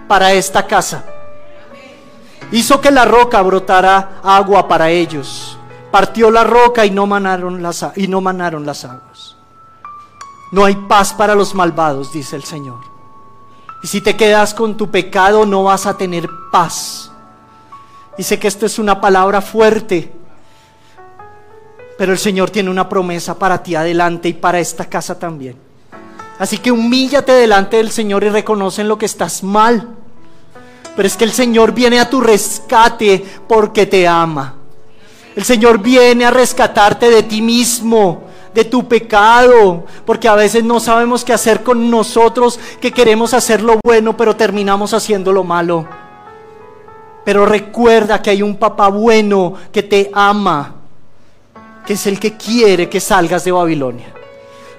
para 0.08 0.34
esta 0.34 0.66
casa. 0.66 1.04
Hizo 2.52 2.82
que 2.82 2.92
la 2.92 3.06
roca 3.06 3.42
brotara 3.42 4.20
agua 4.24 4.68
para 4.68 4.90
ellos. 4.90 5.58
Partió 5.92 6.32
la 6.32 6.44
roca 6.44 6.86
y 6.86 6.92
no 6.92 7.06
manaron 7.06 7.62
las, 7.62 7.86
y 7.96 8.08
no 8.08 8.22
manaron 8.22 8.66
las 8.66 8.84
aguas. 8.86 9.36
No 10.52 10.64
hay 10.64 10.76
paz 10.76 11.14
para 11.14 11.36
los 11.36 11.54
malvados, 11.54 12.12
dice 12.12 12.36
el 12.36 12.44
Señor. 12.44 12.80
Y 13.84 13.88
si 13.88 14.02
te 14.02 14.16
quedas 14.16 14.54
con 14.54 14.76
tu 14.76 14.90
pecado 14.90 15.46
no 15.46 15.64
vas 15.64 15.86
a 15.86 15.98
tener 15.98 16.28
paz. 16.52 17.12
Dice 18.18 18.40
que 18.40 18.48
esto 18.48 18.66
es 18.66 18.80
una 18.80 19.00
palabra 19.00 19.42
fuerte. 19.42 20.12
Pero 21.98 22.12
el 22.12 22.18
Señor 22.18 22.50
tiene 22.50 22.70
una 22.70 22.88
promesa 22.88 23.38
para 23.38 23.62
ti 23.62 23.76
adelante 23.76 24.30
y 24.30 24.34
para 24.34 24.60
esta 24.60 24.86
casa 24.86 25.18
también. 25.18 25.56
Así 26.40 26.60
que 26.60 26.72
humíllate 26.72 27.32
delante 27.32 27.78
del 27.78 27.92
Señor 27.92 28.24
y 28.24 28.30
reconoce 28.30 28.82
en 28.82 28.88
lo 28.88 28.98
que 28.98 29.08
estás 29.08 29.44
mal. 29.44 29.96
Pero 30.96 31.08
es 31.08 31.18
que 31.18 31.26
el 31.26 31.32
Señor 31.32 31.74
viene 31.74 32.00
a 32.00 32.10
tu 32.10 32.22
rescate 32.22 33.24
porque 33.48 33.86
te 33.86 34.08
ama. 34.08 34.56
El 35.36 35.44
Señor 35.44 35.80
viene 35.80 36.26
a 36.26 36.32
rescatarte 36.32 37.12
de 37.12 37.24
ti 37.24 37.44
mismo, 37.44 38.27
de 38.58 38.66
tu 38.66 38.88
pecado, 38.88 39.86
porque 40.04 40.28
a 40.28 40.34
veces 40.34 40.64
no 40.64 40.80
sabemos 40.80 41.24
qué 41.24 41.32
hacer 41.32 41.62
con 41.62 41.92
nosotros, 41.92 42.60
que 42.82 42.92
queremos 42.92 43.36
hacer 43.36 43.62
lo 43.62 43.80
bueno, 43.86 44.18
pero 44.18 44.36
terminamos 44.36 44.96
haciendo 44.96 45.32
lo 45.32 45.44
malo. 45.44 45.88
Pero 47.24 47.46
recuerda 47.46 48.20
que 48.20 48.32
hay 48.32 48.42
un 48.42 48.56
papá 48.56 48.88
bueno 48.88 49.54
que 49.72 49.84
te 49.84 50.10
ama, 50.12 50.74
que 51.86 51.94
es 51.94 52.08
el 52.08 52.20
que 52.20 52.36
quiere 52.36 52.90
que 52.90 53.00
salgas 53.00 53.44
de 53.44 53.52
Babilonia. 53.52 54.12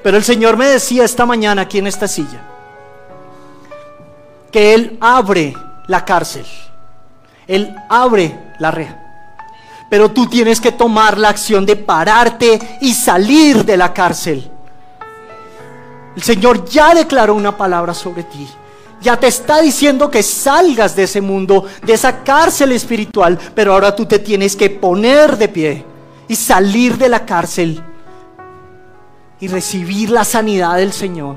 Pero 0.03 0.17
el 0.17 0.25
Señor 0.25 0.57
me 0.57 0.67
decía 0.67 1.05
esta 1.05 1.25
mañana 1.25 1.63
aquí 1.63 1.79
en 1.79 1.87
esta 1.87 2.09
silla, 2.09 2.41
que 4.51 4.75
Él 4.75 4.99
abre 5.01 5.55
la 5.87 6.05
cárcel. 6.05 6.47
Él 7.47 7.77
abre 7.89 8.37
la 8.59 8.73
reja. 8.73 9.08
Pero 9.89 10.11
tú 10.11 10.27
tienes 10.27 10.61
que 10.61 10.73
tomar 10.73 11.17
la 11.19 11.31
acción 11.31 11.65
de 11.65 11.77
pararte 11.77 12.79
y 12.81 12.93
salir 12.93 13.65
de 13.65 13.77
la 13.77 13.93
cárcel. 13.93 14.51
El 16.15 16.23
Señor 16.23 16.65
ya 16.67 16.95
declaró 16.95 17.35
una 17.35 17.57
palabra 17.57 17.95
sobre 17.95 18.25
ti. 18.25 18.47
Ya 19.01 19.17
te 19.17 19.29
está 19.29 19.61
diciendo 19.61 20.11
que 20.11 20.23
salgas 20.23 20.97
de 20.97 21.05
ese 21.05 21.21
mundo, 21.21 21.65
de 21.83 21.93
esa 21.93 22.25
cárcel 22.25 22.73
espiritual. 22.73 23.39
Pero 23.55 23.73
ahora 23.73 23.95
tú 23.95 24.05
te 24.05 24.19
tienes 24.19 24.57
que 24.57 24.69
poner 24.69 25.39
de 25.39 25.49
pie 25.49 25.85
y 26.27 26.35
salir 26.35 26.99
de 26.99 27.09
la 27.09 27.25
cárcel 27.25 27.83
y 29.41 29.49
recibir 29.49 30.11
la 30.11 30.25
sanidad 30.25 30.77
del 30.77 30.93
Señor. 30.93 31.37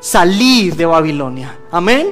Salir 0.00 0.74
de 0.74 0.86
Babilonia. 0.86 1.56
Amén. 1.70 2.10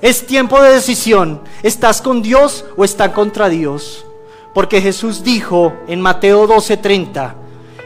Es 0.00 0.26
tiempo 0.26 0.60
de 0.60 0.72
decisión. 0.72 1.42
¿Estás 1.62 2.00
con 2.00 2.22
Dios 2.22 2.64
o 2.76 2.84
estás 2.84 3.10
contra 3.10 3.48
Dios? 3.48 4.06
Porque 4.54 4.80
Jesús 4.80 5.22
dijo 5.22 5.72
en 5.86 6.00
Mateo 6.00 6.46
12:30, 6.46 7.34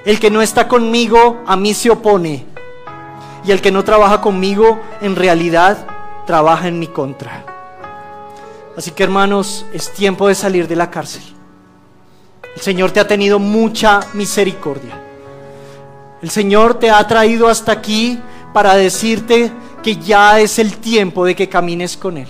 el 0.05 0.21
que 0.21 0.31
no 0.31 0.43
está 0.43 0.69
conmigo 0.69 1.43
a 1.47 1.57
mí 1.57 1.75
se 1.75 1.91
opone. 1.91 2.47
Y 3.47 3.51
el 3.51 3.61
que 3.61 3.71
no 3.71 3.85
trabaja 3.85 4.21
conmigo 4.21 4.81
en 5.01 5.17
realidad 5.17 5.87
trabaja 6.27 6.69
en 6.69 6.79
mi 6.79 6.87
contra. 6.87 7.45
Así 8.77 8.91
que 8.91 9.03
hermanos, 9.03 9.65
es 9.73 9.93
tiempo 9.93 10.29
de 10.29 10.35
salir 10.35 10.67
de 10.67 10.77
la 10.77 10.91
cárcel. 10.91 11.23
El 12.55 12.61
Señor 12.61 12.91
te 12.91 13.01
ha 13.01 13.07
tenido 13.07 13.39
mucha 13.39 14.01
misericordia. 14.15 15.01
El 16.23 16.31
Señor 16.31 16.75
te 16.79 16.91
ha 16.91 17.07
traído 17.07 17.49
hasta 17.49 17.73
aquí 17.73 18.19
para 18.53 18.75
decirte 18.75 19.53
que 19.83 19.97
ya 19.97 20.41
es 20.41 20.59
el 20.59 20.79
tiempo 20.79 21.25
de 21.25 21.35
que 21.35 21.49
camines 21.49 21.97
con 21.97 22.17
Él. 22.17 22.29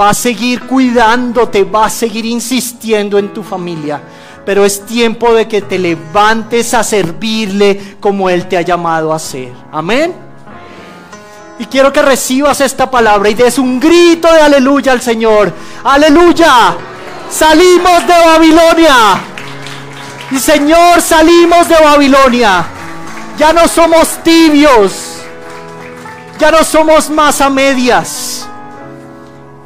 Va 0.00 0.10
a 0.10 0.14
seguir 0.14 0.62
cuidándote, 0.62 1.64
va 1.64 1.84
a 1.84 1.90
seguir 1.90 2.24
insistiendo 2.24 3.18
en 3.18 3.34
tu 3.34 3.42
familia, 3.42 4.00
pero 4.46 4.64
es 4.64 4.86
tiempo 4.86 5.34
de 5.34 5.46
que 5.46 5.60
te 5.60 5.78
levantes 5.78 6.72
a 6.72 6.82
servirle 6.82 7.96
como 8.00 8.30
Él 8.30 8.46
te 8.46 8.56
ha 8.56 8.62
llamado 8.62 9.12
a 9.12 9.16
hacer. 9.16 9.52
Amén. 9.70 10.14
Y 11.58 11.66
quiero 11.66 11.92
que 11.92 12.00
recibas 12.00 12.62
esta 12.62 12.90
palabra 12.90 13.28
y 13.28 13.34
des 13.34 13.58
un 13.58 13.78
grito 13.78 14.32
de 14.32 14.40
aleluya 14.40 14.92
al 14.92 15.02
Señor. 15.02 15.52
Aleluya. 15.84 16.74
Salimos 17.30 18.06
de 18.06 18.14
Babilonia. 18.14 19.20
Y 20.30 20.38
Señor, 20.38 21.02
salimos 21.02 21.68
de 21.68 21.76
Babilonia. 21.78 22.64
Ya 23.36 23.52
no 23.52 23.68
somos 23.68 24.24
tibios. 24.24 25.18
Ya 26.38 26.50
no 26.50 26.64
somos 26.64 27.10
más 27.10 27.42
a 27.42 27.50
medias. 27.50 28.48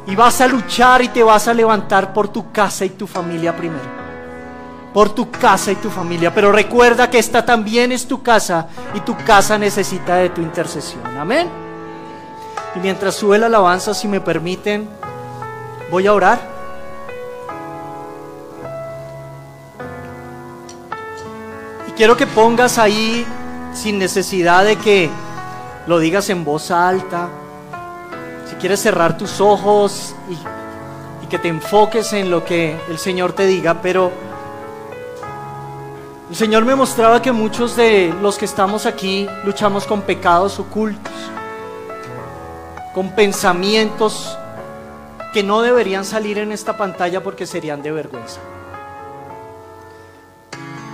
Y 0.07 0.15
vas 0.15 0.39
a 0.41 0.47
luchar 0.47 1.01
y 1.01 1.09
te 1.09 1.23
vas 1.23 1.47
a 1.47 1.53
levantar 1.53 2.13
por 2.13 2.27
tu 2.27 2.51
casa 2.51 2.85
y 2.85 2.89
tu 2.89 3.07
familia 3.07 3.55
primero. 3.55 4.05
Por 4.93 5.09
tu 5.09 5.31
casa 5.31 5.71
y 5.71 5.75
tu 5.75 5.89
familia. 5.89 6.33
Pero 6.33 6.51
recuerda 6.51 7.09
que 7.09 7.19
esta 7.19 7.43
también 7.43 7.91
es 7.91 8.07
tu 8.07 8.21
casa 8.21 8.67
y 8.93 8.99
tu 9.01 9.17
casa 9.17 9.57
necesita 9.57 10.15
de 10.15 10.29
tu 10.29 10.41
intercesión. 10.41 11.05
Amén. 11.17 11.49
Y 12.75 12.79
mientras 12.79 13.15
sube 13.15 13.37
la 13.37 13.47
alabanza, 13.47 13.93
si 13.93 14.07
me 14.07 14.21
permiten, 14.21 14.87
voy 15.89 16.07
a 16.07 16.13
orar. 16.13 16.39
Y 21.87 21.91
quiero 21.91 22.15
que 22.15 22.27
pongas 22.27 22.77
ahí, 22.77 23.25
sin 23.73 23.97
necesidad 23.97 24.65
de 24.65 24.77
que 24.77 25.09
lo 25.87 25.99
digas 25.99 26.29
en 26.29 26.43
voz 26.43 26.71
alta, 26.71 27.29
si 28.49 28.55
quieres 28.55 28.79
cerrar 28.81 29.17
tus 29.17 29.41
ojos 29.41 30.15
y, 30.29 30.37
que 31.27 31.39
te 31.39 31.47
enfoques 31.47 32.13
en 32.13 32.29
lo 32.29 32.45
que 32.45 32.77
el 32.87 32.99
Señor 32.99 33.33
te 33.33 33.47
diga, 33.47 33.81
pero 33.81 34.11
el 36.29 36.35
Señor 36.35 36.65
me 36.65 36.75
mostraba 36.75 37.19
que 37.19 37.31
muchos 37.31 37.75
de 37.75 38.13
los 38.21 38.37
que 38.37 38.45
estamos 38.45 38.85
aquí 38.85 39.27
luchamos 39.43 39.85
con 39.87 40.03
pecados 40.03 40.59
ocultos 40.59 41.11
con 42.95 43.09
pensamientos 43.09 44.37
que 45.33 45.43
no 45.43 45.61
deberían 45.61 46.05
salir 46.05 46.37
en 46.37 46.53
esta 46.53 46.77
pantalla 46.77 47.21
porque 47.21 47.45
serían 47.45 47.83
de 47.83 47.91
vergüenza. 47.91 48.39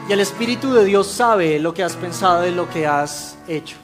Y 0.09 0.11
el 0.11 0.19
Espíritu 0.19 0.73
de 0.73 0.83
Dios 0.83 1.05
sabe 1.05 1.59
lo 1.59 1.75
que 1.75 1.83
has 1.83 1.95
pensado 1.95 2.47
y 2.47 2.51
lo 2.51 2.67
que 2.67 2.87
has 2.87 3.37
hecho. 3.47 3.77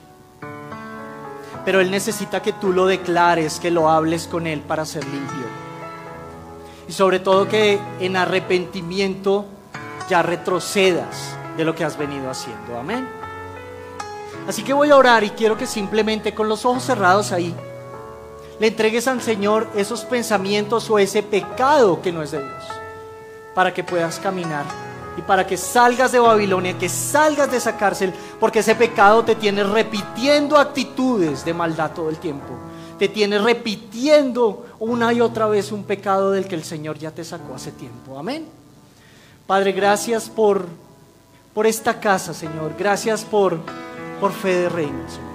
Pero 1.67 1.81
Él 1.81 1.91
necesita 1.91 2.41
que 2.41 2.53
tú 2.53 2.71
lo 2.71 2.85
declares, 2.85 3.59
que 3.59 3.71
lo 3.71 3.89
hables 3.89 4.25
con 4.25 4.47
Él 4.47 4.61
para 4.61 4.85
ser 4.85 5.03
limpio. 5.03 5.43
Y 6.87 6.93
sobre 6.93 7.19
todo 7.19 7.49
que 7.49 7.77
en 7.99 8.15
arrepentimiento 8.15 9.43
ya 10.09 10.23
retrocedas 10.23 11.35
de 11.57 11.65
lo 11.65 11.75
que 11.75 11.83
has 11.83 11.97
venido 11.97 12.29
haciendo. 12.29 12.79
Amén. 12.79 13.05
Así 14.47 14.63
que 14.63 14.71
voy 14.71 14.91
a 14.91 14.95
orar 14.95 15.25
y 15.25 15.31
quiero 15.31 15.57
que 15.57 15.65
simplemente 15.67 16.33
con 16.33 16.47
los 16.47 16.63
ojos 16.63 16.83
cerrados 16.83 17.33
ahí 17.33 17.53
le 18.61 18.67
entregues 18.67 19.05
al 19.09 19.21
Señor 19.21 19.67
esos 19.75 20.05
pensamientos 20.05 20.89
o 20.89 20.99
ese 20.99 21.21
pecado 21.21 22.01
que 22.01 22.13
no 22.13 22.23
es 22.23 22.31
de 22.31 22.39
Dios, 22.39 22.63
para 23.53 23.73
que 23.73 23.83
puedas 23.83 24.19
caminar 24.19 24.86
y 25.17 25.21
para 25.21 25.47
que 25.47 25.57
salgas 25.57 26.11
de 26.11 26.19
Babilonia, 26.19 26.77
que 26.77 26.87
salgas 26.87 27.49
de 27.49 27.57
esa 27.57 27.75
cárcel, 27.75 28.13
porque 28.39 28.59
ese 28.59 28.75
pecado 28.75 29.25
te 29.25 29.35
tiene 29.35 29.63
repitiendo 29.63 30.57
actitudes 30.57 31.43
de 31.43 31.53
maldad 31.55 31.91
todo 31.91 32.09
el 32.09 32.17
tiempo. 32.17 32.53
Te 32.99 33.09
tiene 33.09 33.39
repitiendo 33.39 34.65
una 34.79 35.11
y 35.13 35.21
otra 35.21 35.47
vez 35.47 35.71
un 35.71 35.83
pecado 35.83 36.31
del 36.31 36.47
que 36.47 36.55
el 36.55 36.63
Señor 36.63 36.99
ya 36.99 37.11
te 37.11 37.23
sacó 37.23 37.55
hace 37.55 37.71
tiempo. 37.71 38.17
Amén. 38.17 38.45
Padre, 39.47 39.71
gracias 39.71 40.29
por, 40.29 40.67
por 41.53 41.65
esta 41.65 41.99
casa, 41.99 42.33
Señor. 42.33 42.75
Gracias 42.77 43.23
por, 43.23 43.59
por 44.19 44.31
fe 44.31 44.53
de 44.53 44.69
reino, 44.69 44.99
Señor. 45.09 45.27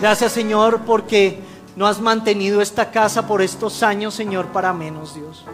Gracias, 0.00 0.32
Señor, 0.32 0.80
porque 0.86 1.40
no 1.76 1.86
has 1.86 2.00
mantenido 2.00 2.60
esta 2.60 2.90
casa 2.90 3.26
por 3.26 3.42
estos 3.42 3.82
años, 3.82 4.14
Señor, 4.14 4.46
para 4.46 4.72
menos, 4.72 5.14
Dios. 5.14 5.44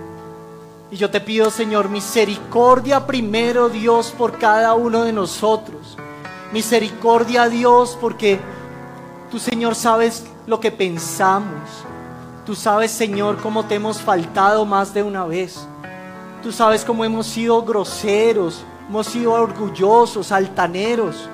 Y 0.90 0.96
yo 0.96 1.10
te 1.10 1.20
pido, 1.20 1.50
Señor, 1.50 1.88
misericordia 1.88 3.06
primero, 3.06 3.68
Dios, 3.68 4.14
por 4.16 4.38
cada 4.38 4.74
uno 4.74 5.02
de 5.02 5.12
nosotros. 5.12 5.96
Misericordia, 6.52 7.48
Dios, 7.48 7.98
porque 8.00 8.38
tú, 9.30 9.40
Señor, 9.40 9.74
sabes 9.74 10.24
lo 10.46 10.60
que 10.60 10.70
pensamos. 10.70 11.68
Tú 12.44 12.54
sabes, 12.54 12.92
Señor, 12.92 13.38
cómo 13.38 13.64
te 13.64 13.74
hemos 13.74 14.00
faltado 14.00 14.64
más 14.64 14.94
de 14.94 15.02
una 15.02 15.24
vez. 15.24 15.66
Tú 16.40 16.52
sabes 16.52 16.84
cómo 16.84 17.04
hemos 17.04 17.26
sido 17.26 17.62
groseros, 17.62 18.62
hemos 18.88 19.08
sido 19.08 19.32
orgullosos, 19.32 20.30
altaneros. 20.30 21.28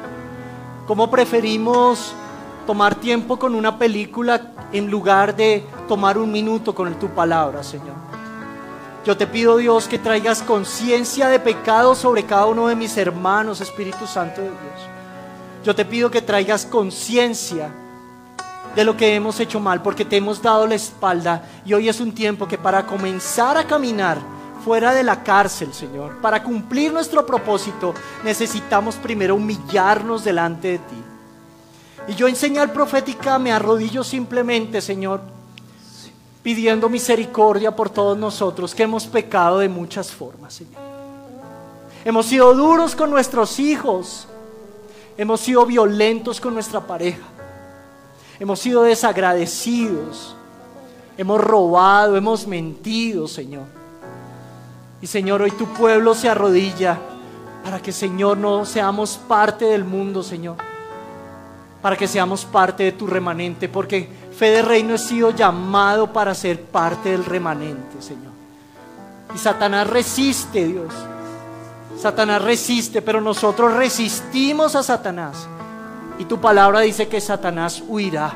Cómo 0.87 1.11
preferimos 1.11 2.15
tomar 2.66 2.95
tiempo 2.95 3.39
con 3.39 3.55
una 3.55 3.79
película 3.79 4.53
en 4.73 4.91
lugar 4.91 5.37
de 5.37 5.66
tomar 5.87 6.16
un 6.16 6.33
minuto 6.33 6.74
con 6.74 6.95
tu 6.95 7.09
palabra, 7.09 7.62
Señor. 7.62 8.11
Yo 9.05 9.16
te 9.16 9.27
pido, 9.27 9.57
Dios, 9.57 9.89
que 9.89 9.99
traigas 9.99 10.43
conciencia 10.43 11.27
de 11.29 11.41
pecado 11.41 11.97
sobre 11.97 12.24
cada 12.24 12.47
uno 12.47 12.69
de 12.69 12.77
mis 12.77 12.97
hermanos, 12.97 13.61
Espíritu 13.61 14.07
Santo 14.07 14.41
de 14.41 14.49
Dios. 14.49 14.89
Yo 15.65 15.74
te 15.74 15.85
pido 15.85 16.09
que 16.09 16.23
traigas 16.23 16.65
conciencia 16.65 17.69
de 18.77 18.85
lo 18.85 18.97
que 18.97 19.16
hemos 19.16 19.41
hecho 19.41 19.59
mal, 19.59 19.83
porque 19.83 20.05
te 20.05 20.19
hemos 20.19 20.41
dado 20.41 20.69
la 20.69 20.77
espalda 20.77 21.43
y 21.65 21.74
hoy 21.74 21.89
es 21.89 22.01
un 22.01 22.12
tiempo 22.12 22.47
que 22.47 22.59
para 22.59 22.87
comenzar 22.87 23.57
a 23.59 23.66
caminar 23.66 24.19
fuera 24.65 24.95
de 24.95 25.03
la 25.03 25.24
cárcel, 25.24 25.74
Señor, 25.74 26.20
para 26.20 26.43
cumplir 26.43 26.93
nuestro 26.93 27.27
propósito, 27.27 27.95
necesitamos 28.23 28.95
primero 28.95 29.35
humillarnos 29.35 30.23
delante 30.23 30.69
de 30.69 30.79
ti. 30.79 31.03
Y 32.07 32.15
yo 32.15 32.29
en 32.29 32.37
señal 32.37 32.70
profética 32.70 33.39
me 33.41 33.53
arrodillo 33.53 34.05
simplemente, 34.05 34.81
Señor, 34.81 35.20
pidiendo 36.43 36.89
misericordia 36.89 37.74
por 37.74 37.89
todos 37.90 38.19
nosotros 38.19 38.74
que 38.74 38.82
hemos 38.82 39.06
pecado 39.06 39.59
de 39.59 39.69
muchas 39.69 40.10
formas, 40.10 40.55
Señor. 40.55 40.81
Hemos 42.05 42.27
sido 42.27 42.52
duros 42.55 42.97
con 42.97 43.10
nuestros 43.10 43.60
hijos, 43.60 44.27
hemos 45.16 45.40
sido 45.40 45.64
violentos 45.64 46.40
con 46.40 46.52
nuestra 46.55 46.81
pareja, 46.81 47.23
hemos 48.40 48.59
sido 48.59 48.82
desagradecidos, 48.82 50.35
hemos 51.16 51.40
robado, 51.40 52.16
hemos 52.16 52.47
mentido, 52.47 53.28
Señor. 53.28 53.66
Y 55.01 55.06
Señor, 55.06 55.43
hoy 55.43 55.52
tu 55.52 55.66
pueblo 55.66 56.14
se 56.14 56.28
arrodilla 56.28 56.98
para 57.62 57.81
que, 57.81 57.93
Señor, 57.93 58.36
no 58.36 58.64
seamos 58.64 59.16
parte 59.16 59.64
del 59.66 59.85
mundo, 59.85 60.24
Señor 60.24 60.56
para 61.82 61.97
que 61.97 62.06
seamos 62.06 62.44
parte 62.44 62.85
de 62.85 62.93
tu 62.93 63.09
remanente, 63.09 63.69
porque 63.69 64.09
fe 64.43 64.51
de 64.51 64.62
reino 64.62 64.97
he 64.97 64.98
sido 64.98 65.31
llamado 65.31 66.12
para 66.12 66.35
ser 66.35 66.64
parte 66.64 67.10
del 67.10 67.24
remanente, 67.24 68.02
Señor. 68.02 68.32
Y 69.32 69.39
Satanás 69.39 69.86
resiste, 69.86 70.66
Dios. 70.66 70.93
Satanás 71.97 72.43
resiste, 72.43 73.02
pero 73.02 73.20
nosotros 73.20 73.73
resistimos 73.74 74.74
a 74.74 74.82
Satanás. 74.82 75.47
Y 76.19 76.24
tu 76.24 76.40
palabra 76.40 76.81
dice 76.81 77.06
que 77.06 77.20
Satanás 77.20 77.85
huirá. 77.86 78.35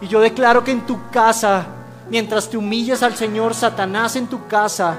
Y 0.00 0.08
yo 0.08 0.18
declaro 0.18 0.64
que 0.64 0.72
en 0.72 0.84
tu 0.84 0.98
casa, 1.12 1.64
mientras 2.10 2.50
te 2.50 2.56
humilles 2.56 3.00
al 3.04 3.14
Señor, 3.14 3.54
Satanás 3.54 4.16
en 4.16 4.26
tu 4.26 4.48
casa 4.48 4.96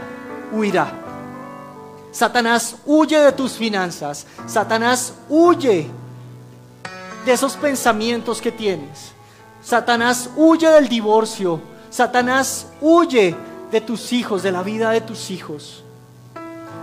huirá. 0.54 0.94
Satanás 2.14 2.78
huye 2.86 3.20
de 3.20 3.34
tus 3.34 3.52
finanzas. 3.52 4.26
Satanás 4.48 5.14
huye 5.28 5.90
de 7.26 7.34
esos 7.34 7.58
pensamientos 7.58 8.42
que 8.42 8.54
tienes. 8.54 9.12
Satanás 9.64 10.30
huye 10.36 10.70
del 10.70 10.90
divorcio. 10.90 11.62
Satanás 11.90 12.68
huye 12.82 13.36
de 13.72 13.82
tus 13.82 14.14
hijos, 14.14 14.44
de 14.44 14.52
la 14.52 14.64
vida 14.64 14.92
de 14.92 15.02
tus 15.02 15.32
hijos. 15.32 15.84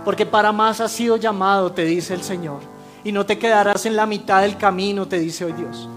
Porque 0.05 0.25
para 0.25 0.51
más 0.51 0.79
has 0.81 0.91
sido 0.91 1.17
llamado, 1.17 1.71
te 1.71 1.83
dice 1.83 2.13
el 2.13 2.23
Señor. 2.23 2.59
Y 3.03 3.11
no 3.11 3.25
te 3.25 3.37
quedarás 3.37 3.85
en 3.85 3.95
la 3.95 4.05
mitad 4.05 4.41
del 4.41 4.57
camino, 4.57 5.07
te 5.07 5.19
dice 5.19 5.45
hoy 5.45 5.53
Dios. 5.53 5.87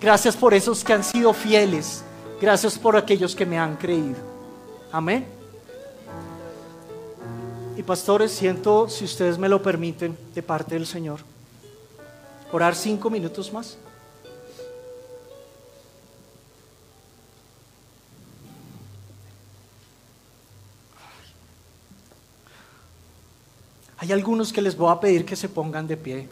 Gracias 0.00 0.36
por 0.36 0.54
esos 0.54 0.82
que 0.82 0.92
han 0.92 1.04
sido 1.04 1.32
fieles. 1.32 2.02
Gracias 2.40 2.78
por 2.78 2.96
aquellos 2.96 3.34
que 3.34 3.46
me 3.46 3.58
han 3.58 3.76
creído. 3.76 4.16
Amén. 4.92 5.26
Y 7.76 7.82
pastores, 7.82 8.32
siento, 8.32 8.88
si 8.88 9.04
ustedes 9.04 9.38
me 9.38 9.48
lo 9.48 9.62
permiten, 9.62 10.16
de 10.34 10.42
parte 10.42 10.74
del 10.74 10.86
Señor 10.86 11.20
orar 12.52 12.74
cinco 12.74 13.10
minutos 13.10 13.52
más. 13.52 13.76
Hay 24.00 24.12
algunos 24.12 24.50
que 24.50 24.62
les 24.62 24.74
voy 24.74 24.90
a 24.90 24.98
pedir 24.98 25.26
que 25.26 25.36
se 25.36 25.46
pongan 25.46 25.86
de 25.86 25.94
pie, 25.94 26.26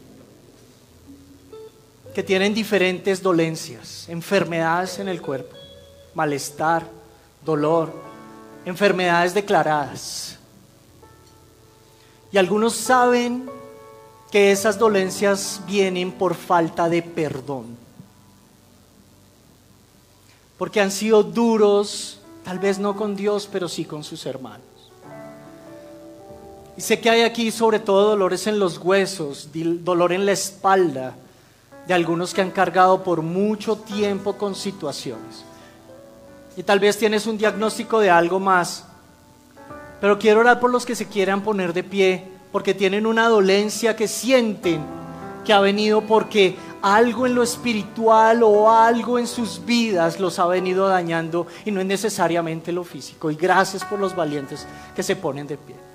que 2.14 2.22
tienen 2.22 2.54
diferentes 2.54 3.22
dolencias, 3.22 4.08
enfermedades 4.08 4.98
en 5.00 5.06
el 5.06 5.20
cuerpo, 5.20 5.54
malestar, 6.14 6.86
dolor, 7.44 7.92
enfermedades 8.64 9.34
declaradas. 9.34 10.38
Y 12.32 12.38
algunos 12.38 12.74
saben 12.74 13.50
que 14.32 14.50
esas 14.50 14.78
dolencias 14.78 15.60
vienen 15.66 16.10
por 16.10 16.34
falta 16.36 16.88
de 16.88 17.02
perdón. 17.02 17.76
Porque 20.56 20.80
han 20.80 20.90
sido 20.90 21.22
duros, 21.22 22.18
tal 22.44 22.58
vez 22.58 22.78
no 22.78 22.96
con 22.96 23.14
Dios, 23.14 23.46
pero 23.52 23.68
sí 23.68 23.84
con 23.84 24.02
sus 24.02 24.24
hermanos. 24.24 24.67
Y 26.78 26.80
sé 26.80 27.00
que 27.00 27.10
hay 27.10 27.22
aquí 27.22 27.50
sobre 27.50 27.80
todo 27.80 28.10
dolores 28.10 28.46
en 28.46 28.60
los 28.60 28.78
huesos, 28.78 29.48
dolor 29.52 30.12
en 30.12 30.24
la 30.24 30.30
espalda, 30.30 31.16
de 31.88 31.92
algunos 31.92 32.32
que 32.32 32.40
han 32.40 32.52
cargado 32.52 33.02
por 33.02 33.20
mucho 33.20 33.78
tiempo 33.78 34.34
con 34.34 34.54
situaciones. 34.54 35.42
Y 36.56 36.62
tal 36.62 36.78
vez 36.78 36.96
tienes 36.96 37.26
un 37.26 37.36
diagnóstico 37.36 37.98
de 37.98 38.10
algo 38.10 38.38
más. 38.38 38.84
Pero 40.00 40.20
quiero 40.20 40.38
orar 40.38 40.60
por 40.60 40.70
los 40.70 40.86
que 40.86 40.94
se 40.94 41.08
quieran 41.08 41.42
poner 41.42 41.72
de 41.72 41.82
pie, 41.82 42.28
porque 42.52 42.74
tienen 42.74 43.06
una 43.06 43.28
dolencia 43.28 43.96
que 43.96 44.06
sienten 44.06 44.80
que 45.44 45.52
ha 45.52 45.58
venido 45.58 46.02
porque 46.02 46.54
algo 46.80 47.26
en 47.26 47.34
lo 47.34 47.42
espiritual 47.42 48.44
o 48.44 48.70
algo 48.70 49.18
en 49.18 49.26
sus 49.26 49.64
vidas 49.64 50.20
los 50.20 50.38
ha 50.38 50.46
venido 50.46 50.86
dañando 50.86 51.48
y 51.64 51.72
no 51.72 51.80
es 51.80 51.86
necesariamente 51.88 52.70
lo 52.70 52.84
físico. 52.84 53.32
Y 53.32 53.34
gracias 53.34 53.84
por 53.84 53.98
los 53.98 54.14
valientes 54.14 54.64
que 54.94 55.02
se 55.02 55.16
ponen 55.16 55.48
de 55.48 55.56
pie. 55.56 55.87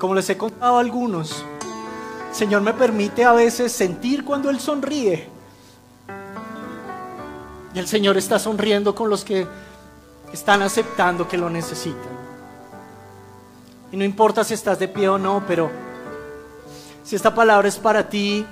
Como 0.00 0.14
les 0.14 0.30
he 0.30 0.38
contado 0.38 0.78
a 0.78 0.80
algunos, 0.80 1.44
Señor 2.32 2.62
me 2.62 2.72
permite 2.72 3.22
a 3.22 3.32
veces 3.32 3.70
sentir 3.70 4.24
cuando 4.24 4.48
Él 4.48 4.58
sonríe. 4.58 5.28
Y 7.74 7.78
el 7.78 7.86
Señor 7.86 8.16
está 8.16 8.38
sonriendo 8.38 8.94
con 8.94 9.10
los 9.10 9.24
que 9.24 9.46
están 10.32 10.62
aceptando 10.62 11.28
que 11.28 11.36
lo 11.36 11.50
necesitan. 11.50 12.18
Y 13.92 13.96
no 13.98 14.04
importa 14.04 14.42
si 14.42 14.54
estás 14.54 14.78
de 14.78 14.88
pie 14.88 15.06
o 15.06 15.18
no, 15.18 15.44
pero 15.46 15.70
si 17.04 17.14
esta 17.14 17.34
palabra 17.34 17.68
es 17.68 17.76
para 17.76 18.08
ti, 18.08 18.46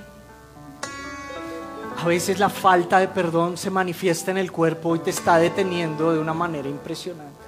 a 1.96 2.06
veces 2.06 2.38
la 2.38 2.50
falta 2.50 2.98
de 2.98 3.08
perdón 3.08 3.56
se 3.56 3.70
manifiesta 3.70 4.30
en 4.30 4.36
el 4.36 4.52
cuerpo 4.52 4.94
y 4.96 4.98
te 4.98 5.10
está 5.10 5.38
deteniendo 5.38 6.12
de 6.12 6.18
una 6.18 6.34
manera 6.34 6.68
impresionante. 6.68 7.47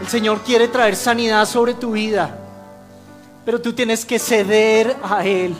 El 0.00 0.08
Señor 0.08 0.40
quiere 0.42 0.68
traer 0.68 0.94
sanidad 0.94 1.46
sobre 1.46 1.74
tu 1.74 1.92
vida, 1.92 2.38
pero 3.44 3.60
tú 3.60 3.72
tienes 3.72 4.04
que 4.04 4.18
ceder 4.18 4.96
a 5.02 5.24
Él. 5.24 5.56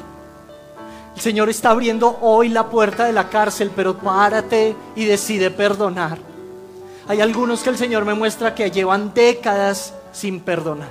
El 1.14 1.22
Señor 1.22 1.48
está 1.48 1.70
abriendo 1.70 2.18
hoy 2.20 2.50
la 2.50 2.68
puerta 2.68 3.04
de 3.04 3.12
la 3.12 3.30
cárcel, 3.30 3.70
pero 3.74 3.96
párate 3.96 4.76
y 4.94 5.06
decide 5.06 5.50
perdonar. 5.50 6.18
Hay 7.08 7.22
algunos 7.22 7.62
que 7.62 7.70
el 7.70 7.78
Señor 7.78 8.04
me 8.04 8.12
muestra 8.12 8.54
que 8.54 8.70
llevan 8.70 9.14
décadas 9.14 9.94
sin 10.12 10.40
perdonar. 10.40 10.90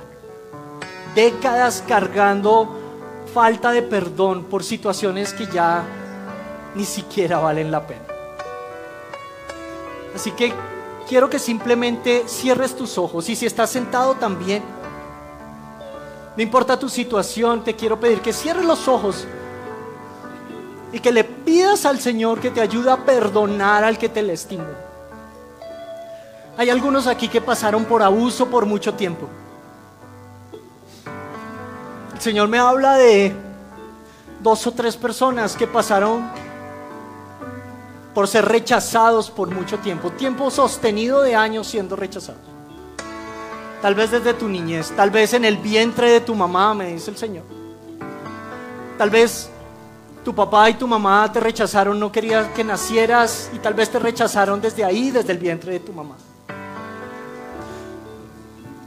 Décadas 1.14 1.84
cargando 1.86 2.76
falta 3.32 3.70
de 3.70 3.82
perdón 3.82 4.44
por 4.44 4.64
situaciones 4.64 5.32
que 5.32 5.46
ya 5.46 5.84
ni 6.74 6.84
siquiera 6.84 7.38
valen 7.38 7.70
la 7.70 7.86
pena. 7.86 8.02
Así 10.14 10.32
que 10.32 10.52
quiero 11.06 11.30
que 11.30 11.38
simplemente 11.38 12.24
cierres 12.26 12.76
tus 12.76 12.98
ojos 12.98 13.28
y 13.28 13.36
si 13.36 13.46
estás 13.46 13.70
sentado 13.70 14.14
también, 14.14 14.62
no 16.36 16.42
importa 16.42 16.78
tu 16.78 16.88
situación, 16.88 17.64
te 17.64 17.74
quiero 17.74 17.98
pedir 17.98 18.20
que 18.20 18.32
cierres 18.32 18.64
los 18.64 18.88
ojos 18.88 19.26
y 20.92 20.98
que 20.98 21.12
le 21.12 21.24
pidas 21.24 21.86
al 21.86 22.00
Señor 22.00 22.40
que 22.40 22.50
te 22.50 22.60
ayude 22.60 22.90
a 22.90 23.04
perdonar 23.04 23.84
al 23.84 23.98
que 23.98 24.08
te 24.08 24.22
lastimó. 24.22 24.66
Hay 26.58 26.70
algunos 26.70 27.06
aquí 27.06 27.28
que 27.28 27.40
pasaron 27.40 27.84
por 27.84 28.02
abuso 28.02 28.46
por 28.48 28.66
mucho 28.66 28.94
tiempo. 28.94 29.28
El 32.14 32.20
Señor 32.20 32.48
me 32.48 32.58
habla 32.58 32.96
de 32.96 33.34
dos 34.40 34.66
o 34.66 34.72
tres 34.72 34.96
personas 34.96 35.54
que 35.54 35.66
pasaron 35.66 36.30
por 38.16 38.28
ser 38.28 38.46
rechazados 38.46 39.30
por 39.30 39.50
mucho 39.50 39.78
tiempo, 39.80 40.10
tiempo 40.10 40.50
sostenido 40.50 41.20
de 41.20 41.34
años 41.34 41.66
siendo 41.66 41.96
rechazados. 41.96 42.40
Tal 43.82 43.94
vez 43.94 44.10
desde 44.10 44.32
tu 44.32 44.48
niñez, 44.48 44.90
tal 44.96 45.10
vez 45.10 45.34
en 45.34 45.44
el 45.44 45.58
vientre 45.58 46.08
de 46.10 46.22
tu 46.22 46.34
mamá, 46.34 46.72
me 46.72 46.94
dice 46.94 47.10
el 47.10 47.18
Señor. 47.18 47.44
Tal 48.96 49.10
vez 49.10 49.50
tu 50.24 50.34
papá 50.34 50.70
y 50.70 50.74
tu 50.76 50.86
mamá 50.86 51.30
te 51.30 51.40
rechazaron, 51.40 52.00
no 52.00 52.10
querían 52.10 52.54
que 52.54 52.64
nacieras 52.64 53.50
y 53.52 53.58
tal 53.58 53.74
vez 53.74 53.90
te 53.90 53.98
rechazaron 53.98 54.62
desde 54.62 54.82
ahí, 54.82 55.10
desde 55.10 55.32
el 55.32 55.38
vientre 55.38 55.72
de 55.72 55.80
tu 55.80 55.92
mamá. 55.92 56.16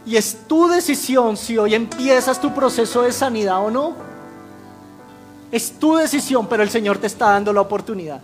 Y 0.07 0.17
es 0.17 0.39
tu 0.47 0.67
decisión 0.69 1.37
si 1.37 1.55
hoy 1.55 1.75
empiezas 1.75 2.41
tu 2.41 2.51
proceso 2.51 3.03
de 3.03 3.11
sanidad 3.11 3.63
o 3.63 3.69
no. 3.69 3.95
Es 5.51 5.77
tu 5.77 5.97
decisión, 5.97 6.47
pero 6.47 6.63
el 6.63 6.71
Señor 6.71 6.97
te 6.97 7.05
está 7.05 7.29
dando 7.29 7.53
la 7.53 7.61
oportunidad. 7.61 8.21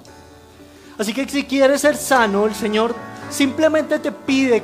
Así 0.97 1.13
que 1.13 1.27
si 1.27 1.43
quieres 1.43 1.81
ser 1.81 1.97
sano, 1.97 2.45
el 2.45 2.55
Señor 2.55 2.95
simplemente 3.29 3.99
te 3.99 4.11
pide 4.11 4.63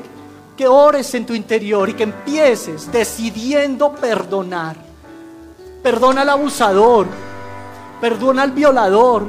que 0.56 0.68
ores 0.68 1.14
en 1.14 1.26
tu 1.26 1.34
interior 1.34 1.90
y 1.90 1.94
que 1.94 2.04
empieces 2.04 2.92
decidiendo 2.92 3.94
perdonar. 3.94 4.76
Perdona 5.84 6.22
al 6.22 6.30
abusador, 6.30 7.08
perdona 8.00 8.44
al 8.44 8.52
violador, 8.52 9.26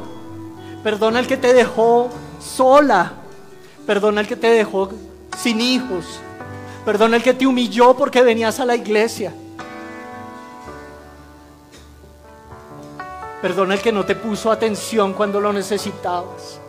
perdona 0.84 1.18
al 1.18 1.26
que 1.26 1.36
te 1.36 1.52
dejó 1.54 2.10
sola, 2.40 3.12
perdona 3.86 4.20
al 4.20 4.28
que 4.28 4.36
te 4.36 4.48
dejó 4.48 4.90
sin 5.38 5.60
hijos, 5.60 6.20
perdona 6.84 7.16
al 7.16 7.22
que 7.22 7.34
te 7.34 7.46
humilló 7.46 7.96
porque 7.96 8.22
venías 8.22 8.60
a 8.60 8.66
la 8.66 8.76
iglesia. 8.76 9.32
Perdona 13.40 13.74
al 13.74 13.82
que 13.82 13.90
no 13.90 14.04
te 14.04 14.14
puso 14.14 14.52
atención 14.52 15.14
cuando 15.14 15.40
lo 15.40 15.52
necesitabas. 15.52 16.61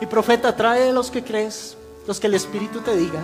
Y 0.00 0.06
profeta, 0.06 0.54
trae 0.54 0.92
los 0.92 1.10
que 1.10 1.22
crees, 1.22 1.76
los 2.06 2.20
que 2.20 2.26
el 2.26 2.34
Espíritu 2.34 2.80
te 2.80 2.96
diga. 2.96 3.20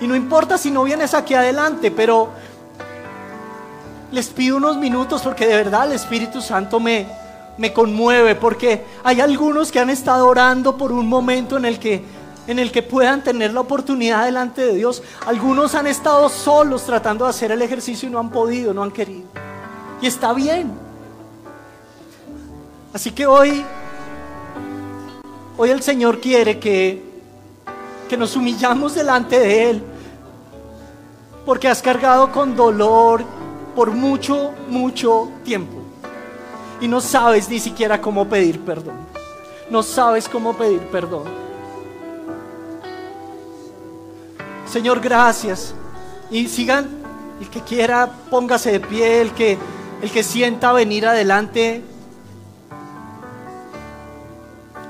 Y 0.00 0.06
no 0.06 0.16
importa 0.16 0.58
si 0.58 0.70
no 0.70 0.84
vienes 0.84 1.14
aquí 1.14 1.34
adelante, 1.34 1.90
pero 1.90 2.30
les 4.10 4.28
pido 4.28 4.56
unos 4.56 4.76
minutos 4.76 5.22
porque 5.22 5.46
de 5.46 5.56
verdad 5.56 5.86
el 5.86 5.92
Espíritu 5.92 6.40
Santo 6.40 6.80
me, 6.80 7.06
me 7.56 7.72
conmueve, 7.72 8.34
porque 8.34 8.84
hay 9.02 9.20
algunos 9.20 9.72
que 9.72 9.80
han 9.80 9.90
estado 9.90 10.26
orando 10.26 10.76
por 10.76 10.92
un 10.92 11.08
momento 11.08 11.56
en 11.56 11.64
el 11.64 11.78
que 11.78 12.22
en 12.46 12.58
el 12.58 12.72
que 12.72 12.82
puedan 12.82 13.22
tener 13.22 13.52
la 13.52 13.60
oportunidad 13.60 14.24
delante 14.24 14.62
de 14.62 14.74
Dios. 14.74 15.02
Algunos 15.26 15.74
han 15.74 15.86
estado 15.86 16.28
solos 16.28 16.84
tratando 16.84 17.24
de 17.24 17.30
hacer 17.30 17.52
el 17.52 17.62
ejercicio 17.62 18.08
y 18.08 18.12
no 18.12 18.18
han 18.18 18.30
podido, 18.30 18.74
no 18.74 18.82
han 18.82 18.90
querido. 18.90 19.26
Y 20.00 20.06
está 20.06 20.32
bien. 20.32 20.72
Así 22.92 23.12
que 23.12 23.26
hoy 23.26 23.64
Hoy 25.62 25.70
el 25.70 25.80
Señor 25.80 26.18
quiere 26.18 26.58
que, 26.58 27.00
que 28.08 28.16
nos 28.16 28.34
humillamos 28.34 28.96
delante 28.96 29.38
de 29.38 29.70
Él, 29.70 29.82
porque 31.46 31.68
has 31.68 31.80
cargado 31.80 32.32
con 32.32 32.56
dolor 32.56 33.24
por 33.76 33.92
mucho, 33.92 34.50
mucho 34.68 35.28
tiempo. 35.44 35.76
Y 36.80 36.88
no 36.88 37.00
sabes 37.00 37.48
ni 37.48 37.60
siquiera 37.60 38.00
cómo 38.00 38.28
pedir 38.28 38.58
perdón. 38.62 38.96
No 39.70 39.84
sabes 39.84 40.28
cómo 40.28 40.52
pedir 40.54 40.80
perdón. 40.88 41.26
Señor, 44.66 44.98
gracias. 44.98 45.76
Y 46.28 46.48
sigan, 46.48 46.88
el 47.40 47.48
que 47.48 47.60
quiera, 47.60 48.10
póngase 48.30 48.72
de 48.72 48.80
pie, 48.80 49.20
el 49.20 49.30
que, 49.30 49.56
el 50.02 50.10
que 50.10 50.24
sienta 50.24 50.72
venir 50.72 51.06
adelante, 51.06 51.84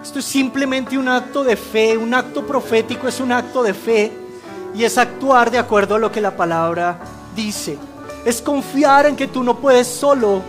Esto 0.02 0.18
es 0.18 0.24
simplemente 0.24 0.98
un 0.98 1.06
acto 1.06 1.44
de 1.44 1.56
fe, 1.56 1.96
un 1.96 2.12
acto 2.12 2.44
profético 2.44 3.06
es 3.06 3.20
un 3.20 3.30
acto 3.30 3.62
de 3.62 3.72
fe 3.72 4.12
y 4.74 4.82
es 4.82 4.98
actuar 4.98 5.48
de 5.48 5.58
acuerdo 5.58 5.94
a 5.94 5.98
lo 6.00 6.10
que 6.10 6.20
la 6.20 6.36
palabra 6.36 6.98
dice. 7.36 7.78
Es 8.24 8.42
confiar 8.42 9.06
en 9.06 9.14
que 9.14 9.28
tú 9.28 9.44
no 9.44 9.56
puedes 9.58 9.86
solo. 9.86 10.42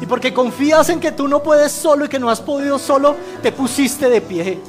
Y 0.00 0.06
porque 0.06 0.32
confías 0.32 0.88
en 0.88 0.98
que 0.98 1.12
tú 1.12 1.28
no 1.28 1.42
puedes 1.42 1.72
solo 1.72 2.06
y 2.06 2.08
que 2.08 2.18
no 2.18 2.30
has 2.30 2.40
podido 2.40 2.78
solo, 2.78 3.16
te 3.42 3.52
pusiste 3.52 4.08
de 4.08 4.22
pie. 4.22 4.60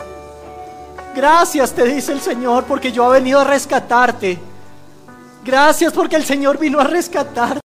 Gracias, 1.15 1.72
te 1.72 1.85
dice 1.85 2.11
el 2.11 2.19
Señor, 2.19 2.65
porque 2.65 2.91
yo 2.91 3.10
he 3.10 3.19
venido 3.19 3.40
a 3.40 3.45
rescatarte. 3.45 4.40
Gracias 5.45 5.94
porque 5.94 6.18
el 6.18 6.26
Señor 6.26 6.57
vino 6.57 6.81
a 6.81 6.84
rescatarte. 6.84 7.64